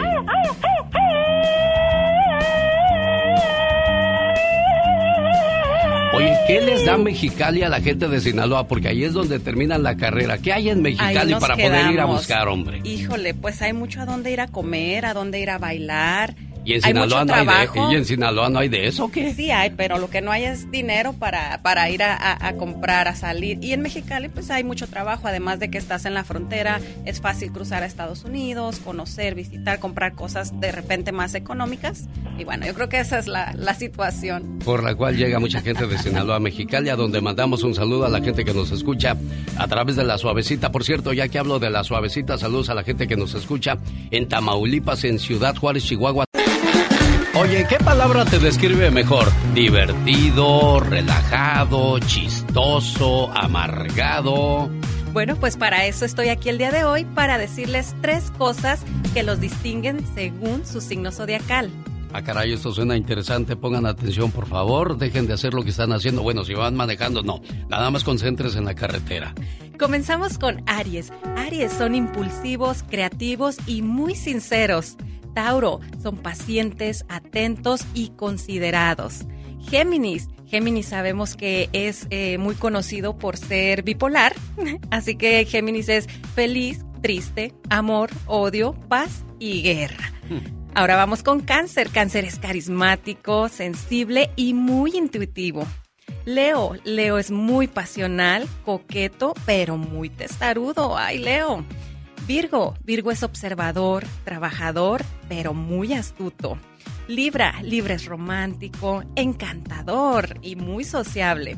Oye, 6.15 6.37
¿qué 6.47 6.61
les 6.61 6.85
da 6.85 6.99
Mexicali 6.99 7.63
a 7.63 7.69
la 7.71 7.81
gente 7.81 8.07
de 8.07 8.21
Sinaloa? 8.21 8.69
Porque 8.69 8.89
ahí 8.89 9.05
es 9.05 9.15
donde 9.15 9.39
terminan 9.39 9.83
la 9.83 9.97
carrera. 9.97 10.37
¿Qué 10.39 10.53
hay 10.53 10.69
en 10.69 10.83
Mexicali 10.83 11.35
para 11.35 11.55
poder 11.55 11.91
ir 11.91 12.01
a 12.01 12.05
buscar, 12.05 12.49
hombre? 12.49 12.81
Híjole, 12.85 13.33
pues 13.33 13.63
hay 13.63 13.73
mucho 13.73 14.03
a 14.03 14.05
dónde 14.05 14.31
ir 14.31 14.41
a 14.41 14.49
comer, 14.49 15.07
a 15.07 15.15
dónde 15.15 15.41
ir 15.41 15.49
a 15.49 15.59
bailar. 15.59 16.35
¿Y 16.65 16.75
en 16.75 16.83
Sinaloa 16.83 17.25
no 17.25 17.35
hay 17.35 17.47
de, 17.47 17.53
¿y 17.91 17.95
en 17.97 18.05
Sinaloa 18.05 18.49
no 18.49 18.59
hay 18.61 18.69
de 18.69 18.87
eso 18.87 19.07
o 19.07 19.11
qué? 19.11 19.35
Sí 19.35 19.51
hay, 19.51 19.71
pero 19.71 19.99
lo 19.99 20.09
que 20.11 20.21
no 20.21 20.31
hay 20.31 20.45
es 20.45 20.71
dinero 20.71 21.13
para, 21.13 21.61
para 21.63 21.91
ir 21.91 22.03
a, 22.05 22.15
a- 22.15 22.47
a 22.49 22.53
comprar, 22.55 23.09
a 23.09 23.15
salir. 23.17 23.59
Y 23.63 23.73
en 23.73 23.81
Mexicali 23.83 24.29
pues 24.29 24.51
hay 24.51 24.63
mucho 24.63 24.87
trabajo, 24.87 25.27
además 25.27 25.59
de 25.59 25.71
que 25.71 25.79
estás 25.79 26.05
en 26.05 26.15
la 26.15 26.23
frontera, 26.25 26.81
es 27.05 27.21
fácil 27.21 27.51
cruzar 27.51 27.83
a 27.83 27.87
Estados 27.87 28.25
Unidos, 28.25 28.79
conocer, 28.79 29.35
visitar, 29.35 29.81
comprar 29.81 30.15
cosas 30.15 30.59
de 30.61 30.71
repente 30.71 31.11
más 31.13 31.35
económicas. 31.35 32.05
Y 32.39 32.45
bueno, 32.45 32.65
yo 32.67 32.75
creo 32.75 32.89
que 32.89 33.01
esa 33.01 33.19
es 33.19 33.27
la, 33.27 33.53
la 33.57 33.75
situación. 33.75 34.61
por 34.65 34.83
la 34.85 34.95
cual 34.95 35.17
llega 35.17 35.39
mucha 35.41 35.61
gente 35.63 35.87
de 35.87 35.99
Sinaloa 35.99 36.37
a 36.37 36.41
Mexicali, 36.41 36.89
a 36.91 36.97
donde 36.97 37.21
mandamos 37.21 37.63
un 37.65 37.75
saludo 37.75 38.07
a 38.07 38.09
la 38.09 38.21
gente 38.21 38.45
que 38.45 38.55
nos 38.55 38.71
escucha 38.71 39.17
a 39.59 39.67
través 39.69 39.97
de 39.97 40.05
la 40.05 40.17
suavecita. 40.17 40.71
Por 40.71 40.85
cierto, 40.85 41.13
ya 41.13 41.27
que 41.29 41.39
hablo 41.39 41.59
de 41.59 41.71
la 41.71 41.83
suavecita, 41.85 42.39
saludos 42.39 42.69
a 42.71 42.75
la 42.75 42.85
gente 42.85 43.09
que 43.09 43.17
nos 43.17 43.35
escucha 43.35 43.79
en 44.11 44.29
Tamaulipas, 44.29 45.03
en 45.05 45.19
Ciudad 45.19 45.57
Juárez, 45.57 45.85
Chihuahua. 45.85 46.25
Oye, 47.43 47.67
¿qué 47.69 47.77
palabra 47.79 48.25
te 48.25 48.39
describe 48.39 48.93
mejor? 48.93 49.27
Divertido, 49.53 50.79
relajado, 50.79 51.99
chistoso, 51.99 53.33
amargado. 53.37 54.71
Bueno, 55.13 55.35
pues 55.35 55.57
para 55.57 55.85
eso 55.87 56.05
estoy 56.05 56.29
aquí 56.29 56.51
el 56.51 56.59
día 56.59 56.71
de 56.71 56.85
hoy, 56.85 57.05
para 57.05 57.39
decirles 57.39 57.97
tres 58.01 58.31
cosas 58.39 58.85
que 59.13 59.25
los 59.25 59.41
distinguen 59.41 60.07
según 60.15 60.65
su 60.65 60.81
signo 60.81 61.11
zodiacal. 61.11 61.69
Ah, 62.13 62.23
caray, 62.23 62.53
esto 62.53 62.73
suena 62.73 62.97
interesante. 62.97 63.57
Pongan 63.57 63.87
atención, 63.87 64.31
por 64.31 64.47
favor. 64.47 64.97
Dejen 64.97 65.27
de 65.27 65.33
hacer 65.33 65.53
lo 65.53 65.65
que 65.65 65.71
están 65.71 65.93
haciendo. 65.93 66.23
Bueno, 66.23 66.45
si 66.45 66.55
van 66.55 66.77
manejando, 66.77 67.25
no. 67.25 67.43
Nada 67.69 67.91
más 67.91 68.05
concéntrese 68.05 68.59
en 68.59 68.67
la 68.67 68.77
carretera. 68.77 69.35
Comenzamos 69.81 70.39
con 70.39 70.63
Aries. 70.67 71.13
Aries 71.37 71.73
son 71.73 71.97
impulsivos, 71.97 72.85
creativos 72.89 73.57
y 73.67 73.83
muy 73.83 74.15
sinceros. 74.15 74.97
Tauro 75.35 75.81
son 76.03 76.19
pacientes, 76.19 77.05
atentos 77.09 77.85
y 77.95 78.11
considerados. 78.11 79.27
Géminis. 79.61 80.29
Géminis 80.47 80.87
sabemos 80.87 81.35
que 81.37 81.71
es 81.73 82.07
eh, 82.11 82.37
muy 82.39 82.55
conocido 82.55 83.17
por 83.17 83.39
ser 83.39 83.83
bipolar, 83.83 84.35
así 84.91 85.17
que 85.17 85.45
Géminis 85.47 85.89
es 85.89 86.09
feliz, 86.35 86.85
triste, 87.01 87.55
amor, 87.71 88.11
odio, 88.27 88.75
paz 88.89 89.25
y 89.39 89.63
guerra. 89.63 90.13
Ahora 90.75 90.97
vamos 90.97 91.23
con 91.23 91.41
cáncer. 91.41 91.91
Cáncer 91.91 92.25
es 92.25 92.39
carismático, 92.39 93.49
sensible 93.49 94.31
y 94.37 94.55
muy 94.55 94.97
intuitivo. 94.97 95.67
Leo, 96.25 96.75
Leo 96.85 97.19
es 97.19 97.31
muy 97.31 97.67
pasional, 97.67 98.49
coqueto, 98.65 99.35
pero 99.45 99.77
muy 99.77 100.09
testarudo. 100.09 100.97
Ay, 100.97 101.19
Leo. 101.19 101.65
Virgo, 102.27 102.75
Virgo 102.85 103.11
es 103.11 103.23
observador, 103.25 104.05
trabajador, 104.25 105.03
pero 105.29 105.55
muy 105.55 105.93
astuto. 105.93 106.57
Libra, 107.09 107.61
Libra 107.63 107.95
es 107.95 108.07
romántico, 108.07 109.03
encantador 109.17 110.39
y 110.41 110.55
muy 110.55 110.85
sociable. 110.85 111.57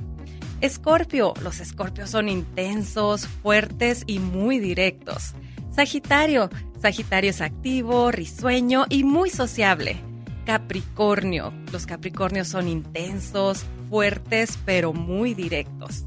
Escorpio, 0.62 1.34
los 1.42 1.60
escorpios 1.60 2.08
son 2.08 2.30
intensos, 2.30 3.26
fuertes 3.26 4.04
y 4.06 4.18
muy 4.20 4.58
directos. 4.58 5.34
Sagitario, 5.70 6.48
Sagitario 6.80 7.30
es 7.30 7.42
activo, 7.42 8.10
risueño 8.10 8.86
y 8.88 9.04
muy 9.04 9.28
sociable. 9.28 10.00
Capricornio, 10.46 11.52
los 11.72 11.84
Capricornios 11.84 12.48
son 12.48 12.68
intensos, 12.68 13.66
fuertes 13.90 14.58
pero 14.64 14.94
muy 14.94 15.34
directos. 15.34 16.04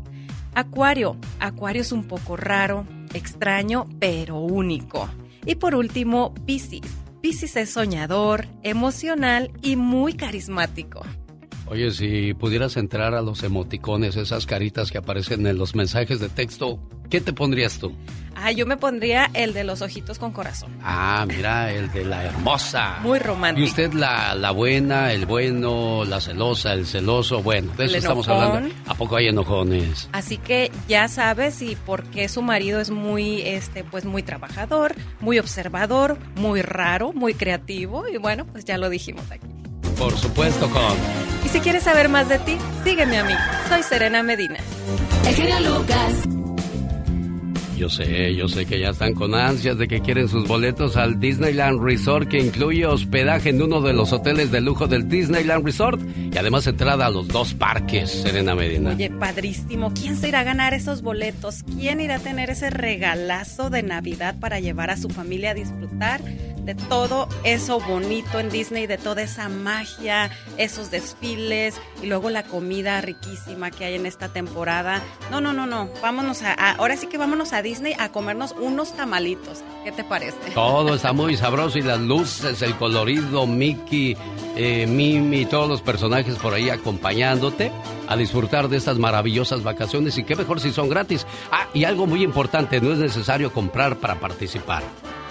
Acuario, 0.57 1.17
Acuario 1.39 1.83
es 1.83 1.91
un 1.91 2.05
poco 2.07 2.35
raro, 2.35 2.87
extraño 3.13 3.87
pero 3.99 4.39
único. 4.39 5.07
Y 5.45 5.53
por 5.53 5.75
último, 5.75 6.33
Piscis. 6.47 6.97
Piscis 7.21 7.55
es 7.57 7.69
soñador, 7.69 8.47
emocional 8.63 9.51
y 9.61 9.75
muy 9.75 10.13
carismático. 10.13 11.03
Oye, 11.69 11.91
si 11.91 12.33
pudieras 12.33 12.77
entrar 12.77 13.13
a 13.13 13.21
los 13.21 13.43
emoticones, 13.43 14.15
esas 14.15 14.45
caritas 14.45 14.89
que 14.89 14.97
aparecen 14.97 15.45
en 15.47 15.57
los 15.57 15.75
mensajes 15.75 16.19
de 16.19 16.29
texto, 16.29 16.79
¿qué 17.09 17.19
te 17.19 17.33
pondrías 17.33 17.77
tú? 17.77 17.93
Ah, 18.35 18.51
yo 18.51 18.65
me 18.65 18.77
pondría 18.77 19.31
el 19.33 19.53
de 19.53 19.63
los 19.63 19.81
ojitos 19.81 20.19
con 20.19 20.31
corazón. 20.31 20.71
Ah, 20.83 21.25
mira, 21.27 21.73
el 21.73 21.91
de 21.91 22.05
la 22.05 22.23
hermosa. 22.23 22.99
Muy 23.01 23.17
romántico. 23.19 23.65
Y 23.65 23.69
usted 23.69 23.93
la, 23.93 24.35
la 24.35 24.51
buena, 24.51 25.11
el 25.11 25.25
bueno, 25.25 26.05
la 26.05 26.21
celosa, 26.21 26.73
el 26.73 26.85
celoso, 26.85 27.41
bueno, 27.41 27.73
de 27.75 27.85
eso 27.85 27.97
estamos 27.97 28.27
hablando. 28.29 28.73
¿A 28.85 28.93
poco 28.93 29.15
hay 29.17 29.27
enojones? 29.27 30.07
Así 30.13 30.37
que 30.37 30.71
ya 30.87 31.07
sabes 31.07 31.61
y 31.63 31.75
por 31.75 32.03
qué 32.03 32.29
su 32.29 32.43
marido 32.43 32.79
es 32.79 32.91
muy, 32.91 33.41
este, 33.41 33.83
pues 33.83 34.05
muy 34.05 34.21
trabajador, 34.21 34.95
muy 35.19 35.39
observador, 35.39 36.17
muy 36.35 36.61
raro, 36.61 37.11
muy 37.13 37.33
creativo 37.33 38.07
y 38.07 38.17
bueno, 38.17 38.45
pues 38.45 38.63
ya 38.63 38.77
lo 38.77 38.89
dijimos 38.89 39.25
aquí. 39.31 39.47
Por 39.97 40.15
supuesto, 40.15 40.69
con... 40.69 41.36
Y 41.47 41.49
si 41.49 41.61
quieres 41.61 41.83
saber 41.83 42.09
más 42.09 42.27
de 42.27 42.39
ti, 42.39 42.57
sígueme 42.83 43.19
a 43.19 43.23
mí. 43.23 43.31
Soy 43.69 43.81
Serena 43.81 44.21
Medina. 44.21 44.57
El 45.25 45.33
genio 45.33 45.57
Lucas. 45.61 46.27
Yo 47.77 47.89
sé, 47.89 48.35
yo 48.35 48.49
sé 48.49 48.65
que 48.65 48.81
ya 48.81 48.89
están 48.89 49.13
con 49.13 49.33
ansias 49.33 49.77
de 49.77 49.87
que 49.87 50.01
quieren 50.01 50.27
sus 50.27 50.45
boletos 50.45 50.97
al 50.97 51.21
Disneyland 51.21 51.81
Resort 51.81 52.27
que 52.27 52.39
incluye 52.39 52.85
hospedaje 52.85 53.51
en 53.51 53.61
uno 53.61 53.79
de 53.79 53.93
los 53.93 54.11
hoteles 54.11 54.51
de 54.51 54.59
lujo 54.59 54.87
del 54.87 55.07
Disneyland 55.07 55.63
Resort 55.63 56.01
y 56.33 56.37
además 56.37 56.67
entrada 56.67 57.05
a 57.05 57.09
los 57.09 57.29
dos 57.29 57.53
parques, 57.53 58.11
Serena 58.11 58.53
Medina. 58.53 58.89
Oye, 58.89 59.09
padrísimo. 59.09 59.93
¿Quién 59.93 60.17
se 60.17 60.27
irá 60.27 60.41
a 60.41 60.43
ganar 60.43 60.73
esos 60.73 61.01
boletos? 61.01 61.63
¿Quién 61.63 62.01
irá 62.01 62.15
a 62.15 62.19
tener 62.19 62.49
ese 62.49 62.71
regalazo 62.71 63.69
de 63.69 63.83
Navidad 63.83 64.35
para 64.37 64.59
llevar 64.59 64.89
a 64.89 64.97
su 64.97 65.07
familia 65.07 65.51
a 65.51 65.53
disfrutar 65.53 66.19
de 66.67 66.75
todo 66.75 67.29
eso 67.45 67.79
bonito 67.79 68.41
en 68.41 68.49
Disney, 68.49 68.87
de 68.87 68.97
toda 68.97 69.21
esa 69.21 69.47
magia, 69.47 70.29
esos 70.57 70.91
desfiles 70.91 71.79
y 72.03 72.07
luego 72.07 72.29
la 72.29 72.43
comida 72.43 72.99
riquísima 72.99 73.71
que 73.71 73.85
hay 73.85 73.95
en 73.95 74.05
esta 74.05 74.27
temporada? 74.27 75.01
No, 75.31 75.39
no, 75.39 75.53
no, 75.53 75.65
no. 75.65 75.89
Vámonos 76.01 76.41
a, 76.43 76.73
ahora 76.73 76.97
sí 76.97 77.07
que 77.07 77.17
vámonos 77.17 77.53
a 77.53 77.61
Disney 77.61 77.93
a 77.97 78.11
comernos 78.11 78.53
unos 78.59 78.93
tamalitos. 78.93 79.59
¿Qué 79.85 79.93
te 79.93 80.03
parece? 80.03 80.37
Todo 80.53 80.95
está 80.95 81.13
muy 81.13 81.37
sabroso 81.37 81.77
y 81.77 81.83
las 81.83 82.01
luces, 82.01 82.61
el 82.61 82.75
colorido, 82.75 83.47
Mickey, 83.47 84.17
eh, 84.57 84.85
Mimi, 84.87 85.45
todos 85.45 85.69
los 85.69 85.81
personajes 85.81 86.35
por 86.35 86.53
ahí 86.53 86.69
acompañándote 86.69 87.71
a 88.09 88.17
disfrutar 88.17 88.67
de 88.67 88.75
estas 88.75 88.97
maravillosas 88.97 89.63
vacaciones 89.63 90.17
y 90.17 90.25
qué 90.25 90.35
mejor 90.35 90.59
si 90.59 90.73
son 90.73 90.89
gratis. 90.89 91.25
Ah, 91.49 91.67
y 91.73 91.85
algo 91.85 92.07
muy 92.07 92.23
importante, 92.23 92.81
no 92.81 92.91
es 92.91 92.99
necesario 92.99 93.53
comprar 93.53 93.95
para 93.95 94.19
participar. 94.19 94.83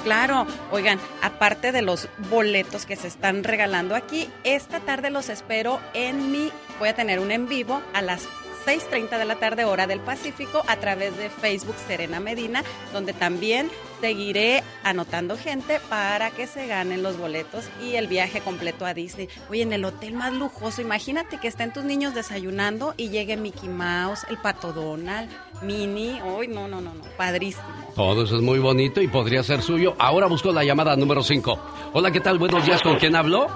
Claro, 0.07 0.47
oigan, 0.71 1.01
aparte 1.21 1.73
de 1.73 1.83
los 1.83 2.09
boletos 2.31 2.87
que 2.87 2.95
se 2.95 3.09
están 3.09 3.43
regalando 3.43 3.97
aquí, 3.97 4.31
esta 4.45 4.79
tarde 4.79 5.11
los 5.11 5.29
espero 5.29 5.81
en 5.95 6.31
mi, 6.31 6.53
voy 6.79 6.91
a 6.91 6.95
tener 6.95 7.19
un 7.19 7.33
en 7.33 7.49
vivo 7.49 7.83
a 7.93 8.03
las 8.03 8.29
6.30 8.67 9.19
de 9.19 9.25
la 9.25 9.35
tarde 9.35 9.65
hora 9.65 9.89
del 9.89 9.99
Pacífico 9.99 10.63
a 10.69 10.77
través 10.77 11.17
de 11.17 11.29
Facebook 11.29 11.75
Serena 11.89 12.21
Medina, 12.21 12.63
donde 12.93 13.15
también 13.15 13.69
seguiré 14.01 14.63
anotando 14.83 15.37
gente 15.37 15.81
para 15.89 16.31
que 16.31 16.47
se 16.47 16.67
ganen 16.67 17.03
los 17.03 17.19
boletos 17.19 17.65
y 17.83 17.95
el 17.95 18.07
viaje 18.07 18.41
completo 18.41 18.85
a 18.87 18.95
Disney. 18.95 19.29
Oye, 19.51 19.63
en 19.63 19.73
el 19.73 19.85
hotel 19.85 20.15
más 20.15 20.33
lujoso, 20.33 20.83
imagínate 20.83 21.39
que 21.39 21.49
estén 21.49 21.73
tus 21.73 21.85
niños 21.85 22.15
desayunando 22.15 22.95
y 22.97 23.09
llegue 23.09 23.37
Mickey 23.37 23.69
Mouse, 23.69 24.27
el 24.29 24.39
Pato 24.39 24.73
Donald, 24.73 25.31
Minnie, 25.63 26.21
uy, 26.23 26.49
no, 26.49 26.69
no, 26.69 26.81
no, 26.81 26.95
no, 26.95 27.05
padrísimo. 27.17 27.65
Todo 27.95 28.25
eso 28.25 28.37
es 28.37 28.43
muy 28.43 28.59
bonito 28.59 29.01
y 29.01 29.09
podría 29.09 29.43
ser 29.43 29.63
suyo. 29.63 29.95
Ahora 29.99 30.27
busco 30.27 30.53
la 30.53 30.65
llamada 30.65 30.95
número 30.97 31.23
5. 31.23 31.59
Hola, 31.93 32.11
¿qué 32.11 32.21
tal? 32.21 32.39
Buenos 32.39 32.65
días, 32.67 32.83
¿con 32.83 32.97
quién 32.99 33.17
hablo? 33.17 33.47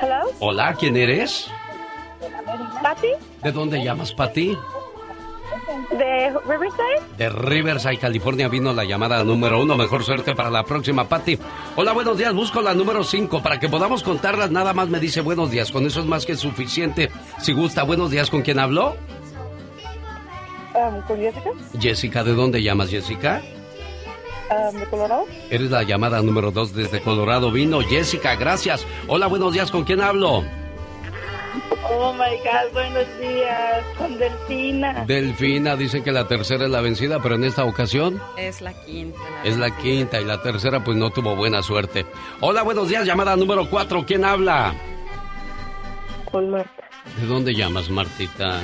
Hello, 0.00 0.30
Hola, 0.40 0.74
¿quién 0.78 0.96
eres? 0.96 1.48
Patty, 2.82 3.08
¿De 3.42 3.52
dónde 3.52 3.84
llamas, 3.84 4.12
Pati? 4.12 4.56
De 5.90 6.30
Riverside. 6.46 7.00
De 7.16 7.28
Riverside, 7.28 7.98
California 7.98 8.48
vino 8.48 8.72
la 8.72 8.84
llamada 8.84 9.22
número 9.24 9.60
uno. 9.60 9.76
Mejor 9.76 10.04
suerte 10.04 10.34
para 10.34 10.50
la 10.50 10.64
próxima, 10.64 11.08
Patti. 11.08 11.38
Hola, 11.76 11.92
buenos 11.92 12.18
días. 12.18 12.34
Busco 12.34 12.60
la 12.60 12.74
número 12.74 13.04
cinco. 13.04 13.42
Para 13.42 13.58
que 13.58 13.68
podamos 13.68 14.02
contarlas, 14.02 14.50
nada 14.50 14.72
más 14.72 14.88
me 14.88 15.00
dice 15.00 15.20
buenos 15.20 15.50
días. 15.50 15.70
Con 15.70 15.86
eso 15.86 16.00
es 16.00 16.06
más 16.06 16.26
que 16.26 16.36
suficiente. 16.36 17.10
Si 17.38 17.52
gusta, 17.52 17.82
buenos 17.82 18.10
días. 18.10 18.30
¿Con 18.30 18.42
quién 18.42 18.58
habló? 18.58 18.96
Um, 20.74 21.00
¿Con 21.02 21.18
Jessica? 21.18 21.50
Jessica, 21.78 22.24
¿de 22.24 22.34
dónde 22.34 22.62
llamas, 22.62 22.90
Jessica? 22.90 23.42
Um, 24.50 24.78
¿De 24.78 24.86
Colorado? 24.86 25.24
Eres 25.50 25.70
la 25.70 25.82
llamada 25.82 26.22
número 26.22 26.50
dos 26.50 26.74
desde 26.74 27.00
Colorado. 27.00 27.50
Vino 27.50 27.80
Jessica, 27.80 28.34
gracias. 28.36 28.86
Hola, 29.08 29.26
buenos 29.26 29.52
días. 29.52 29.70
¿Con 29.70 29.84
quién 29.84 30.00
hablo? 30.00 30.44
Oh 31.88 32.12
my 32.12 32.36
God, 32.44 32.72
buenos 32.72 33.06
días. 33.18 33.84
Con 33.98 34.18
Delfina. 34.18 35.04
Delfina, 35.06 35.76
dicen 35.76 36.02
que 36.04 36.12
la 36.12 36.28
tercera 36.28 36.64
es 36.66 36.70
la 36.70 36.80
vencida, 36.80 37.20
pero 37.20 37.34
en 37.34 37.44
esta 37.44 37.64
ocasión 37.64 38.20
Es 38.36 38.60
la 38.60 38.72
quinta. 38.84 39.18
es 39.44 39.56
la 39.56 39.76
quinta 39.76 40.20
y 40.20 40.24
la 40.24 40.40
tercera 40.42 40.84
pues 40.84 40.96
no 40.96 41.10
tuvo 41.10 41.34
buena 41.34 41.62
suerte. 41.62 42.06
Hola, 42.40 42.62
buenos 42.62 42.88
días. 42.88 43.04
Llamada 43.04 43.34
número 43.36 43.68
cuatro. 43.68 44.04
¿Quién 44.06 44.24
habla? 44.24 44.74
Con 46.30 46.50
Marta. 46.50 46.70
¿De 47.20 47.26
dónde 47.26 47.54
llamas, 47.54 47.90
Martita? 47.90 48.60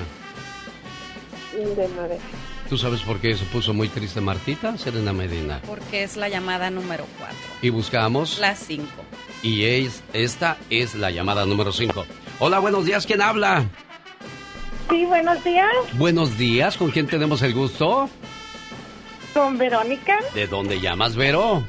De 1.53 1.89
Madera. 1.89 2.21
¿Tú 2.69 2.77
sabes 2.77 3.01
por 3.03 3.19
qué 3.21 3.37
se 3.37 3.45
puso 3.47 3.73
muy 3.73 3.89
triste 3.89 4.21
Martita? 4.21 4.77
Serena 4.77 5.13
Medina. 5.13 5.61
Porque 5.67 6.03
es 6.03 6.17
la 6.17 6.29
llamada 6.29 6.71
número 6.71 7.05
4. 7.19 7.37
Y 7.63 7.71
buscamos. 7.71 8.39
La 8.39 8.55
5. 8.55 8.85
Y 9.43 9.65
es, 9.65 10.03
esta 10.13 10.57
es 10.71 10.95
la 10.95 11.11
llamada 11.11 11.47
número 11.47 11.73
5. 11.73 12.05
Hola, 12.39 12.59
buenos 12.59 12.85
días. 12.85 13.07
¿Quién 13.07 13.23
habla? 13.23 13.65
Sí, 14.91 15.05
buenos 15.05 15.43
días. 15.43 15.69
Buenos 15.95 16.39
días. 16.39 16.77
¿Con 16.77 16.91
quién 16.91 17.07
tenemos 17.07 17.43
el 17.43 17.55
gusto? 17.55 18.09
Con 19.35 19.59
Verónica, 19.59 20.19
¿De 20.35 20.47
dónde 20.47 20.81
llamas, 20.81 21.15
Vero? 21.17 21.65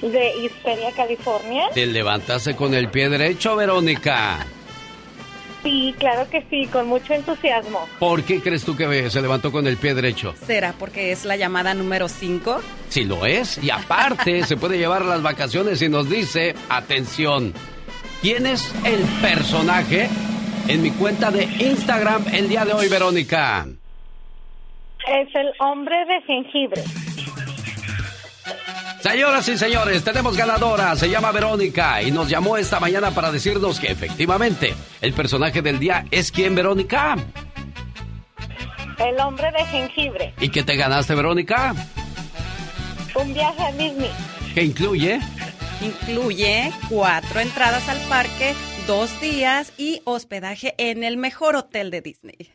de 0.00 0.34
Histeria, 0.38 0.90
California. 0.96 1.64
Te 1.74 1.84
levantaste 1.84 2.56
con 2.56 2.72
el 2.72 2.88
pie 2.88 3.10
derecho, 3.10 3.54
Verónica. 3.54 4.46
Sí, 5.62 5.94
claro 5.98 6.26
que 6.30 6.42
sí, 6.48 6.66
con 6.72 6.86
mucho 6.86 7.12
entusiasmo. 7.12 7.86
¿Por 7.98 8.22
qué 8.22 8.40
crees 8.40 8.64
tú 8.64 8.74
que 8.74 9.10
se 9.10 9.20
levantó 9.20 9.52
con 9.52 9.66
el 9.66 9.76
pie 9.76 9.92
derecho? 9.92 10.34
¿Será 10.46 10.72
porque 10.78 11.12
es 11.12 11.26
la 11.26 11.36
llamada 11.36 11.74
número 11.74 12.08
5? 12.08 12.62
Si 12.88 13.04
lo 13.04 13.26
es. 13.26 13.62
Y 13.62 13.68
aparte, 13.68 14.42
se 14.46 14.56
puede 14.56 14.78
llevar 14.78 15.04
las 15.04 15.20
vacaciones 15.22 15.82
y 15.82 15.90
nos 15.90 16.08
dice, 16.08 16.54
atención, 16.70 17.52
¿quién 18.20 18.46
es 18.46 18.72
el 18.84 19.00
personaje 19.20 20.08
en 20.68 20.82
mi 20.82 20.90
cuenta 20.90 21.30
de 21.30 21.44
Instagram 21.44 22.24
el 22.32 22.48
día 22.48 22.64
de 22.64 22.72
hoy, 22.72 22.88
Verónica? 22.88 23.66
Es 25.08 25.28
el 25.34 25.50
hombre 25.58 25.96
de 26.06 26.20
jengibre. 26.22 26.82
Señoras 29.00 29.48
y 29.48 29.56
señores, 29.56 30.04
tenemos 30.04 30.36
ganadora, 30.36 30.94
se 30.94 31.08
llama 31.08 31.32
Verónica 31.32 32.02
y 32.02 32.10
nos 32.10 32.28
llamó 32.28 32.58
esta 32.58 32.78
mañana 32.78 33.10
para 33.12 33.32
decirnos 33.32 33.80
que 33.80 33.86
efectivamente 33.86 34.74
el 35.00 35.14
personaje 35.14 35.62
del 35.62 35.78
día 35.78 36.04
es 36.10 36.30
quién, 36.30 36.54
Verónica. 36.54 37.16
El 38.98 39.18
hombre 39.18 39.50
de 39.52 39.64
jengibre. 39.64 40.34
¿Y 40.38 40.50
qué 40.50 40.62
te 40.62 40.76
ganaste, 40.76 41.14
Verónica? 41.14 41.74
Un 43.14 43.32
viaje 43.32 43.62
a 43.62 43.72
Disney. 43.72 44.10
¿Qué 44.54 44.64
incluye? 44.64 45.20
Incluye 45.80 46.72
cuatro 46.88 47.40
entradas 47.40 47.88
al 47.88 47.98
parque, 48.08 48.54
dos 48.86 49.18
días 49.20 49.72
y 49.78 50.02
hospedaje 50.04 50.74
en 50.78 51.04
el 51.04 51.16
mejor 51.16 51.56
hotel 51.56 51.90
de 51.90 52.02
Disney. 52.02 52.52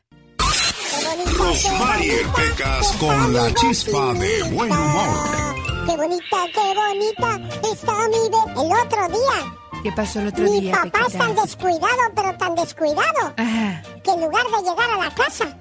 Rosmarie 1.38 2.20
Pecas 2.36 2.92
con 3.00 3.34
la 3.34 3.54
chispa 3.54 4.14
de 4.14 4.44
buen 4.52 4.72
humor. 4.72 5.56
Qué 5.88 5.96
bonita, 5.96 6.38
qué 6.54 6.74
bonita 6.76 7.60
está 7.72 8.08
mi 8.08 8.30
bebé. 8.30 8.62
El 8.62 8.86
otro 8.86 9.08
día, 9.10 9.58
¿Qué 9.84 9.92
pasó 9.92 10.20
el 10.20 10.28
otro 10.28 10.44
mi 10.46 10.62
día, 10.62 10.72
papá 10.84 11.06
es 11.08 11.14
tan 11.14 11.36
descuidado, 11.36 12.02
pero 12.16 12.38
tan 12.38 12.56
descuidado, 12.56 13.34
Ajá. 13.38 13.84
que 14.04 14.12
en 14.12 14.22
lugar 14.22 14.44
de 14.46 14.70
llegar 14.70 14.90
a 14.90 14.98
la 14.98 15.14
casa, 15.14 15.58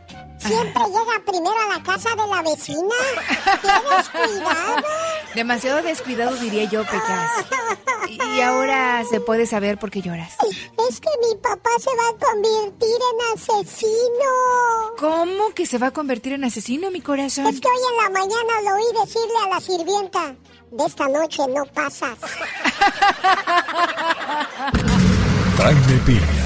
siempre 0.47 0.83
llega 0.87 1.25
primero 1.25 1.57
a 1.59 1.69
la 1.77 1.83
casa 1.83 2.11
de 2.11 2.27
la 2.27 2.43
vecina. 2.43 2.95
¡Qué 3.63 3.69
descuidado! 3.97 4.87
Demasiado 5.35 5.83
descuidado 5.83 6.37
diría 6.37 6.65
yo, 6.65 6.83
Pecas. 6.83 7.31
Y 8.37 8.41
ahora 8.41 9.03
se 9.09 9.21
puede 9.21 9.47
saber 9.47 9.79
por 9.79 9.91
qué 9.91 10.03
lloras. 10.03 10.35
Es 10.89 11.01
que 11.01 11.09
mi 11.27 11.35
papá 11.41 11.71
se 11.79 11.91
va 11.97 12.09
a 12.09 12.13
convertir 12.33 12.97
en 13.13 13.19
asesino. 13.35 14.31
¿Cómo 14.99 15.51
que 15.55 15.67
se 15.67 15.79
va 15.79 15.87
a 15.89 15.91
convertir 15.91 16.33
en 16.35 16.45
asesino, 16.45 16.91
mi 16.91 17.01
corazón? 17.01 17.47
Es 17.47 17.61
que 17.61 17.69
hoy 17.69 17.79
en 17.91 17.97
la 18.03 18.11
mañana 18.11 18.61
lo 18.65 18.75
oí 18.77 18.85
decirle 19.05 19.39
a 19.45 19.49
la 19.49 19.61
sirvienta, 19.61 20.35
de 20.71 20.85
esta 20.85 21.09
noche 21.09 21.43
no 21.49 21.65
pasas. 21.67 22.19
Jaime 25.57 25.99
Piña, 26.05 26.44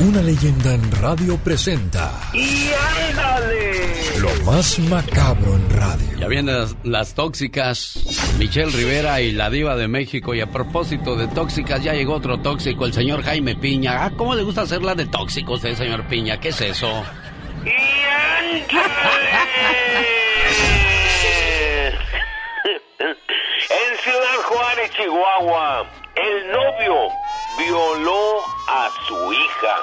una 0.00 0.22
leyenda 0.22 0.74
en 0.74 0.92
radio 0.92 1.36
presenta 1.38 2.20
¡Y 2.32 2.70
ándale! 3.10 3.98
lo 4.20 4.30
más 4.44 4.78
macabro 4.80 5.54
en 5.54 5.70
radio. 5.70 6.18
Ya 6.18 6.26
vienen 6.26 6.58
las, 6.58 6.76
las 6.82 7.14
tóxicas, 7.14 8.00
Michelle 8.38 8.70
Rivera 8.70 9.20
y 9.20 9.32
la 9.32 9.48
diva 9.50 9.76
de 9.76 9.86
México. 9.86 10.34
Y 10.34 10.40
a 10.40 10.50
propósito 10.50 11.16
de 11.16 11.28
tóxicas, 11.28 11.82
ya 11.82 11.92
llegó 11.92 12.14
otro 12.14 12.40
tóxico, 12.40 12.84
el 12.84 12.92
señor 12.92 13.22
Jaime 13.22 13.54
Piña. 13.54 14.04
Ah, 14.04 14.10
¿cómo 14.16 14.34
le 14.34 14.42
gusta 14.42 14.62
hacerla 14.62 14.94
de 14.94 15.06
tóxico 15.06 15.54
usted, 15.54 15.74
señor 15.74 16.04
Piña? 16.08 16.40
¿Qué 16.40 16.48
es 16.48 16.60
eso? 16.60 16.88
En 23.70 23.98
Ciudad 24.02 24.36
Juárez, 24.44 24.90
Chihuahua, 24.96 25.86
el 26.16 26.50
novio 26.50 27.12
violó 27.58 28.40
a 28.68 28.90
su 29.06 29.32
hija, 29.32 29.76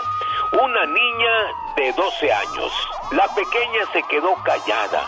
una 0.63 0.85
niña 0.85 1.53
de 1.75 1.91
12 1.93 2.31
años. 2.31 2.71
La 3.11 3.27
pequeña 3.35 3.85
se 3.91 4.01
quedó 4.03 4.33
callada, 4.43 5.03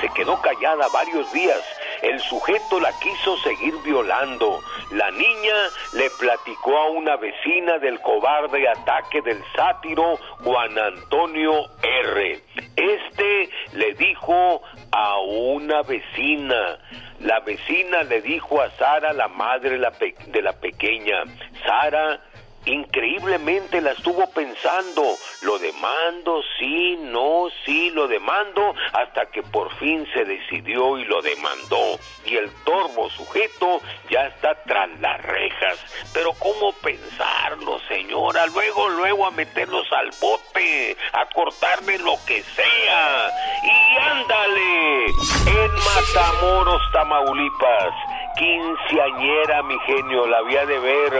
se 0.00 0.08
quedó 0.10 0.40
callada 0.40 0.86
varios 0.92 1.30
días. 1.32 1.60
El 2.02 2.20
sujeto 2.20 2.80
la 2.80 2.92
quiso 2.98 3.36
seguir 3.38 3.74
violando. 3.84 4.60
La 4.90 5.10
niña 5.10 5.54
le 5.92 6.10
platicó 6.10 6.76
a 6.76 6.90
una 6.90 7.16
vecina 7.16 7.78
del 7.78 8.00
cobarde 8.00 8.68
ataque 8.68 9.22
del 9.22 9.42
sátiro 9.54 10.16
Juan 10.42 10.78
Antonio 10.78 11.66
R. 11.82 12.42
Este 12.76 13.50
le 13.72 13.94
dijo 13.94 14.62
a 14.92 15.18
una 15.20 15.82
vecina. 15.82 16.78
La 17.20 17.40
vecina 17.40 18.02
le 18.02 18.20
dijo 18.20 18.60
a 18.60 18.70
Sara, 18.72 19.12
la 19.12 19.28
madre 19.28 19.78
de 19.78 20.42
la 20.42 20.52
pequeña, 20.52 21.24
Sara, 21.64 22.20
increíblemente 22.66 23.80
la 23.80 23.92
estuvo 23.92 24.28
pensando, 24.30 25.02
lo 25.42 25.58
demando, 25.58 26.42
sí, 26.58 26.96
no, 27.00 27.48
sí, 27.64 27.90
lo 27.90 28.06
demando, 28.08 28.74
hasta 28.92 29.26
que 29.26 29.42
por 29.42 29.74
fin 29.76 30.06
se 30.12 30.24
decidió 30.24 30.98
y 30.98 31.04
lo 31.04 31.20
demandó. 31.22 31.98
Y 32.24 32.36
el 32.36 32.50
torvo 32.64 33.10
sujeto 33.10 33.80
ya 34.10 34.26
está 34.26 34.54
tras 34.64 34.88
las 35.00 35.20
rejas. 35.22 35.78
Pero 36.12 36.32
¿cómo 36.38 36.72
pensarlo, 36.74 37.80
señora? 37.88 38.46
Luego, 38.46 38.88
luego 38.90 39.26
a 39.26 39.30
meterlos 39.30 39.86
al 39.92 40.10
bote, 40.20 40.96
a 41.12 41.26
cortarme 41.26 41.98
lo 41.98 42.16
que 42.26 42.42
sea. 42.42 43.30
Y 43.62 43.96
ándale, 43.98 45.06
en 45.06 45.72
Matamoros, 45.72 46.82
Tamaulipas, 46.92 47.94
quinceañera, 48.36 49.62
mi 49.62 49.78
genio, 49.80 50.26
la 50.26 50.38
había 50.38 50.66
de 50.66 50.78
ver 50.78 51.12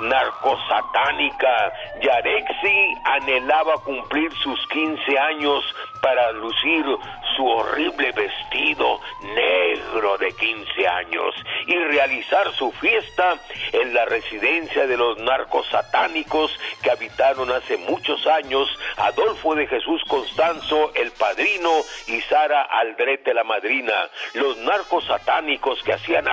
narcosatánica. 0.00 1.72
Yarexi 2.00 2.94
anhelaba 3.04 3.74
cumplir 3.84 4.32
sus 4.42 4.58
15 4.68 5.18
años 5.18 5.64
para 6.02 6.32
lucir 6.32 6.84
su 7.36 7.46
horrible 7.46 8.12
vestido 8.12 9.00
negro 9.22 10.16
de 10.18 10.32
15 10.32 10.88
años 10.88 11.34
y 11.66 11.74
realizar 11.74 12.52
su 12.54 12.70
fiesta 12.72 13.34
en 13.72 13.94
la 13.94 14.04
residencia 14.06 14.86
de 14.86 14.96
los 14.96 15.18
narcosatánicos 15.18 16.56
que 16.82 16.90
habitaron 16.90 17.50
hace 17.50 17.76
muchos 17.76 18.26
años 18.26 18.68
Adolfo 18.96 19.54
de 19.54 19.66
Jesús 19.66 20.02
Constanzo, 20.08 20.92
el 20.94 21.12
padrino, 21.12 21.70
y 22.06 22.20
Sara 22.22 22.62
Aldrete, 22.62 23.32
la 23.34 23.44
madrina. 23.44 23.94
Los 24.34 24.56
narcosatánicos 24.58 25.82
que 25.82 25.92
hacían 25.92 26.28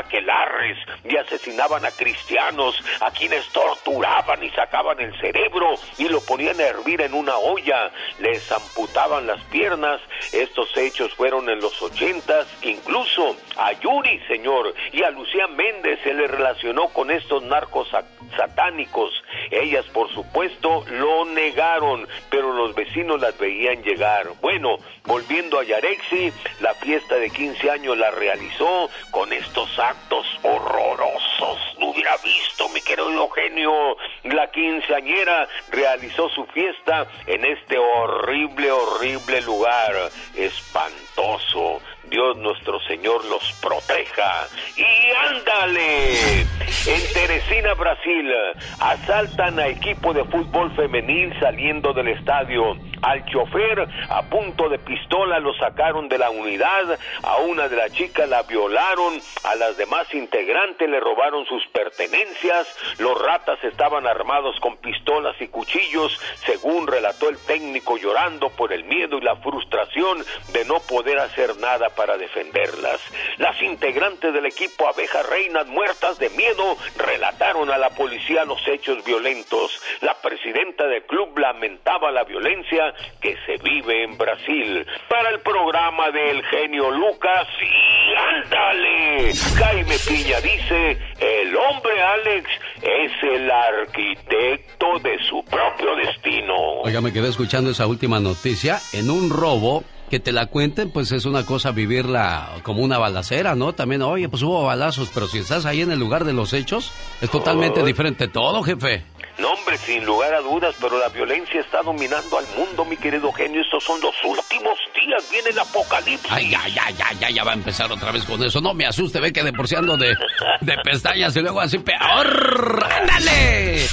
y 1.03 1.15
asesinaban 1.18 1.85
a 1.85 1.91
cristianos, 1.91 2.76
a 3.02 3.11
quienes 3.11 3.47
torturaban 3.49 4.43
y 4.43 4.49
sacaban 4.52 4.99
el 4.99 5.18
cerebro 5.19 5.76
y 5.97 6.07
lo 6.10 6.19
ponían 6.22 6.60
a 6.60 6.64
hervir 6.64 7.02
en 7.02 7.14
una 7.14 7.38
olla, 7.38 7.91
les 8.19 8.52
amputaban 8.52 9.27
las 9.27 9.41
piernas. 9.45 10.02
Estos 10.31 10.76
hechos 10.77 11.14
fueron 11.14 11.49
en 11.49 11.60
los 11.60 11.80
ochentas, 11.81 12.47
incluso 12.61 13.35
a 13.57 13.72
Yuri, 13.73 14.19
señor, 14.27 14.73
y 14.91 15.03
a 15.03 15.10
Lucía 15.11 15.47
Méndez 15.47 15.99
se 16.03 16.14
le 16.14 16.27
relacionó 16.27 16.88
con 16.89 17.11
estos 17.11 17.43
narcos 17.43 17.88
sa- 17.89 18.03
satánicos. 18.35 19.11
Ellas, 19.52 19.85
por 19.93 20.11
supuesto, 20.14 20.84
lo 20.89 21.26
negaron, 21.26 22.07
pero 22.30 22.52
los 22.53 22.73
vecinos 22.73 23.19
las 23.22 23.38
veían 23.38 23.84
llegar. 23.84 24.27
Bueno, 24.41 24.77
volviendo 25.06 25.60
a 25.60 25.64
Yarexi, 25.64 26.31
la 26.61 26.73
fiesta 26.73 27.15
de 27.15 27.30
15 27.30 27.69
años 27.69 27.97
la 27.97 28.11
realizó 28.11 28.89
con 29.11 29.31
estos 29.31 29.77
actos 29.80 30.15
horrorosos. 30.44 31.60
No 31.80 31.88
hubiera 31.88 32.16
visto, 32.18 32.70
mi 32.70 32.82
querido 32.82 33.10
Eugenio. 33.12 33.98
La 34.24 34.50
quinceañera 34.52 35.48
realizó 35.72 36.30
su 36.30 36.46
fiesta 36.48 37.08
en 37.28 37.46
este 37.46 37.78
horrible, 37.78 38.72
horrible 38.72 39.42
lugar. 39.42 40.12
Espantoso. 40.36 41.82
Dios 42.10 42.38
nuestro 42.38 42.80
Señor 42.82 43.23
los 43.26 43.44
proteja. 43.61 44.48
Y 44.76 45.36
ándale. 45.36 46.45
En 46.88 47.14
Teresina, 47.14 47.73
Brasil, 47.73 48.32
asaltan 48.80 49.57
a 49.60 49.68
equipo 49.68 50.14
de 50.14 50.23
fútbol 50.26 50.72
femenil 50.76 51.34
saliendo 51.40 51.94
del 51.94 52.10
estadio. 52.10 52.77
Al 53.02 53.26
chofer, 53.26 53.88
a 54.10 54.22
punto 54.23 54.69
de 54.69 54.80
pistola, 54.80 55.40
lo 55.40 55.53
sacaron 55.56 56.07
de 56.10 56.18
la 56.18 56.30
unidad. 56.30 56.98
A 57.23 57.38
una 57.38 57.68
de 57.68 57.76
las 57.76 57.91
chicas 57.91 58.30
la 58.30 58.44
violaron. 58.44 59.19
A 59.44 59.56
las 59.56 59.77
demás 59.77 60.14
integrantes 60.14 60.88
le 60.90 60.99
robaron 60.99 61.45
sus 61.45 61.65
pertenencias. 61.68 62.68
Los 62.99 63.19
ratas 63.22 63.64
estaban 63.64 64.07
armados 64.07 64.60
con 64.60 64.77
pistolas 64.77 65.36
y 65.40 65.48
cuchillos, 65.48 66.19
según 66.45 66.88
relató 66.88 67.30
el 67.30 67.38
técnico 67.45 67.98
llorando 67.98 68.49
por 68.49 68.73
el 68.73 68.84
miedo 68.84 69.18
y 69.18 69.22
la 69.22 69.36
frustración 69.38 70.23
de 70.53 70.65
no 70.65 70.80
poder 70.82 71.19
hacer 71.19 71.57
nada 71.57 71.90
para 71.96 72.18
defenderlas. 72.18 73.00
Las 73.38 73.62
integrantes 73.62 74.34
del 74.34 74.46
equipo 74.46 74.88
Abejas 74.88 75.28
Reinas 75.30 75.68
muertas 75.68 76.18
de 76.20 76.30
miedo 76.32 76.78
relataron 76.98 77.70
a 77.72 77.78
la 77.78 77.90
policía 77.90 78.46
los 78.46 78.60
hechos 78.68 79.04
violentos. 79.04 79.80
La 80.02 80.16
presidenta 80.22 80.86
del 80.88 81.04
club 81.04 81.38
lamentaba 81.38 82.12
la 82.12 82.24
violencia 82.24 82.94
que 83.22 83.36
se 83.46 83.58
vive 83.64 84.04
en 84.04 84.18
Brasil. 84.18 84.86
Para 85.10 85.30
el 85.30 85.40
programa 85.40 86.12
del 86.12 86.44
genio 86.46 86.92
Lucas, 86.92 87.48
y 87.62 88.16
ándale. 88.16 89.34
Jaime 89.58 89.96
Piña 90.08 90.40
dice, 90.42 90.98
el 91.20 91.56
hombre 91.56 92.02
Alex 92.02 92.50
es 92.82 93.12
el 93.24 93.50
arquitecto 93.50 95.00
de 95.00 95.18
su 95.30 95.44
propio 95.46 95.96
destino. 95.96 96.82
Oiga, 96.84 97.02
me 97.02 97.12
quedé 97.12 97.30
escuchando 97.30 97.72
esa 97.72 97.88
última 97.88 98.20
noticia. 98.20 98.80
En 98.94 99.10
un 99.10 99.30
robo, 99.30 99.84
que 100.10 100.19
te 100.19 100.32
la 100.32 100.48
cuenten, 100.48 100.91
pues 100.91 101.11
es 101.11 101.26
una 101.26 101.45
cosa 101.45 101.72
vivirla 101.72 102.49
como 102.64 102.82
una 102.82 102.98
balacera, 102.98 103.56
¿no? 103.56 103.73
También, 103.73 104.02
oye, 104.02 104.30
pues 104.30 104.44
hubo 104.44 104.64
balazos, 104.64 105.10
pero 105.14 105.27
si 105.27 105.40
estás 105.40 105.65
ahí 105.65 105.82
en 105.82 105.91
el 105.91 105.99
lugar 105.99 106.26
de 106.26 106.34
los 106.34 106.53
hechos, 106.53 106.91
es 107.22 107.30
totalmente 107.30 107.84
diferente 107.84 108.27
todo, 108.27 108.61
jefe. 108.64 109.03
No, 109.38 109.52
hombre, 109.52 109.77
sin 109.77 110.06
lugar 110.06 110.34
a 110.34 110.40
dudas, 110.40 110.76
pero 110.80 110.98
la 110.98 111.10
violencia 111.10 111.60
está 111.60 111.82
dominando 111.82 112.38
al 112.38 112.45
mundo, 112.56 112.86
mi 112.86 112.95
querido 112.95 113.32
genio. 113.34 113.61
Estos 113.61 113.84
son 113.84 113.99
los 113.99 114.15
últimos 114.23 114.77
días, 114.94 115.30
viene 115.30 115.49
el 115.49 115.60
apocalipsis. 115.60 116.32
Ay, 116.32 116.49
ya, 116.49 116.65
ya, 116.69 116.90
ya, 116.91 117.11
ya, 117.19 117.30
ya 117.30 117.44
va 117.44 117.52
a 117.52 117.56
empezar 117.56 117.91
otra 117.91 118.11
vez 118.11 118.23
con 118.23 118.41
eso. 118.41 118.61
No 118.61 118.73
me 118.73 118.86
asuste, 118.86 119.19
ve 119.19 119.34
que 119.34 119.44
de 119.44 119.52
por 119.52 119.68
sí 119.68 119.76
ando 119.76 119.98
de, 119.98 120.15
de 120.61 120.76
pestañas 120.86 121.36
y 121.36 121.41
luego 121.41 121.60
así 121.60 121.80
peor. 121.80 122.86
¡Ándale! 123.02 123.86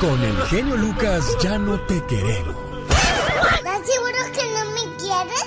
Con 0.00 0.22
el 0.24 0.42
genio 0.44 0.76
Lucas 0.76 1.36
ya 1.42 1.58
no 1.58 1.78
te 1.80 2.02
queremos. 2.06 2.73
¿Estás 3.56 3.80
seguro 3.86 4.18
que 4.32 4.44
no 4.52 4.64
me 4.70 4.96
quieres? 4.96 5.46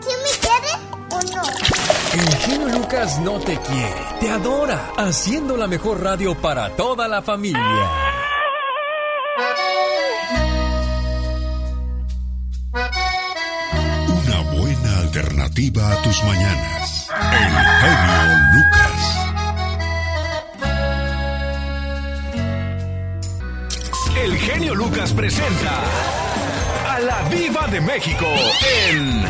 ¿Sí 0.00 0.10
me 0.22 0.32
quieres 0.40 0.78
o 1.10 1.18
no? 1.36 1.42
El 2.12 2.36
genio 2.36 2.68
Lucas 2.78 3.18
no 3.20 3.40
te 3.40 3.58
quiere, 3.58 4.06
te 4.20 4.30
adora, 4.30 4.92
haciendo 4.96 5.56
la 5.56 5.66
mejor 5.66 6.02
radio 6.02 6.34
para 6.34 6.70
toda 6.76 7.08
la 7.08 7.22
familia. 7.22 8.04
alternativa 15.16 15.92
a 15.92 16.02
tus 16.02 16.24
mañanas. 16.24 17.08
El 17.32 17.52
genio 17.80 18.36
Lucas. 18.54 18.94
El 24.16 24.36
genio 24.38 24.74
Lucas 24.74 25.12
presenta 25.12 25.82
a 26.94 27.00
la 27.00 27.22
Viva 27.28 27.66
de 27.68 27.80
México 27.80 28.26
en 28.86 29.24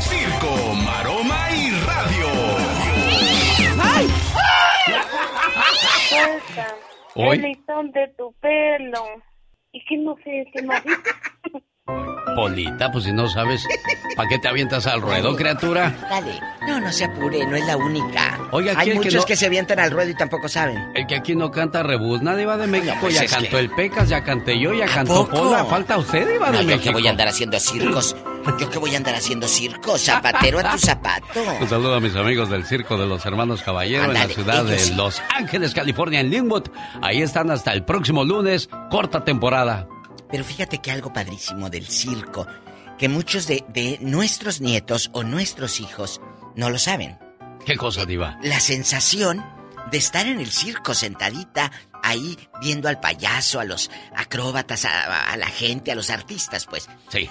Circo, 0.00 0.74
Maroma 0.84 1.48
y 1.52 1.70
Radio. 1.86 2.26
Hoy- 7.16 7.36
El 7.36 7.42
listón 7.42 7.92
de 7.92 8.08
tu 8.18 8.32
pelo. 8.40 9.04
Y 9.72 9.84
que 9.84 9.96
no 9.98 10.16
sé, 10.24 10.44
¿qué 10.52 10.62
más 10.62 10.82
dice? 10.84 10.96
Polita, 12.34 12.90
pues 12.90 13.04
si 13.04 13.12
no 13.12 13.28
sabes, 13.28 13.64
¿para 14.16 14.28
qué 14.28 14.38
te 14.38 14.48
avientas 14.48 14.86
al 14.86 15.00
ruedo, 15.00 15.34
criatura? 15.36 15.94
Dale. 16.10 16.40
No, 16.66 16.80
no 16.80 16.90
se 16.92 17.04
apure, 17.04 17.46
no 17.46 17.56
es 17.56 17.66
la 17.66 17.76
única. 17.76 18.34
Aquí 18.52 18.68
Hay 18.76 18.88
el 18.90 18.92
que 18.92 18.94
muchos 18.94 19.14
no- 19.14 19.24
que 19.24 19.36
se 19.36 19.46
avientan 19.46 19.78
al 19.80 19.90
ruedo 19.90 20.10
y 20.10 20.14
tampoco 20.14 20.48
saben. 20.48 20.90
El 20.94 21.06
que 21.06 21.14
aquí 21.16 21.34
no 21.36 21.50
canta 21.50 21.82
rebuzna, 21.82 22.34
Diva 22.36 22.56
de 22.56 22.66
México. 22.66 22.94
pues 23.00 23.14
ya 23.14 23.26
cantó 23.26 23.50
que- 23.50 23.58
el 23.58 23.70
Pecas, 23.70 24.08
ya 24.08 24.24
canté 24.24 24.58
yo, 24.58 24.72
ya 24.72 24.86
cantó 24.86 25.26
poco? 25.26 25.44
Pola. 25.44 25.64
Falta 25.66 25.98
usted, 25.98 26.26
Diva 26.30 26.46
No, 26.50 26.58
de 26.58 26.64
yo 26.64 26.68
México. 26.70 26.84
que 26.84 26.90
voy 26.92 27.06
a 27.06 27.10
andar 27.10 27.28
haciendo 27.28 27.58
circos. 27.60 28.16
Yo 28.58 28.68
que 28.68 28.78
voy 28.78 28.94
a 28.94 28.98
andar 28.98 29.14
haciendo 29.14 29.48
circos. 29.48 30.02
Zapatero 30.02 30.58
a 30.58 30.72
tu 30.72 30.78
zapato. 30.78 31.40
Un 31.60 31.68
saludo 31.68 31.94
a 31.94 32.00
mis 32.00 32.14
amigos 32.14 32.50
del 32.50 32.64
Circo 32.66 32.98
de 32.98 33.06
los 33.06 33.24
Hermanos 33.24 33.62
Caballero 33.62 34.04
en 34.04 34.14
la 34.14 34.26
ciudad 34.28 34.64
de 34.64 34.74
ellos. 34.74 34.96
Los 34.96 35.22
Ángeles, 35.34 35.72
California, 35.74 36.20
en 36.20 36.30
Linwood. 36.30 36.64
Ahí 37.00 37.22
están 37.22 37.50
hasta 37.50 37.72
el 37.72 37.84
próximo 37.84 38.22
lunes, 38.24 38.68
corta 38.90 39.24
temporada. 39.24 39.86
Pero 40.30 40.44
fíjate 40.44 40.78
que 40.78 40.90
algo 40.90 41.12
padrísimo 41.12 41.70
del 41.70 41.86
circo, 41.86 42.46
que 42.98 43.08
muchos 43.08 43.46
de, 43.46 43.64
de 43.68 43.98
nuestros 44.00 44.60
nietos 44.60 45.10
o 45.12 45.22
nuestros 45.24 45.80
hijos 45.80 46.20
no 46.56 46.70
lo 46.70 46.78
saben. 46.78 47.18
¿Qué 47.64 47.76
cosa, 47.76 48.04
Diva? 48.04 48.38
La 48.42 48.60
sensación 48.60 49.44
de 49.90 49.98
estar 49.98 50.26
en 50.26 50.40
el 50.40 50.50
circo 50.50 50.94
sentadita 50.94 51.70
ahí 52.02 52.38
viendo 52.60 52.88
al 52.88 53.00
payaso, 53.00 53.60
a 53.60 53.64
los 53.64 53.90
acróbatas, 54.14 54.84
a, 54.84 55.32
a 55.32 55.36
la 55.36 55.46
gente, 55.46 55.92
a 55.92 55.94
los 55.94 56.10
artistas, 56.10 56.66
pues. 56.66 56.88
Sí. 57.08 57.28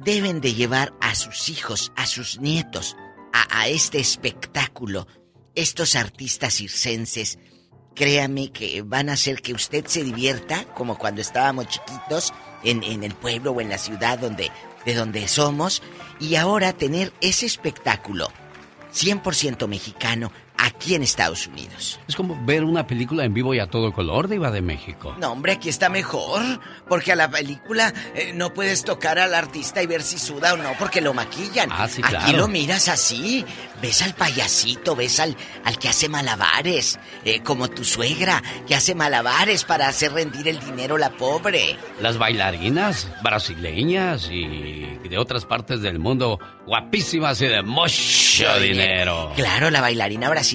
Deben 0.00 0.40
de 0.40 0.54
llevar 0.54 0.92
a 1.00 1.14
sus 1.14 1.48
hijos, 1.48 1.92
a 1.96 2.06
sus 2.06 2.40
nietos, 2.40 2.96
a, 3.32 3.60
a 3.60 3.68
este 3.68 3.98
espectáculo. 3.98 5.06
Estos 5.54 5.96
artistas 5.96 6.54
circenses, 6.54 7.38
créame 7.94 8.50
que 8.50 8.82
van 8.82 9.08
a 9.08 9.14
hacer 9.14 9.42
que 9.42 9.52
usted 9.52 9.86
se 9.86 10.04
divierta 10.04 10.64
como 10.74 10.98
cuando 10.98 11.20
estábamos 11.20 11.68
chiquitos 11.68 12.32
en, 12.64 12.82
en 12.82 13.04
el 13.04 13.14
pueblo 13.14 13.52
o 13.52 13.60
en 13.60 13.68
la 13.68 13.78
ciudad 13.78 14.18
donde, 14.18 14.50
de 14.84 14.94
donde 14.94 15.26
somos. 15.28 15.82
Y 16.18 16.36
ahora 16.36 16.72
tener 16.72 17.12
ese 17.20 17.46
espectáculo 17.46 18.30
100% 18.92 19.66
mexicano 19.68 20.32
aquí 20.60 20.94
en 20.94 21.02
Estados 21.02 21.46
Unidos. 21.46 21.98
Es 22.08 22.16
como 22.16 22.38
ver 22.44 22.64
una 22.64 22.86
película 22.86 23.24
en 23.24 23.34
vivo 23.34 23.54
y 23.54 23.58
a 23.60 23.66
todo 23.68 23.92
color, 23.92 24.28
Diva 24.28 24.50
de 24.50 24.60
México. 24.62 25.14
No, 25.18 25.32
hombre, 25.32 25.52
aquí 25.52 25.68
está 25.68 25.88
mejor. 25.88 26.42
Porque 26.88 27.12
a 27.12 27.16
la 27.16 27.30
película 27.30 27.92
eh, 28.14 28.32
no 28.34 28.52
puedes 28.52 28.84
tocar 28.84 29.18
al 29.18 29.34
artista 29.34 29.82
y 29.82 29.86
ver 29.86 30.02
si 30.02 30.18
suda 30.18 30.54
o 30.54 30.56
no, 30.56 30.70
porque 30.78 31.00
lo 31.00 31.14
maquillan. 31.14 31.70
Ah, 31.72 31.88
sí, 31.88 32.00
Aquí 32.04 32.14
claro. 32.16 32.38
lo 32.38 32.48
miras 32.48 32.88
así. 32.88 33.44
Ves 33.80 34.02
al 34.02 34.14
payasito, 34.14 34.94
ves 34.96 35.20
al, 35.20 35.36
al 35.64 35.78
que 35.78 35.88
hace 35.88 36.08
malabares. 36.08 36.98
eh, 37.24 37.40
como 37.42 37.68
tu 37.68 37.84
suegra, 37.84 38.42
que 38.66 38.74
hace 38.74 38.94
malabares 38.94 39.64
para 39.64 39.88
hacer 39.88 40.12
rendir 40.12 40.48
el 40.48 40.60
dinero 40.60 40.98
la 40.98 41.10
pobre. 41.10 41.76
Las 42.00 42.18
bailarinas 42.18 43.08
brasileñas 43.22 44.28
y 44.30 44.98
de 45.08 45.18
otras 45.18 45.44
partes 45.46 45.80
del 45.82 45.98
mundo, 45.98 46.38
guapísimas 46.66 47.40
y 47.42 47.46
de 47.46 47.62
mucho 47.62 48.58
dinero. 48.60 49.32
Claro, 49.36 49.70
la 49.70 49.80
bailarina 49.80 50.28
brasileña 50.28 50.49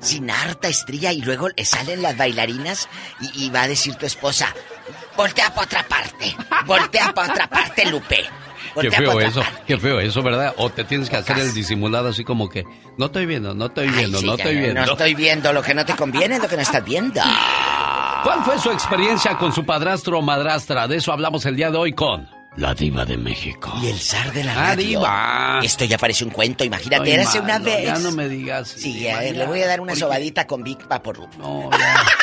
sin 0.00 0.30
harta 0.30 0.68
estría 0.68 1.12
y 1.12 1.20
luego 1.20 1.48
le 1.48 1.64
salen 1.64 2.02
las 2.02 2.16
bailarinas 2.16 2.88
y, 3.20 3.44
y 3.44 3.50
va 3.50 3.62
a 3.62 3.68
decir 3.68 3.94
tu 3.94 4.06
esposa, 4.06 4.54
voltea 5.16 5.50
para 5.50 5.66
otra 5.66 5.82
parte, 5.86 6.36
voltea 6.66 7.12
para 7.12 7.32
otra 7.32 7.46
parte, 7.48 7.86
Lupe. 7.86 8.24
Qué 8.80 8.90
feo 8.90 9.20
eso, 9.20 9.40
parte". 9.40 9.62
qué 9.66 9.78
feo 9.78 10.00
eso, 10.00 10.22
¿verdad? 10.22 10.54
O 10.56 10.70
te 10.70 10.84
tienes 10.84 11.10
que 11.10 11.16
hacer 11.16 11.38
el 11.38 11.52
disimulado 11.52 12.08
así 12.08 12.24
como 12.24 12.48
que, 12.48 12.64
no 12.96 13.06
estoy 13.06 13.26
viendo, 13.26 13.54
no 13.54 13.66
estoy 13.66 13.88
viendo, 13.88 14.18
Sí, 14.18 14.26
no 14.26 14.34
estoy 14.34 14.56
viendo. 14.56 14.84
No 14.86 14.92
estoy 14.92 15.14
viendo 15.14 15.52
lo 15.52 15.62
que 15.62 15.74
no 15.74 15.84
te 15.84 15.96
conviene, 15.96 16.38
lo 16.38 16.48
que 16.48 16.56
no 16.56 16.62
estás 16.62 16.84
viendo. 16.84 17.20
¿Cuál 18.22 18.42
fue 18.44 18.58
su 18.58 18.70
experiencia 18.70 19.36
con 19.38 19.52
su 19.52 19.64
padrastro 19.64 20.18
o 20.18 20.22
madrastra? 20.22 20.86
De 20.88 20.96
eso 20.96 21.12
hablamos 21.12 21.46
el 21.46 21.56
día 21.56 21.70
de 21.70 21.78
hoy 21.78 21.92
con 21.92 22.28
la 22.58 22.74
diva 22.74 23.04
de 23.04 23.16
México. 23.16 23.72
Y 23.82 23.86
el 23.88 23.98
zar 23.98 24.32
de 24.32 24.44
la 24.44 24.52
Ah, 24.52 24.66
radio. 24.70 24.86
diva. 25.00 25.60
Esto 25.62 25.84
ya 25.84 25.96
parece 25.98 26.24
un 26.24 26.30
cuento, 26.30 26.64
imagínate, 26.64 27.04
Ay, 27.10 27.12
érase 27.12 27.40
una 27.40 27.58
vez. 27.58 27.84
Ya 27.86 27.98
no 27.98 28.10
me 28.12 28.28
digas. 28.28 28.68
Sí, 28.76 28.92
diva, 28.94 29.18
a 29.18 29.20
ver, 29.20 29.34
ya. 29.34 29.38
le 29.40 29.46
voy 29.46 29.62
a 29.62 29.66
dar 29.66 29.80
una 29.80 29.90
Porque- 29.92 30.00
sobadita 30.00 30.46
con 30.46 30.62
Big 30.64 30.78
Vaporub. 30.88 31.28
No, 31.38 31.70
ya. 31.70 32.04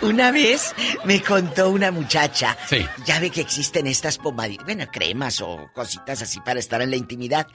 Una 0.00 0.30
vez 0.30 0.74
me 1.04 1.22
contó 1.22 1.68
una 1.70 1.90
muchacha. 1.90 2.56
Sí. 2.68 2.86
Ya 3.04 3.20
ve 3.20 3.28
que 3.30 3.42
existen 3.42 3.86
estas 3.86 4.16
pomaditas, 4.18 4.64
bueno, 4.64 4.86
cremas 4.90 5.40
o 5.42 5.68
cositas 5.74 6.22
así 6.22 6.40
para 6.40 6.58
estar 6.60 6.80
en 6.80 6.90
la 6.90 6.96
intimidad. 6.96 7.46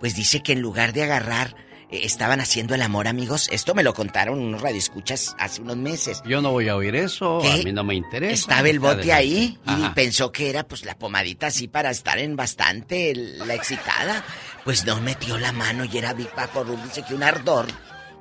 Pues 0.00 0.14
dice 0.14 0.42
que 0.42 0.52
en 0.52 0.60
lugar 0.62 0.92
de 0.94 1.02
agarrar, 1.02 1.54
eh, 1.54 1.75
estaban 1.90 2.40
haciendo 2.40 2.74
el 2.74 2.82
amor, 2.82 3.08
amigos. 3.08 3.48
Esto 3.50 3.74
me 3.74 3.82
lo 3.82 3.94
contaron 3.94 4.38
unos 4.40 4.60
radioescuchas 4.60 5.36
hace 5.38 5.62
unos 5.62 5.76
meses. 5.76 6.22
Yo 6.26 6.40
no 6.42 6.50
voy 6.50 6.68
a 6.68 6.76
oír 6.76 6.96
eso, 6.96 7.38
¿Qué? 7.42 7.52
a 7.52 7.56
mí 7.58 7.72
no 7.72 7.84
me 7.84 7.94
interesa. 7.94 8.34
Estaba 8.34 8.68
el 8.68 8.80
bote 8.80 9.12
ahí 9.12 9.58
y 9.66 9.88
pensó 9.90 10.32
que 10.32 10.50
era 10.50 10.66
pues 10.66 10.84
la 10.84 10.98
pomadita 10.98 11.48
así 11.48 11.68
para 11.68 11.90
estar 11.90 12.18
en 12.18 12.36
bastante 12.36 13.14
la 13.14 13.54
excitada. 13.54 14.24
Pues 14.64 14.84
no 14.84 15.00
metió 15.00 15.38
la 15.38 15.52
mano 15.52 15.84
y 15.84 15.96
era 15.96 16.12
Big 16.12 16.34
Vaporub. 16.34 16.82
Dice 16.82 17.04
que 17.06 17.14
un 17.14 17.22
ardor 17.22 17.66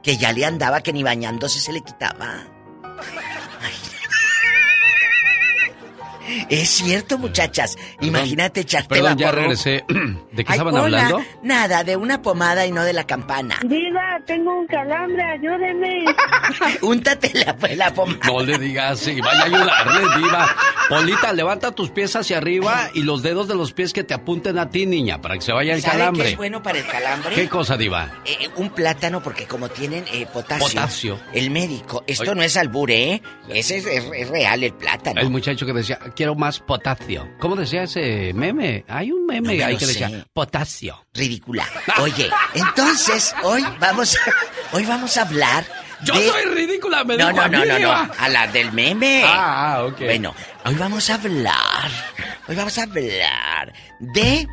que 0.03 0.17
ya 0.17 0.31
le 0.31 0.45
andaba 0.45 0.81
que 0.81 0.93
ni 0.93 1.01
bañándose 1.01 1.59
se 1.59 1.73
le 1.73 1.81
quitaba. 1.81 2.43
Ay. 3.61 3.73
Es 6.49 6.69
cierto, 6.69 7.17
muchachas. 7.17 7.77
Imagínate 8.01 8.61
echarte 8.61 8.89
Perdón, 8.95 9.17
ya 9.17 9.31
regresé. 9.31 9.83
¿De 10.31 10.43
qué 10.43 10.51
Ay, 10.51 10.57
estaban 10.57 10.73
hola. 10.75 10.83
hablando? 11.07 11.21
Nada, 11.43 11.83
de 11.83 11.95
una 11.95 12.21
pomada 12.21 12.65
y 12.65 12.71
no 12.71 12.83
de 12.83 12.93
la 12.93 13.05
campana. 13.05 13.57
Diva, 13.63 14.19
tengo 14.25 14.59
un 14.59 14.67
calambre, 14.67 15.23
ayúdeme. 15.23 16.05
Úntate 16.81 17.31
la, 17.33 17.55
la 17.75 17.93
pomada. 17.93 18.19
No 18.27 18.41
le 18.41 18.57
digas 18.57 18.93
así, 19.01 19.19
vaya 19.21 19.41
a 19.41 19.45
ayudarle, 19.45 20.01
diva. 20.17 20.55
Polita, 20.89 21.33
levanta 21.33 21.71
tus 21.71 21.89
pies 21.89 22.15
hacia 22.15 22.37
arriba 22.37 22.89
y 22.93 23.01
los 23.03 23.23
dedos 23.23 23.47
de 23.47 23.55
los 23.55 23.73
pies 23.73 23.91
que 23.93 24.03
te 24.03 24.13
apunten 24.13 24.57
a 24.59 24.69
ti, 24.69 24.85
niña, 24.85 25.19
para 25.21 25.35
que 25.35 25.41
se 25.41 25.51
vaya 25.51 25.73
el 25.73 25.81
¿Sabe 25.81 25.93
qué 25.93 25.99
calambre. 25.99 26.29
es 26.31 26.37
bueno 26.37 26.61
para 26.61 26.77
el 26.79 26.85
calambre? 26.87 27.33
¿Qué 27.35 27.49
cosa, 27.49 27.75
diva? 27.77 28.21
Eh, 28.25 28.49
un 28.57 28.69
plátano 28.69 29.21
porque 29.23 29.45
como 29.45 29.69
tienen 29.69 30.05
eh, 30.13 30.27
potasio. 30.31 30.67
Potasio. 30.67 31.19
El 31.33 31.49
médico. 31.49 32.03
Esto 32.05 32.23
Oye. 32.23 32.35
no 32.35 32.43
es 32.43 32.55
albure, 32.57 33.13
¿eh? 33.13 33.21
Ese 33.49 33.77
es, 33.77 33.85
es- 33.87 34.05
es 34.15 34.29
real 34.29 34.63
el 34.63 34.73
plátano. 34.73 35.19
El 35.21 35.29
muchacho 35.29 35.65
que 35.65 35.73
decía, 35.73 35.99
quiero 36.15 36.35
más 36.35 36.59
potasio. 36.59 37.29
¿Cómo 37.39 37.55
decía 37.55 37.83
ese 37.83 38.33
meme? 38.33 38.83
Hay 38.87 39.11
un 39.11 39.25
meme 39.25 39.49
No 39.49 39.53
me 39.57 39.63
ahí 39.63 39.77
que 39.77 39.85
decía, 39.85 40.25
potasio. 40.33 41.05
Ridícula. 41.13 41.65
Oye, 42.01 42.29
entonces 42.53 43.35
hoy 43.43 43.63
vamos 43.79 44.15
a, 44.17 44.75
hoy 44.75 44.85
vamos 44.85 45.17
a 45.17 45.21
hablar 45.21 45.65
Yo 46.03 46.13
de- 46.13 46.27
soy 46.29 46.45
ridícula, 46.45 47.03
me 47.03 47.17
No, 47.17 47.27
dijo 47.29 47.41
no, 47.41 47.47
no, 47.49 47.59
no, 47.59 47.65
no. 47.65 47.77
Diva. 47.77 48.11
A 48.17 48.29
la 48.29 48.47
del 48.47 48.71
meme. 48.71 49.21
Ah, 49.25 49.83
ok. 49.87 49.99
Bueno, 49.99 50.33
hoy 50.65 50.75
vamos 50.75 51.09
a 51.09 51.15
hablar. 51.15 51.91
Hoy 52.47 52.55
vamos 52.55 52.77
a 52.77 52.83
hablar 52.83 53.73
de 53.99 54.47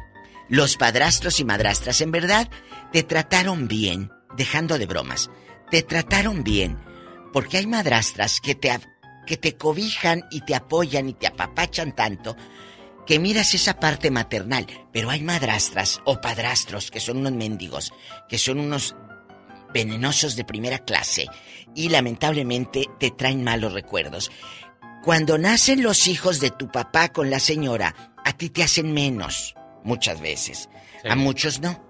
los 0.49 0.77
padrastros 0.77 1.41
y 1.41 1.45
madrastras. 1.45 2.01
En 2.01 2.11
verdad, 2.11 2.49
te 2.93 3.03
trataron 3.03 3.69
bien, 3.69 4.11
dejando 4.37 4.79
de 4.79 4.87
bromas. 4.87 5.31
Te 5.71 5.83
trataron 5.83 6.43
bien. 6.45 6.79
Porque 7.33 7.57
hay 7.59 7.67
madrastras 7.67 8.41
que 8.43 8.55
te, 8.55 8.79
que 9.27 9.37
te 9.37 9.57
cobijan 9.57 10.25
y 10.31 10.43
te 10.43 10.55
apoyan 10.55 11.09
y 11.09 11.15
te 11.15 11.27
apapachan 11.27 11.95
tanto 11.95 12.37
que 13.07 13.19
miras 13.19 13.55
esa 13.55 13.79
parte 13.79 14.11
maternal. 14.11 14.67
Pero 14.93 15.11
hay 15.11 15.23
madrastras 15.23 16.01
o 16.05 16.21
padrastros 16.21 16.91
que 16.91 17.01
son 17.01 17.19
unos 17.19 17.33
mendigos, 17.33 17.93
que 18.29 18.39
son 18.39 18.61
unos 18.61 18.95
venenosos 19.73 20.37
de 20.37 20.45
primera 20.45 20.79
clase 20.79 21.27
y 21.75 21.89
lamentablemente 21.89 22.87
te 22.99 23.11
traen 23.11 23.43
malos 23.43 23.73
recuerdos. 23.73 24.31
Cuando 25.03 25.39
nacen 25.39 25.83
los 25.83 26.07
hijos 26.07 26.39
de 26.41 26.51
tu 26.51 26.71
papá 26.71 27.09
con 27.09 27.31
la 27.31 27.41
señora, 27.41 28.15
a 28.25 28.37
ti 28.37 28.51
te 28.51 28.63
hacen 28.63 28.93
menos, 28.93 29.55
muchas 29.83 30.21
veces. 30.21 30.69
A 31.09 31.17
muchos 31.17 31.61
no. 31.61 31.83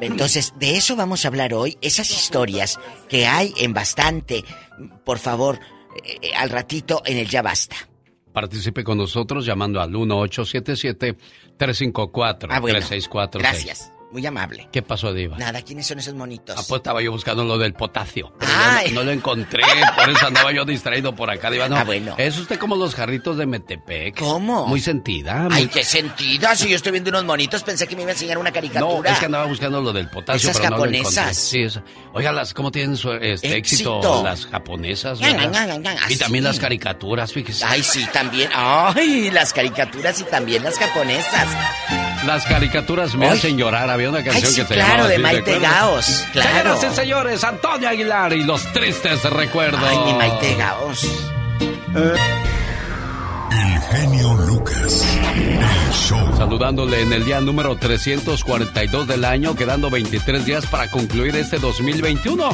Entonces, 0.00 0.52
de 0.58 0.76
eso 0.76 0.96
vamos 0.96 1.24
a 1.24 1.28
hablar 1.28 1.54
hoy, 1.54 1.78
esas 1.80 2.10
historias 2.10 2.78
que 3.08 3.26
hay 3.26 3.54
en 3.56 3.72
bastante. 3.72 4.44
Por 5.04 5.18
favor, 5.18 5.60
eh, 6.04 6.30
al 6.36 6.50
ratito 6.50 7.02
en 7.04 7.18
el 7.18 7.28
Ya 7.28 7.42
Basta. 7.42 7.76
Participe 8.32 8.84
con 8.84 8.98
nosotros 8.98 9.44
llamando 9.44 9.80
al 9.80 9.90
1877-354-3646. 9.90 12.46
Ah, 12.50 12.60
bueno. 12.60 12.78
Gracias. 13.38 13.92
Muy 14.10 14.24
amable. 14.26 14.68
¿Qué 14.72 14.82
pasó, 14.82 15.12
Diva? 15.12 15.36
Nada, 15.38 15.62
¿quiénes 15.62 15.86
son 15.86 15.98
esos 15.98 16.14
monitos? 16.14 16.56
Ah, 16.58 16.62
pues 16.66 16.78
estaba 16.80 17.02
yo 17.02 17.12
buscando 17.12 17.44
lo 17.44 17.58
del 17.58 17.74
potasio. 17.74 18.32
pero 18.38 18.50
Ay. 18.56 18.90
No, 18.92 19.00
no 19.00 19.04
lo 19.04 19.12
encontré, 19.12 19.62
por 19.96 20.08
eso 20.10 20.26
andaba 20.26 20.50
yo 20.52 20.64
distraído 20.64 21.14
por 21.14 21.30
acá, 21.30 21.50
Diva. 21.50 21.68
No, 21.68 21.76
Ah, 21.76 21.84
bueno. 21.84 22.14
Es 22.18 22.38
usted 22.38 22.58
como 22.58 22.74
los 22.76 22.94
jarritos 22.94 23.36
de 23.36 23.46
Metepec. 23.46 24.18
¿Cómo? 24.18 24.66
Muy 24.66 24.80
sentida. 24.80 25.46
Ay, 25.50 25.64
muy- 25.64 25.68
qué 25.68 25.84
sentida. 25.84 26.56
Si 26.56 26.68
yo 26.68 26.76
estoy 26.76 26.92
viendo 26.92 27.10
unos 27.10 27.24
monitos, 27.24 27.62
pensé 27.62 27.86
que 27.86 27.94
me 27.96 28.02
iba 28.02 28.10
a 28.10 28.14
enseñar 28.14 28.38
una 28.38 28.50
No, 28.50 28.54
caricatura. 28.54 29.12
es 29.12 29.18
que 29.18 29.26
andaba 29.26 29.44
buscando 29.46 29.80
lo 29.80 29.92
del 29.92 30.08
potasio, 30.08 30.50
Esas 30.50 30.60
pero 30.62 30.70
no 30.70 30.76
lo 30.76 30.82
japonesas. 30.84 31.52
encontré. 31.52 31.70
Sí, 31.70 31.80
Oiga, 32.14 32.32
las, 32.32 32.54
¿cómo 32.54 32.70
tienen 32.72 32.96
su 32.96 33.12
este, 33.12 33.56
éxito. 33.56 33.96
Éxito. 33.98 34.22
las 34.24 34.46
japonesas? 34.46 35.20
Ña, 35.20 35.32
ña, 35.46 35.76
ña, 35.78 35.96
y 36.08 36.16
también 36.16 36.44
las 36.44 36.58
caricaturas, 36.58 37.32
fíjese. 37.32 37.64
Ay, 37.64 37.82
sí, 37.82 38.06
también. 38.12 38.50
Ay, 38.54 39.30
las 39.30 39.52
caricaturas 39.52 40.20
y 40.20 40.24
también 40.24 40.64
las 40.64 40.78
japonesas. 40.78 41.46
Las 42.28 42.44
caricaturas 42.44 43.14
me 43.14 43.26
hacen 43.26 43.56
llorar. 43.56 43.88
Había 43.88 44.10
una 44.10 44.22
canción 44.22 44.44
Ay, 44.44 44.52
sí, 44.52 44.60
que 44.60 44.66
se 44.68 44.74
claro, 44.74 44.90
llamaba 44.90 45.08
de 45.08 45.18
Maite. 45.18 45.58
Gaos, 45.60 46.26
claro. 46.30 46.76
Señoras 46.78 46.92
y 46.92 46.94
señores, 46.94 47.44
Antonio 47.44 47.88
Aguilar 47.88 48.34
y 48.34 48.44
los 48.44 48.70
tristes 48.74 49.24
recuerdos. 49.24 49.80
Ay, 49.82 49.98
mi 50.04 50.12
Maite 50.12 50.54
Gaos. 50.56 51.06
El 51.94 52.12
genio 53.90 54.34
Lucas. 54.46 55.04
El 55.24 55.92
show. 55.92 56.36
Saludándole 56.36 57.02
en 57.02 57.12
el 57.12 57.24
día 57.24 57.40
número 57.40 57.76
342 57.76 59.06
del 59.06 59.24
año, 59.24 59.54
quedando 59.54 59.90
23 59.90 60.44
días 60.44 60.66
para 60.66 60.90
concluir 60.90 61.34
este 61.36 61.58
2021. 61.58 62.50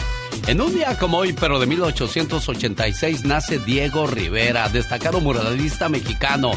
En 0.46 0.60
un 0.60 0.74
día 0.74 0.96
como 0.98 1.18
hoy, 1.18 1.32
pero 1.32 1.58
de 1.58 1.66
1886, 1.66 3.24
nace 3.24 3.58
Diego 3.58 4.06
Rivera, 4.06 4.68
destacado 4.68 5.20
muralista 5.20 5.88
mexicano. 5.88 6.52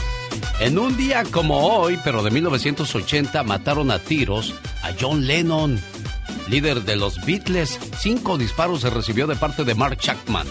En 0.60 0.78
un 0.78 0.96
día 0.98 1.24
como 1.32 1.60
hoy, 1.60 2.00
pero 2.04 2.24
de 2.24 2.32
1980, 2.32 3.44
mataron 3.44 3.92
a 3.92 4.00
tiros 4.00 4.54
a 4.84 4.92
John 5.00 5.26
Lennon, 5.26 5.80
líder 6.50 6.84
de 6.84 6.96
los 6.96 7.24
Beatles. 7.26 7.80
Cinco 8.00 8.38
disparos 8.38 8.82
se 8.82 8.90
recibió 8.90 9.28
de 9.28 9.36
parte 9.36 9.64
de 9.64 9.76
Mark 9.76 9.98
Chapman. 9.98 10.48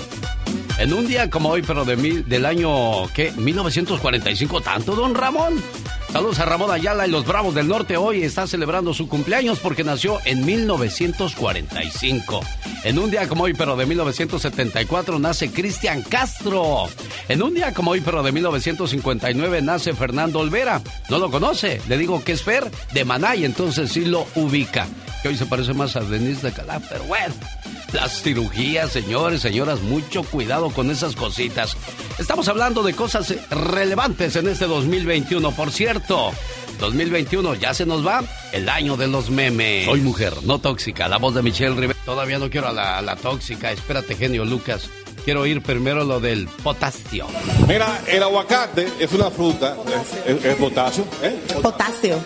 En 0.79 0.93
un 0.93 1.07
día 1.07 1.31
como 1.31 1.49
hoy, 1.49 1.63
pero 1.63 1.85
de 1.87 1.97
mil, 1.97 2.29
del 2.29 2.45
año, 2.45 3.09
¿qué? 3.15 3.33
1945, 3.33 4.61
¿tanto, 4.61 4.95
don 4.95 5.15
Ramón? 5.15 5.63
Saludos 6.13 6.39
a 6.39 6.47
Ramón 6.47 6.71
Ayala 6.71 7.07
y 7.07 7.11
los 7.11 7.27
Bravos 7.27 7.55
del 7.55 7.69
Norte. 7.69 7.97
Hoy 7.97 8.23
está 8.23 8.47
celebrando 8.47 8.95
su 8.95 9.09
cumpleaños 9.09 9.59
porque 9.59 9.85
nació 9.85 10.19
en 10.25 10.47
1945. 10.47 12.41
En 12.85 12.99
un 12.99 13.11
día 13.11 13.29
como 13.29 13.45
hoy, 13.45 13.55
pero 13.55 13.77
de 13.77 13.85
1974, 13.85 15.19
nace 15.19 15.51
Cristian 15.51 16.03
Castro. 16.03 16.89
En 17.29 17.43
un 17.43 17.53
día 17.55 17.75
como 17.75 17.91
hoy, 17.91 18.01
pero 18.01 18.23
de 18.23 18.33
1959, 18.33 19.61
nace 19.63 19.93
Fernando 19.93 20.39
Olvera. 20.39 20.81
¿No 21.11 21.19
lo 21.19 21.31
conoce? 21.31 21.83
Le 21.89 21.99
digo 21.99 22.23
que 22.25 22.33
es 22.33 22.43
Fer 22.43 22.71
de 22.93 23.05
Maná 23.05 23.37
y 23.37 23.45
entonces 23.45 23.93
sí 23.93 24.05
lo 24.05 24.27
ubica. 24.37 24.87
Que 25.23 25.29
hoy 25.29 25.37
se 25.37 25.47
parece 25.47 25.75
más 25.75 25.97
a 25.97 26.01
Denise 26.01 26.47
de 26.47 26.53
Calaf, 26.53 26.85
pero 26.89 27.05
bueno. 27.05 27.35
Las 27.93 28.23
cirugías, 28.23 28.91
señores, 28.91 29.41
señoras, 29.41 29.81
mucho 29.81 30.23
cuidado 30.23 30.71
con 30.71 30.91
esas 30.91 31.15
cositas. 31.15 31.77
Estamos 32.19 32.49
hablando 32.49 32.83
de 32.83 32.95
cosas 32.95 33.33
relevantes 33.51 34.37
en 34.37 34.49
este 34.49 34.67
2021. 34.67 35.51
Por 35.53 35.71
cierto, 35.71 35.96
2021 36.79 37.55
ya 37.55 37.75
se 37.75 37.87
nos 37.87 38.07
va 38.07 38.23
el 38.53 38.69
año 38.69 38.97
de 38.97 39.09
los 39.09 39.31
memes. 39.31 39.87
Soy 39.87 40.01
mujer, 40.01 40.35
no 40.45 40.59
tóxica. 40.59 41.09
La 41.09 41.19
voz 41.19 41.35
de 41.35 41.43
Michelle 41.43 41.75
Rivera. 41.75 41.99
Todavía 42.05 42.39
no 42.39 42.51
quiero 42.51 42.69
a 42.69 42.73
la, 42.73 42.99
a 42.99 43.03
la 43.03 43.17
tóxica. 43.17 43.73
Espérate, 43.73 44.15
genio 44.17 44.45
Lucas. 44.45 44.89
Quiero 45.25 45.41
oír 45.41 45.61
primero 45.63 46.05
lo 46.05 46.21
del 46.21 46.47
potasio. 46.63 47.27
Mira, 47.67 48.01
el 48.07 48.23
aguacate 48.23 48.87
es 49.01 49.13
una 49.13 49.31
fruta, 49.31 49.77
es, 50.27 50.45
es 50.45 50.55
potasio. 50.55 51.05
¿eh? 51.23 51.37
Potasio. 51.61 52.19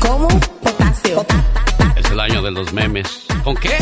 ¿Cómo? 0.00 0.28
Potasio. 0.62 1.26
Es 1.96 2.10
el 2.10 2.20
año 2.20 2.40
de 2.40 2.50
los 2.52 2.72
memes. 2.72 3.26
¿Con 3.42 3.54
qué? 3.56 3.76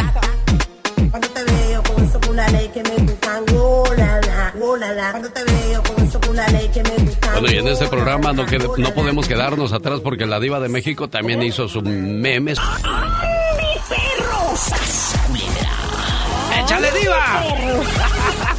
Cuando 1.10 1.28
te 1.28 1.44
veo 1.44 1.82
con 1.82 2.04
eso 2.04 2.20
con 2.20 2.36
la 2.36 2.48
ley 2.48 2.68
que 2.68 2.82
me 2.82 2.96
gustan, 2.98 3.44
oh 3.56 3.84
la 3.96 4.20
la, 4.20 4.54
oh 4.62 4.76
la 4.76 4.92
la. 4.92 5.10
Cuando 5.10 5.30
te 5.30 5.44
veo 5.44 5.82
con 5.82 6.04
eso 6.06 6.20
con 6.20 6.36
la 6.36 6.46
ley 6.48 6.68
que 6.68 6.82
me 6.82 6.90
gustan. 7.04 7.32
Bueno, 7.32 7.50
y 7.52 7.58
en 7.58 7.68
este 7.68 7.86
programa 7.88 8.32
no, 8.32 8.46
qued- 8.46 8.76
no 8.78 8.94
podemos 8.94 9.26
quedarnos 9.28 9.72
atrás 9.72 10.00
porque 10.00 10.26
la 10.26 10.38
diva 10.40 10.60
de 10.60 10.68
México 10.68 11.08
también 11.08 11.42
hizo 11.42 11.68
sus 11.68 11.82
memes. 11.82 12.58
¡Mi 12.58 13.80
perro! 13.88 14.56
¡Sas, 14.56 15.14
culebra! 15.26 16.62
¡Échale, 16.62 16.90
diva! 17.00 18.51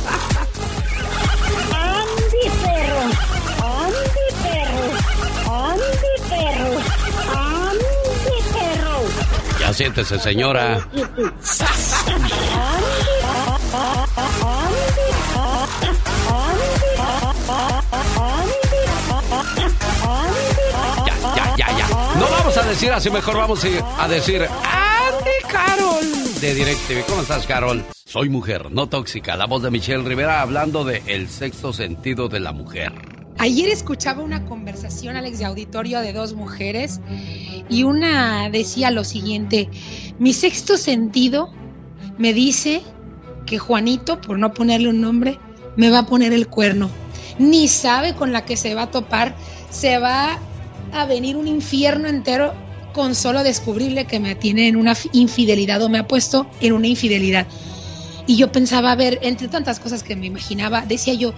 Ya 9.74 9.78
siéntese, 9.78 10.20
señora. 10.20 10.88
¡Sas, 11.41 12.06
Ya, 21.36 21.56
ya, 21.58 21.78
ya. 21.78 21.88
No 22.20 22.30
vamos 22.30 22.56
a 22.56 22.62
decir 22.62 22.91
así, 22.91 23.10
mejor 23.10 23.36
vamos 23.36 23.66
a 23.98 24.08
decir 24.08 24.44
Andy 24.44 25.52
Carol 25.52 26.06
de 26.40 26.54
DirecTV. 26.54 27.06
¿Cómo 27.08 27.22
estás, 27.24 27.48
Carol? 27.48 27.84
Soy 28.06 28.30
mujer, 28.30 28.72
no 28.72 28.88
tóxica. 28.90 29.36
La 29.36 29.48
voz 29.48 29.64
de 29.64 29.72
Michelle 29.72 30.08
Rivera 30.08 30.41
hablando 30.41 30.84
de 30.84 31.02
el 31.08 31.30
sexto 31.30 31.74
sentido 31.74 32.30
de 32.30 32.40
la 32.41 32.52
mujer. 32.52 33.23
Ayer 33.38 33.69
escuchaba 33.69 34.23
una 34.23 34.45
conversación, 34.45 35.15
Alex, 35.18 35.39
de 35.39 35.45
auditorio 35.45 35.99
de 35.99 36.14
dos 36.14 36.34
mujeres 36.34 37.01
y 37.69 37.84
una 37.84 38.49
decía 38.49 38.91
lo 38.91 39.03
siguiente, 39.03 39.69
mi 40.19 40.34
sexto 40.34 40.77
sentido 40.77 41.49
me 42.18 42.34
dice 42.34 42.81
que 43.45 43.57
Juanito, 43.57 44.22
por 44.22 44.38
no 44.38 44.53
ponerle 44.53 44.89
un 44.89 45.01
nombre, 45.01 45.39
me 45.76 45.89
va 45.89 45.99
a 45.99 46.05
poner 46.05 46.31
el 46.34 46.47
cuerno. 46.47 46.89
Ni 47.39 47.68
sabe 47.68 48.14
con 48.14 48.31
la 48.31 48.45
que 48.45 48.55
se 48.55 48.76
va 48.76 48.84
a 48.84 48.91
topar, 48.91 49.35
se 49.69 49.97
va 49.97 50.39
a 50.93 51.05
venir 51.05 51.35
un 51.35 51.47
infierno 51.47 52.07
entero 52.07 52.53
con 52.93 53.15
solo 53.15 53.43
descubrirle 53.43 54.05
que 54.05 54.19
me 54.19 54.35
tiene 54.35 54.68
en 54.68 54.76
una 54.76 54.95
infidelidad 55.11 55.81
o 55.81 55.89
me 55.89 55.97
ha 55.97 56.07
puesto 56.07 56.47
en 56.61 56.73
una 56.73 56.88
infidelidad. 56.88 57.47
Y 58.27 58.38
yo 58.38 58.51
pensaba, 58.51 58.95
ver, 58.95 59.19
entre 59.23 59.47
tantas 59.47 59.80
cosas 59.80 60.03
que 60.03 60.15
me 60.15 60.27
imaginaba, 60.27 60.81
decía 60.81 61.14
yo, 61.15 61.34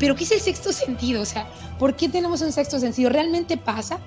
pero 0.00 0.16
¿qué 0.16 0.24
es 0.24 0.32
el 0.32 0.40
sexto 0.40 0.72
sentido? 0.72 1.20
O 1.20 1.26
sea, 1.26 1.46
¿por 1.78 1.94
qué 1.94 2.08
tenemos 2.08 2.40
un 2.40 2.50
sexto 2.50 2.80
sentido? 2.80 3.10
¿Realmente 3.10 3.58
pasa? 3.58 4.00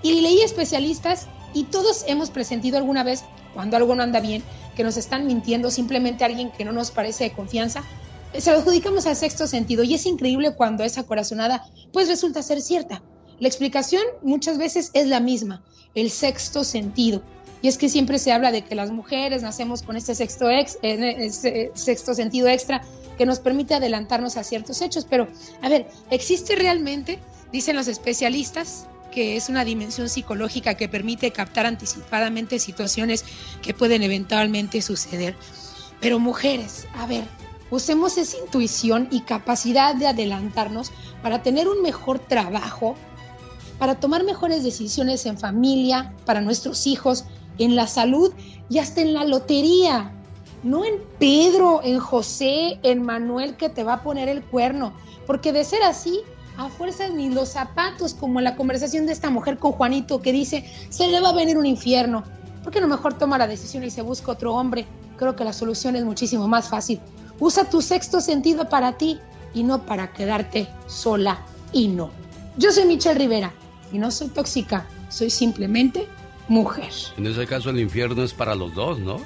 Y 0.00 0.20
leí 0.20 0.40
especialistas 0.40 1.26
y 1.52 1.64
todos 1.64 2.04
hemos 2.06 2.30
presentido 2.30 2.78
alguna 2.78 3.02
vez, 3.02 3.24
cuando 3.52 3.76
algo 3.76 3.94
no 3.96 4.04
anda 4.04 4.20
bien, 4.20 4.44
que 4.76 4.84
nos 4.84 4.96
están 4.96 5.26
mintiendo, 5.26 5.70
simplemente 5.70 6.24
alguien 6.24 6.52
que 6.52 6.64
no 6.64 6.72
nos 6.72 6.92
parece 6.92 7.24
de 7.24 7.32
confianza, 7.32 7.82
se 8.38 8.52
lo 8.52 8.58
adjudicamos 8.58 9.06
al 9.06 9.16
sexto 9.16 9.48
sentido. 9.48 9.82
Y 9.82 9.94
es 9.94 10.06
increíble 10.06 10.54
cuando 10.54 10.84
esa 10.84 11.02
corazonada, 11.02 11.64
pues 11.92 12.08
resulta 12.08 12.42
ser 12.42 12.60
cierta. 12.62 13.02
La 13.40 13.48
explicación 13.48 14.02
muchas 14.22 14.56
veces 14.56 14.92
es 14.94 15.08
la 15.08 15.18
misma, 15.18 15.64
el 15.96 16.10
sexto 16.10 16.62
sentido. 16.62 17.22
Y 17.60 17.68
es 17.68 17.78
que 17.78 17.88
siempre 17.88 18.18
se 18.18 18.30
habla 18.30 18.52
de 18.52 18.62
que 18.62 18.74
las 18.74 18.90
mujeres 18.90 19.42
nacemos 19.42 19.82
con 19.82 19.96
este 19.96 20.14
sexto, 20.14 20.50
ex, 20.50 20.78
eh, 20.82 21.16
ese 21.18 21.72
sexto 21.74 22.14
sentido 22.14 22.46
extra 22.46 22.82
que 23.16 23.26
nos 23.26 23.40
permite 23.40 23.74
adelantarnos 23.74 24.36
a 24.36 24.44
ciertos 24.44 24.80
hechos. 24.82 25.06
Pero, 25.08 25.28
a 25.62 25.68
ver, 25.68 25.88
¿existe 26.10 26.56
realmente, 26.56 27.18
dicen 27.52 27.76
los 27.76 27.88
especialistas, 27.88 28.86
que 29.12 29.36
es 29.36 29.48
una 29.48 29.64
dimensión 29.64 30.08
psicológica 30.08 30.74
que 30.74 30.88
permite 30.88 31.30
captar 31.30 31.66
anticipadamente 31.66 32.58
situaciones 32.58 33.24
que 33.62 33.74
pueden 33.74 34.02
eventualmente 34.02 34.82
suceder? 34.82 35.36
Pero 36.00 36.18
mujeres, 36.18 36.86
a 36.94 37.06
ver, 37.06 37.24
usemos 37.70 38.18
esa 38.18 38.36
intuición 38.38 39.08
y 39.10 39.20
capacidad 39.20 39.94
de 39.94 40.08
adelantarnos 40.08 40.90
para 41.22 41.42
tener 41.42 41.68
un 41.68 41.80
mejor 41.82 42.18
trabajo, 42.18 42.96
para 43.78 43.94
tomar 43.94 44.24
mejores 44.24 44.62
decisiones 44.62 45.26
en 45.26 45.38
familia, 45.38 46.12
para 46.26 46.40
nuestros 46.40 46.86
hijos, 46.86 47.24
en 47.58 47.76
la 47.76 47.86
salud 47.86 48.32
y 48.68 48.78
hasta 48.78 49.00
en 49.00 49.14
la 49.14 49.24
lotería. 49.24 50.12
No 50.64 50.84
en 50.84 50.94
Pedro, 51.18 51.80
en 51.84 52.00
José, 52.00 52.80
en 52.82 53.02
Manuel 53.02 53.56
que 53.56 53.68
te 53.68 53.84
va 53.84 53.94
a 53.94 54.02
poner 54.02 54.28
el 54.28 54.42
cuerno. 54.42 54.94
Porque 55.26 55.52
de 55.52 55.62
ser 55.62 55.82
así, 55.82 56.20
a 56.56 56.68
fuerzas 56.68 57.12
ni 57.12 57.30
los 57.30 57.50
zapatos, 57.50 58.14
como 58.14 58.40
la 58.40 58.56
conversación 58.56 59.06
de 59.06 59.12
esta 59.12 59.30
mujer 59.30 59.58
con 59.58 59.72
Juanito 59.72 60.22
que 60.22 60.32
dice, 60.32 60.68
se 60.88 61.08
le 61.08 61.20
va 61.20 61.28
a 61.28 61.34
venir 61.34 61.58
un 61.58 61.66
infierno. 61.66 62.24
¿Por 62.62 62.72
qué 62.72 62.80
no 62.80 62.88
mejor 62.88 63.14
toma 63.14 63.38
la 63.38 63.46
decisión 63.46 63.84
y 63.84 63.90
se 63.90 64.02
busca 64.02 64.32
otro 64.32 64.54
hombre? 64.54 64.86
Creo 65.18 65.36
que 65.36 65.44
la 65.44 65.52
solución 65.52 65.96
es 65.96 66.04
muchísimo 66.04 66.48
más 66.48 66.68
fácil. 66.68 67.00
Usa 67.38 67.68
tu 67.68 67.82
sexto 67.82 68.20
sentido 68.20 68.68
para 68.68 68.96
ti 68.96 69.20
y 69.52 69.64
no 69.64 69.84
para 69.84 70.12
quedarte 70.12 70.66
sola 70.86 71.44
y 71.72 71.88
no. 71.88 72.10
Yo 72.56 72.72
soy 72.72 72.86
Michelle 72.86 73.18
Rivera 73.18 73.52
y 73.92 73.98
no 73.98 74.10
soy 74.10 74.28
tóxica, 74.28 74.86
soy 75.10 75.28
simplemente 75.28 76.06
mujer. 76.48 76.90
En 77.16 77.26
ese 77.26 77.46
caso 77.46 77.70
el 77.70 77.80
infierno 77.80 78.22
es 78.22 78.32
para 78.32 78.54
los 78.54 78.74
dos, 78.74 78.98
¿no? 78.98 79.18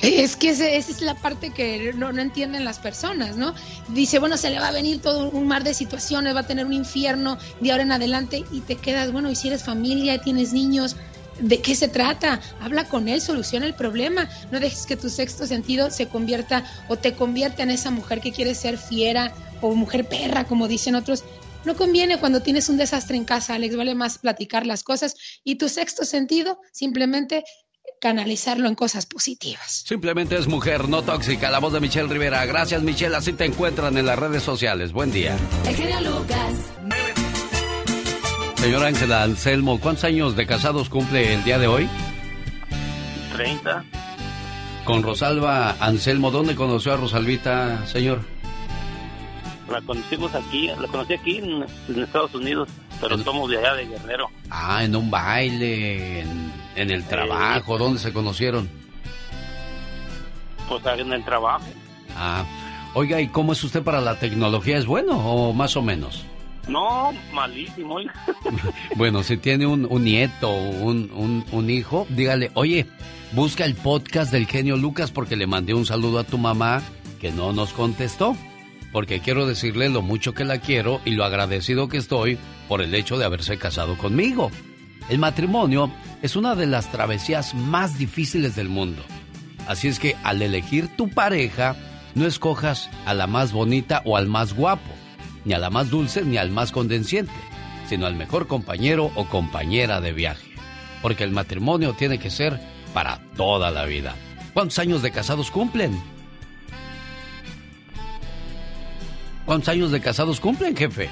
Es 0.00 0.36
que 0.36 0.50
esa 0.50 0.68
es 0.68 1.00
la 1.02 1.14
parte 1.14 1.50
que 1.50 1.92
no, 1.94 2.12
no 2.12 2.22
entienden 2.22 2.64
las 2.64 2.78
personas, 2.78 3.36
¿no? 3.36 3.54
Dice, 3.88 4.18
bueno, 4.18 4.36
se 4.36 4.50
le 4.50 4.58
va 4.58 4.68
a 4.68 4.72
venir 4.72 5.00
todo 5.00 5.30
un 5.30 5.46
mar 5.46 5.64
de 5.64 5.74
situaciones, 5.74 6.34
va 6.34 6.40
a 6.40 6.46
tener 6.46 6.66
un 6.66 6.72
infierno 6.72 7.38
de 7.60 7.70
ahora 7.70 7.82
en 7.82 7.92
adelante 7.92 8.44
y 8.50 8.60
te 8.60 8.76
quedas, 8.76 9.12
bueno, 9.12 9.30
y 9.30 9.36
si 9.36 9.48
eres 9.48 9.64
familia, 9.64 10.20
tienes 10.20 10.52
niños, 10.52 10.96
¿de 11.40 11.60
qué 11.60 11.74
se 11.74 11.88
trata? 11.88 12.40
Habla 12.60 12.84
con 12.88 13.08
él, 13.08 13.20
soluciona 13.20 13.66
el 13.66 13.74
problema. 13.74 14.28
No 14.50 14.60
dejes 14.60 14.86
que 14.86 14.96
tu 14.96 15.08
sexto 15.08 15.46
sentido 15.46 15.90
se 15.90 16.08
convierta 16.08 16.64
o 16.88 16.96
te 16.96 17.14
convierta 17.14 17.62
en 17.62 17.70
esa 17.70 17.90
mujer 17.90 18.20
que 18.20 18.32
quiere 18.32 18.54
ser 18.54 18.78
fiera 18.78 19.32
o 19.60 19.74
mujer 19.74 20.08
perra, 20.08 20.44
como 20.44 20.68
dicen 20.68 20.94
otros. 20.94 21.24
No 21.64 21.76
conviene 21.76 22.18
cuando 22.18 22.40
tienes 22.40 22.70
un 22.70 22.78
desastre 22.78 23.16
en 23.16 23.24
casa, 23.24 23.54
Alex, 23.54 23.76
vale 23.76 23.94
más 23.94 24.18
platicar 24.18 24.66
las 24.66 24.82
cosas 24.82 25.14
y 25.44 25.56
tu 25.56 25.68
sexto 25.68 26.06
sentido 26.06 26.58
simplemente 26.72 27.44
canalizarlo 28.00 28.66
en 28.66 28.74
cosas 28.74 29.06
positivas. 29.06 29.84
Simplemente 29.86 30.36
es 30.36 30.48
mujer, 30.48 30.88
no 30.88 31.02
tóxica. 31.02 31.50
La 31.50 31.60
voz 31.60 31.72
de 31.72 31.80
Michelle 31.80 32.08
Rivera. 32.08 32.44
Gracias, 32.46 32.82
Michelle. 32.82 33.14
Así 33.14 33.32
te 33.32 33.44
encuentran 33.44 33.96
en 33.96 34.06
las 34.06 34.18
redes 34.18 34.42
sociales. 34.42 34.92
Buen 34.92 35.12
día. 35.12 35.36
El 35.66 35.76
genio 35.76 36.00
Lucas. 36.00 36.54
Señor 38.56 38.84
Ángela 38.84 39.22
Anselmo, 39.22 39.80
¿cuántos 39.80 40.04
años 40.04 40.36
de 40.36 40.46
casados 40.46 40.90
cumple 40.90 41.32
el 41.32 41.44
día 41.44 41.58
de 41.58 41.66
hoy? 41.66 41.88
30. 43.32 43.84
Con 44.84 45.02
Rosalba 45.02 45.76
Anselmo. 45.80 46.30
¿Dónde 46.30 46.54
conoció 46.54 46.92
a 46.92 46.96
Rosalvita, 46.96 47.86
señor? 47.86 48.20
La 49.70 49.80
conocimos 49.82 50.34
aquí, 50.34 50.66
la 50.66 50.88
conocí 50.88 51.14
aquí 51.14 51.38
en, 51.38 51.64
en 51.88 52.02
Estados 52.02 52.34
Unidos, 52.34 52.68
pero 53.00 53.16
somos 53.18 53.48
de 53.48 53.58
allá 53.58 53.74
de 53.74 53.86
Guerrero. 53.86 54.28
Ah, 54.50 54.84
en 54.84 54.96
un 54.96 55.10
baile, 55.10 56.20
en, 56.20 56.52
en 56.80 56.90
el 56.90 57.04
trabajo. 57.04 57.78
¿Dónde 57.78 57.98
se 58.00 58.12
conocieron? 58.12 58.68
Pues 60.68 60.82
en 60.98 61.12
el 61.12 61.24
trabajo. 61.24 61.64
Ah, 62.16 62.44
oiga, 62.94 63.20
¿y 63.20 63.28
cómo 63.28 63.52
es 63.52 63.62
usted 63.64 63.82
para 63.82 64.00
la 64.00 64.18
tecnología? 64.18 64.78
¿Es 64.78 64.86
bueno 64.86 65.12
o 65.18 65.52
más 65.52 65.76
o 65.76 65.82
menos? 65.82 66.24
No, 66.68 67.12
malísimo. 67.32 67.96
Bueno, 68.96 69.22
si 69.22 69.36
tiene 69.36 69.66
un, 69.66 69.86
un 69.88 70.04
nieto 70.04 70.50
o 70.50 70.68
un, 70.70 71.10
un- 71.14 71.44
un 71.50 71.70
hijo, 71.70 72.06
dígale, 72.10 72.50
oye, 72.54 72.86
busca 73.32 73.64
el 73.64 73.74
podcast 73.74 74.30
del 74.32 74.46
genio 74.46 74.76
Lucas 74.76 75.10
porque 75.10 75.36
le 75.36 75.46
mandé 75.46 75.74
un 75.74 75.86
saludo 75.86 76.18
a 76.18 76.24
tu 76.24 76.38
mamá 76.38 76.82
que 77.20 77.32
no 77.32 77.52
nos 77.52 77.72
contestó. 77.72 78.36
Porque 78.92 79.20
quiero 79.20 79.46
decirle 79.46 79.88
lo 79.88 80.02
mucho 80.02 80.34
que 80.34 80.44
la 80.44 80.58
quiero 80.58 81.00
y 81.04 81.12
lo 81.12 81.24
agradecido 81.24 81.88
que 81.88 81.96
estoy 81.96 82.38
por 82.68 82.82
el 82.82 82.92
hecho 82.94 83.18
de 83.18 83.24
haberse 83.24 83.56
casado 83.56 83.96
conmigo. 83.96 84.50
El 85.10 85.18
matrimonio 85.18 85.90
es 86.22 86.36
una 86.36 86.54
de 86.54 86.68
las 86.68 86.92
travesías 86.92 87.52
más 87.52 87.98
difíciles 87.98 88.54
del 88.54 88.68
mundo. 88.68 89.02
Así 89.66 89.88
es 89.88 89.98
que 89.98 90.14
al 90.22 90.40
elegir 90.40 90.86
tu 90.96 91.08
pareja, 91.08 91.74
no 92.14 92.26
escojas 92.26 92.88
a 93.06 93.12
la 93.12 93.26
más 93.26 93.52
bonita 93.52 94.02
o 94.04 94.16
al 94.16 94.28
más 94.28 94.54
guapo, 94.54 94.92
ni 95.44 95.52
a 95.52 95.58
la 95.58 95.68
más 95.68 95.90
dulce 95.90 96.22
ni 96.22 96.36
al 96.36 96.52
más 96.52 96.70
condenciente, 96.70 97.32
sino 97.88 98.06
al 98.06 98.14
mejor 98.14 98.46
compañero 98.46 99.10
o 99.16 99.24
compañera 99.26 100.00
de 100.00 100.12
viaje. 100.12 100.54
Porque 101.02 101.24
el 101.24 101.32
matrimonio 101.32 101.94
tiene 101.94 102.20
que 102.20 102.30
ser 102.30 102.60
para 102.94 103.20
toda 103.36 103.72
la 103.72 103.86
vida. 103.86 104.14
¿Cuántos 104.54 104.78
años 104.78 105.02
de 105.02 105.10
casados 105.10 105.50
cumplen? 105.50 106.00
¿Cuántos 109.44 109.70
años 109.70 109.90
de 109.90 110.00
casados 110.00 110.38
cumplen, 110.38 110.76
jefe? 110.76 111.10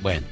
Bueno, 0.00 0.26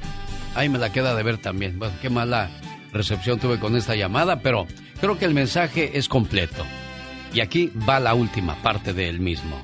ahí 0.55 0.69
me 0.69 0.79
la 0.79 0.91
queda 0.91 1.15
de 1.15 1.23
ver 1.23 1.37
también. 1.37 1.79
Qué 2.01 2.09
mala 2.09 2.49
recepción 2.91 3.39
tuve 3.39 3.59
con 3.59 3.75
esta 3.75 3.95
llamada, 3.95 4.41
pero 4.41 4.67
creo 4.99 5.17
que 5.17 5.25
el 5.25 5.33
mensaje 5.33 5.97
es 5.97 6.07
completo. 6.07 6.63
Y 7.33 7.39
aquí 7.39 7.71
va 7.89 7.99
la 7.99 8.13
última 8.13 8.61
parte 8.61 8.93
de 8.93 9.09
él 9.09 9.19
mismo. 9.19 9.59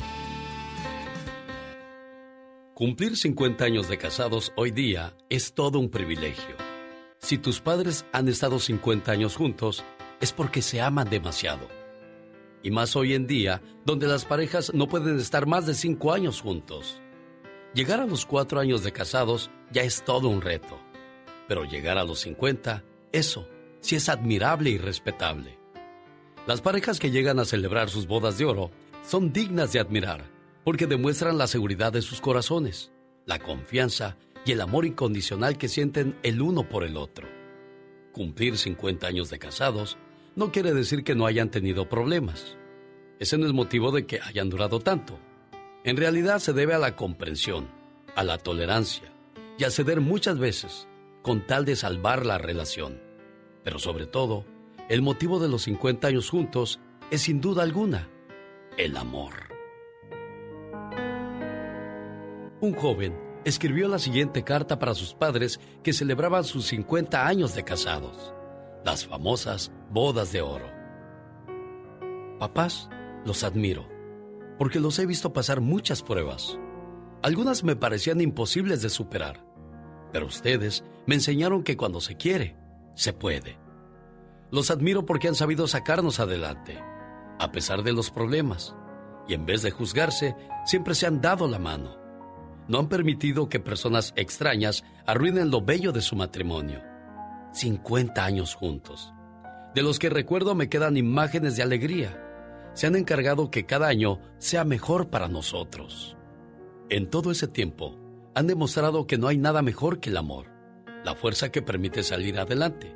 Cumplir 2.74 3.18
50 3.18 3.66
años 3.66 3.90
de 3.90 3.98
casados 3.98 4.53
hoy 4.56 4.72
día 4.72 5.14
es 5.30 5.53
todo 5.53 5.80
un 5.80 5.90
privilegio. 5.90 6.56
Si 7.20 7.38
tus 7.38 7.60
padres 7.60 8.06
han 8.14 8.30
estado 8.30 8.60
50 8.60 9.11
años 9.11 9.36
juntos, 9.36 9.84
es 10.22 10.32
porque 10.32 10.61
se 10.61 10.82
aman 10.82 11.10
demasiado. 11.10 11.68
Y 12.64 12.72
más 12.72 12.95
hoy 12.95 13.14
en 13.14 13.28
día, 13.28 13.61
donde 13.86 14.07
las 14.07 14.26
parejas 14.26 14.74
no 14.74 14.88
pueden 14.88 15.20
estar 15.20 15.45
más 15.45 15.66
de 15.66 15.74
5 15.74 16.14
años 16.14 16.41
juntos. 16.41 17.02
Llegar 17.74 18.00
a 18.00 18.08
los 18.08 18.26
4 18.26 18.60
años 18.60 18.84
de 18.84 18.91
casados 18.91 19.52
ya 19.72 19.84
es 19.84 20.04
todo 20.04 20.28
un 20.28 20.41
reto. 20.41 20.80
Pero 21.48 21.66
llegar 21.66 22.00
a 22.00 22.04
los 22.04 22.20
50, 22.22 22.84
eso 23.12 23.48
sí 23.80 23.96
es 23.96 24.10
admirable 24.10 24.72
y 24.72 24.78
respetable. 24.80 25.60
Las 26.48 26.62
parejas 26.62 27.00
que 27.00 27.12
llegan 27.12 27.40
a 27.40 27.46
celebrar 27.46 27.90
sus 27.90 28.08
bodas 28.08 28.40
de 28.40 28.46
oro 28.46 28.72
son 29.04 29.32
dignas 29.32 29.72
de 29.72 29.80
admirar 29.80 30.26
porque 30.64 30.88
demuestran 30.88 31.38
la 31.38 31.48
seguridad 31.48 31.94
de 31.94 32.02
sus 32.02 32.22
corazones, 32.22 32.91
la 33.26 33.38
confianza 33.38 34.18
y 34.46 34.52
el 34.52 34.62
amor 34.62 34.86
incondicional 34.86 35.58
que 35.58 35.68
sienten 35.68 36.18
el 36.24 36.41
uno 36.41 36.68
por 36.68 36.84
el 36.84 36.98
otro. 36.98 37.28
Cumplir 38.14 38.58
50 38.58 39.06
años 39.06 39.30
de 39.30 39.38
casados 39.38 39.98
no 40.36 40.52
quiere 40.52 40.74
decir 40.74 41.04
que 41.04 41.16
no 41.16 41.28
hayan 41.28 41.52
tenido 41.52 41.88
problemas. 41.88 42.58
Ese 43.20 43.38
no 43.38 43.46
es 43.46 43.54
motivo 43.54 43.91
de 43.91 44.08
que 44.08 44.20
hayan 44.22 44.50
durado 44.50 44.80
tanto. 44.80 45.20
En 45.84 45.96
realidad 45.96 46.40
se 46.40 46.54
debe 46.54 46.74
a 46.74 46.80
la 46.80 46.96
comprensión, 46.96 47.70
a 48.16 48.24
la 48.24 48.38
tolerancia 48.38 49.12
y 49.58 49.64
a 49.64 49.72
ceder 49.72 50.02
muchas 50.02 50.38
veces 50.38 50.88
con 51.22 51.46
tal 51.48 51.64
de 51.64 51.76
salvar 51.76 52.26
la 52.26 52.38
relación. 52.38 53.02
Pero 53.64 53.80
sobre 53.80 54.06
todo, 54.06 54.46
el 54.90 55.02
motivo 55.02 55.40
de 55.40 55.48
los 55.48 55.64
50 55.64 56.08
años 56.08 56.30
juntos 56.30 56.80
es 57.12 57.22
sin 57.22 57.40
duda 57.40 57.64
alguna 57.64 58.10
el 58.78 58.98
amor. 58.98 59.34
Un 62.62 62.74
joven 62.74 63.18
escribió 63.46 63.88
la 63.88 64.00
siguiente 64.00 64.44
carta 64.44 64.80
para 64.80 64.96
sus 64.96 65.14
padres 65.14 65.60
que 65.82 65.94
celebraban 65.94 66.44
sus 66.44 66.66
50 66.68 67.26
años 67.26 67.56
de 67.56 67.64
casados, 67.64 68.34
las 68.84 69.06
famosas 69.06 69.72
bodas 69.90 70.34
de 70.34 70.42
oro. 70.42 70.70
Papás, 72.38 72.90
los 73.26 73.44
admiro, 73.44 73.88
porque 74.60 74.80
los 74.80 74.99
he 74.99 75.06
visto 75.06 75.34
pasar 75.34 75.61
muchas 75.61 76.03
pruebas. 76.03 76.60
Algunas 77.23 77.64
me 77.64 77.76
parecían 77.76 78.22
imposibles 78.22 78.81
de 78.81 78.90
superar, 78.90 79.44
pero 80.11 80.27
ustedes 80.27 80.84
me 81.07 81.15
enseñaron 81.15 81.64
que 81.64 81.77
cuando 81.77 82.02
se 82.02 82.18
quiere, 82.18 82.57
se 82.94 83.14
puede. 83.14 83.57
Los 84.52 84.69
admiro 84.69 85.06
porque 85.06 85.30
han 85.30 85.36
sabido 85.36 85.65
sacarnos 85.65 86.19
adelante, 86.19 86.77
a 87.40 87.52
pesar 87.52 87.84
de 87.84 87.94
los 87.94 88.11
problemas, 88.11 88.76
y 89.27 89.34
en 89.34 89.45
vez 89.45 89.61
de 89.61 89.72
juzgarse, 89.72 90.36
siempre 90.65 90.94
se 90.94 91.07
han 91.07 91.22
dado 91.22 91.48
la 91.48 91.60
mano. 91.60 91.98
No 92.68 92.80
han 92.80 92.90
permitido 92.90 93.48
que 93.48 93.60
personas 93.60 94.14
extrañas 94.18 94.84
arruinen 95.06 95.52
lo 95.52 95.61
bello 95.61 95.91
de 95.91 96.02
su 96.02 96.15
matrimonio. 96.15 96.84
50 97.53 98.23
años 98.23 98.56
juntos. 98.56 99.14
De 99.73 99.84
los 99.84 99.99
que 99.99 100.10
recuerdo 100.10 100.53
me 100.53 100.68
quedan 100.68 100.98
imágenes 100.98 101.56
de 101.56 101.64
alegría. 101.64 102.29
Se 102.80 102.88
han 102.88 102.96
encargado 102.96 103.52
que 103.52 103.66
cada 103.66 103.90
año 103.90 104.22
sea 104.38 104.64
mejor 104.64 105.10
para 105.10 105.28
nosotros. 105.28 106.16
En 106.90 107.10
todo 107.10 107.30
ese 107.30 107.50
tiempo, 107.50 107.98
han 108.34 108.48
demostrado 108.48 109.06
que 109.06 109.18
no 109.18 109.28
hay 109.28 109.38
nada 109.38 109.62
mejor 109.62 110.00
que 110.00 110.12
el 110.12 110.16
amor, 110.16 110.46
la 111.04 111.14
fuerza 111.14 111.52
que 111.52 111.62
permite 111.62 112.04
salir 112.04 112.40
adelante. 112.40 112.96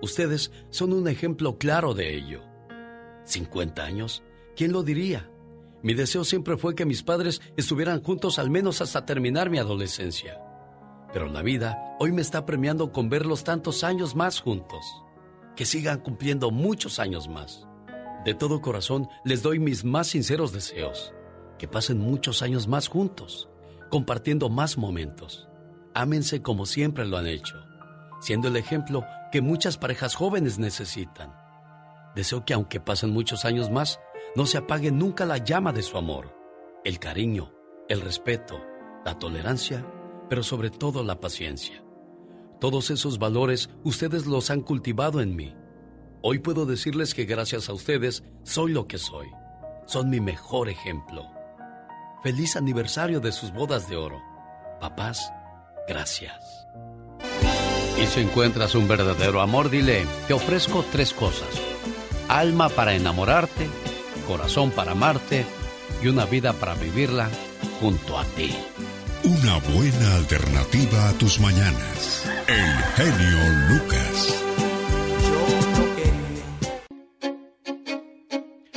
Ustedes 0.00 0.52
son 0.70 0.92
un 0.92 1.08
ejemplo 1.08 1.58
claro 1.58 1.94
de 1.94 2.14
ello. 2.14 2.42
50 3.24 3.82
años, 3.82 4.22
¿quién 4.54 4.70
lo 4.70 4.84
diría? 4.84 5.28
Mi 5.82 5.94
deseo 5.94 6.22
siempre 6.22 6.56
fue 6.56 6.76
que 6.76 6.86
mis 6.86 7.02
padres 7.02 7.42
estuvieran 7.56 8.04
juntos 8.04 8.38
al 8.38 8.50
menos 8.50 8.80
hasta 8.82 9.04
terminar 9.04 9.50
mi 9.50 9.58
adolescencia. 9.58 10.40
Pero 11.12 11.26
la 11.26 11.42
vida 11.42 11.96
hoy 11.98 12.12
me 12.12 12.22
está 12.22 12.46
premiando 12.46 12.92
con 12.92 13.08
verlos 13.08 13.42
tantos 13.42 13.82
años 13.82 14.14
más 14.14 14.38
juntos. 14.38 14.84
Que 15.56 15.64
sigan 15.64 15.98
cumpliendo 15.98 16.52
muchos 16.52 17.00
años 17.00 17.26
más. 17.26 17.66
De 18.24 18.34
todo 18.34 18.62
corazón 18.62 19.08
les 19.24 19.42
doy 19.42 19.58
mis 19.58 19.84
más 19.84 20.08
sinceros 20.08 20.52
deseos. 20.52 21.12
Que 21.58 21.68
pasen 21.68 21.98
muchos 21.98 22.42
años 22.42 22.66
más 22.66 22.88
juntos, 22.88 23.48
compartiendo 23.90 24.48
más 24.48 24.78
momentos. 24.78 25.48
Ámense 25.94 26.42
como 26.42 26.66
siempre 26.66 27.06
lo 27.06 27.16
han 27.16 27.26
hecho, 27.26 27.56
siendo 28.20 28.48
el 28.48 28.56
ejemplo 28.56 29.04
que 29.30 29.40
muchas 29.40 29.76
parejas 29.76 30.14
jóvenes 30.14 30.58
necesitan. 30.58 31.34
Deseo 32.16 32.44
que 32.44 32.54
aunque 32.54 32.80
pasen 32.80 33.10
muchos 33.10 33.44
años 33.44 33.70
más, 33.70 34.00
no 34.34 34.46
se 34.46 34.58
apague 34.58 34.90
nunca 34.90 35.26
la 35.26 35.38
llama 35.38 35.72
de 35.72 35.82
su 35.82 35.96
amor, 35.96 36.34
el 36.84 36.98
cariño, 36.98 37.52
el 37.88 38.00
respeto, 38.00 38.60
la 39.04 39.18
tolerancia, 39.18 39.86
pero 40.28 40.42
sobre 40.42 40.70
todo 40.70 41.04
la 41.04 41.20
paciencia. 41.20 41.84
Todos 42.60 42.90
esos 42.90 43.18
valores 43.18 43.70
ustedes 43.84 44.26
los 44.26 44.50
han 44.50 44.62
cultivado 44.62 45.20
en 45.20 45.36
mí. 45.36 45.54
Hoy 46.26 46.38
puedo 46.38 46.64
decirles 46.64 47.12
que 47.12 47.26
gracias 47.26 47.68
a 47.68 47.74
ustedes 47.74 48.24
soy 48.44 48.72
lo 48.72 48.88
que 48.88 48.96
soy. 48.96 49.26
Son 49.84 50.08
mi 50.08 50.20
mejor 50.20 50.70
ejemplo. 50.70 51.30
Feliz 52.22 52.56
aniversario 52.56 53.20
de 53.20 53.30
sus 53.30 53.52
bodas 53.52 53.90
de 53.90 53.96
oro. 53.96 54.22
Papás, 54.80 55.30
gracias. 55.86 56.32
Y 58.02 58.06
si 58.06 58.20
encuentras 58.20 58.74
un 58.74 58.88
verdadero 58.88 59.42
amor, 59.42 59.68
dile, 59.68 60.06
te 60.26 60.32
ofrezco 60.32 60.82
tres 60.90 61.12
cosas. 61.12 61.60
alma 62.26 62.70
para 62.70 62.94
enamorarte, 62.94 63.68
corazón 64.26 64.70
para 64.70 64.92
amarte 64.92 65.44
y 66.02 66.06
una 66.06 66.24
vida 66.24 66.54
para 66.54 66.72
vivirla 66.72 67.28
junto 67.80 68.18
a 68.18 68.24
ti. 68.24 68.50
Una 69.24 69.58
buena 69.58 70.14
alternativa 70.14 71.10
a 71.10 71.12
tus 71.18 71.38
mañanas. 71.38 72.24
El 72.48 72.76
genio 72.96 73.74
Lucas. 73.74 74.43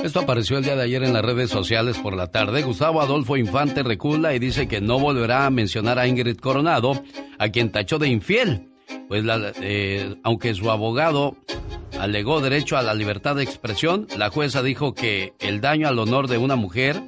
Esto 0.08 0.22
apareció 0.22 0.58
el 0.58 0.64
día 0.64 0.78
de 0.78 0.84
ayer 0.84 1.04
en 1.04 1.12
las 1.12 1.22
redes 1.22 1.50
sociales 1.50 1.98
por 1.98 2.16
la 2.16 2.28
tarde. 2.28 2.64
Gustavo 2.64 3.02
Adolfo 3.02 3.36
Infante 3.36 3.84
recula 3.84 4.34
y 4.34 4.40
dice 4.40 4.66
que 4.66 4.80
no 4.80 5.00
volverá 5.00 5.46
a 5.46 5.50
mencionar 5.50 6.00
a 6.00 6.08
Ingrid 6.08 6.38
Coronado, 6.38 7.04
a 7.38 7.50
quien 7.50 7.74
tachó 7.74 8.00
de 8.00 8.08
infiel. 8.08 8.70
Pues 9.10 9.26
eh, 9.60 10.16
aunque 10.24 10.54
su 10.54 10.72
abogado 10.72 11.36
alegó 12.00 12.40
derecho 12.40 12.78
a 12.78 12.84
la 12.84 12.94
libertad 12.94 13.36
de 13.36 13.44
expresión, 13.44 14.08
la 14.16 14.30
jueza 14.30 14.64
dijo 14.64 14.94
que 14.94 15.34
el 15.40 15.60
daño 15.60 15.90
al 15.90 16.00
honor 16.00 16.30
de 16.30 16.38
una 16.38 16.56
mujer 16.56 17.04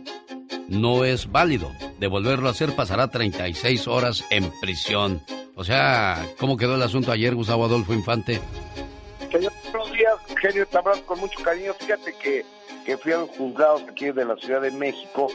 no 0.67 1.05
es 1.05 1.31
válido. 1.31 1.71
De 2.01 2.07
volverlo 2.07 2.49
a 2.49 2.51
hacer 2.51 2.75
pasará 2.75 3.07
36 3.07 3.87
horas 3.87 4.25
en 4.29 4.51
prisión. 4.59 5.21
O 5.55 5.63
sea, 5.63 6.27
¿cómo 6.37 6.57
quedó 6.57 6.75
el 6.75 6.81
asunto 6.81 7.13
ayer, 7.13 7.33
Gustavo 7.33 7.63
Adolfo 7.63 7.93
Infante? 7.93 8.41
Señor, 9.31 9.53
buenos 9.71 9.91
días, 9.93 10.15
genio, 10.41 10.65
te 10.65 10.77
abrazo 10.77 11.05
con 11.05 11.21
mucho 11.21 11.39
cariño. 11.41 11.73
Fíjate 11.79 12.13
que, 12.21 12.58
que 12.89 12.97
fui 12.97 13.11
los 13.11 13.29
juzgados 13.29 13.83
aquí 13.83 14.09
de 14.09 14.25
la 14.25 14.35
Ciudad 14.37 14.61
de 14.61 14.71
México, 14.71 15.27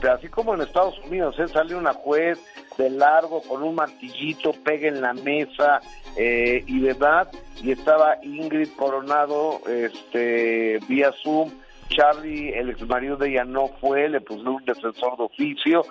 pero 0.00 0.14
así 0.14 0.28
como 0.28 0.54
en 0.54 0.62
Estados 0.62 0.98
Unidos, 1.04 1.38
¿eh? 1.38 1.46
sale 1.46 1.74
una 1.74 1.92
juez 1.92 2.40
de 2.78 2.88
largo 2.88 3.42
con 3.42 3.62
un 3.62 3.74
martillito, 3.74 4.52
pega 4.64 4.88
en 4.88 5.02
la 5.02 5.12
mesa 5.12 5.82
eh, 6.16 6.64
y 6.66 6.80
demás, 6.80 7.28
y 7.62 7.72
estaba 7.72 8.16
Ingrid 8.22 8.70
Coronado 8.78 9.60
este, 9.68 10.78
vía 10.88 11.12
Zoom. 11.22 11.50
Charlie, 11.90 12.48
el 12.54 12.70
ex 12.70 12.80
marido 12.88 13.18
de 13.18 13.28
ella, 13.28 13.44
no 13.44 13.68
fue, 13.78 14.08
le 14.08 14.22
puso 14.22 14.50
un 14.50 14.64
defensor 14.64 15.18
de 15.18 15.24
oficio. 15.24 15.84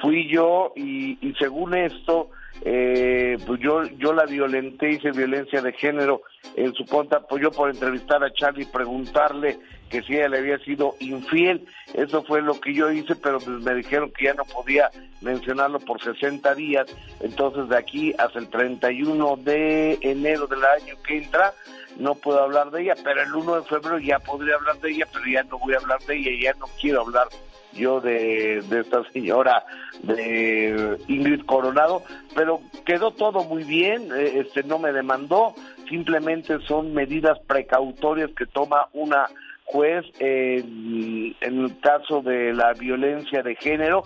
Fui 0.00 0.28
yo 0.28 0.72
y, 0.76 1.18
y 1.20 1.34
según 1.34 1.74
esto, 1.74 2.30
eh, 2.62 3.36
pues 3.44 3.58
yo, 3.60 3.82
yo 3.98 4.12
la 4.12 4.24
violenté, 4.26 4.90
hice 4.90 5.10
violencia 5.10 5.60
de 5.60 5.72
género 5.72 6.22
en 6.54 6.72
su 6.74 6.84
contra, 6.84 7.18
pues 7.20 7.42
yo 7.42 7.50
por 7.50 7.70
entrevistar 7.70 8.22
a 8.22 8.32
Charlie 8.32 8.66
preguntarle 8.66 9.58
que 9.88 10.02
si 10.02 10.14
ella 10.14 10.28
le 10.28 10.38
había 10.38 10.58
sido 10.58 10.94
infiel, 11.00 11.66
eso 11.94 12.22
fue 12.22 12.42
lo 12.42 12.60
que 12.60 12.74
yo 12.74 12.90
hice, 12.90 13.16
pero 13.16 13.38
pues 13.38 13.60
me 13.60 13.74
dijeron 13.74 14.12
que 14.12 14.26
ya 14.26 14.34
no 14.34 14.44
podía 14.44 14.90
mencionarlo 15.20 15.80
por 15.80 16.02
60 16.02 16.54
días, 16.54 16.86
entonces 17.20 17.68
de 17.68 17.76
aquí 17.76 18.14
hasta 18.18 18.38
el 18.38 18.48
31 18.48 19.36
de 19.38 19.98
enero 20.02 20.46
del 20.46 20.64
año 20.64 20.94
que 21.06 21.18
entra, 21.18 21.52
no 21.98 22.14
puedo 22.14 22.40
hablar 22.42 22.70
de 22.70 22.82
ella, 22.82 22.94
pero 23.02 23.22
el 23.22 23.34
1 23.34 23.56
de 23.56 23.62
febrero 23.62 23.98
ya 23.98 24.18
podría 24.20 24.54
hablar 24.54 24.78
de 24.78 24.90
ella, 24.90 25.06
pero 25.12 25.24
ya 25.26 25.42
no 25.44 25.58
voy 25.58 25.74
a 25.74 25.78
hablar 25.78 26.00
de 26.02 26.16
ella, 26.16 26.30
ya 26.52 26.58
no 26.58 26.66
quiero 26.80 27.00
hablar 27.02 27.28
yo 27.72 28.00
de, 28.00 28.62
de 28.62 28.80
esta 28.80 29.02
señora 29.12 29.64
de 30.02 30.98
Ingrid 31.08 31.44
Coronado, 31.44 32.02
pero 32.34 32.60
quedó 32.84 33.10
todo 33.12 33.44
muy 33.44 33.64
bien, 33.64 34.10
eh, 34.14 34.40
este 34.40 34.62
no 34.62 34.78
me 34.78 34.92
demandó, 34.92 35.54
simplemente 35.88 36.58
son 36.66 36.94
medidas 36.94 37.38
precautorias 37.46 38.30
que 38.36 38.46
toma 38.46 38.88
una 38.92 39.28
juez 39.70 40.04
en, 40.18 41.34
en 41.40 41.64
el 41.64 41.80
caso 41.80 42.22
de 42.22 42.52
la 42.54 42.72
violencia 42.72 43.42
de 43.42 43.54
género, 43.56 44.02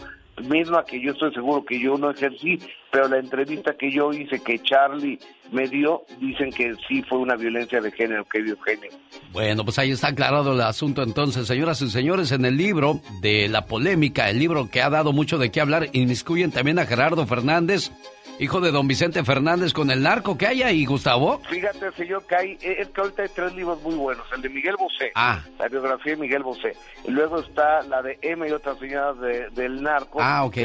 misma 0.48 0.84
que 0.84 1.00
yo 1.00 1.12
estoy 1.12 1.32
seguro 1.32 1.64
que 1.64 1.78
yo 1.78 1.96
no 1.96 2.10
ejercí, 2.10 2.58
pero 2.92 3.08
la 3.08 3.18
entrevista 3.18 3.74
que 3.74 3.90
yo 3.90 4.12
hice 4.12 4.38
que 4.40 4.58
Charlie 4.60 5.18
me 5.50 5.66
dio, 5.66 6.02
dicen 6.20 6.50
que 6.52 6.74
sí 6.86 7.02
fue 7.08 7.18
una 7.18 7.34
violencia 7.36 7.80
de 7.80 7.90
género, 7.90 8.24
que 8.26 8.42
dio 8.42 8.56
género. 8.60 8.94
Bueno, 9.32 9.64
pues 9.64 9.78
ahí 9.78 9.90
está 9.90 10.08
aclarado 10.08 10.52
el 10.52 10.60
asunto 10.60 11.02
entonces, 11.02 11.46
señoras 11.46 11.80
y 11.82 11.90
señores, 11.90 12.30
en 12.32 12.44
el 12.44 12.56
libro 12.56 13.00
de 13.20 13.48
la 13.48 13.66
polémica, 13.66 14.28
el 14.30 14.38
libro 14.38 14.68
que 14.70 14.82
ha 14.82 14.90
dado 14.90 15.12
mucho 15.12 15.38
de 15.38 15.50
qué 15.50 15.60
hablar, 15.60 15.88
inmiscuyen 15.92 16.52
también 16.52 16.78
a 16.78 16.86
Gerardo 16.86 17.26
Fernández, 17.26 17.90
hijo 18.38 18.60
de 18.60 18.72
don 18.72 18.88
Vicente 18.88 19.22
Fernández 19.24 19.72
con 19.72 19.90
el 19.90 20.02
narco 20.02 20.36
que 20.38 20.46
hay 20.46 20.62
ahí, 20.62 20.84
Gustavo. 20.86 21.40
Fíjate, 21.50 21.92
señor, 21.92 22.26
que 22.26 22.34
hay, 22.34 22.58
es 22.60 22.88
que 22.88 23.00
ahorita 23.00 23.22
hay 23.22 23.28
tres 23.34 23.54
libros 23.54 23.80
muy 23.82 23.94
buenos. 23.94 24.26
El 24.34 24.42
de 24.42 24.48
Miguel 24.48 24.76
Bosé, 24.78 25.12
Ah. 25.14 25.40
la 25.58 25.68
biografía 25.68 26.14
de 26.14 26.20
Miguel 26.20 26.42
Bosé. 26.42 26.72
Y 27.06 27.10
luego 27.10 27.40
está 27.40 27.82
la 27.82 28.02
de 28.02 28.18
M 28.22 28.48
y 28.48 28.52
otras 28.52 28.78
señoras 28.78 29.18
de- 29.20 29.48
del 29.50 29.82
narco. 29.82 30.18
Ah, 30.20 30.44
ok. 30.44 30.56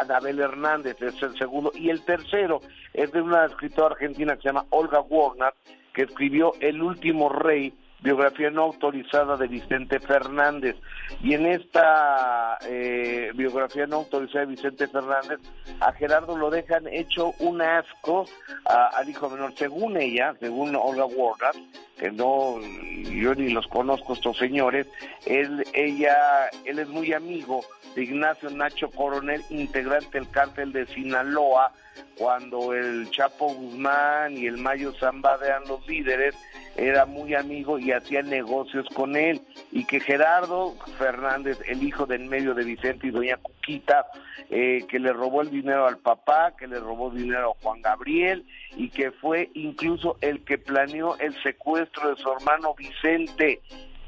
Anabel 0.00 0.38
Hernández, 0.38 0.96
es 1.00 1.20
el 1.22 1.36
segundo. 1.38 1.72
Y 1.74 1.90
el 1.90 2.04
tercero 2.04 2.60
es 2.92 3.10
de 3.12 3.20
una 3.20 3.46
escritora 3.46 3.94
argentina 3.94 4.36
que 4.36 4.42
se 4.42 4.48
llama 4.48 4.66
Olga 4.70 5.00
Warner, 5.00 5.54
que 5.92 6.02
escribió 6.02 6.52
El 6.60 6.82
último 6.82 7.28
rey, 7.28 7.72
biografía 8.04 8.50
no 8.50 8.64
autorizada 8.64 9.38
de 9.38 9.48
Vicente 9.48 9.98
Fernández. 9.98 10.76
Y 11.22 11.32
en 11.32 11.46
esta 11.46 12.58
eh, 12.68 13.32
biografía 13.34 13.86
no 13.86 13.96
autorizada 13.96 14.44
de 14.44 14.52
Vicente 14.52 14.86
Fernández, 14.86 15.40
a 15.80 15.90
Gerardo 15.92 16.36
lo 16.36 16.50
dejan 16.50 16.86
hecho 16.86 17.32
un 17.38 17.62
asco 17.62 18.26
al 18.66 19.08
hijo 19.08 19.30
menor, 19.30 19.54
según 19.56 19.96
ella, 19.96 20.34
según 20.38 20.76
Olga 20.76 21.06
Warner, 21.06 21.54
que 21.98 22.10
no, 22.10 22.60
yo 22.60 23.34
ni 23.34 23.48
los 23.48 23.66
conozco 23.68 24.12
estos 24.12 24.36
señores, 24.36 24.86
él, 25.24 25.64
ella, 25.72 26.50
él 26.66 26.78
es 26.78 26.88
muy 26.88 27.14
amigo 27.14 27.62
de 27.94 28.02
Ignacio 28.02 28.50
Nacho 28.50 28.90
Coronel, 28.90 29.42
integrante 29.48 30.18
del 30.18 30.30
cártel 30.30 30.72
de 30.72 30.86
Sinaloa, 30.88 31.72
cuando 32.16 32.72
el 32.72 33.10
Chapo 33.10 33.52
Guzmán 33.54 34.36
y 34.36 34.46
el 34.46 34.58
Mayo 34.58 34.92
Zamba 34.98 35.38
eran 35.44 35.64
los 35.66 35.86
líderes, 35.86 36.34
era 36.76 37.06
muy 37.06 37.34
amigo 37.34 37.78
y 37.78 37.92
hacía 37.92 38.22
negocios 38.22 38.86
con 38.94 39.16
él, 39.16 39.40
y 39.72 39.84
que 39.84 40.00
Gerardo 40.00 40.74
Fernández, 40.98 41.58
el 41.66 41.82
hijo 41.82 42.06
del 42.06 42.24
medio 42.26 42.54
de 42.54 42.64
Vicente 42.64 43.06
y 43.06 43.10
doña 43.10 43.36
Cuquita, 43.36 44.06
eh, 44.50 44.84
que 44.88 44.98
le 44.98 45.12
robó 45.12 45.42
el 45.42 45.50
dinero 45.50 45.86
al 45.86 45.98
papá, 45.98 46.54
que 46.56 46.66
le 46.66 46.78
robó 46.78 47.10
dinero 47.10 47.52
a 47.52 47.62
Juan 47.62 47.80
Gabriel, 47.82 48.44
y 48.76 48.90
que 48.90 49.10
fue 49.10 49.50
incluso 49.54 50.16
el 50.20 50.44
que 50.44 50.58
planeó 50.58 51.16
el 51.18 51.34
secuestro 51.42 52.14
de 52.14 52.22
su 52.22 52.30
hermano 52.30 52.74
Vicente. 52.74 53.62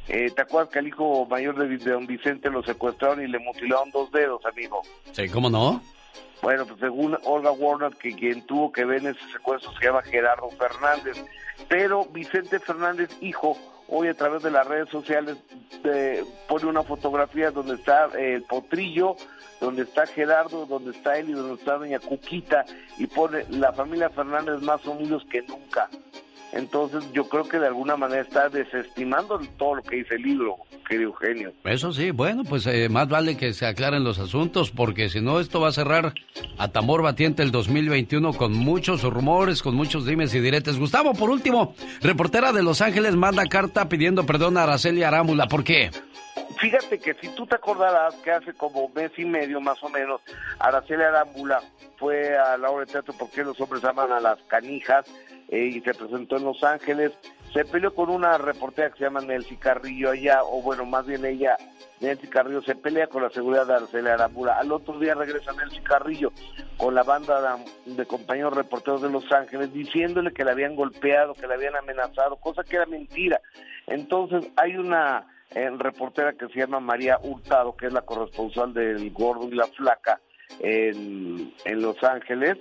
Eh, 0.09 0.31
¿Te 0.35 0.43
acuerdas 0.43 0.73
que 0.73 0.79
al 0.79 0.87
hijo 0.87 1.27
mayor 1.27 1.57
de, 1.57 1.79
don 1.79 2.07
Vicente 2.07 2.49
lo 2.51 2.63
secuestraron 2.63 3.23
y 3.23 3.27
le 3.27 3.39
mutilaron 3.39 3.91
dos 3.91 4.11
dedos, 4.13 4.45
amigo? 4.47 4.83
Sí, 5.13 5.29
¿cómo 5.29 5.51
no? 5.51 5.83
Bueno, 6.43 6.67
pues 6.67 6.79
según 6.81 7.19
Olga 7.25 7.51
Warner, 7.51 7.97
que 7.97 8.15
quien 8.15 8.47
tuvo 8.47 8.71
que 8.71 8.85
ver 8.85 8.99
en 9.03 9.09
ese 9.09 9.33
secuestro 9.33 9.73
se 9.73 9.85
llama 9.85 10.03
Gerardo 10.03 10.51
Fernández. 10.51 11.25
Pero 11.69 12.05
Vicente 12.07 12.61
Fernández, 12.61 13.11
hijo, 13.21 13.57
hoy 13.89 14.09
a 14.09 14.15
través 14.15 14.43
de 14.43 14.51
las 14.51 14.67
redes 14.67 14.89
sociales 14.91 15.37
eh, 15.85 16.25
pone 16.49 16.67
una 16.67 16.83
fotografía 16.83 17.51
donde 17.51 17.75
está 17.75 18.09
eh, 18.19 18.35
el 18.35 18.43
potrillo, 18.43 19.17
donde 19.61 19.83
está 19.83 20.07
Gerardo, 20.07 20.67
donde 20.67 20.91
está 20.91 21.19
él 21.19 21.31
y 21.31 21.33
donde 21.33 21.55
está 21.55 21.79
doña 21.79 21.99
Cuquita, 21.99 22.65
y 22.99 23.07
pone 23.07 23.45
la 23.49 23.73
familia 23.73 24.11
Fernández 24.11 24.61
más 24.61 24.85
unidos 24.85 25.25
que 25.31 25.43
nunca. 25.43 25.89
Entonces 26.53 27.05
yo 27.13 27.29
creo 27.29 27.45
que 27.45 27.59
de 27.59 27.67
alguna 27.67 27.97
manera 27.97 28.23
está 28.23 28.49
desestimando 28.49 29.39
todo 29.59 29.77
lo 29.77 29.83
que 29.83 29.97
dice 29.97 30.15
el 30.15 30.23
libro, 30.23 30.57
querido 30.89 31.11
Eugenio. 31.11 31.53
Eso 31.65 31.93
sí, 31.93 32.11
bueno, 32.11 32.45
pues 32.45 32.67
eh, 32.67 32.89
más 32.89 33.09
vale 33.09 33.37
que 33.37 33.53
se 33.53 33.67
aclaren 33.67 34.05
los 34.05 34.19
asuntos, 34.19 34.71
porque 34.71 35.09
si 35.09 35.21
no, 35.21 35.41
esto 35.41 35.61
va 35.61 35.69
a 35.69 35.73
cerrar 35.73 36.15
a 36.59 36.69
tambor 36.69 37.03
batiente 37.03 37.43
el 37.43 37.51
2021 37.51 38.33
con 38.35 38.53
muchos 38.53 39.03
rumores, 39.03 39.63
con 39.63 39.75
muchos 39.75 40.07
dimes 40.07 40.35
y 40.35 40.41
diretes. 40.41 40.79
Gustavo, 40.79 41.15
por 41.15 41.31
último, 41.31 41.75
reportera 42.01 42.53
de 42.53 42.63
Los 42.63 42.81
Ángeles 42.81 43.17
manda 43.17 43.45
carta 43.47 43.89
pidiendo 43.89 44.25
perdón 44.25 44.57
a 44.57 44.63
Araceli 44.63 45.03
Arámbula. 45.03 45.47
¿Por 45.49 45.65
qué? 45.65 45.91
Fíjate 46.59 46.99
que 46.99 47.15
si 47.15 47.29
tú 47.35 47.47
te 47.47 47.57
acordarás 47.57 48.15
que 48.17 48.31
hace 48.31 48.55
como 48.55 48.89
mes 48.91 49.13
y 49.19 49.25
medio 49.25 49.61
más 49.61 49.83
o 49.83 49.91
menos, 49.91 50.23
Araceli 50.59 51.03
Arámbula 51.03 51.63
fue 51.99 52.37
a 52.37 52.57
la 52.57 52.71
obra 52.71 52.87
de 52.87 52.93
teatro 52.93 53.15
porque 53.19 53.45
los 53.45 53.61
hombres 53.61 53.85
aman 53.85 54.11
a 54.13 54.21
las 54.21 54.39
canijas 54.49 55.05
eh, 55.49 55.67
y 55.67 55.81
se 55.81 55.95
presentó 55.95 56.37
en 56.37 56.45
Los 56.45 56.63
Ángeles. 56.65 57.13
Se 57.53 57.65
peleó 57.65 57.95
con 57.95 58.11
una 58.11 58.37
reportera 58.37 58.91
que 58.91 58.99
se 58.99 59.05
llama 59.05 59.21
Nelcy 59.21 59.57
Carrillo 59.57 60.11
allá, 60.11 60.43
o 60.43 60.61
bueno, 60.63 60.85
más 60.85 61.07
bien 61.07 61.25
ella, 61.25 61.57
Nelcy 62.01 62.27
Carrillo, 62.27 62.61
se 62.63 62.75
pelea 62.75 63.07
con 63.07 63.23
la 63.23 63.31
seguridad 63.31 63.67
de 63.67 64.11
Arámbula. 64.11 64.59
Al 64.59 64.73
otro 64.73 64.99
día 64.99 65.15
regresa 65.15 65.53
Nelcy 65.53 65.81
Carrillo 65.81 66.33
con 66.77 66.95
la 66.95 67.03
banda 67.03 67.59
de, 67.85 68.07
compañeros 68.07 68.55
reporteros 68.55 69.03
de 69.03 69.11
Los 69.11 69.31
Ángeles 69.33 69.73
diciéndole 69.73 70.33
que 70.33 70.45
le 70.45 70.51
habían 70.51 70.77
golpeado, 70.77 71.35
que 71.35 71.47
le 71.47 71.55
habían 71.55 71.77
amenazado, 71.77 72.37
cosa 72.37 72.63
que 72.63 72.77
era 72.77 72.87
mentira. 72.87 73.41
Entonces 73.87 74.51
hay 74.57 74.77
una 74.77 75.27
eh, 75.51 75.71
reportera 75.79 76.33
que 76.33 76.49
se 76.49 76.59
llama 76.59 76.81
María 76.81 77.19
Hurtado, 77.23 77.77
que 77.77 77.87
es 77.87 77.93
la 77.93 78.03
corresponsal 78.03 78.75
del 78.75 79.11
Gordo 79.13 79.49
y 79.49 79.55
la 79.55 79.67
Flaca 79.69 80.21
en, 80.61 81.55
en 81.65 81.83
Los 81.83 82.03
Ángeles, 82.03 82.59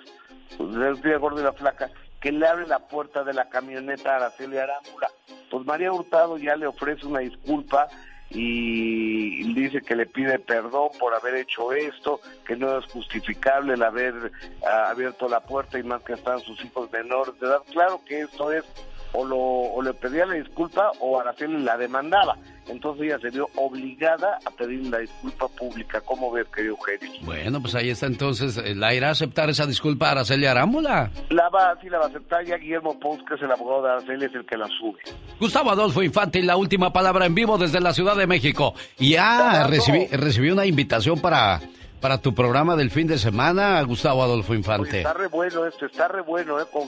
del 0.59 1.01
día 1.01 1.17
Gordo 1.17 1.41
y 1.41 1.43
la 1.43 1.53
Flaca, 1.53 1.89
que 2.25 2.31
le 2.31 2.47
abre 2.47 2.65
la 2.65 2.79
puerta 2.79 3.23
de 3.23 3.33
la 3.33 3.49
camioneta 3.49 4.13
a 4.13 4.15
Araceli 4.15 4.57
Arámbula. 4.57 5.11
Pues 5.51 5.63
María 5.63 5.93
Hurtado 5.93 6.39
ya 6.39 6.55
le 6.55 6.65
ofrece 6.65 7.05
una 7.05 7.19
disculpa 7.19 7.87
y 8.31 9.53
dice 9.53 9.79
que 9.81 9.95
le 9.95 10.07
pide 10.07 10.39
perdón 10.39 10.89
por 10.99 11.13
haber 11.13 11.35
hecho 11.35 11.71
esto, 11.71 12.19
que 12.47 12.55
no 12.55 12.79
es 12.79 12.85
justificable 12.85 13.75
el 13.75 13.83
haber 13.83 14.31
ah, 14.67 14.89
abierto 14.89 15.29
la 15.29 15.41
puerta 15.41 15.77
y 15.77 15.83
más 15.83 16.01
que 16.01 16.13
están 16.13 16.39
sus 16.39 16.65
hijos 16.65 16.91
menores 16.91 17.39
de 17.39 17.45
edad. 17.45 17.61
Claro 17.71 18.01
que 18.03 18.21
esto 18.21 18.51
es 18.51 18.65
o, 19.13 19.23
lo, 19.23 19.37
o 19.37 19.79
le 19.83 19.93
pedía 19.93 20.25
la 20.25 20.33
disculpa 20.33 20.93
o 21.01 21.19
Araceli 21.19 21.61
la 21.61 21.77
demandaba. 21.77 22.39
Entonces 22.67 23.05
ella 23.05 23.19
se 23.19 23.29
vio 23.29 23.47
obligada 23.55 24.39
a 24.45 24.51
pedir 24.51 24.87
la 24.87 24.99
disculpa 24.99 25.47
pública. 25.49 26.01
¿Cómo 26.01 26.31
ves, 26.31 26.47
querido 26.47 26.75
Eugenio? 26.75 27.11
Bueno, 27.23 27.61
pues 27.61 27.75
ahí 27.75 27.89
está 27.89 28.07
entonces. 28.07 28.57
¿La 28.75 28.93
irá 28.93 29.09
a 29.09 29.11
aceptar 29.11 29.49
esa 29.49 29.65
disculpa 29.65 30.11
Araceli 30.11 30.45
Arámbula? 30.45 31.11
La 31.29 31.49
va, 31.49 31.77
sí 31.81 31.89
la 31.89 31.99
va 31.99 32.05
a 32.05 32.07
aceptar. 32.07 32.43
Ya 32.45 32.57
Guillermo 32.57 32.99
Pous, 32.99 33.21
que 33.27 33.35
es 33.35 33.41
el 33.41 33.51
abogado 33.51 33.83
de 33.83 33.91
Araceli, 33.91 34.25
es 34.25 34.35
el 34.35 34.45
que 34.45 34.57
la 34.57 34.67
sube. 34.67 34.99
Gustavo 35.39 35.71
Adolfo 35.71 36.01
Infante, 36.01 36.41
la 36.41 36.57
última 36.57 36.91
palabra 36.91 37.25
en 37.25 37.35
vivo 37.35 37.57
desde 37.57 37.79
la 37.79 37.93
Ciudad 37.93 38.15
de 38.15 38.27
México. 38.27 38.73
Ya 38.97 39.67
recibí, 39.67 40.07
recibí 40.07 40.49
una 40.49 40.65
invitación 40.65 41.19
para 41.19 41.61
para 42.05 42.19
tu 42.19 42.35
programa 42.35 42.75
del 42.75 42.91
fin 42.91 43.07
de 43.07 43.17
semana, 43.17 43.81
Gustavo 43.81 44.21
Adolfo 44.21 44.53
Infante. 44.53 44.99
está 44.99 45.13
re 45.13 45.25
bueno 45.25 45.65
esto, 45.65 45.87
está 45.87 46.07
re 46.07 46.21
bueno, 46.21 46.59
¿eh? 46.59 46.65
Con 46.71 46.87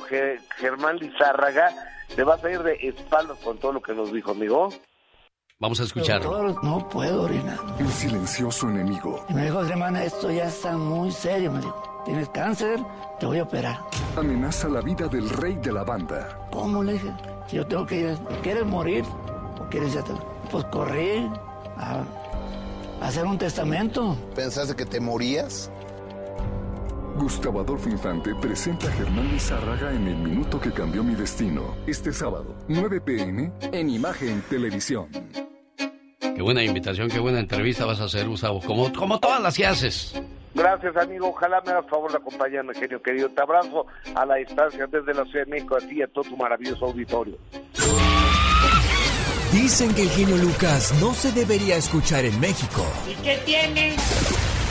Germán 0.58 0.98
Lizárraga. 0.98 1.72
Te 2.16 2.24
vas 2.24 2.44
a 2.44 2.52
ir 2.52 2.62
de 2.62 2.74
espaldas 2.84 3.38
con 3.40 3.58
todo 3.58 3.74
lo 3.74 3.82
que 3.82 3.94
nos 3.94 4.14
dijo, 4.14 4.32
amigo. 4.32 4.70
Vamos 5.60 5.80
a 5.80 5.86
escucharlo. 5.86 6.56
no 6.62 6.88
puedo 6.88 7.24
orinar. 7.24 7.58
El 7.80 7.90
silencioso 7.90 8.70
enemigo. 8.70 9.26
Y 9.28 9.34
me 9.34 9.46
dijo, 9.46 9.64
hermana, 9.64 10.04
esto 10.04 10.30
ya 10.30 10.46
está 10.46 10.78
muy 10.78 11.12
serio, 11.12 11.52
me 11.52 11.60
dijo. 11.60 12.04
Tienes 12.06 12.30
cáncer, 12.30 12.80
te 13.20 13.26
voy 13.26 13.40
a 13.40 13.44
operar. 13.44 13.80
Amenaza 14.16 14.68
la 14.70 14.82
vida 14.82 15.08
del 15.08 15.28
rey 15.28 15.56
de 15.56 15.72
la 15.72 15.84
banda. 15.84 16.48
¿Cómo 16.52 16.84
le 16.84 16.94
dije? 16.94 17.12
Yo 17.52 17.66
tengo 17.66 17.88
que 17.88 18.02
ir. 18.02 18.18
¿Quieres 18.44 18.68
morir? 18.68 19.04
¿O 19.60 19.68
quieres 19.68 19.94
ya 19.96 20.04
Pues 20.52 20.64
corrí 20.66 21.28
a 21.78 22.04
hacer 23.02 23.26
un 23.26 23.40
testamento. 23.40 24.16
¿Pensaste 24.36 24.76
que 24.76 24.86
te 24.86 25.00
morías? 25.00 25.72
Gustavo 27.18 27.62
Adolfo 27.62 27.90
Infante 27.90 28.36
presenta 28.36 28.88
a 28.88 28.92
Germán 28.92 29.28
Lizárraga 29.32 29.92
en 29.92 30.08
El 30.08 30.18
Minuto 30.18 30.62
que 30.62 30.72
Cambió 30.72 31.04
Mi 31.04 31.16
Destino. 31.16 31.76
Este 31.88 32.14
sábado, 32.14 32.56
9 32.68 33.02
pm, 33.02 33.52
en 33.72 33.90
Imagen 33.90 34.44
Televisión. 34.48 35.08
Qué 36.20 36.42
buena 36.44 36.64
invitación, 36.64 37.10
qué 37.10 37.18
buena 37.18 37.40
entrevista 37.40 37.86
vas 37.86 38.00
a 38.00 38.04
hacer, 38.04 38.28
Gustavo, 38.28 38.62
como, 38.62 38.94
como 38.94 39.20
todas 39.20 39.42
las 39.42 39.58
que 39.58 39.66
haces. 39.66 40.22
Gracias, 40.54 40.96
amigo. 40.96 41.30
Ojalá 41.30 41.60
me 41.66 41.72
hagas 41.72 41.90
favor 41.90 42.12
de 42.12 42.18
acompañarme, 42.18 42.76
genio 42.76 43.02
querido. 43.02 43.30
Te 43.30 43.42
abrazo 43.42 43.88
a 44.14 44.26
la 44.26 44.36
distancia 44.36 44.86
desde 44.86 45.14
la 45.14 45.26
Ciudad 45.26 45.46
de 45.46 45.52
México, 45.52 45.76
a 45.76 45.80
ti 45.80 45.96
y 45.98 46.02
a 46.04 46.08
todo 46.08 46.24
tu 46.24 46.38
maravilloso 46.38 46.86
auditorio. 46.86 47.38
Dicen 49.52 49.94
que 49.96 50.04
el 50.04 50.10
genio 50.10 50.38
Lucas 50.38 50.94
no 51.02 51.14
se 51.16 51.32
debería 51.32 51.78
escuchar 51.78 52.26
en 52.26 52.40
México. 52.40 52.86
¿Y 53.10 53.16
qué 53.24 53.40
tiene? 53.44 53.96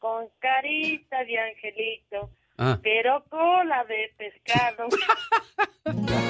con 0.00 0.26
carita 0.40 1.22
de 1.24 1.38
angelito, 1.38 2.30
Ah. 2.58 2.78
pero 2.82 3.24
cola 3.30 3.84
de 3.84 4.12
pescado. 4.18 4.88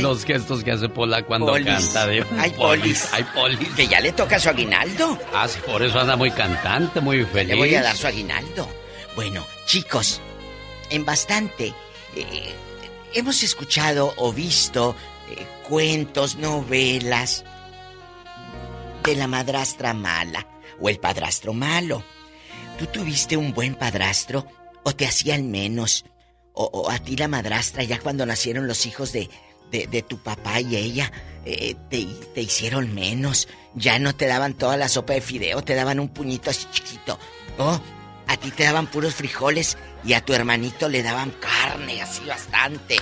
Los 0.00 0.24
gestos 0.24 0.62
que 0.62 0.70
hace 0.72 0.88
Pola 0.88 1.22
cuando 1.24 1.46
Polis. 1.48 1.66
canta. 1.66 2.06
De... 2.06 2.24
Ay, 2.38 2.50
Polis. 2.50 3.08
Ay, 3.12 3.24
Polis. 3.34 3.68
Que 3.74 3.88
ya 3.88 4.00
le 4.00 4.12
toca 4.12 4.38
su 4.38 4.48
aguinaldo. 4.50 5.18
Ah, 5.34 5.48
sí, 5.48 5.58
por 5.66 5.82
eso 5.82 5.98
anda 5.98 6.14
muy 6.16 6.30
cantante, 6.30 7.00
muy 7.00 7.24
feliz. 7.24 7.48
Le 7.48 7.54
voy 7.56 7.74
a 7.74 7.82
dar 7.82 7.96
su 7.96 8.06
aguinaldo. 8.06 8.68
Bueno, 9.16 9.44
chicos, 9.66 10.20
en 10.90 11.04
bastante 11.04 11.74
eh, 12.14 12.54
hemos 13.14 13.42
escuchado 13.42 14.14
o 14.16 14.32
visto 14.32 14.94
eh, 15.30 15.44
cuentos, 15.68 16.36
novelas 16.36 17.44
de 19.02 19.16
la 19.16 19.26
madrastra 19.26 19.92
mala 19.94 20.46
o 20.80 20.88
el 20.88 20.98
padrastro 20.98 21.52
malo. 21.52 22.02
¿Tú 22.78 22.86
tuviste 22.86 23.36
un 23.36 23.52
buen 23.52 23.74
padrastro 23.74 24.46
o 24.84 24.94
te 24.94 25.06
hacían 25.06 25.50
menos? 25.50 26.04
O, 26.52 26.90
a 26.90 26.98
ti 26.98 27.16
la 27.16 27.28
madrastra 27.28 27.84
ya 27.84 28.00
cuando 28.00 28.26
nacieron 28.26 28.66
los 28.66 28.84
hijos 28.86 29.12
de, 29.12 29.28
de, 29.70 30.02
tu 30.02 30.18
papá 30.18 30.60
y 30.60 30.74
ella 30.74 31.12
eh, 31.44 31.76
te, 31.88 32.04
te 32.34 32.40
hicieron 32.40 32.94
menos. 32.94 33.48
Ya 33.74 33.98
no 33.98 34.14
te 34.14 34.26
daban 34.26 34.54
toda 34.54 34.76
la 34.76 34.88
sopa 34.88 35.12
de 35.12 35.20
fideo, 35.20 35.62
te 35.62 35.74
daban 35.74 36.00
un 36.00 36.08
puñito 36.08 36.50
así 36.50 36.66
chiquito. 36.72 37.18
Oh, 37.58 37.80
a 38.26 38.36
ti 38.36 38.50
te 38.50 38.64
daban 38.64 38.86
puros 38.88 39.14
frijoles 39.14 39.76
y 40.04 40.12
a 40.12 40.20
tu 40.20 40.34
hermanito 40.34 40.88
le 40.88 41.02
daban 41.02 41.30
carne 41.30 42.02
así 42.02 42.24
bastante. 42.24 42.96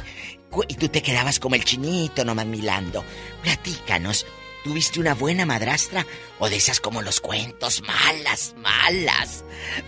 Y 0.68 0.74
tú 0.74 0.88
te 0.88 1.02
quedabas 1.02 1.38
como 1.38 1.54
el 1.54 1.64
chinito 1.64 2.24
nomás 2.24 2.46
milando. 2.46 3.04
Platícanos, 3.42 4.26
¿tuviste 4.66 4.98
una 4.98 5.14
buena 5.14 5.46
madrastra 5.46 6.04
o 6.40 6.50
de 6.50 6.56
esas 6.56 6.80
como 6.80 7.00
los 7.00 7.20
cuentos? 7.20 7.82
Malas, 7.86 8.52
malas, 8.58 9.44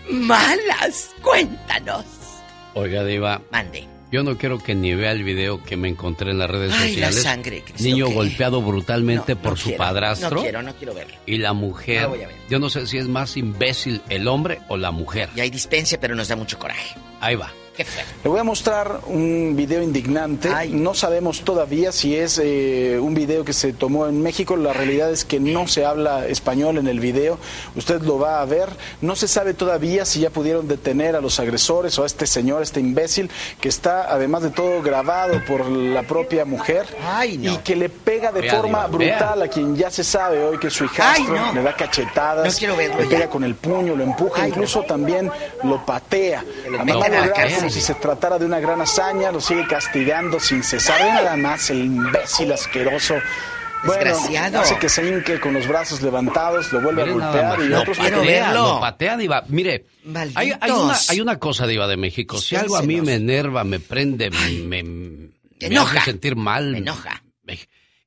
malas. 0.09 1.11
Cuéntanos. 1.21 2.05
Oiga, 2.75 3.03
Diva. 3.03 3.41
Mande. 3.51 3.85
Yo 4.09 4.23
no 4.23 4.37
quiero 4.37 4.57
que 4.57 4.73
ni 4.75 4.95
vea 4.95 5.11
el 5.11 5.23
video 5.25 5.61
que 5.63 5.75
me 5.75 5.89
encontré 5.89 6.31
en 6.31 6.39
las 6.39 6.49
redes 6.49 6.71
Ay, 6.73 6.95
la 6.95 7.07
sociales. 7.07 7.23
sangre, 7.23 7.61
Cristo, 7.61 7.83
Niño 7.83 8.07
¿qué? 8.07 8.13
golpeado 8.13 8.61
brutalmente 8.61 9.35
No, 9.35 9.41
por 9.41 9.51
no 9.51 9.57
su 9.57 9.63
quiero, 9.65 9.77
padrastro. 9.83 10.29
No 10.37 10.41
quiero, 10.41 10.61
no 10.63 10.73
quiero 10.75 10.93
verlo. 10.93 11.13
Y 11.27 11.37
la 11.37 11.51
mujer. 11.53 12.03
No 12.03 12.09
voy 12.09 12.23
a 12.23 12.27
ver. 12.27 12.35
yo 12.49 12.57
no 12.59 12.69
sé 12.69 12.87
si 12.87 12.97
es 12.97 13.07
más 13.07 13.35
imbécil 13.37 14.01
el 14.09 14.27
hombre 14.29 14.61
o 14.69 14.77
la 14.77 14.91
mujer. 14.91 15.29
Y 15.35 15.41
hay 15.41 15.49
dispense, 15.49 15.97
pero 15.97 16.15
nos 16.15 16.29
da 16.29 16.35
mucho 16.37 16.57
coraje. 16.57 16.95
Ahí 17.19 17.35
va. 17.35 17.51
Le 18.23 18.29
voy 18.29 18.39
a 18.39 18.43
mostrar 18.43 19.01
un 19.07 19.53
video 19.55 19.81
indignante. 19.81 20.49
No 20.69 20.93
sabemos 20.93 21.41
todavía 21.41 21.91
si 21.91 22.15
es 22.15 22.39
eh, 22.43 22.99
un 23.01 23.13
video 23.13 23.45
que 23.45 23.53
se 23.53 23.73
tomó 23.73 24.07
en 24.07 24.21
México. 24.21 24.57
La 24.57 24.73
realidad 24.73 25.11
es 25.11 25.23
que 25.25 25.39
no 25.39 25.67
se 25.67 25.85
habla 25.85 26.27
español 26.27 26.77
en 26.77 26.87
el 26.87 26.99
video. 26.99 27.37
Usted 27.75 28.01
lo 28.01 28.19
va 28.19 28.41
a 28.41 28.45
ver. 28.45 28.69
No 29.01 29.15
se 29.15 29.27
sabe 29.27 29.53
todavía 29.53 30.05
si 30.05 30.19
ya 30.19 30.29
pudieron 30.29 30.67
detener 30.67 31.15
a 31.15 31.21
los 31.21 31.39
agresores 31.39 31.97
o 31.99 32.03
a 32.03 32.05
este 32.05 32.27
señor, 32.27 32.61
este 32.61 32.79
imbécil, 32.79 33.29
que 33.61 33.69
está 33.69 34.13
además 34.13 34.43
de 34.43 34.49
todo 34.49 34.81
grabado 34.81 35.41
por 35.47 35.65
la 35.67 36.03
propia 36.03 36.43
mujer 36.45 36.85
y 37.31 37.57
que 37.57 37.75
le 37.75 37.89
pega 37.89 38.31
de 38.31 38.41
Vea, 38.41 38.55
forma 38.55 38.87
brutal 38.87 39.41
a 39.41 39.47
quien 39.47 39.75
ya 39.75 39.89
se 39.89 40.03
sabe 40.03 40.43
hoy 40.43 40.57
que 40.57 40.67
es 40.67 40.73
su 40.73 40.85
hijastro. 40.85 41.33
Ay, 41.35 41.39
no. 41.39 41.53
Le 41.53 41.61
da 41.63 41.75
cachetadas, 41.75 42.61
No 42.61 42.75
verlo 42.75 42.97
le 42.97 43.03
ya. 43.05 43.09
pega 43.09 43.29
con 43.29 43.43
el 43.43 43.55
puño, 43.55 43.95
lo 43.95 44.03
empuja, 44.03 44.47
incluso 44.47 44.83
también 44.83 45.31
lo 45.63 45.85
patea. 45.85 46.43
lo 46.69 46.79
A 46.81 46.83
metan 46.83 46.99
manera 46.99 47.21
como 47.69 47.81
si 47.81 47.85
se 47.85 47.93
tratara 47.95 48.39
de 48.39 48.45
una 48.45 48.59
gran 48.59 48.81
hazaña, 48.81 49.31
lo 49.31 49.39
sigue 49.39 49.67
castigando 49.67 50.39
sin 50.39 50.63
cesar. 50.63 50.99
Nada 51.01 51.37
más 51.37 51.69
el 51.69 51.85
imbécil 51.85 52.51
asqueroso. 52.51 53.15
Bueno, 53.85 54.03
Desgraciado. 54.03 54.59
hace 54.61 54.77
que 54.79 54.89
se 54.89 55.07
hinque 55.07 55.39
con 55.39 55.53
los 55.53 55.67
brazos 55.67 56.01
levantados, 56.01 56.73
lo 56.73 56.81
vuelve 56.81 57.03
a 57.03 57.05
golpear 57.05 57.59
y 57.61 57.67
lo 57.67 57.79
otros 57.81 57.97
patea, 57.97 58.53
lo 58.53 58.79
patea, 58.79 59.17
Diva. 59.17 59.43
Mire, 59.47 59.85
hay, 60.35 60.51
una, 60.51 60.97
hay 61.07 61.21
una 61.21 61.37
cosa, 61.37 61.67
Diva 61.67 61.87
de 61.87 61.95
México. 61.95 62.39
Si 62.39 62.55
algo 62.55 62.75
a 62.75 62.81
mí 62.81 63.01
me 63.01 63.13
enerva, 63.13 63.63
me 63.63 63.79
prende, 63.79 64.31
me, 64.31 64.83
me 64.83 65.29
enoja. 65.59 65.99
hace 65.99 66.11
sentir 66.11 66.35
mal. 66.35 66.71
Me 66.71 66.79
enoja. 66.79 67.23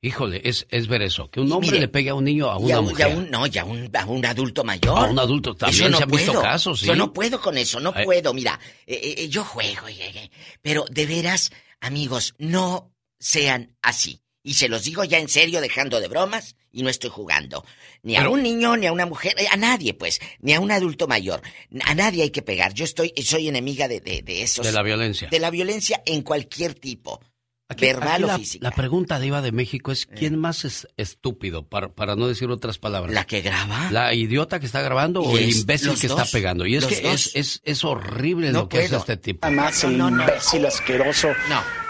Híjole, 0.04 0.40
es, 0.44 0.66
es 0.68 0.88
ver 0.88 1.00
eso. 1.02 1.30
Que 1.30 1.38
un 1.40 1.50
hombre 1.52 1.68
mire, 1.70 1.80
le 1.82 1.88
pegue 1.88 2.10
a 2.10 2.14
un 2.14 2.24
niño 2.24 2.50
a 2.50 2.58
una 2.58 2.74
a 2.76 2.80
un, 2.80 2.86
y 2.86 2.90
mujer. 2.90 3.06
a 3.06 3.08
un- 3.16 3.30
no, 3.30 3.46
ya 3.46 3.62
a 3.62 3.64
un, 3.64 3.88
a 3.96 4.04
un 4.04 4.26
adulto 4.26 4.64
mayor. 4.64 4.98
A 4.98 5.02
un 5.10 5.18
adulto 5.18 5.54
también 5.54 5.92
no 5.92 5.96
se 5.98 6.02
han 6.02 6.10
visto 6.10 6.32
puedo. 6.32 6.42
casos, 6.42 6.80
sí. 6.80 6.86
Yo 6.86 6.96
no 6.96 7.12
puedo 7.12 7.40
con 7.40 7.56
eso, 7.56 7.78
no 7.78 7.90
Eh. 7.96 8.02
puedo. 8.04 8.34
Mira, 8.34 8.58
eh, 8.84 9.14
eh, 9.18 9.28
yo 9.28 9.44
juego, 9.44 9.86
eh, 9.86 9.94
eh, 10.00 10.30
pero 10.60 10.84
de 10.90 11.06
veras, 11.06 11.52
amigos, 11.80 12.34
no 12.38 12.90
sean 13.20 13.76
así. 13.80 14.18
Y 14.42 14.54
se 14.54 14.68
los 14.68 14.82
digo 14.82 15.04
ya 15.04 15.20
en 15.20 15.28
serio, 15.28 15.60
dejando 15.60 16.00
de 16.00 16.08
bromas, 16.08 16.56
y 16.72 16.82
no 16.82 16.88
estoy 16.88 17.10
jugando. 17.10 17.64
Ni 18.02 18.16
a 18.16 18.20
Pero- 18.20 18.32
un 18.32 18.42
niño, 18.42 18.76
ni 18.76 18.86
a 18.88 18.92
una 18.92 19.06
mujer, 19.06 19.36
eh, 19.38 19.46
a 19.48 19.56
nadie, 19.56 19.94
pues, 19.94 20.20
ni 20.40 20.52
a 20.52 20.58
un 20.58 20.72
adulto 20.72 21.06
mayor. 21.06 21.42
A 21.84 21.94
nadie 21.94 22.24
hay 22.24 22.30
que 22.30 22.42
pegar. 22.42 22.74
Yo 22.74 22.84
estoy, 22.84 23.12
soy 23.24 23.46
enemiga 23.46 23.86
de, 23.86 24.00
de, 24.00 24.22
de 24.22 24.42
esos. 24.42 24.66
De 24.66 24.72
la 24.72 24.82
violencia. 24.82 25.28
De 25.30 25.38
la 25.38 25.50
violencia 25.50 26.02
en 26.06 26.22
cualquier 26.22 26.74
tipo. 26.74 27.20
Aquí- 27.68 27.86
verbal 27.86 28.08
aquí 28.12 28.22
o 28.24 28.26
la, 28.26 28.38
física. 28.38 28.68
La 28.68 28.74
pregunta 28.74 29.18
Diva 29.18 29.40
de 29.40 29.50
México 29.50 29.92
es 29.92 30.04
¿quién 30.06 30.38
más 30.38 30.64
es 30.66 30.86
estúpido? 30.98 31.66
Para, 31.66 31.88
para 31.88 32.16
no 32.16 32.28
decir 32.28 32.50
otras 32.50 32.78
palabras. 32.78 33.14
¿La 33.14 33.24
que 33.24 33.40
graba? 33.40 33.90
¿La 33.90 34.12
idiota 34.14 34.60
que 34.60 34.66
está 34.66 34.82
grabando 34.82 35.22
o 35.22 35.38
el 35.38 35.48
es- 35.48 35.60
imbécil 35.60 35.98
que 35.98 36.08
dos, 36.08 36.20
está 36.20 36.30
pegando? 36.30 36.66
Y 36.66 36.76
es 36.76 36.84
que 36.86 37.10
es, 37.12 37.30
es, 37.34 37.60
es 37.64 37.84
horrible 37.84 38.52
No 38.52 38.60
lo 38.62 38.68
que 38.68 38.78
hace 38.78 38.88
puedo. 38.88 38.98
este 39.00 39.16
tipo. 39.16 39.48
Nada 39.48 39.68
más 39.70 39.84
el 39.84 39.92
imbécil 39.98 40.66
asqueroso. 40.66 41.28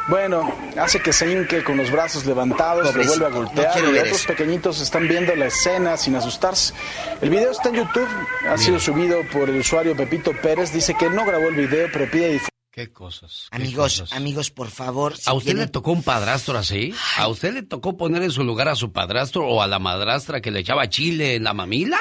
Bueno, 0.08 0.52
hace 0.76 1.00
que 1.00 1.12
se 1.12 1.30
hinque 1.30 1.62
con 1.62 1.76
los 1.76 1.88
brazos 1.90 2.26
levantados, 2.26 2.88
Pobrecito, 2.88 3.18
lo 3.20 3.20
vuelve 3.20 3.26
a 3.26 3.40
no 3.40 3.46
golpear 3.46 3.72
quiero 3.72 3.94
y 3.94 3.98
otros 4.00 4.18
eso. 4.18 4.26
pequeñitos 4.28 4.80
están 4.80 5.06
viendo 5.06 5.34
la 5.36 5.46
escena 5.46 5.96
sin 5.96 6.16
asustarse. 6.16 6.74
El 7.20 7.30
video 7.30 7.52
está 7.52 7.68
en 7.68 7.76
YouTube, 7.76 8.08
ha 8.48 8.58
sido 8.58 8.80
subido 8.80 9.22
por 9.32 9.48
el 9.48 9.56
usuario 9.60 9.96
Pepito 9.96 10.32
Pérez, 10.42 10.72
dice 10.72 10.94
que 10.98 11.08
no 11.08 11.24
grabó 11.24 11.48
el 11.50 11.54
video, 11.54 11.88
pero 11.92 12.10
pide 12.10 12.32
difusión. 12.32 12.48
Qué 12.72 12.90
cosas. 12.90 13.48
qué 13.50 13.56
Amigos, 13.56 14.00
cosas. 14.00 14.12
amigos, 14.16 14.50
por 14.50 14.70
favor. 14.70 15.14
si 15.16 15.28
¿A 15.28 15.34
usted 15.34 15.54
le 15.54 15.66
tocó 15.66 15.92
un 15.92 16.02
padrastro 16.02 16.56
así? 16.56 16.94
¿A 17.18 17.28
usted 17.28 17.52
le 17.52 17.62
tocó 17.62 17.96
poner 17.98 18.22
en 18.22 18.30
su 18.30 18.42
lugar 18.44 18.68
a 18.68 18.74
su 18.74 18.92
padrastro 18.92 19.46
o 19.46 19.60
a 19.62 19.66
la 19.66 19.78
madrastra 19.78 20.40
que 20.40 20.50
le 20.50 20.60
echaba 20.60 20.88
chile 20.88 21.34
en 21.34 21.44
la 21.44 21.52
mamila? 21.52 21.98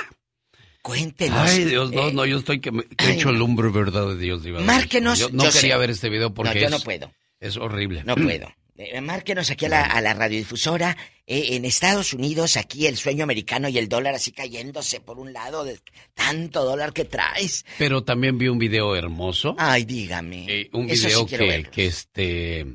Cuéntenos. 0.82 1.38
Ay, 1.50 1.66
Dios, 1.66 1.92
no, 1.92 2.08
Eh, 2.08 2.14
no, 2.14 2.26
yo 2.26 2.38
estoy 2.38 2.60
que, 2.62 2.72
me, 2.72 2.84
que 2.86 3.12
echo 3.12 3.32
lumbre, 3.34 3.70
verdad 3.70 4.08
de 4.08 4.18
Dios. 4.18 4.44
De 4.44 4.52
Márquenos. 4.54 5.20
Yo 5.20 5.30
no 5.32 5.44
yo 5.44 5.52
quería 5.52 5.74
sé. 5.76 5.80
ver 5.80 5.90
este 5.92 6.10
video 6.10 6.34
porque 6.34 6.54
No, 6.56 6.60
yo 6.62 6.66
es, 6.68 6.72
no 6.72 6.80
puedo. 6.80 7.12
es 7.42 7.58
horrible. 7.58 8.04
No 8.06 8.16
puedo. 8.16 8.48
Eh, 8.82 9.02
márquenos 9.02 9.50
aquí 9.52 9.66
a 9.66 9.70
la, 9.70 9.82
a 9.84 10.02
la 10.02 10.14
radiodifusora. 10.14 10.98
Eh, 11.28 11.56
en 11.56 11.66
Estados 11.66 12.14
Unidos, 12.14 12.58
aquí 12.58 12.88
el 12.88 12.98
sueño 12.98 13.24
americano 13.24 13.70
y 13.70 13.78
el 13.78 13.88
dólar 13.88 14.16
así 14.16 14.32
cayéndose 14.32 15.00
por 15.02 15.20
un 15.20 15.32
lado 15.34 15.64
de 15.64 15.80
tanto 16.14 16.66
dólar 16.66 16.92
que 16.94 17.06
traes. 17.06 17.66
Pero 17.78 18.04
también 18.04 18.38
vi 18.38 18.48
un 18.48 18.58
video 18.60 18.96
hermoso. 18.96 19.56
Ay, 19.58 19.86
dígame. 19.86 20.46
Eh, 20.50 20.70
un 20.74 20.90
sí 20.90 21.08
video 21.08 21.26
que, 21.26 21.86
este 21.86 22.66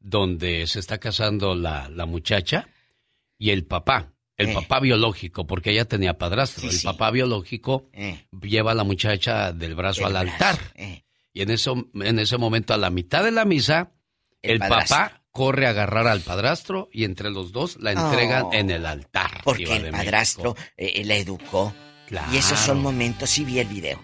donde 0.00 0.66
se 0.66 0.80
está 0.80 0.98
casando 0.98 1.54
la, 1.54 1.88
la 1.88 2.06
muchacha 2.06 2.68
y 3.38 3.50
el 3.50 3.64
papá, 3.64 4.12
el 4.36 4.48
Eh. 4.48 4.54
papá 4.54 4.80
biológico, 4.80 5.46
porque 5.46 5.70
ella 5.70 5.84
tenía 5.84 6.18
padrastro, 6.18 6.62
Sí, 6.62 6.66
el 6.68 6.72
sí. 6.72 6.84
papá 6.84 7.10
biológico 7.12 7.88
lleva 8.42 8.72
a 8.72 8.74
la 8.74 8.82
muchacha 8.84 9.52
del 9.52 9.76
brazo 9.76 10.04
al 10.04 10.12
brazo, 10.14 10.28
altar. 10.32 10.58
Y 11.32 11.40
en 11.42 11.50
eso, 11.50 11.88
en 11.94 12.18
ese 12.18 12.36
momento, 12.36 12.74
a 12.74 12.78
la 12.78 12.90
mitad 12.90 13.22
de 13.24 13.30
la 13.30 13.44
misa, 13.44 13.92
El 14.42 14.58
papá 14.58 15.21
corre 15.32 15.66
a 15.66 15.70
agarrar 15.70 16.06
al 16.06 16.20
padrastro 16.20 16.88
y 16.92 17.04
entre 17.04 17.30
los 17.30 17.52
dos 17.52 17.78
la 17.80 17.92
entregan 17.92 18.44
Oh. 18.44 18.52
en 18.52 18.70
el 18.70 18.86
altar. 18.86 19.40
Porque 19.44 19.64
el 19.76 19.82
de 19.84 19.90
padrastro 19.92 20.54
eh, 20.76 20.92
eh, 20.96 21.04
la 21.04 21.16
educó. 21.16 21.74
Claro. 22.06 22.32
Y 22.32 22.36
esos 22.36 22.58
son 22.60 22.82
momentos, 22.82 23.30
sí 23.30 23.44
vi 23.44 23.58
el 23.58 23.68
video. 23.68 23.98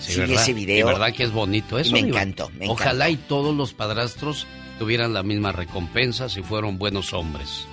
Sí, 0.00 0.12
Sí, 0.12 0.20
vi 0.22 0.34
ese 0.34 0.52
video. 0.52 0.86
Y 0.88 0.92
verdad 0.92 1.12
que 1.14 1.24
es 1.24 1.32
bonito 1.32 1.78
eso. 1.78 1.92
me 1.92 2.00
encantó, 2.00 2.50
me 2.50 2.68
Ojalá 2.68 3.08
y 3.10 3.16
todos 3.16 3.54
los 3.56 3.72
padrastros 3.72 4.46
tuvieran 4.78 5.12
la 5.14 5.22
misma 5.22 5.50
recompensa 5.52 6.28
si 6.28 6.42
fueron 6.42 6.78
buenos 6.78 7.12
hombres. 7.14 7.66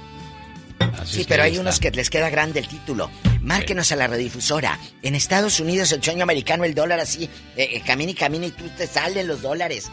Así 1.00 1.18
Sí, 1.18 1.26
pero 1.28 1.44
hay 1.44 1.52
está. 1.52 1.62
unos 1.62 1.80
que 1.80 1.92
les 1.92 2.10
queda 2.10 2.30
grande 2.30 2.60
el 2.60 2.68
título. 2.68 3.10
Márquenos 3.42 3.92
a 3.92 3.96
la 3.96 4.08
rediffusora. 4.08 4.80
En 5.02 5.16
Estados 5.16 5.60
Unidos 5.60 5.92
el 5.92 6.02
sueño 6.04 6.24
americano, 6.24 6.64
el 6.64 6.74
dólar 6.74 7.00
así, 7.00 7.26
eh, 7.56 7.70
eh, 7.74 7.82
camina 7.86 8.12
y 8.12 8.16
camina 8.16 8.46
y 8.48 8.52
tú 8.52 8.66
te 8.78 8.88
salen 8.88 9.28
los 9.28 9.42
dólares. 9.42 9.92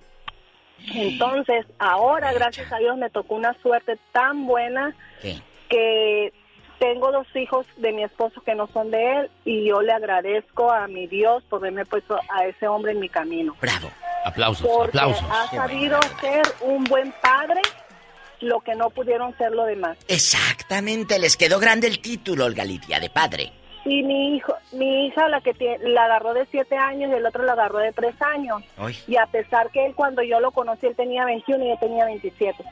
Entonces, 0.93 1.65
ahora, 1.79 2.31
gracias 2.33 2.71
a 2.71 2.77
Dios, 2.77 2.95
me 2.97 3.09
tocó 3.09 3.35
una 3.35 3.53
suerte 3.61 3.97
tan 4.11 4.45
buena 4.45 4.95
¿Qué? 5.21 5.35
que 5.69 6.33
tengo 6.79 7.11
dos 7.11 7.27
hijos 7.35 7.65
de 7.77 7.91
mi 7.91 8.03
esposo 8.03 8.41
que 8.41 8.55
no 8.55 8.67
son 8.67 8.91
de 8.91 9.19
él 9.19 9.31
y 9.45 9.67
yo 9.67 9.81
le 9.81 9.91
agradezco 9.93 10.71
a 10.71 10.87
mi 10.87 11.07
Dios 11.07 11.43
por 11.49 11.59
haberme 11.59 11.85
puesto 11.85 12.19
a 12.29 12.45
ese 12.45 12.67
hombre 12.67 12.91
en 12.91 12.99
mi 12.99 13.09
camino. 13.09 13.55
Bravo. 13.61 13.89
Aplausos, 14.25 14.67
Porque 14.67 14.97
aplausos. 14.97 15.25
ha 15.31 15.47
sabido 15.49 15.99
ser 16.21 16.41
un 16.61 16.83
buen 16.83 17.13
padre 17.21 17.61
lo 18.41 18.59
que 18.61 18.75
no 18.75 18.89
pudieron 18.89 19.35
ser 19.37 19.51
lo 19.51 19.65
demás. 19.65 19.97
Exactamente, 20.07 21.17
les 21.17 21.37
quedó 21.37 21.59
grande 21.59 21.87
el 21.87 21.99
título, 21.99 22.45
Olga 22.45 22.63
Lidia, 22.63 22.99
de 22.99 23.09
padre. 23.09 23.51
Y 23.89 24.03
mi 24.03 24.35
hijo, 24.35 24.53
mi 24.73 25.07
hija 25.07 25.27
la 25.29 25.39
que 25.39 25.53
tie- 25.55 25.79
la 25.79 26.05
agarró 26.05 26.33
de 26.33 26.45
siete 26.51 26.75
años 26.75 27.09
y 27.09 27.13
el 27.13 27.25
otro 27.25 27.43
la 27.43 27.53
agarró 27.53 27.79
de 27.79 27.93
tres 27.93 28.15
años. 28.21 28.61
Ay. 28.77 28.97
Y 29.07 29.15
a 29.15 29.25
pesar 29.27 29.69
que 29.71 29.85
él 29.85 29.93
cuando 29.95 30.21
yo 30.23 30.39
lo 30.41 30.51
conocí 30.51 30.87
él 30.87 30.95
tenía 30.95 31.23
21 31.25 31.63
y 31.65 31.69
yo 31.69 31.77
tenía 31.79 32.05
27. 32.05 32.63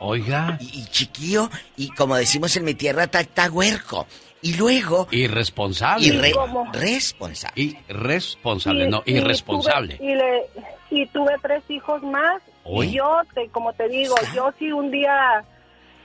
Oiga. 0.00 0.58
Y, 0.60 0.80
y 0.80 0.84
chiquillo, 0.86 1.48
y 1.76 1.88
como 1.90 2.16
decimos 2.16 2.54
en 2.56 2.64
mi 2.64 2.74
tierra, 2.74 3.04
está, 3.04 3.50
huerco. 3.50 4.06
Y 4.42 4.54
luego... 4.56 5.06
Irresponsable. 5.10 6.06
Irre- 6.06 6.32
¿Cómo? 6.34 6.66
responsable. 6.72 7.76
Irresponsable, 7.88 8.88
no, 8.88 9.02
Y- 9.04 9.12
y 9.12 9.16
irresponsable. 9.18 9.96
tuve- 9.98 10.04
Y, 10.12 10.14
le, 10.14 10.46
y 10.90 11.06
tuve 11.08 11.34
tres 11.42 11.62
hijos 11.68 12.02
más. 12.02 12.42
Y 12.66 12.92
yo, 12.92 13.20
te, 13.34 13.48
como 13.48 13.72
te 13.72 13.88
digo, 13.88 14.14
yo 14.34 14.52
si 14.58 14.70
un 14.72 14.90
día 14.90 15.44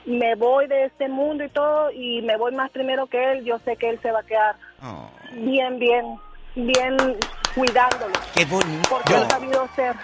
me 0.06 0.34
voy 0.36 0.66
de 0.68 0.84
este 0.84 1.08
mundo 1.08 1.44
y 1.44 1.48
todo, 1.50 1.90
y 1.92 2.22
me 2.22 2.36
voy 2.36 2.52
más 2.54 2.70
primero 2.70 3.06
que 3.06 3.32
él, 3.32 3.44
yo 3.44 3.58
sé 3.64 3.76
que 3.76 3.90
él 3.90 3.98
se 4.02 4.10
va 4.12 4.20
a 4.20 4.22
quedar 4.22 4.56
Oh, 4.82 5.08
bien, 5.32 5.78
bien, 5.78 6.16
bien 6.54 6.96
cuidándolo. 7.54 8.12
qué 8.34 8.44
bonito. 8.44 8.88
Porque 8.88 9.14
ha 9.14 9.28
sabido 9.28 9.68
ser. 9.74 9.94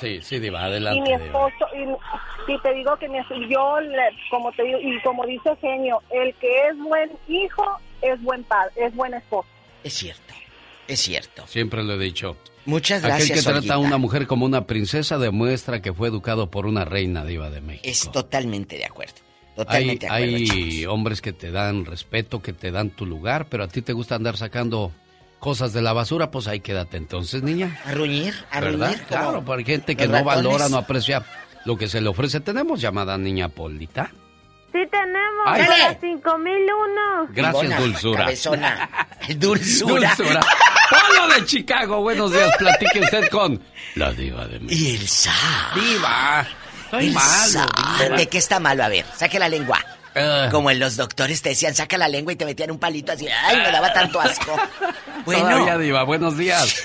Sí, 0.00 0.20
sí, 0.22 0.38
Diva, 0.38 0.60
y 0.60 0.64
adelante. 0.64 1.00
mi 1.02 1.08
Diva. 1.10 1.24
esposo, 1.26 1.66
y, 1.74 2.52
y 2.52 2.58
te 2.60 2.72
digo 2.74 2.96
que 2.96 3.08
mi, 3.08 3.18
yo, 3.48 3.80
le- 3.80 4.10
como 4.30 4.50
te 4.52 4.62
digo, 4.64 4.78
y 4.80 4.98
como 5.02 5.24
dice 5.26 5.54
Genio, 5.60 6.00
el 6.10 6.34
que 6.36 6.68
es 6.68 6.78
buen 6.78 7.10
hijo 7.28 7.78
es 8.02 8.20
buen 8.22 8.42
padre, 8.44 8.72
es 8.76 8.96
buen 8.96 9.12
esposo. 9.14 9.46
Es 9.84 9.92
cierto, 9.94 10.34
es 10.92 11.00
cierto. 11.00 11.46
Siempre 11.46 11.82
lo 11.82 11.94
he 11.94 11.98
dicho. 11.98 12.36
Muchas 12.66 13.02
Aquel 13.04 13.16
gracias, 13.28 13.38
que 13.44 13.50
trata 13.52 13.74
a 13.74 13.78
una 13.78 13.96
mujer 13.98 14.26
como 14.26 14.44
una 14.44 14.66
princesa 14.66 15.18
demuestra 15.18 15.80
que 15.80 15.92
fue 15.94 16.08
educado 16.08 16.50
por 16.50 16.66
una 16.66 16.84
reina 16.84 17.24
diva 17.24 17.48
de 17.50 17.60
México. 17.60 17.88
Es 17.88 18.10
totalmente 18.12 18.76
de 18.76 18.84
acuerdo. 18.84 19.14
Hay, 19.16 19.56
Totalmente 19.56 20.06
de 20.06 20.12
acuerdo, 20.12 20.36
hay 20.36 20.46
chicos. 20.46 20.92
hombres 20.94 21.20
que 21.22 21.32
te 21.32 21.50
dan 21.50 21.84
respeto, 21.84 22.40
que 22.42 22.52
te 22.52 22.70
dan 22.70 22.90
tu 22.90 23.06
lugar, 23.06 23.46
pero 23.48 23.64
a 23.64 23.68
ti 23.68 23.82
te 23.82 23.92
gusta 23.92 24.14
andar 24.14 24.36
sacando 24.36 24.92
cosas 25.38 25.72
de 25.72 25.82
la 25.82 25.92
basura, 25.92 26.30
pues 26.30 26.46
ahí 26.48 26.60
quédate 26.60 26.96
entonces, 26.98 27.42
niña. 27.42 27.80
A 27.84 27.92
ruñir, 27.92 28.34
a 28.50 28.60
¿Verdad? 28.60 28.88
ruñir. 28.92 29.06
Claro, 29.06 29.44
hay 29.52 29.64
gente 29.64 29.96
que 29.96 30.06
no 30.06 30.22
valora, 30.22 30.68
no 30.68 30.76
aprecia 30.76 31.24
lo 31.64 31.76
que 31.76 31.88
se 31.88 32.00
le 32.00 32.08
ofrece. 32.08 32.40
Tenemos 32.40 32.80
llamada 32.80 33.16
niña 33.18 33.48
Polita. 33.48 34.12
Sí 34.72 34.78
tenemos, 34.90 35.46
Ay. 35.46 35.62
para 35.66 35.78
Dale. 35.78 35.98
5001. 36.00 37.26
Gracias, 37.30 37.78
Dulzura. 37.80 38.18
cabezona. 38.20 38.90
Dulzura. 39.36 40.14
Dulzura. 40.16 40.40
Polo 40.90 41.34
de 41.34 41.44
Chicago, 41.44 42.00
buenos 42.02 42.32
días. 42.32 42.50
Platique 42.56 43.00
usted 43.00 43.28
con 43.30 43.62
la 43.96 44.12
diva 44.12 44.46
de 44.46 44.60
México. 44.60 44.74
Y 44.82 44.94
el 44.96 45.08
sa. 45.08 45.32
Diva. 45.74 46.46
Estoy 46.84 47.06
El 47.08 47.12
malo, 47.14 47.28
sa. 47.50 47.66
diva. 48.02 48.16
¿De 48.16 48.28
qué 48.28 48.38
está 48.38 48.60
malo? 48.60 48.84
A 48.84 48.88
ver, 48.88 49.04
saque 49.16 49.38
la 49.38 49.48
lengua. 49.48 49.78
Ah. 50.14 50.48
Como 50.50 50.70
en 50.70 50.80
los 50.80 50.96
doctores 50.96 51.40
te 51.42 51.50
decían, 51.50 51.74
saca 51.74 51.96
la 51.96 52.08
lengua 52.08 52.32
y 52.32 52.36
te 52.36 52.44
metían 52.44 52.70
un 52.72 52.78
palito 52.80 53.12
así. 53.12 53.28
Ay, 53.28 53.56
me 53.58 53.70
daba 53.70 53.92
tanto 53.92 54.20
asco. 54.20 54.52
Todavía, 55.24 55.24
Bueno, 55.24 55.78
diva, 55.78 56.02
buenos 56.02 56.36
días. 56.36 56.82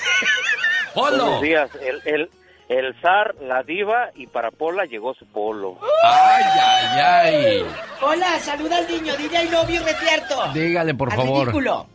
Polo. 0.94 1.16
Buenos 1.24 1.42
días. 1.42 1.70
El, 1.82 2.02
el, 2.04 2.30
el 2.68 2.94
zar, 3.00 3.34
la 3.40 3.62
diva 3.62 4.10
y 4.14 4.26
para 4.26 4.50
Pola 4.50 4.84
llegó 4.84 5.14
su 5.14 5.26
polo. 5.26 5.78
Ay, 6.02 6.44
ay, 6.60 6.98
ay. 7.00 7.66
Hola, 8.02 8.38
saluda 8.40 8.78
al 8.78 8.88
niño, 8.88 9.14
dile 9.16 9.44
I 9.44 9.48
love 9.50 9.68
you, 9.68 9.82
retierto. 9.84 10.34
Dígale, 10.52 10.94
por 10.94 11.10
Al 11.10 11.16
favor. 11.16 11.40
ridículo. 11.46 11.86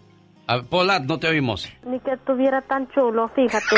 A- 0.48 0.62
Pola, 0.64 1.00
no 1.00 1.18
te 1.20 1.28
oímos. 1.28 1.70
Ni 1.84 2.00
que 2.02 2.12
estuviera 2.14 2.62
tan 2.62 2.90
chulo, 2.92 3.30
fíjate. 3.30 3.76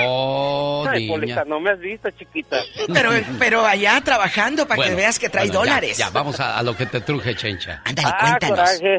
Oh, 0.00 0.84
Ay, 0.88 1.00
niña. 1.02 1.14
Polita, 1.14 1.44
no 1.44 1.60
me 1.60 1.70
has 1.70 1.78
visto, 1.78 2.10
chiquita. 2.10 2.56
Pero, 2.92 3.10
pero 3.38 3.64
allá 3.66 4.00
trabajando 4.02 4.66
para 4.66 4.76
que 4.76 4.88
Bueno, 4.88 4.96
veas 4.96 5.18
que 5.18 5.28
trae 5.28 5.46
bueno, 5.46 5.64
ya, 5.64 5.70
dólares. 5.70 5.98
Ya, 5.98 6.10
vamos 6.10 6.40
a, 6.40 6.58
a 6.58 6.62
lo 6.62 6.76
que 6.76 6.86
te 6.86 7.00
truje, 7.00 7.34
Chencha. 7.36 7.80
Ándale, 7.84 8.08
ah, 8.12 8.18
cuéntanos. 8.38 8.58
coraje. 8.58 8.98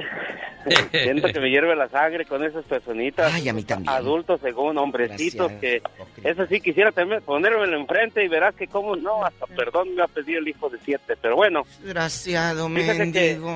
Siento 0.91 1.27
que 1.27 1.39
me 1.39 1.49
hierve 1.49 1.75
la 1.75 1.87
sangre 1.89 2.25
con 2.25 2.43
esas 2.43 2.65
personitas. 2.65 3.33
Ay, 3.33 3.49
a 3.49 3.53
mí 3.53 3.63
también. 3.63 3.89
Adultos, 3.93 4.39
según 4.41 4.77
hombrecitos, 4.77 5.51
Gracias, 5.51 5.81
que 6.23 6.29
eso 6.29 6.45
sí 6.47 6.59
quisiera 6.61 6.91
también 6.91 7.21
ponérmelo 7.21 7.77
enfrente 7.77 8.23
y 8.23 8.27
verás 8.27 8.55
que 8.55 8.67
como 8.67 8.95
no, 8.95 9.23
hasta 9.23 9.45
perdón 9.47 9.95
me 9.95 10.03
ha 10.03 10.07
pedido 10.07 10.39
el 10.39 10.47
hijo 10.47 10.69
de 10.69 10.77
siete. 10.83 11.15
Pero 11.21 11.35
bueno, 11.35 11.63
Desgraciado, 11.81 12.67
Fíjate 12.69 12.93
que- 12.93 12.99
mendigo. 12.99 13.53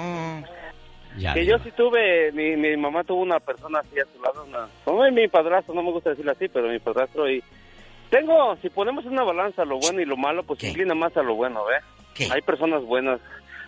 Ya, 1.17 1.33
que 1.33 1.45
yo 1.45 1.59
sí 1.59 1.71
tuve, 1.75 2.31
mi, 2.31 2.55
mi 2.55 2.77
mamá 2.77 3.03
tuvo 3.03 3.21
una 3.21 3.39
persona 3.41 3.79
así 3.79 3.99
a 3.99 4.05
su 4.15 4.21
lado, 4.23 4.45
una, 4.47 4.69
como 4.85 5.03
mi 5.11 5.27
padrastro, 5.27 5.73
no 5.75 5.83
me 5.83 5.91
gusta 5.91 6.11
decirlo 6.11 6.31
así, 6.31 6.47
pero 6.47 6.69
mi 6.69 6.79
padrastro 6.79 7.29
y 7.29 7.43
tengo, 8.09 8.55
si 8.61 8.69
ponemos 8.69 9.03
una 9.05 9.23
balanza 9.23 9.65
lo 9.65 9.77
bueno 9.77 9.99
y 9.99 10.05
lo 10.05 10.15
malo, 10.15 10.43
pues 10.43 10.59
se 10.61 10.69
inclina 10.69 10.95
más 10.95 11.15
a 11.17 11.21
lo 11.21 11.35
bueno, 11.35 11.65
¿ve? 11.65 11.75
Hay 12.31 12.41
personas 12.41 12.83
buenas. 12.83 13.19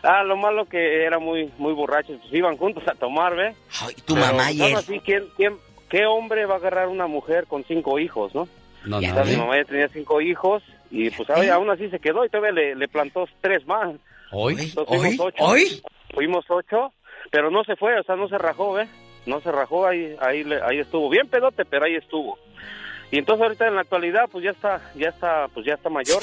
Ah, 0.04 0.24
lo 0.24 0.36
malo 0.36 0.66
que 0.66 1.04
era 1.06 1.18
muy 1.18 1.50
muy 1.58 1.74
borrachos, 1.74 2.18
pues 2.22 2.34
iban 2.34 2.58
juntos 2.58 2.84
a 2.88 2.94
tomar, 2.94 3.36
¿ve? 3.36 3.56
Ay, 3.82 3.96
tu 4.06 4.14
Pero, 4.16 4.28
mamá 4.28 4.52
y 4.52 4.62
él. 4.62 4.76
así, 4.76 5.00
¿quién, 5.00 5.24
quién, 5.38 5.58
¿qué 5.90 6.06
hombre 6.06 6.46
va 6.46 6.56
a 6.56 6.58
agarrar 6.58 6.90
una 6.90 7.08
mujer 7.08 7.48
con 7.48 7.64
cinco 7.64 8.00
hijos, 8.00 8.36
no? 8.36 8.48
No, 8.86 8.98
O 8.98 9.02
sea, 9.02 9.14
no. 9.14 9.26
mi 9.26 9.38
mamá 9.38 9.56
ya 9.58 9.64
tenía 9.66 9.88
cinco 9.88 10.20
hijos 10.20 10.62
y 10.92 11.10
pues 11.12 11.30
ay, 11.30 11.48
aún 11.48 11.70
así 11.70 11.90
se 11.90 12.00
quedó 12.00 12.26
y 12.26 12.30
todavía 12.30 12.52
le, 12.52 12.76
le 12.76 12.88
plantó 12.90 13.28
tres 13.42 13.66
más. 13.66 13.96
¿Hoy? 14.32 14.56
Entonces, 14.60 14.98
fuimos 14.98 15.20
¿Hoy? 15.20 15.26
ocho. 15.34 15.44
¿Hoy? 15.46 15.82
Fuimos 16.14 16.46
ocho, 16.50 16.92
pero 17.32 17.50
no 17.50 17.64
se 17.64 17.76
fue, 17.78 17.98
o 18.00 18.04
sea, 18.04 18.16
no 18.18 18.28
se 18.28 18.38
rajó, 18.38 18.74
¿ve? 18.74 18.88
No 19.26 19.40
se 19.40 19.52
rajó, 19.54 19.88
ahí, 19.88 20.16
ahí, 20.20 20.44
ahí 20.68 20.80
estuvo. 20.80 21.10
Bien 21.10 21.28
pedote, 21.30 21.64
pero 21.64 21.86
ahí 21.86 21.96
estuvo. 21.96 22.38
Y 23.10 23.20
entonces 23.20 23.44
ahorita 23.44 23.68
en 23.70 23.76
la 23.76 23.82
actualidad, 23.82 24.28
pues 24.30 24.44
ya 24.44 24.52
está, 24.52 24.82
ya 24.96 25.10
está, 25.10 25.48
pues 25.54 25.66
ya 25.66 25.76
está 25.76 25.90
mayor. 25.90 26.20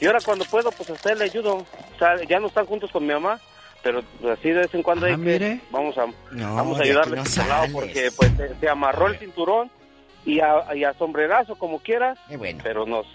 Y 0.00 0.06
ahora 0.06 0.18
cuando 0.24 0.44
puedo, 0.46 0.70
pues 0.72 0.88
a 0.90 0.94
usted 0.94 1.16
le 1.16 1.24
ayudo. 1.24 1.56
O 1.56 1.98
sea, 1.98 2.16
ya 2.24 2.40
no 2.40 2.46
están 2.46 2.66
juntos 2.66 2.90
con 2.90 3.06
mi 3.06 3.12
mamá, 3.12 3.38
pero 3.82 4.02
así 4.32 4.48
de 4.48 4.60
vez 4.60 4.74
en 4.74 4.82
cuando 4.82 5.06
hay 5.06 5.16
que, 5.16 5.60
vamos 5.70 5.96
a, 5.98 6.06
No, 6.30 6.54
vamos 6.54 6.80
a 6.80 6.82
ayudarle 6.82 7.16
no 7.16 7.22
a 7.22 7.24
este 7.24 7.46
lado 7.46 7.66
porque 7.72 8.10
pues 8.16 8.30
se, 8.36 8.54
se 8.58 8.68
amarró 8.68 9.08
el 9.08 9.18
cinturón 9.18 9.70
y 10.24 10.40
a, 10.40 10.74
y 10.74 10.84
a 10.84 10.92
sombrerazo 10.94 11.56
como 11.56 11.78
quieras, 11.80 12.18
pero 12.62 12.86
nos, 12.86 13.06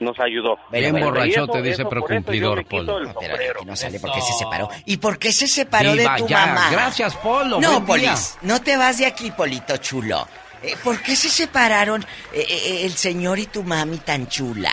nos 0.00 0.18
ayudó. 0.20 0.58
Bien 0.70 0.92
bueno, 0.92 1.06
borrachote, 1.06 1.62
dice, 1.62 1.84
pero 1.84 2.00
por 2.02 2.14
cumplidor, 2.14 2.64
Polo. 2.66 3.00
No, 3.00 3.14
pero 3.20 3.60
aquí 3.60 3.66
no 3.66 3.76
sale 3.76 4.00
porque 4.00 4.20
se 4.20 4.32
separó. 4.32 4.68
¿Y 4.84 4.96
por 4.98 5.18
qué 5.18 5.32
se 5.32 5.46
separó 5.46 5.94
de 5.94 6.08
tu 6.18 6.26
ya. 6.26 6.46
mamá? 6.46 6.70
Gracias, 6.70 7.14
Polo. 7.16 7.60
No. 7.60 7.84
Polis, 7.84 8.38
no 8.42 8.60
te 8.60 8.76
vas 8.76 8.98
de 8.98 9.06
aquí, 9.06 9.30
Polito 9.30 9.76
chulo. 9.78 10.26
Eh, 10.62 10.74
¿Por 10.82 11.00
qué 11.02 11.14
se 11.14 11.28
separaron 11.28 12.02
eh, 12.32 12.46
eh, 12.48 12.80
el 12.84 12.92
señor 12.92 13.38
y 13.38 13.46
tu 13.46 13.62
mami 13.62 13.98
tan 13.98 14.26
chula? 14.26 14.72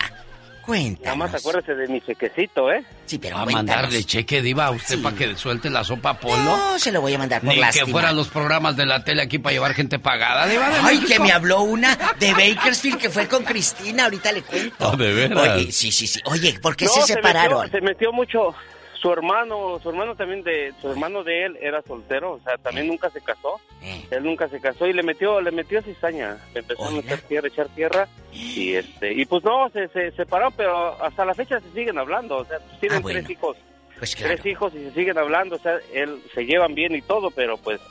Cuéntanos. 0.65 1.03
Nada 1.03 1.15
más 1.15 1.33
acuérdese 1.35 1.75
de 1.75 1.87
mi 1.89 1.99
chequecito, 2.01 2.71
¿eh? 2.71 2.83
Sí, 3.05 3.17
pero 3.19 3.35
¿Va 3.35 3.41
a 3.41 3.45
mandarle 3.45 4.03
cheque, 4.05 4.41
Diva, 4.41 4.67
a 4.67 4.71
usted 4.71 5.01
para 5.01 5.15
que 5.15 5.35
suelte 5.35 5.69
la 5.69 5.83
sopa 5.83 6.11
a 6.11 6.19
Polo? 6.19 6.37
No, 6.41 6.79
se 6.79 6.91
lo 6.91 7.01
voy 7.01 7.13
a 7.13 7.17
mandar 7.17 7.41
por 7.41 7.49
Ni 7.53 7.59
lástima. 7.59 7.85
que 7.85 7.91
fueran 7.91 8.15
los 8.15 8.29
programas 8.29 8.77
de 8.77 8.85
la 8.85 9.03
tele 9.03 9.21
aquí 9.23 9.39
para 9.39 9.53
llevar 9.53 9.73
gente 9.73 9.99
pagada, 9.99 10.47
Diva 10.47 10.69
de 10.69 10.75
Ay, 10.77 10.83
México. 10.99 11.07
que 11.07 11.19
me 11.19 11.31
habló 11.33 11.61
una 11.63 11.97
de 12.17 12.31
Bakersfield 12.33 12.97
que 12.97 13.09
fue 13.09 13.27
con 13.27 13.43
Cristina, 13.43 14.05
ahorita 14.05 14.31
le 14.31 14.41
cuento. 14.43 14.89
Oh, 14.89 14.95
¿de 14.95 15.13
veras? 15.13 15.55
Oye, 15.57 15.71
sí, 15.71 15.91
sí, 15.91 16.07
sí. 16.07 16.21
Oye, 16.25 16.57
¿por 16.61 16.75
qué 16.77 16.85
No, 16.85 16.91
se 16.91 17.13
separaron? 17.13 17.63
Metió, 17.63 17.79
se 17.79 17.85
metió 17.85 18.13
mucho. 18.13 18.55
Su 19.03 19.11
hermano, 19.11 19.79
su 19.83 19.89
hermano 19.89 20.15
también 20.15 20.43
de, 20.43 20.73
su 20.81 20.89
hermano 20.89 21.23
de 21.25 21.45
él 21.45 21.57
era 21.61 21.81
soltero, 21.81 22.31
o 22.35 22.39
sea, 22.39 22.57
también 22.57 22.87
nunca 22.87 23.09
se 23.09 23.19
casó. 23.21 23.59
Eh. 23.81 24.01
Él 24.11 24.23
nunca 24.23 24.47
se 24.47 24.61
casó 24.61 24.87
y 24.87 24.93
le 24.93 25.03
metió, 25.03 25.41
le 25.41 25.51
metió 25.51 25.81
cizaña. 25.83 26.37
Le 26.53 26.61
empezó 26.61 26.85
a 26.85 26.91
meter 26.91 27.19
tierra, 27.23 27.49
echar 27.49 27.67
tierra 27.75 28.07
y 28.31 28.75
este, 28.75 29.11
y 29.13 29.25
pues 29.25 29.43
no, 29.43 29.69
se, 29.71 29.89
se 29.89 30.11
separaron, 30.13 30.53
pero 30.55 30.99
hasta 31.03 31.25
la 31.25 31.33
fecha 31.33 31.59
se 31.59 31.69
siguen 31.73 31.97
hablando, 31.99 32.37
o 32.37 32.45
sea, 32.45 32.59
pues 32.59 32.79
tienen 32.79 32.99
Ah, 32.99 33.01
bueno. 33.01 33.19
tres 33.19 33.29
hijos, 33.29 33.57
Pues 33.99 34.15
claro. 34.15 34.33
tres 34.35 34.45
hijos 34.53 34.73
y 34.73 34.79
se 34.85 34.91
siguen 34.93 35.17
hablando, 35.17 35.57
o 35.57 35.59
sea, 35.59 35.77
él 35.93 36.23
se 36.33 36.45
llevan 36.45 36.73
bien 36.73 36.95
y 36.95 37.01
todo, 37.01 37.29
pero 37.29 37.57
pues 37.57 37.81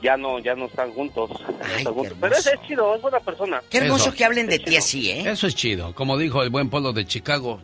ya 0.00 0.16
no, 0.16 0.38
ya 0.38 0.54
no 0.54 0.66
están 0.66 0.92
juntos. 0.92 1.28
no 1.30 1.76
están 1.76 1.92
juntos. 1.94 2.16
Pero 2.20 2.36
es, 2.36 2.46
es 2.46 2.60
chido, 2.68 2.94
es 2.94 3.02
buena 3.02 3.18
persona. 3.18 3.60
Qué 3.68 3.78
hermoso 3.78 4.10
Eso. 4.10 4.16
que 4.16 4.24
hablen 4.24 4.46
de 4.46 4.60
ti 4.60 4.76
así, 4.76 5.10
¿eh? 5.10 5.24
Eso 5.28 5.48
es 5.48 5.56
chido, 5.56 5.92
como 5.94 6.16
dijo 6.16 6.40
el 6.44 6.50
buen 6.50 6.70
Polo 6.70 6.92
de 6.92 7.04
Chicago. 7.04 7.60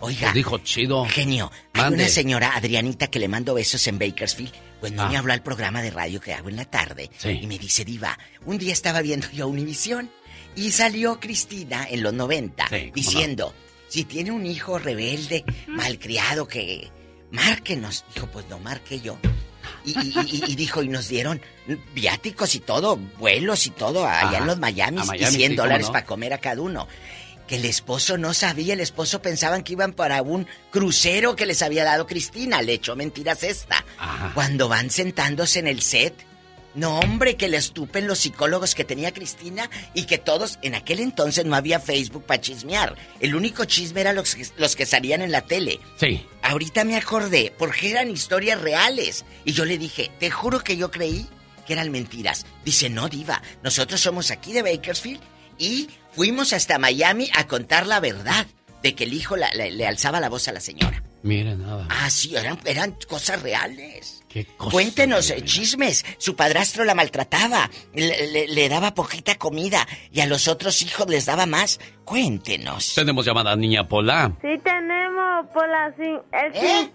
Oiga. 0.00 0.20
Pues 0.28 0.34
dijo 0.34 0.58
chido. 0.58 1.04
Genio, 1.06 1.50
hay 1.74 1.92
una 1.92 2.08
señora, 2.08 2.54
Adrianita, 2.56 3.08
que 3.08 3.18
le 3.18 3.28
mando 3.28 3.54
besos 3.54 3.86
en 3.86 3.98
Bakersfield. 3.98 4.52
Cuando 4.80 5.02
Ah. 5.02 5.08
me 5.10 5.16
habló 5.18 5.32
al 5.34 5.42
programa 5.42 5.82
de 5.82 5.90
radio 5.90 6.20
que 6.20 6.32
hago 6.32 6.48
en 6.48 6.56
la 6.56 6.64
tarde. 6.64 7.10
Y 7.24 7.46
me 7.46 7.58
dice, 7.58 7.84
Diva, 7.84 8.18
un 8.46 8.56
día 8.58 8.72
estaba 8.72 9.02
viendo 9.02 9.30
yo 9.30 9.46
Univisión 9.46 10.10
y 10.56 10.70
salió 10.72 11.20
Cristina 11.20 11.86
en 11.88 12.02
los 12.02 12.14
90 12.14 12.66
diciendo, 12.94 13.54
si 13.88 14.04
tiene 14.04 14.30
un 14.30 14.46
hijo 14.46 14.78
rebelde, 14.78 15.44
malcriado, 15.68 16.48
que 16.48 16.90
márquenos. 17.30 18.04
Dijo, 18.14 18.26
pues 18.28 18.46
no 18.48 18.58
marque 18.58 19.00
yo. 19.00 19.18
Y, 19.84 19.90
y- 19.98 20.12
y- 20.26 20.52
y 20.52 20.56
dijo, 20.56 20.82
y 20.82 20.88
nos 20.88 21.08
dieron 21.08 21.40
viáticos 21.94 22.54
y 22.54 22.60
todo, 22.60 22.96
vuelos 23.18 23.66
y 23.66 23.70
todo, 23.70 24.04
allá 24.06 24.20
Ajá. 24.28 24.38
en 24.38 24.46
los 24.46 24.58
Miami, 24.58 25.00
y 25.02 25.06
Miami, 25.06 25.36
100 25.36 25.50
sí, 25.52 25.56
cómo 25.56 25.62
dólares 25.66 25.86
no. 25.88 25.92
para 25.92 26.06
comer 26.06 26.32
a 26.34 26.38
cada 26.38 26.60
uno. 26.62 26.88
Que 27.50 27.56
el 27.56 27.64
esposo 27.64 28.16
no 28.16 28.32
sabía, 28.32 28.74
el 28.74 28.80
esposo 28.80 29.20
pensaban 29.20 29.64
que 29.64 29.72
iban 29.72 29.92
para 29.92 30.22
un 30.22 30.46
crucero 30.70 31.34
que 31.34 31.46
les 31.46 31.62
había 31.62 31.82
dado 31.82 32.06
Cristina, 32.06 32.62
le 32.62 32.74
echó 32.74 32.94
mentiras 32.94 33.42
esta. 33.42 33.84
Cuando 34.34 34.68
van 34.68 34.88
sentándose 34.88 35.58
en 35.58 35.66
el 35.66 35.82
set, 35.82 36.14
no 36.76 37.00
hombre, 37.00 37.34
que 37.36 37.48
le 37.48 37.56
estupen 37.56 38.06
los 38.06 38.20
psicólogos 38.20 38.76
que 38.76 38.84
tenía 38.84 39.12
Cristina 39.12 39.68
y 39.94 40.04
que 40.04 40.16
todos, 40.18 40.60
en 40.62 40.76
aquel 40.76 41.00
entonces 41.00 41.44
no 41.44 41.56
había 41.56 41.80
Facebook 41.80 42.24
para 42.24 42.40
chismear. 42.40 42.94
El 43.18 43.34
único 43.34 43.64
chisme 43.64 44.00
era 44.02 44.12
los, 44.12 44.36
que- 44.36 44.46
los 44.56 44.76
que 44.76 44.86
salían 44.86 45.20
en 45.20 45.32
la 45.32 45.40
tele. 45.40 45.80
Sí. 45.98 46.24
Ahorita 46.42 46.84
me 46.84 46.96
acordé, 46.96 47.52
porque 47.58 47.90
eran 47.90 48.08
historias 48.12 48.60
reales. 48.60 49.24
Y 49.44 49.54
yo 49.54 49.64
le 49.64 49.76
dije, 49.76 50.12
te 50.20 50.30
juro 50.30 50.60
que 50.60 50.76
yo 50.76 50.92
creí 50.92 51.26
que 51.66 51.72
eran 51.72 51.90
mentiras. 51.90 52.46
Dice, 52.64 52.88
no, 52.88 53.08
diva, 53.08 53.42
nosotros 53.64 54.00
somos 54.00 54.30
aquí 54.30 54.52
de 54.52 54.62
Bakersfield 54.62 55.20
y 55.58 55.88
fuimos 56.12 56.52
hasta 56.52 56.78
Miami 56.78 57.30
a 57.36 57.46
contar 57.46 57.86
la 57.86 58.00
verdad 58.00 58.46
de 58.82 58.94
que 58.94 59.04
el 59.04 59.12
hijo 59.14 59.36
la- 59.36 59.50
la- 59.54 59.68
le 59.70 59.86
alzaba 59.86 60.20
la 60.20 60.28
voz 60.28 60.48
a 60.48 60.52
la 60.52 60.60
señora. 60.60 61.02
Mire, 61.22 61.54
nada. 61.54 61.86
Ah, 61.90 62.08
sí, 62.08 62.34
eran, 62.34 62.58
eran 62.64 62.96
cosas 63.06 63.42
reales. 63.42 64.22
¿Qué 64.26 64.46
cosa, 64.56 64.70
Cuéntenos 64.70 65.28
eh, 65.30 65.42
chismes. 65.44 66.06
Su 66.16 66.34
padrastro 66.34 66.84
la 66.84 66.94
maltrataba, 66.94 67.68
le, 67.92 68.26
le- 68.28 68.48
le 68.48 68.68
daba 68.70 68.94
poquita 68.94 69.34
comida 69.34 69.86
y 70.10 70.20
a 70.20 70.26
los 70.26 70.48
otros 70.48 70.80
hijos 70.80 71.08
les 71.10 71.26
daba 71.26 71.44
más. 71.44 71.78
Cuéntenos. 72.04 72.94
Tenemos 72.94 73.26
llamada 73.26 73.54
niña 73.54 73.86
Pola. 73.86 74.32
Sí 74.40 74.48
tenemos 74.64 75.46
por 75.52 75.68
la 75.68 75.94
cin- 75.96 76.22
el 76.32 76.56
¿Eh? 76.56 76.90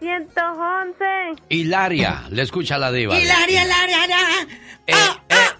5311. 0.00 1.42
Hilaria, 1.48 2.24
le 2.30 2.42
escucha 2.42 2.78
la 2.78 2.90
diva. 2.92 3.18
Hilaria, 3.18 3.64
Hilaria, 3.64 4.04
Hilaria. 4.06 4.48
Ah, 4.92 5.16
ah, 5.18 5.22
ah. 5.30 5.59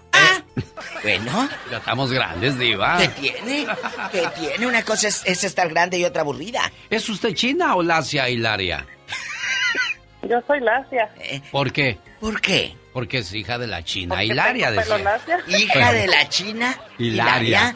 Bueno, 1.03 1.49
Ya 1.71 1.77
estamos 1.77 2.11
grandes, 2.11 2.57
diva. 2.59 2.97
¿qué 2.97 3.07
tiene? 3.09 3.67
¿Qué 4.11 4.27
tiene? 4.39 4.67
Una 4.67 4.83
cosa 4.83 5.07
es, 5.07 5.21
es 5.25 5.43
estar 5.43 5.69
grande 5.69 5.97
y 5.97 6.03
otra 6.05 6.21
aburrida. 6.21 6.71
¿Es 6.89 7.07
usted 7.09 7.33
china 7.33 7.75
o 7.75 7.83
lacia, 7.83 8.29
Hilaria? 8.29 8.85
Yo 10.29 10.39
soy 10.47 10.59
Lacia. 10.59 11.09
¿Por 11.51 11.71
qué? 11.71 11.97
¿Por 12.19 12.39
qué? 12.41 12.75
Porque 12.93 13.19
es 13.19 13.33
hija 13.33 13.57
de 13.57 13.67
la 13.67 13.83
china. 13.83 14.15
Porque 14.15 14.25
Hilaria 14.25 14.69
decía. 14.69 15.17
Hija 15.47 15.93
de 15.93 16.07
la 16.07 16.27
China. 16.27 16.77
Hilaria. 16.99 17.73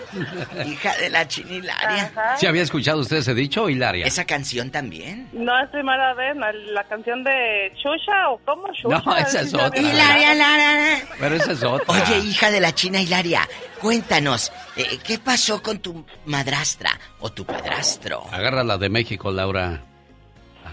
Hija 0.66 0.98
de 0.98 1.10
la 1.10 1.26
China 1.26 1.54
Hilaria. 1.54 2.12
¿Sí 2.38 2.46
había 2.46 2.62
escuchado 2.64 3.00
usted 3.00 3.18
ese 3.18 3.34
dicho, 3.34 3.70
Hilaria? 3.70 4.06
Esa 4.06 4.26
canción 4.26 4.72
también. 4.72 5.30
No 5.32 5.58
es 5.64 5.70
primera 5.70 6.14
vez, 6.16 6.36
la, 6.36 6.52
la 6.52 6.84
canción 6.84 7.24
de 7.24 7.72
Chucha 7.82 8.30
o 8.30 8.40
cómo 8.46 8.68
Chucha. 8.74 9.02
No, 9.06 9.16
esa 9.16 9.40
es 9.42 9.54
otra. 9.54 9.80
Hilaria, 9.80 10.36
Hilaria. 10.36 11.08
Pero 11.18 11.36
esa 11.36 11.52
es 11.54 11.64
otra. 11.64 11.86
Oye, 12.04 12.20
hija 12.20 12.52
de 12.52 12.60
la 12.60 12.76
China 12.76 13.00
Hilaria, 13.00 13.48
cuéntanos, 13.80 14.52
eh, 14.76 15.00
¿qué 15.02 15.18
pasó 15.18 15.64
con 15.64 15.80
tu 15.80 16.06
madrastra 16.26 16.92
o 17.22 17.32
tu 17.32 17.46
padrastro? 17.46 18.22
Agárrala 18.34 18.78
de 18.78 18.90
México, 18.90 19.32
Laura. 19.32 19.82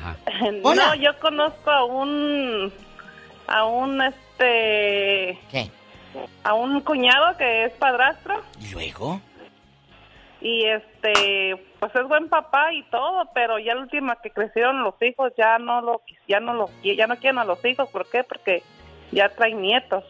Ajá. 0.03 0.17
Hola. 0.63 0.87
No, 0.89 0.95
yo 0.97 1.19
conozco 1.21 1.71
a 1.71 1.85
un 1.85 2.73
a 3.47 3.65
un 3.65 4.01
este 4.03 5.39
¿Qué? 5.51 5.71
a 6.45 6.55
un 6.55 6.81
cuñado 6.81 7.37
que 7.37 7.65
es 7.65 7.73
padrastro 7.75 8.43
¿Y 8.61 8.71
luego? 8.73 9.21
y 10.41 10.65
este 10.67 11.57
pues 11.79 11.95
es 11.95 12.09
buen 12.09 12.29
papá 12.29 12.73
y 12.73 12.83
todo, 12.91 13.29
pero 13.35 13.59
ya 13.59 13.75
la 13.75 13.83
última 13.83 14.17
que 14.23 14.31
crecieron 14.31 14.83
los 14.83 14.95
hijos 15.03 15.33
ya 15.39 15.59
no 15.59 15.81
lo 15.81 16.03
ya 16.29 16.41
no 16.41 16.55
lo 16.55 16.71
ya 16.83 17.07
no 17.07 17.17
quieren 17.17 17.39
a 17.39 17.45
los 17.45 17.65
hijos, 17.65 17.89
¿por 17.91 18.09
qué? 18.11 18.25
Porque 18.25 18.63
ya 19.13 19.29
traen 19.29 19.61
nietos. 19.63 20.05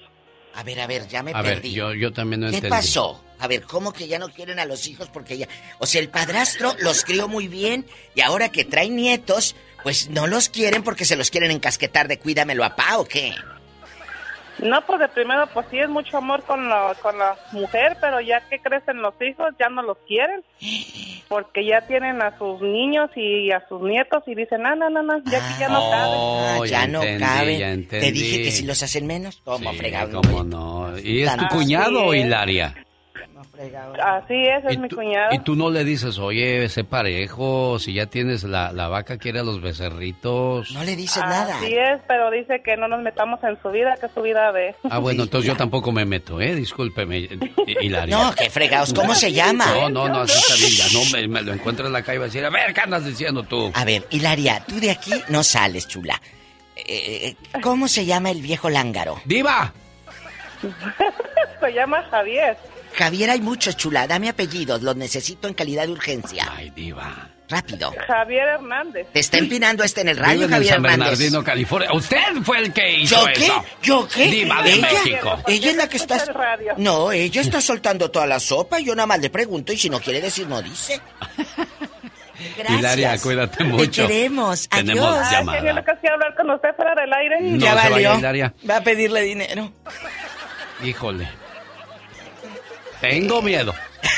A 0.54 0.62
ver, 0.64 0.80
a 0.80 0.86
ver, 0.86 1.08
ya 1.08 1.22
me 1.22 1.32
A 1.32 1.40
ver, 1.40 1.54
perdí. 1.54 1.72
yo, 1.72 1.94
yo 1.94 2.12
también 2.12 2.40
no 2.40 2.48
¿Qué 2.50 2.56
entendí. 2.56 2.76
pasó? 2.76 3.24
A 3.38 3.46
ver, 3.48 3.62
¿cómo 3.62 3.90
que 3.92 4.06
ya 4.06 4.18
no 4.18 4.28
quieren 4.28 4.58
a 4.58 4.66
los 4.66 4.86
hijos 4.86 5.08
porque 5.08 5.38
ya... 5.38 5.48
O 5.78 5.86
sea, 5.86 6.00
el 6.02 6.10
padrastro 6.10 6.72
los 6.80 7.04
crió 7.04 7.26
muy 7.26 7.48
bien 7.48 7.86
y 8.14 8.20
ahora 8.20 8.50
que 8.50 8.64
traen 8.66 8.94
nietos, 8.94 9.56
pues 9.82 10.08
no 10.10 10.26
los 10.26 10.48
quieren 10.48 10.82
porque 10.82 11.04
se 11.04 11.16
los 11.16 11.30
quieren 11.30 11.50
encasquetar 11.50 12.08
de 12.08 12.18
cuídamelo 12.18 12.64
a 12.64 12.76
pa 12.76 12.98
o 12.98 13.04
qué. 13.04 13.32
No, 14.58 14.80
pues 14.86 15.00
de 15.00 15.08
primero, 15.08 15.46
pues 15.52 15.66
sí 15.70 15.78
es 15.78 15.88
mucho 15.88 16.18
amor 16.18 16.44
con 16.44 16.68
la, 16.68 16.94
con 17.02 17.18
la 17.18 17.34
mujer, 17.52 17.96
pero 18.00 18.20
ya 18.20 18.40
que 18.48 18.60
crecen 18.60 19.02
los 19.02 19.14
hijos, 19.20 19.48
ya 19.58 19.68
no 19.68 19.82
los 19.82 19.96
quieren. 20.06 20.44
Porque 21.28 21.64
ya 21.64 21.80
tienen 21.86 22.20
a 22.20 22.36
sus 22.36 22.60
niños 22.60 23.10
y 23.16 23.50
a 23.50 23.66
sus 23.66 23.80
nietos 23.80 24.22
y 24.26 24.34
dicen, 24.34 24.62
no, 24.62 24.76
no, 24.76 24.90
no, 24.90 25.02
no, 25.02 25.18
ya 25.24 25.38
aquí 25.38 25.60
ya 25.60 25.68
no 25.70 25.90
cabe. 25.90 26.12
Ah, 26.14 26.60
ya, 26.66 26.86
no 26.86 27.02
entendí, 27.02 27.24
caben. 27.24 27.82
ya 27.82 27.88
Te 28.00 28.12
dije 28.12 28.42
que 28.42 28.50
si 28.50 28.64
los 28.64 28.82
hacen 28.82 29.06
menos, 29.06 29.40
¿cómo 29.42 29.72
Sí, 29.72 29.78
fregado? 29.78 30.20
cómo 30.20 30.44
no. 30.44 30.98
¿Y 30.98 31.22
es 31.22 31.34
tu 31.36 31.48
cuñado 31.48 32.04
o 32.04 32.12
Así 32.12 32.20
Así 34.02 34.34
es, 34.34 34.64
es 34.68 34.78
mi 34.78 34.88
cuñado. 34.88 35.34
Y 35.34 35.38
tú 35.40 35.54
no 35.56 35.70
le 35.70 35.84
dices, 35.84 36.18
oye, 36.18 36.64
ese 36.64 36.84
parejo, 36.84 37.78
si 37.78 37.94
ya 37.94 38.06
tienes 38.06 38.44
la, 38.44 38.72
la 38.72 38.88
vaca, 38.88 39.18
quiere 39.18 39.40
a 39.40 39.42
los 39.42 39.60
becerritos. 39.60 40.72
No 40.72 40.84
le 40.84 40.96
dices 40.96 41.22
Así 41.22 41.74
es, 41.74 42.00
pero 42.08 42.30
dice 42.30 42.62
que 42.64 42.76
no 42.76 42.88
nos 42.88 43.02
metamos 43.02 43.42
en 43.44 43.60
su 43.62 43.70
vida, 43.70 43.96
que 44.00 44.06
es 44.06 44.12
su 44.12 44.22
vida 44.22 44.52
de... 44.52 44.74
Ah, 44.90 44.98
bueno, 44.98 45.24
entonces 45.24 45.48
yo 45.48 45.56
tampoco 45.56 45.92
me 45.92 46.04
meto, 46.04 46.40
¿eh? 46.40 46.54
Discúlpeme, 46.54 47.18
eh, 47.18 47.38
Hilaria. 47.80 48.16
No, 48.16 48.34
qué 48.34 48.50
fregados, 48.50 48.92
¿cómo 48.92 49.14
se 49.14 49.32
llama? 49.32 49.66
No, 49.66 49.88
no, 49.88 50.08
no, 50.08 50.20
así 50.22 50.38
está 50.38 50.54
bien, 50.54 50.72
ya 50.72 50.98
no 50.98 51.04
me, 51.12 51.28
me 51.28 51.42
lo 51.42 51.52
encuentro 51.52 51.86
en 51.86 51.92
la 51.92 52.02
calle 52.02 52.16
y 52.16 52.18
va 52.18 52.24
a 52.24 52.28
decir, 52.28 52.44
a 52.44 52.50
ver, 52.50 52.72
¿qué 52.72 52.80
andas 52.80 53.04
diciendo 53.04 53.42
tú? 53.42 53.70
A 53.74 53.84
ver, 53.84 54.06
Hilaria, 54.10 54.64
tú 54.66 54.80
de 54.80 54.90
aquí 54.90 55.12
no 55.28 55.42
sales, 55.42 55.88
chula. 55.88 56.20
Eh, 56.76 57.36
¿Cómo 57.62 57.86
se 57.86 58.04
llama 58.04 58.30
el 58.30 58.40
viejo 58.40 58.70
lángaro? 58.70 59.20
¡Diva! 59.24 59.72
Se 61.60 61.72
llama 61.72 62.02
Javier. 62.10 62.56
Javier, 62.96 63.30
hay 63.30 63.40
muchos, 63.40 63.76
chula. 63.76 64.06
Dame 64.06 64.28
apellidos, 64.28 64.82
los 64.82 64.96
necesito 64.96 65.48
en 65.48 65.54
calidad 65.54 65.86
de 65.86 65.92
urgencia. 65.92 66.46
Ay, 66.56 66.70
diva. 66.70 67.28
Rápido. 67.48 67.92
Javier 68.06 68.48
Hernández. 68.48 69.06
Te 69.12 69.20
está 69.20 69.36
empinando 69.36 69.84
este 69.84 70.00
en 70.00 70.08
el 70.08 70.16
radio, 70.16 70.34
Vive 70.34 70.44
en 70.46 70.50
Javier 70.52 70.74
San 70.74 70.84
Hernández. 70.86 70.98
Bernardino, 71.18 71.44
California. 71.44 71.92
Usted 71.92 72.16
fue 72.44 72.58
el 72.58 72.72
que 72.72 72.92
hizo 73.00 73.14
¿Yo 73.14 73.26
qué? 73.34 73.44
eso. 73.44 73.64
¿Yo 73.82 74.08
qué? 74.08 74.26
Diva 74.28 74.62
de 74.62 74.72
¿Ella? 74.72 74.88
México. 74.90 75.38
Ella 75.46 75.70
es 75.70 75.76
la 75.76 75.88
que 75.88 75.96
está... 75.98 76.24
No, 76.78 77.12
ella 77.12 77.40
está 77.42 77.60
soltando 77.60 78.10
toda 78.10 78.26
la 78.26 78.40
sopa 78.40 78.80
y 78.80 78.84
yo 78.84 78.94
nada 78.94 79.06
más 79.06 79.20
le 79.20 79.28
pregunto 79.28 79.70
y 79.72 79.76
si 79.76 79.90
no 79.90 80.00
quiere 80.00 80.22
decir, 80.22 80.46
no 80.48 80.62
dice. 80.62 80.98
Gracias. 82.56 82.78
Hilaria, 82.78 83.18
cuídate 83.18 83.64
mucho. 83.64 84.06
Te 84.06 84.08
queremos. 84.08 84.68
Tenemos 84.68 85.04
Adiós. 85.04 85.26
Ay, 85.26 85.36
llamada. 85.36 85.58
genio, 85.58 85.74
Lucas, 85.74 85.98
quiero 86.00 86.14
hablar 86.14 86.34
con 86.34 86.50
usted 86.50 86.68
fuera 86.74 86.94
del 86.94 87.12
aire. 87.12 87.40
No 87.42 87.58
ya 87.58 87.74
valió. 87.74 88.52
Va 88.68 88.76
a 88.78 88.82
pedirle 88.82 89.20
dinero. 89.22 89.72
Híjole. 90.82 91.28
Tengo 93.02 93.42
miedo. 93.42 93.74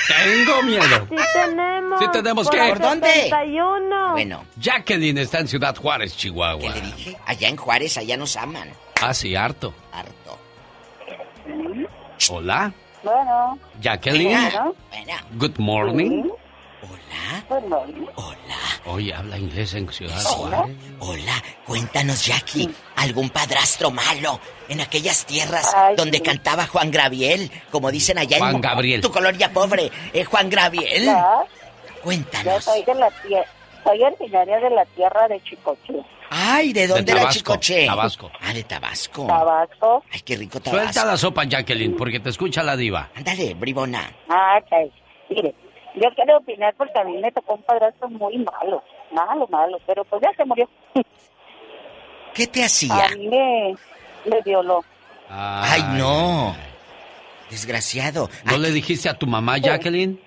Tengo 0.06 0.62
miedo. 0.62 1.06
Sí 1.10 1.16
tenemos. 1.32 1.98
Sí 2.00 2.06
tenemos 2.12 2.50
que- 2.50 2.58
¿Por 2.58 2.78
dónde? 2.78 3.06
71. 3.12 4.12
Bueno, 4.12 4.44
Jacqueline 4.60 5.18
está 5.18 5.38
en 5.40 5.48
Ciudad 5.48 5.74
Juárez, 5.74 6.16
Chihuahua. 6.16 6.60
¿qué 6.74 6.80
le 6.80 6.86
dije? 6.92 7.16
Allá 7.26 7.48
en 7.48 7.56
Juárez, 7.56 7.96
allá 7.98 8.16
nos 8.16 8.36
aman. 8.36 8.70
Ah, 9.02 9.12
sí, 9.14 9.34
harto. 9.34 9.74
Harto. 9.92 10.38
Hola, 12.30 12.72
Bueno, 13.02 13.58
Jacqueline. 13.82 14.50
Bueno. 14.90 15.14
Good 15.38 15.58
morning. 15.58 16.28
Bueno. 17.48 17.82
Oye, 18.86 19.14
habla 19.14 19.38
inglés 19.38 19.74
en 19.74 19.90
Ciudad 19.90 20.18
Sí. 20.18 20.26
Juárez. 20.28 20.76
Hola, 21.00 21.42
cuéntanos, 21.66 22.24
Jackie, 22.26 22.68
¿algún 22.96 23.30
padrastro 23.30 23.90
malo 23.90 24.38
en 24.68 24.80
aquellas 24.80 25.24
tierras 25.24 25.72
Ay, 25.74 25.96
donde 25.96 26.18
sí. 26.18 26.22
cantaba 26.24 26.66
Juan 26.66 26.90
Gabriel, 26.90 27.50
como 27.70 27.90
dicen 27.90 28.18
allá 28.18 28.38
Juan 28.38 28.56
en 28.56 28.60
Gabriel. 28.60 29.00
tu 29.00 29.10
colonia 29.10 29.52
pobre, 29.52 29.90
eh, 30.12 30.24
Juan 30.24 30.50
Gabriel? 30.50 31.04
Ya, 31.06 31.14
yo 31.86 32.02
Cuéntanos. 32.02 32.64
soy 32.64 32.82
de 32.84 32.94
la 32.94 33.10
tierra, 33.10 33.46
soy 33.84 34.02
originaria 34.02 34.60
de 34.60 34.70
la 34.70 34.84
tierra 34.86 35.28
de 35.28 35.42
Chicoche, 35.42 35.94
Ay, 36.30 36.72
¿de 36.72 36.86
dónde 36.88 37.12
era 37.12 37.20
Tabasco, 37.20 37.38
Chicoche? 37.38 37.86
Tabasco. 37.86 38.30
Ah, 38.40 38.52
de 38.52 38.64
Tabasco. 38.64 39.26
Tabasco. 39.26 40.04
Ay, 40.10 40.20
qué 40.22 40.36
rico 40.36 40.58
Tabasco. 40.58 40.82
Suelta 40.92 41.04
la 41.04 41.16
sopa, 41.16 41.44
Jacqueline, 41.44 41.94
porque 41.96 42.18
te 42.18 42.30
escucha 42.30 42.62
la 42.62 42.76
diva. 42.76 43.10
Ándale, 43.14 43.54
bribona. 43.54 44.10
Ah, 44.28 44.58
ok. 44.60 44.90
Mire, 45.30 45.54
yo 45.94 46.08
quiero 46.14 46.38
opinar 46.38 46.74
porque 46.76 46.98
a 46.98 47.04
mí 47.04 47.18
me 47.18 47.30
tocó 47.32 47.54
un 47.54 47.62
padrastro 47.62 48.08
muy 48.08 48.38
malo, 48.38 48.82
malo, 49.12 49.46
malo, 49.48 49.78
pero 49.86 50.04
pues 50.04 50.22
ya 50.22 50.30
se 50.36 50.44
murió. 50.44 50.68
¿Qué 52.34 52.46
te 52.46 52.64
hacía? 52.64 52.94
A 53.06 53.08
mí 53.16 53.28
me, 53.28 53.74
me 54.26 54.40
violó. 54.42 54.84
Ay, 55.28 55.82
no. 55.96 56.54
Desgraciado. 57.50 58.28
¿No 58.44 58.58
le 58.58 58.70
dijiste 58.70 59.08
a 59.08 59.14
tu 59.14 59.26
mamá, 59.26 59.58
Jacqueline? 59.58 60.20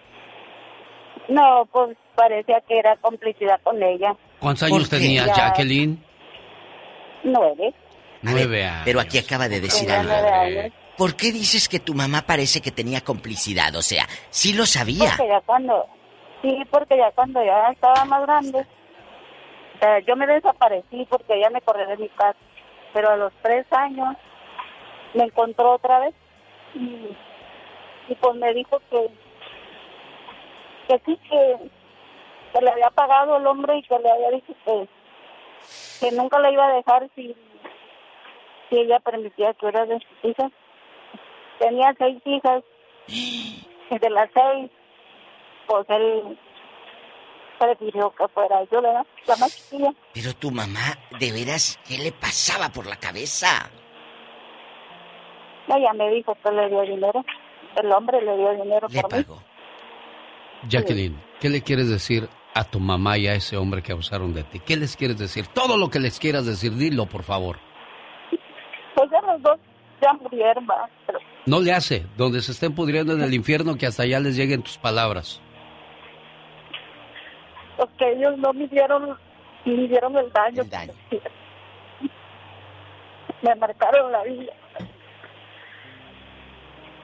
No, 1.28 1.68
pues 1.72 1.98
parecía 2.16 2.62
que 2.68 2.80
era 2.80 2.96
complicidad 2.98 3.60
con 3.64 3.82
ella. 3.84 4.16
¿Cuántos 4.40 4.64
años 4.64 4.90
tenías, 4.90 5.26
Ya. 5.28 5.36
Jacqueline? 5.36 6.02
Nueve. 7.24 7.74
Nueve 8.22 8.66
años. 8.66 8.82
Pero 8.86 9.00
aquí 9.02 9.18
acaba 9.18 9.50
de 9.50 9.60
decir 9.60 9.92
algo. 9.92 10.12
nueve 10.14 10.30
años. 10.30 10.74
¿Por 10.98 11.16
qué 11.16 11.32
dices 11.32 11.70
que 11.70 11.80
tu 11.80 11.94
mamá 11.94 12.24
parece 12.24 12.62
que 12.62 12.72
tenía 12.72 13.02
complicidad? 13.02 13.76
O 13.76 13.82
sea, 13.82 14.08
sí 14.30 14.54
lo 14.54 14.66
sabía. 14.66 15.10
Porque 15.10 15.28
ya 15.28 15.42
cuando, 15.42 15.86
sí, 16.42 16.64
porque 16.72 16.98
ya 16.98 17.12
cuando 17.12 17.44
ya 17.44 17.70
estaba 17.72 18.04
más 18.06 18.22
grande, 18.24 18.66
o 19.76 19.80
sea, 19.80 20.00
yo 20.00 20.16
me 20.16 20.26
desaparecí 20.26 21.06
porque 21.10 21.36
ella 21.36 21.52
me 21.52 21.62
corrió 21.62 21.88
de 21.88 21.98
mi 21.98 22.10
casa. 22.10 22.40
Pero 22.94 23.12
a 23.12 23.18
los 23.18 23.32
tres 23.44 23.66
años 23.72 24.16
me 25.14 25.26
encontró 25.26 25.76
otra 25.76 26.00
vez 26.00 26.16
y, 26.74 27.16
y 28.08 28.16
pues 28.16 28.36
me 28.36 28.54
dijo 28.56 28.82
que, 28.90 29.08
que 30.88 31.02
sí, 31.06 31.20
que, 31.30 31.70
que 32.54 32.62
le 32.62 32.72
había 32.72 32.90
pagado 32.90 33.38
el 33.38 33.46
hombre 33.46 33.78
y 33.78 33.84
que 33.84 34.00
le 34.00 34.10
había 34.10 34.32
dicho 34.32 34.54
que, 34.66 34.88
que 36.00 36.12
nunca 36.16 36.40
la 36.40 36.50
iba 36.50 36.66
a 36.66 36.74
dejar 36.74 37.08
si, 37.16 37.36
si 38.70 38.78
ella 38.80 39.00
permitía 39.00 39.54
que 39.54 39.68
era 39.68 39.86
de 39.86 40.00
sus 40.00 40.32
hijas. 40.32 40.52
Tenía 41.60 41.94
seis 41.98 42.22
hijas 42.26 42.64
y 43.08 43.66
de 44.02 44.10
las 44.10 44.30
seis, 44.34 44.72
pues 45.68 45.86
él 45.90 46.38
prefirió 47.60 48.12
que 48.12 48.28
fuera 48.30 48.64
yo, 48.72 48.82
¿verdad? 48.82 49.06
La 49.26 49.36
más 49.38 49.56
chiquilla. 49.56 49.92
Pero 50.14 50.34
tu 50.34 50.52
mamá, 50.52 50.98
de 51.20 51.32
veras, 51.32 51.80
¿qué 51.88 51.98
le 51.98 52.12
pasaba 52.12 52.70
por 52.70 52.86
la 52.86 52.98
cabeza? 52.98 53.70
Ella 55.68 55.94
me 55.94 56.10
dijo 56.12 56.36
que 56.44 56.52
le 56.52 56.70
dio 56.70 56.82
dinero. 56.82 57.26
El 57.76 57.92
hombre 57.92 58.22
le 58.22 58.38
dio 58.38 58.52
dinero 58.52 58.88
por 58.88 59.18
mí. 59.18 59.26
Jacqueline, 60.68 61.22
¿qué 61.40 61.50
le 61.50 61.62
quieres 61.62 61.90
decir 61.90 62.28
a 62.54 62.64
tu 62.64 62.80
mamá 62.80 63.18
y 63.18 63.28
a 63.28 63.36
ese 63.36 63.58
hombre 63.58 63.84
que 63.84 63.92
abusaron 63.92 64.34
de 64.34 64.44
ti? 64.44 64.60
¿Qué 64.60 64.76
les 64.76 64.96
quieres 64.96 65.18
decir? 65.18 65.48
Todo 65.48 65.78
lo 65.78 65.90
que 65.90 66.00
les 66.00 66.20
quieras 66.20 66.46
decir, 66.46 66.74
dilo, 66.74 67.06
por 67.06 67.24
favor. 67.24 67.60
Pues 68.96 69.12
ya 69.12 69.22
los 69.22 69.42
dos 69.42 69.60
ya 70.02 70.14
murieron. 70.14 70.66
Pero 71.06 71.20
No 71.48 71.62
le 71.62 71.72
hace, 71.72 72.06
donde 72.18 72.42
se 72.42 72.52
estén 72.52 72.76
pudriendo 72.76 73.14
en 73.14 73.22
el 73.22 73.34
infierno, 73.34 73.78
que 73.78 73.88
hasta 73.88 74.04
allá 74.04 74.20
les 74.20 74.36
lleguen 74.36 74.62
tus 74.62 74.78
palabras. 74.78 75.42
pues 77.78 77.90
que 77.98 78.12
ellos 78.12 78.38
no 78.38 78.52
me 78.52 78.68
dieron, 78.68 79.18
me 79.64 79.88
dieron 79.88 80.18
el 80.18 80.30
daño. 80.34 80.64
Me 83.42 83.56
marcaron 83.56 84.12
la 84.12 84.24
vida. 84.26 84.52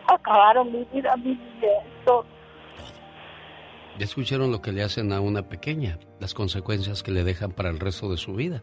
Acabaron 0.07 0.73
mi 0.73 0.83
vida, 0.91 1.15
mi 1.15 1.39
todo. 2.03 2.25
Ya 3.97 4.03
escucharon 4.03 4.51
lo 4.51 4.61
que 4.61 4.73
le 4.73 4.83
hacen 4.83 5.13
a 5.13 5.21
una 5.21 5.47
pequeña, 5.47 5.99
las 6.19 6.33
consecuencias 6.33 7.01
que 7.01 7.11
le 7.11 7.23
dejan 7.23 7.53
para 7.53 7.69
el 7.69 7.79
resto 7.79 8.09
de 8.09 8.17
su 8.17 8.33
vida. 8.33 8.61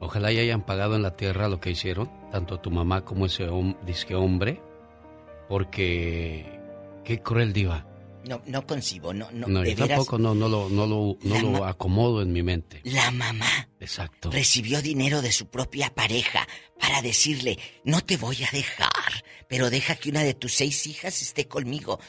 Ojalá 0.00 0.30
y 0.32 0.38
hayan 0.38 0.64
pagado 0.66 0.94
en 0.96 1.02
la 1.02 1.16
tierra 1.16 1.48
lo 1.48 1.58
que 1.60 1.70
hicieron, 1.70 2.10
tanto 2.30 2.60
tu 2.60 2.70
mamá 2.70 3.04
como 3.04 3.26
ese 3.26 3.48
hom- 3.48 3.78
disque 3.84 4.14
hombre, 4.14 4.60
porque 5.48 6.44
qué 7.04 7.20
cruel 7.22 7.52
diva. 7.52 7.86
No, 8.28 8.42
no 8.46 8.66
concibo, 8.66 9.14
no, 9.14 9.30
no, 9.30 9.46
No, 9.46 9.60
de 9.60 9.70
yo 9.70 9.76
veras. 9.84 9.88
tampoco 9.98 10.18
no, 10.18 10.34
no 10.34 10.48
lo, 10.48 10.68
no 10.68 10.84
lo, 10.86 11.16
no 11.22 11.34
La 11.36 11.42
lo 11.42 11.50
ma- 11.60 11.68
acomodo 11.68 12.22
en 12.22 12.32
mi 12.32 12.42
mente. 12.42 12.80
La 12.84 13.10
mamá 13.12 13.68
Exacto. 13.78 14.30
recibió 14.32 14.82
dinero 14.82 15.22
de 15.22 15.30
su 15.30 15.46
propia 15.46 15.94
pareja 15.94 16.46
para 16.80 17.02
decirle, 17.02 17.56
no 17.84 18.00
te 18.00 18.16
voy 18.16 18.38
a 18.42 18.50
dejar, 18.52 18.90
pero 19.48 19.70
deja 19.70 19.94
que 19.94 20.10
una 20.10 20.24
de 20.24 20.34
tus 20.34 20.54
seis 20.54 20.86
hijas 20.88 21.22
esté 21.22 21.46
conmigo. 21.46 22.00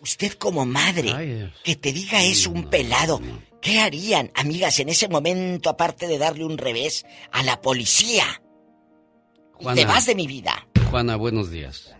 Usted 0.00 0.32
como 0.34 0.64
madre, 0.64 1.50
que 1.64 1.74
te 1.76 1.92
diga 1.92 2.22
eso 2.22 2.50
un 2.50 2.70
pelado, 2.70 3.20
¿qué 3.64 3.80
harían, 3.80 4.30
amigas, 4.36 4.78
en 4.78 4.90
ese 4.90 5.08
momento, 5.08 5.70
aparte 5.70 6.06
de 6.06 6.18
darle 6.18 6.44
un 6.44 6.58
revés 6.58 7.04
a 7.32 7.42
la 7.42 7.60
policía? 7.60 8.24
Y 9.58 9.74
te 9.74 9.86
vas 9.86 10.04
de 10.06 10.14
mi 10.14 10.26
vida. 10.26 10.52
Juana, 10.90 11.16
buenos 11.16 11.50
días. 11.50 11.90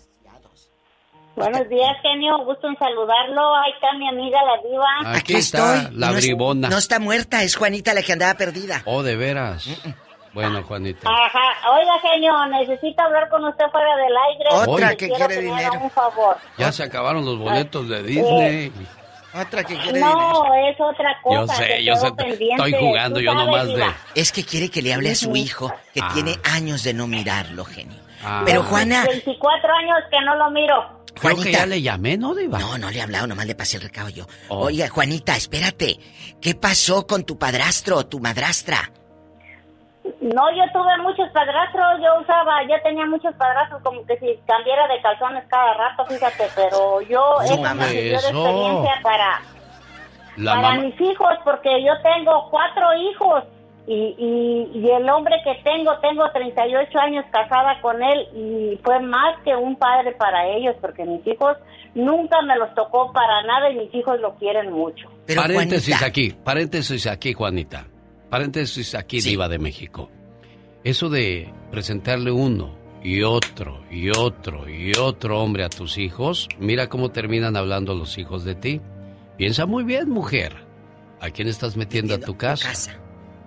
Buenos 1.37 1.69
días, 1.69 1.97
genio. 2.03 2.39
Gusto 2.45 2.69
en 2.69 2.77
saludarlo. 2.79 3.57
Ahí 3.57 3.73
está 3.73 3.93
mi 3.99 4.09
amiga 4.09 4.39
la 4.45 4.69
diva. 4.69 5.17
Aquí, 5.17 5.35
está 5.35 5.91
la 5.91 6.11
No 6.13 6.19
es- 6.19 6.25
bribona. 6.25 6.69
No 6.69 6.79
está 6.79 7.01
muerta, 7.01 7.43
es 7.43 7.57
Juanita 7.57 7.93
la 7.93 8.03
que 8.03 8.13
andaba 8.13 8.35
perdida. 8.35 8.83
Oh, 8.85 9.03
de 9.03 9.17
veras. 9.17 9.67
Bueno, 10.33 10.63
Juanita. 10.63 11.09
Ajá, 11.09 11.71
oiga, 11.77 11.93
genio, 12.01 12.33
necesito 12.47 13.03
hablar 13.03 13.29
con 13.31 13.45
usted 13.47 13.65
fuera 13.73 13.97
del 13.97 14.13
aire. 14.17 14.71
Otra 14.71 14.95
que 14.97 15.09
quiere 15.09 15.41
dinero. 15.41 15.73
Un 15.81 15.91
favor. 15.91 16.37
Ya 16.59 16.71
se 16.71 16.83
acabaron 16.85 17.25
los 17.25 17.39
boletos 17.39 17.89
de 17.89 18.03
Disney. 18.03 18.73
Otra 19.35 19.65
que 19.65 19.75
No, 19.75 20.45
es 20.55 20.77
otra 20.79 21.21
cosa. 21.23 21.45
Yo 21.45 21.47
sé, 21.55 21.67
que 21.67 21.85
yo 21.85 21.97
sé, 21.97 22.07
estoy 22.53 22.73
jugando 22.73 23.21
yo 23.21 23.35
nomás 23.35 23.67
de... 23.67 23.85
Es 24.15 24.31
que 24.31 24.45
quiere 24.45 24.71
que 24.71 24.81
le 24.81 24.95
hable 24.95 25.11
a 25.11 25.15
su 25.15 25.35
hijo, 25.35 25.73
que 25.93 26.01
Ah. 26.01 26.11
tiene 26.15 26.39
años 26.45 26.85
de 26.85 26.95
no 26.95 27.07
mirarlo, 27.09 27.65
genio. 27.65 27.99
Ah. 28.23 28.43
Pero 28.47 28.63
Juana, 28.63 29.05
24 29.07 29.75
años 29.75 29.99
que 30.11 30.17
no 30.25 30.37
lo 30.37 30.51
miro. 30.51 31.05
Creo 31.15 31.37
que 31.37 31.53
ya 31.53 31.67
le 31.67 31.81
llamé, 31.83 32.17
¿no, 32.17 32.35
Diva? 32.35 32.59
No, 32.59 32.79
no 32.79 32.91
le 32.91 32.99
he 32.99 33.03
hablado, 33.03 33.27
nomás 33.27 33.47
le 33.47 33.55
pasé 33.55 33.77
el 33.77 33.85
recado 33.85 34.09
yo. 34.09 34.27
Oh. 34.49 34.67
Oiga, 34.67 34.89
Juanita, 34.89 35.37
espérate. 35.37 35.99
¿Qué 36.41 36.55
pasó 36.55 37.07
con 37.07 37.25
tu 37.25 37.39
padrastro 37.39 37.99
o 37.99 38.07
tu 38.07 38.21
madrastra? 38.21 38.91
No, 40.21 40.43
yo 40.55 40.65
tuve 40.73 40.99
muchos 41.03 41.29
padrastros, 41.31 42.01
yo 42.03 42.21
usaba, 42.21 42.63
yo 42.63 42.75
tenía 42.83 43.07
muchos 43.07 43.35
padrastros 43.35 43.83
como 43.83 44.05
que 44.07 44.19
si 44.19 44.39
cambiara 44.47 44.89
de 44.89 45.01
calzones 45.03 45.45
cada 45.49 45.75
rato, 45.75 46.07
fíjate, 46.07 46.45
pero 46.55 47.01
yo, 47.03 47.41
eso 47.43 47.61
me 47.75 47.85
sirvió 47.85 48.21
de 48.21 48.29
experiencia 48.29 49.01
para, 49.03 49.41
La 50.37 50.55
para 50.55 50.69
mamá... 50.69 50.83
mis 50.83 51.01
hijos, 51.01 51.33
porque 51.45 51.83
yo 51.85 51.93
tengo 52.03 52.49
cuatro 52.51 52.95
hijos 52.95 53.45
y, 53.87 54.15
y, 54.19 54.79
y 54.79 54.91
el 54.91 55.09
hombre 55.11 55.37
que 55.45 55.55
tengo, 55.63 55.99
tengo 55.99 56.31
38 56.31 56.99
años 56.99 57.25
casada 57.31 57.81
con 57.83 58.03
él 58.03 58.29
y 58.35 58.81
fue 58.83 59.01
más 59.01 59.39
que 59.45 59.55
un 59.55 59.77
padre 59.77 60.13
para 60.13 60.47
ellos, 60.49 60.75
porque 60.81 61.05
mis 61.05 61.27
hijos 61.27 61.57
nunca 61.95 62.41
me 62.43 62.57
los 62.57 62.75
tocó 62.75 63.13
para 63.13 63.43
nada 63.43 63.71
y 63.71 63.77
mis 63.77 63.95
hijos 63.95 64.19
lo 64.21 64.35
quieren 64.37 64.73
mucho. 64.73 65.09
paréntesis 65.37 66.03
aquí, 66.03 66.35
paréntesis 66.45 67.07
aquí, 67.07 67.33
Juanita. 67.35 67.87
Paréntesis 68.35 68.97
aquí, 68.97 69.21
Diva 69.21 69.49
de 69.49 69.61
México. 69.61 70.11
Eso 70.83 71.09
de 71.09 71.55
presentarle 71.71 72.33
uno 72.33 72.77
y 73.01 73.23
otro 73.23 73.85
y 73.93 74.11
otro 74.11 74.69
y 74.69 74.91
otro 74.99 75.41
hombre 75.41 75.63
a 75.63 75.69
tus 75.69 75.99
hijos, 75.99 76.49
mira 76.59 76.89
cómo 76.89 77.13
terminan 77.13 77.57
hablando 77.57 77.95
los 77.95 78.19
hijos 78.19 78.43
de 78.43 78.57
ti. 78.57 78.81
Piensa 79.39 79.67
muy 79.67 79.85
bien, 79.85 80.11
mujer. 80.11 80.67
¿A 81.21 81.31
quién 81.31 81.47
estás 81.47 81.77
metiendo 81.77 82.13
a 82.13 82.19
tu 82.19 82.37
casa? 82.37 82.73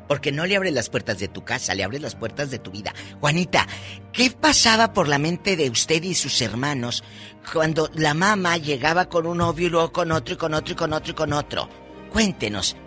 Porque 0.08 0.32
no 0.32 0.46
le 0.46 0.56
abres 0.56 0.72
las 0.72 0.90
puertas 0.90 1.20
de 1.20 1.28
tu 1.28 1.44
casa, 1.44 1.76
le 1.76 1.84
abres 1.84 2.02
las 2.02 2.16
puertas 2.16 2.50
de 2.50 2.60
tu 2.60 2.72
vida. 2.72 2.96
Juanita, 3.20 3.68
¿qué 4.14 4.32
pasaba 4.32 4.94
por 4.94 5.10
la 5.10 5.18
mente 5.18 5.58
de 5.58 5.70
usted 5.70 6.02
y 6.02 6.14
sus 6.14 6.42
hermanos 6.42 7.04
cuando 7.52 7.90
la 7.94 8.14
mamá 8.14 8.56
llegaba 8.56 9.10
con 9.10 9.28
un 9.28 9.40
novio 9.40 9.68
y 9.68 9.70
luego 9.70 9.92
con 9.92 10.14
otro 10.14 10.36
y 10.36 10.38
con 10.38 10.54
otro 10.54 10.72
y 10.72 10.76
con 10.78 10.94
otro 10.94 11.12
y 11.12 11.14
con 11.14 11.34
otro? 11.34 11.70
Cuéntenos. 12.10 12.78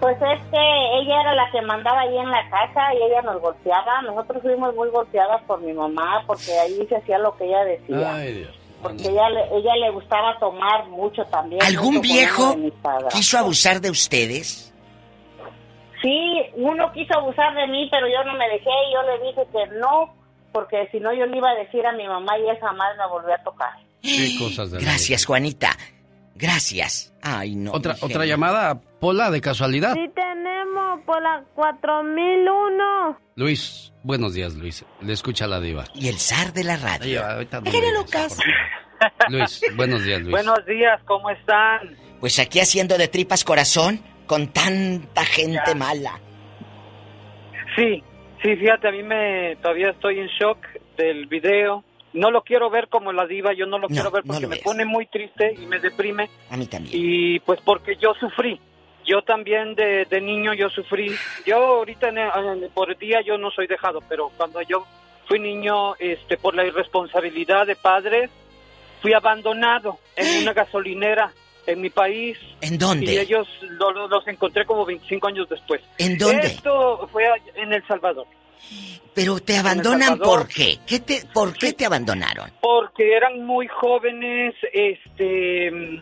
Pues 0.00 0.16
es 0.16 0.40
que 0.50 0.98
ella 1.00 1.20
era 1.22 1.34
la 1.34 1.50
que 1.50 1.62
mandaba 1.62 2.00
ahí 2.00 2.16
en 2.18 2.30
la 2.30 2.48
casa 2.50 2.94
y 2.94 3.02
ella 3.02 3.22
nos 3.22 3.40
golpeaba. 3.40 4.02
Nosotros 4.02 4.42
fuimos 4.42 4.74
muy 4.74 4.88
golpeadas 4.90 5.42
por 5.44 5.60
mi 5.60 5.72
mamá 5.72 6.22
porque 6.26 6.52
ahí 6.58 6.86
se 6.88 6.96
hacía 6.96 7.18
lo 7.18 7.34
que 7.36 7.46
ella 7.46 7.64
decía. 7.64 8.14
Ay, 8.14 8.32
Dios. 8.34 8.50
Porque 8.82 9.08
ella, 9.08 9.30
le- 9.30 9.56
ella 9.56 9.74
le 9.76 9.90
gustaba 9.90 10.38
tomar 10.38 10.86
mucho 10.88 11.24
también. 11.24 11.62
¿Algún 11.62 12.00
viejo 12.02 12.54
quiso 13.10 13.38
abusar 13.38 13.80
de 13.80 13.90
ustedes? 13.90 14.72
Sí, 16.02 16.42
uno 16.56 16.92
quiso 16.92 17.14
abusar 17.18 17.54
de 17.54 17.66
mí, 17.66 17.88
pero 17.90 18.06
yo 18.06 18.22
no 18.24 18.34
me 18.34 18.46
dejé 18.48 18.68
y 18.90 18.92
yo 18.94 19.02
le 19.02 19.26
dije 19.26 19.42
que 19.50 19.78
no, 19.78 20.14
porque 20.52 20.88
si 20.92 21.00
no 21.00 21.12
yo 21.14 21.24
le 21.26 21.38
iba 21.38 21.50
a 21.50 21.54
decir 21.54 21.84
a 21.86 21.92
mi 21.92 22.06
mamá 22.06 22.38
y 22.38 22.48
esa 22.50 22.66
jamás 22.68 22.96
me 22.98 23.06
volvió 23.08 23.34
a 23.34 23.38
tocar. 23.42 23.70
Qué 24.02 24.36
cosas 24.38 24.70
de 24.70 24.78
la 24.78 24.84
Gracias, 24.84 25.24
Juanita. 25.24 25.70
Gracias. 26.36 27.12
Ay, 27.22 27.56
no. 27.56 27.72
Otra, 27.72 27.96
otra 28.00 28.26
llamada, 28.26 28.80
Pola, 29.00 29.30
de 29.30 29.40
casualidad. 29.40 29.94
Sí 29.94 30.10
tenemos 30.14 31.00
por 31.06 31.22
la 31.22 31.42
4001. 31.54 33.18
Luis, 33.36 33.92
buenos 34.02 34.34
días, 34.34 34.54
Luis. 34.54 34.84
Le 35.00 35.12
escucha 35.12 35.46
la 35.46 35.60
diva. 35.60 35.84
Y 35.94 36.08
el 36.08 36.18
zar 36.18 36.52
de 36.52 36.64
la 36.64 36.76
radio. 36.76 37.24
ahorita 37.24 37.60
no 37.60 37.70
Genio 37.70 37.90
le- 37.92 37.98
Lucas. 37.98 38.38
Luis, 39.28 39.60
buenos 39.76 40.04
días, 40.04 40.20
Luis. 40.20 40.30
Buenos 40.32 40.64
días, 40.66 41.00
¿cómo 41.06 41.30
están? 41.30 41.96
Pues 42.20 42.38
aquí 42.38 42.60
haciendo 42.60 42.96
de 42.96 43.08
tripas 43.08 43.44
corazón 43.44 44.00
con 44.26 44.48
tanta 44.48 45.24
gente 45.24 45.74
mala. 45.74 46.18
Sí, 47.76 48.02
sí, 48.42 48.56
fíjate, 48.56 48.88
a 48.88 48.92
mí 48.92 49.02
me 49.02 49.56
todavía 49.62 49.90
estoy 49.90 50.18
en 50.20 50.28
shock 50.28 50.58
del 50.96 51.26
video. 51.26 51.84
No 52.16 52.30
lo 52.30 52.42
quiero 52.42 52.70
ver 52.70 52.88
como 52.88 53.12
la 53.12 53.26
diva, 53.26 53.52
yo 53.52 53.66
no 53.66 53.78
lo 53.78 53.88
quiero 53.88 54.10
ver 54.10 54.22
porque 54.26 54.46
me 54.48 54.56
pone 54.64 54.84
muy 54.84 55.06
triste 55.06 55.54
y 55.56 55.66
me 55.66 55.78
deprime. 55.78 56.28
A 56.50 56.56
mí 56.56 56.66
también. 56.66 56.94
Y 56.98 57.38
pues 57.40 57.60
porque 57.64 57.96
yo 57.96 58.14
sufrí. 58.14 58.60
Yo 59.04 59.22
también 59.22 59.74
de, 59.76 60.04
de 60.06 60.20
niño 60.20 60.52
yo 60.54 60.68
sufrí. 60.70 61.14
Yo 61.46 61.56
ahorita 61.58 62.08
en- 62.08 62.18
en- 62.18 62.70
por 62.70 62.96
día 62.98 63.20
yo 63.20 63.38
no 63.38 63.50
soy 63.52 63.66
dejado, 63.68 64.00
pero 64.08 64.30
cuando 64.36 64.60
yo 64.62 64.84
fui 65.28 65.38
niño, 65.38 65.94
este, 66.00 66.36
por 66.36 66.54
la 66.56 66.64
irresponsabilidad 66.66 67.66
de 67.66 67.76
padres, 67.76 68.30
fui 69.02 69.12
abandonado 69.12 69.98
en 70.16 70.26
una 70.42 70.52
gasolinera 70.54 71.32
en 71.66 71.80
mi 71.80 71.90
país. 71.90 72.38
¿En 72.60 72.78
dónde? 72.78 73.12
Y 73.12 73.18
ellos 73.18 73.46
lo- 73.62 73.92
lo- 73.92 74.08
los 74.08 74.26
encontré 74.26 74.64
como 74.64 74.84
25 74.84 75.26
años 75.28 75.48
después. 75.48 75.82
¿En 75.98 76.16
dónde? 76.18 76.46
Esto 76.46 77.08
fue 77.12 77.24
en 77.56 77.72
El 77.72 77.86
Salvador. 77.86 78.26
Pero 79.14 79.40
te 79.40 79.56
abandonan. 79.56 80.18
¿por 80.18 80.46
qué? 80.48 80.78
¿Qué 80.86 81.00
te, 81.00 81.22
¿Por 81.32 81.54
qué 81.56 81.72
te 81.72 81.86
abandonaron? 81.86 82.50
porque 82.60 83.14
eran 83.16 83.44
muy 83.46 83.66
jóvenes, 83.68 84.54
este, 84.72 85.70
mm, 85.70 85.96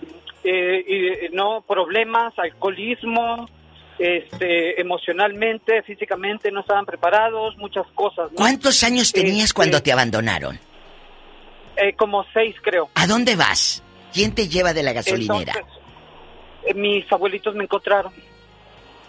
eh, 0.45 0.85
eh, 0.87 1.31
no 1.33 1.63
problemas, 1.63 2.33
alcoholismo, 2.39 3.49
este, 3.99 4.81
emocionalmente, 4.81 5.83
físicamente 5.83 6.51
no 6.51 6.61
estaban 6.61 6.85
preparados, 6.85 7.57
muchas 7.59 7.87
cosas. 7.95 8.31
¿no? 8.33 8.37
¿Cuántos 8.37 8.83
años 8.83 9.13
tenías 9.13 9.45
Este, 9.47 9.55
cuando 9.55 9.83
te 9.83 9.93
abandonaron? 9.93 10.59
eh, 11.77 11.93
como 11.97 12.25
seis 12.33 12.55
creo. 12.63 12.89
¿A 12.95 13.07
dónde 13.07 13.35
vas? 13.37 13.83
¿Quién 14.13 14.33
te 14.35 14.49
lleva 14.49 14.73
de 14.73 14.83
la 14.85 14.93
gasolinera? 14.93 15.53
Entonces, 15.57 16.77
mis 16.77 17.11
abuelitos 17.13 17.55
me 17.55 17.65
encontraron 17.65 18.13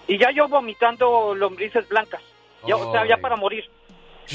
y 0.07 0.17
ya 0.17 0.31
yo 0.31 0.47
vomitando 0.47 1.33
lombrices 1.35 1.87
blancas, 1.87 2.21
ya, 2.67 2.75
o 2.75 2.91
sea, 2.91 3.07
ya 3.07 3.17
para 3.17 3.35
morir. 3.35 3.63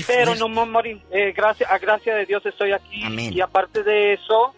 Pero 0.07 0.35
no 0.35 0.49
me 0.49 0.65
morí. 0.65 1.03
Eh, 1.11 1.33
gracias, 1.37 1.71
a 1.71 1.79
gracia 1.79 2.15
de 2.15 2.27
Dios 2.27 2.45
estoy 2.47 2.73
aquí. 2.73 3.03
Y 3.33 3.41
aparte 3.41 3.83
de 3.83 4.15
eso, 4.15 4.55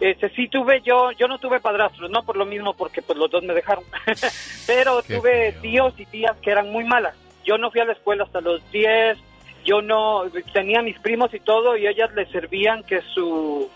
este, 0.00 0.28
sí 0.30 0.48
tuve 0.48 0.82
yo, 0.82 1.10
yo 1.12 1.26
no 1.26 1.38
tuve 1.38 1.60
padrastros, 1.60 2.10
no 2.10 2.22
por 2.24 2.36
lo 2.36 2.44
mismo, 2.44 2.74
porque 2.74 3.02
pues 3.02 3.18
los 3.18 3.30
dos 3.30 3.42
me 3.42 3.54
dejaron. 3.54 3.84
Pero 4.66 5.02
Qué 5.02 5.16
tuve 5.16 5.52
tíos 5.62 5.94
y 5.98 6.06
tías 6.06 6.36
que 6.42 6.50
eran 6.50 6.70
muy 6.70 6.84
malas. 6.84 7.14
Yo 7.44 7.56
no 7.58 7.70
fui 7.70 7.80
a 7.80 7.84
la 7.84 7.92
escuela 7.92 8.24
hasta 8.24 8.40
los 8.40 8.60
10, 8.72 9.16
yo 9.64 9.80
no, 9.80 10.24
tenía 10.52 10.82
mis 10.82 10.98
primos 10.98 11.32
y 11.32 11.40
todo, 11.40 11.76
y 11.76 11.86
ellas 11.86 12.12
les 12.14 12.28
servían 12.30 12.82
que 12.82 13.00
su, 13.14 13.70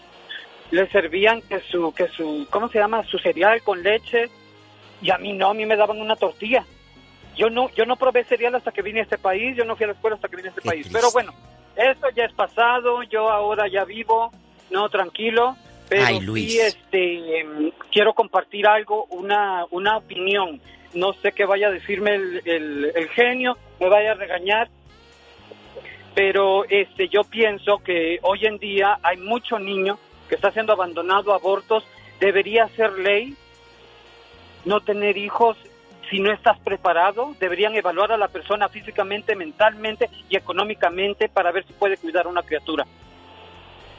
les 0.71 0.91
servían 0.91 1.41
que 1.43 1.61
su, 1.61 1.93
que 1.93 2.09
su, 2.09 2.47
¿cómo 2.51 2.69
se 2.69 2.79
llama? 2.79 3.05
Su 3.05 3.19
cereal 3.19 3.63
con 3.63 3.83
leche, 3.83 4.29
y 5.01 5.11
a 5.11 5.19
mí 5.19 5.33
no, 5.33 5.51
a 5.51 5.55
mí 5.55 5.65
me 5.67 5.77
daban 5.77 6.01
una 6.01 6.17
tortilla. 6.17 6.65
Yo 7.41 7.49
no, 7.49 7.71
yo 7.71 7.87
no 7.87 7.97
probé 7.97 8.23
cereal 8.25 8.55
hasta 8.55 8.71
que 8.71 8.83
vine 8.83 9.01
a 9.01 9.05
este 9.05 9.17
país, 9.17 9.57
yo 9.57 9.65
no 9.65 9.75
fui 9.75 9.85
a 9.85 9.87
la 9.87 9.93
escuela 9.95 10.17
hasta 10.17 10.29
que 10.29 10.37
vine 10.37 10.49
a 10.49 10.51
este 10.51 10.61
país. 10.61 10.87
Pero 10.93 11.11
bueno, 11.11 11.33
eso 11.75 12.07
ya 12.15 12.25
es 12.27 12.35
pasado, 12.35 13.03
yo 13.05 13.31
ahora 13.31 13.67
ya 13.67 13.87
vivo, 13.87 14.31
no 14.71 14.91
tranquilo, 14.91 15.57
pero 15.89 16.05
Ay, 16.05 16.21
Luis. 16.21 16.53
sí 16.53 16.61
este 16.61 17.41
em, 17.41 17.71
quiero 17.91 18.13
compartir 18.13 18.67
algo, 18.67 19.07
una, 19.07 19.65
una 19.71 19.97
opinión. 19.97 20.61
No 20.93 21.15
sé 21.15 21.33
qué 21.33 21.47
vaya 21.47 21.69
a 21.69 21.71
decirme 21.71 22.15
el, 22.17 22.43
el- 22.45 22.93
el 22.95 23.09
genio, 23.09 23.57
me 23.81 23.89
vaya 23.89 24.11
a 24.13 24.15
regañar, 24.17 24.69
pero 26.15 26.65
este 26.69 27.09
yo 27.09 27.23
pienso 27.25 27.79
que 27.79 28.19
hoy 28.23 28.45
en 28.45 28.59
día 28.59 28.99
hay 29.03 29.17
mucho 29.17 29.59
niño 29.59 29.99
que 30.29 30.35
está 30.35 30.51
siendo 30.53 30.75
abandonado, 30.75 31.33
abortos, 31.33 31.85
debería 32.21 32.69
ser 32.77 32.93
ley 32.99 33.35
no 34.67 34.81
tener 34.81 35.17
hijos 35.17 35.57
si 36.11 36.19
no 36.19 36.33
estás 36.33 36.59
preparado, 36.59 37.35
deberían 37.39 37.75
evaluar 37.75 38.13
a 38.13 38.17
la 38.17 38.29
persona 38.29 38.69
físicamente, 38.69 39.37
mentalmente 39.37 40.11
y 40.29 40.37
económicamente 40.37 41.29
para 41.29 41.53
ver 41.53 41.67
si 41.67 41.73
puede 41.73 41.97
cuidar 41.97 42.27
a 42.27 42.29
una 42.29 42.43
criatura. 42.43 42.87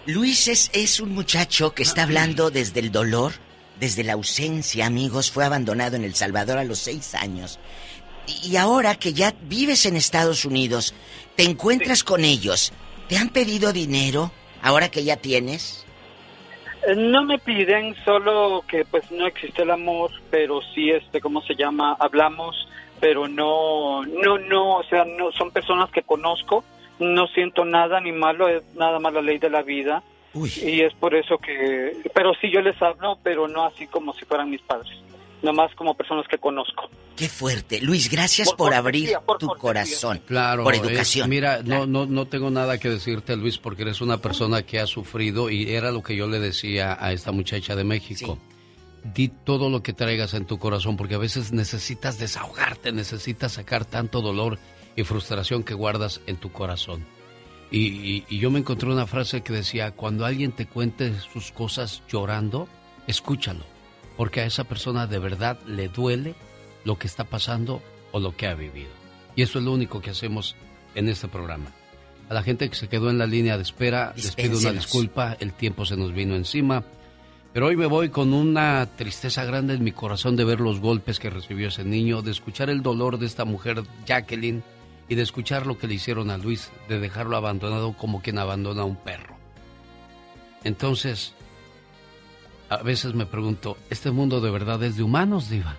Luis 0.06 0.48
es, 0.48 0.70
es 0.74 1.00
un 1.00 1.14
muchacho 1.14 1.74
que 1.74 1.84
está 1.84 2.04
hablando 2.04 2.52
desde 2.52 2.80
el 2.80 2.92
dolor, 2.92 3.34
desde 3.80 4.04
la 4.04 4.14
ausencia, 4.14 4.86
amigos. 4.86 5.32
Fue 5.32 5.46
abandonado 5.46 5.96
en 5.96 6.04
El 6.04 6.16
Salvador 6.16 6.58
a 6.58 6.64
los 6.64 6.80
seis 6.80 7.16
años. 7.16 7.60
Y, 8.28 8.52
y 8.52 8.58
ahora 8.58 8.96
que 8.96 9.14
ya 9.14 9.34
vives 9.44 9.86
en 9.86 9.96
Estados 9.96 10.44
Unidos, 10.44 10.94
te 11.36 11.44
encuentras 11.44 12.04
con 12.04 12.26
ellos. 12.26 12.74
¿Te 13.08 13.18
han 13.18 13.30
pedido 13.30 13.74
dinero 13.74 14.32
ahora 14.62 14.90
que 14.90 15.04
ya 15.04 15.18
tienes? 15.18 15.86
No 16.98 17.24
me 17.24 17.38
piden 17.38 17.96
solo 18.04 18.64
que 18.68 18.86
pues 18.86 19.12
no 19.12 19.28
existe 19.28 19.62
el 19.62 19.72
amor, 19.72 20.12
pero 20.30 20.62
sí 20.74 20.90
este 20.90 21.22
cómo 21.22 21.42
se 21.42 21.56
llama, 21.56 21.96
hablamos, 22.00 22.68
pero 23.00 23.28
no 23.28 24.04
no 24.04 24.38
no, 24.40 24.78
o 24.78 24.84
sea, 24.84 25.06
no 25.06 25.32
son 25.32 25.52
personas 25.52 25.92
que 25.92 26.02
conozco, 26.02 26.64
no 27.00 27.28
siento 27.28 27.66
nada 27.66 28.00
ni 28.00 28.12
malo, 28.12 28.48
es 28.48 28.64
nada 28.76 29.00
más 29.00 29.14
la 29.14 29.22
ley 29.22 29.38
de 29.38 29.50
la 29.50 29.62
vida. 29.62 30.04
Y 30.34 30.82
es 30.82 30.94
por 30.94 31.14
eso 31.14 31.38
que 31.38 31.98
pero 32.14 32.34
sí 32.42 32.50
yo 32.50 32.62
les 32.62 32.82
hablo, 32.82 33.18
pero 33.22 33.48
no 33.48 33.64
así 33.64 33.86
como 33.88 34.14
si 34.14 34.26
fueran 34.26 34.50
mis 34.50 34.62
padres. 34.62 34.92
Nomás 35.42 35.74
como 35.76 35.96
personas 35.96 36.26
que 36.30 36.38
conozco. 36.38 36.90
Qué 37.16 37.28
fuerte. 37.30 37.82
Luis, 37.82 38.10
gracias 38.10 38.54
por, 38.54 38.74
abrir 38.74 39.12
tu 39.40 39.48
corazón. 39.58 40.22
Claro. 40.28 40.64
Por 40.64 40.76
educación. 40.76 41.30
mira, 41.30 41.62
no, 41.64 41.86
no, 41.86 42.06
no 42.06 42.26
tengo 42.28 42.50
nada 42.50 42.78
que 42.78 42.90
decirte, 42.90 43.36
Luis, 43.36 43.58
porque 43.58 43.82
eres 43.84 44.02
una 44.02 44.18
persona 44.18 44.64
que 44.64 44.80
ha 44.80 44.88
sufrido 44.88 45.50
y 45.50 45.70
era 45.74 45.92
lo 45.92 46.04
que 46.04 46.16
yo 46.16 46.28
le 46.28 46.40
decía 46.40 46.98
a 47.00 47.12
esta 47.12 47.32
muchacha 47.32 47.76
de 47.76 47.84
México. 47.84 48.38
Di 49.04 49.30
todo 49.30 49.70
lo 49.70 49.82
que 49.82 49.94
traigas 49.94 50.34
en 50.36 50.46
tu 50.46 50.60
corazón, 50.60 50.96
porque 50.96 51.16
a 51.16 51.20
veces 51.20 51.52
necesitas 51.52 52.20
desahogarte, 52.20 52.92
necesitas 52.92 53.54
sacar 53.54 53.84
tanto 53.86 54.22
dolor 54.22 54.60
y 54.96 55.04
frustración 55.04 55.64
que 55.64 55.74
guardas 55.74 56.22
en 56.28 56.38
tu 56.38 56.52
corazón. 56.52 57.04
Y, 57.72 57.88
y- 57.88 58.26
y 58.30 58.38
yo 58.40 58.52
me 58.52 58.60
encontré 58.60 58.90
una 58.90 59.08
frase 59.08 59.42
que 59.42 59.54
decía, 59.54 59.92
cuando 59.92 60.26
alguien 60.26 60.52
te 60.52 60.68
cuente 60.68 61.14
sus 61.34 61.52
cosas 61.52 62.04
llorando, 62.10 62.68
escúchalo, 63.08 63.64
porque 64.22 64.42
a 64.42 64.46
esa 64.46 64.66
persona 64.66 65.08
de 65.08 65.18
verdad 65.18 65.58
le 65.66 65.88
duele 65.88 66.36
lo 66.84 67.00
que 67.00 67.08
está 67.08 67.24
pasando 67.24 67.82
o 68.12 68.20
lo 68.20 68.38
que 68.38 68.46
ha 68.46 68.54
vivido. 68.54 68.92
Y 69.36 69.42
eso 69.42 69.58
es 69.58 69.66
lo 69.66 69.74
único 69.74 70.00
que 70.00 70.12
hacemos 70.12 70.56
en 70.94 71.10
este 71.10 71.28
programa. 71.28 71.72
A 72.30 72.36
la 72.36 72.44
gente 72.44 72.70
que 72.70 72.76
se 72.76 72.88
quedó 72.88 73.10
en 73.10 73.18
la 73.18 73.26
línea 73.26 73.58
de 73.58 73.64
espera, 73.64 74.14
les 74.16 74.36
pido 74.36 74.60
una 74.60 74.74
disculpa, 74.74 75.36
el 75.40 75.54
tiempo 75.54 75.88
se 75.88 75.98
nos 75.98 76.14
vino 76.14 76.36
encima. 76.36 76.84
Pero 77.52 77.66
hoy 77.66 77.76
me 77.76 77.88
voy 77.88 78.10
con 78.10 78.32
una 78.32 78.88
tristeza 78.96 79.44
grande 79.44 79.74
en 79.74 79.84
mi 79.84 79.92
corazón 79.92 80.36
de 80.36 80.46
ver 80.46 80.60
los 80.60 80.80
golpes 80.80 81.18
que 81.18 81.32
recibió 81.32 81.70
ese 81.70 81.84
niño, 81.84 82.22
de 82.22 82.30
escuchar 82.30 82.70
el 82.70 82.84
dolor 82.84 83.18
de 83.18 83.26
esta 83.26 83.44
mujer, 83.44 83.82
Jacqueline, 84.06 84.62
y 85.10 85.16
de 85.16 85.24
escuchar 85.24 85.66
lo 85.66 85.80
que 85.80 85.88
le 85.88 85.96
hicieron 85.96 86.30
a 86.30 86.38
Luis, 86.38 86.70
de 86.88 87.00
dejarlo 87.00 87.38
abandonado 87.38 87.94
como 87.94 88.22
quien 88.22 88.38
abandona 88.38 88.84
a 88.84 88.86
un 88.86 88.98
perro. 88.98 89.36
Entonces, 90.64 91.34
a 92.72 92.78
veces 92.84 93.14
me 93.14 93.26
pregunto, 93.26 93.78
¿este 93.90 94.12
mundo 94.12 94.40
de 94.40 94.50
verdad 94.50 94.82
es 94.84 94.96
de 94.96 95.04
humanos, 95.04 95.50
Diva? 95.50 95.76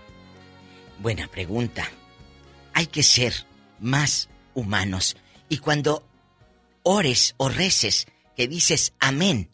Buena 0.98 1.27
pregunta. 1.27 1.89
Hay 2.74 2.86
que 2.86 3.02
ser 3.02 3.32
más 3.81 4.28
humanos. 4.52 5.16
Y 5.48 5.56
cuando 5.56 6.06
ores 6.82 7.35
o 7.39 7.48
reces 7.48 8.06
que 8.36 8.47
dices 8.47 8.93
amén, 9.01 9.51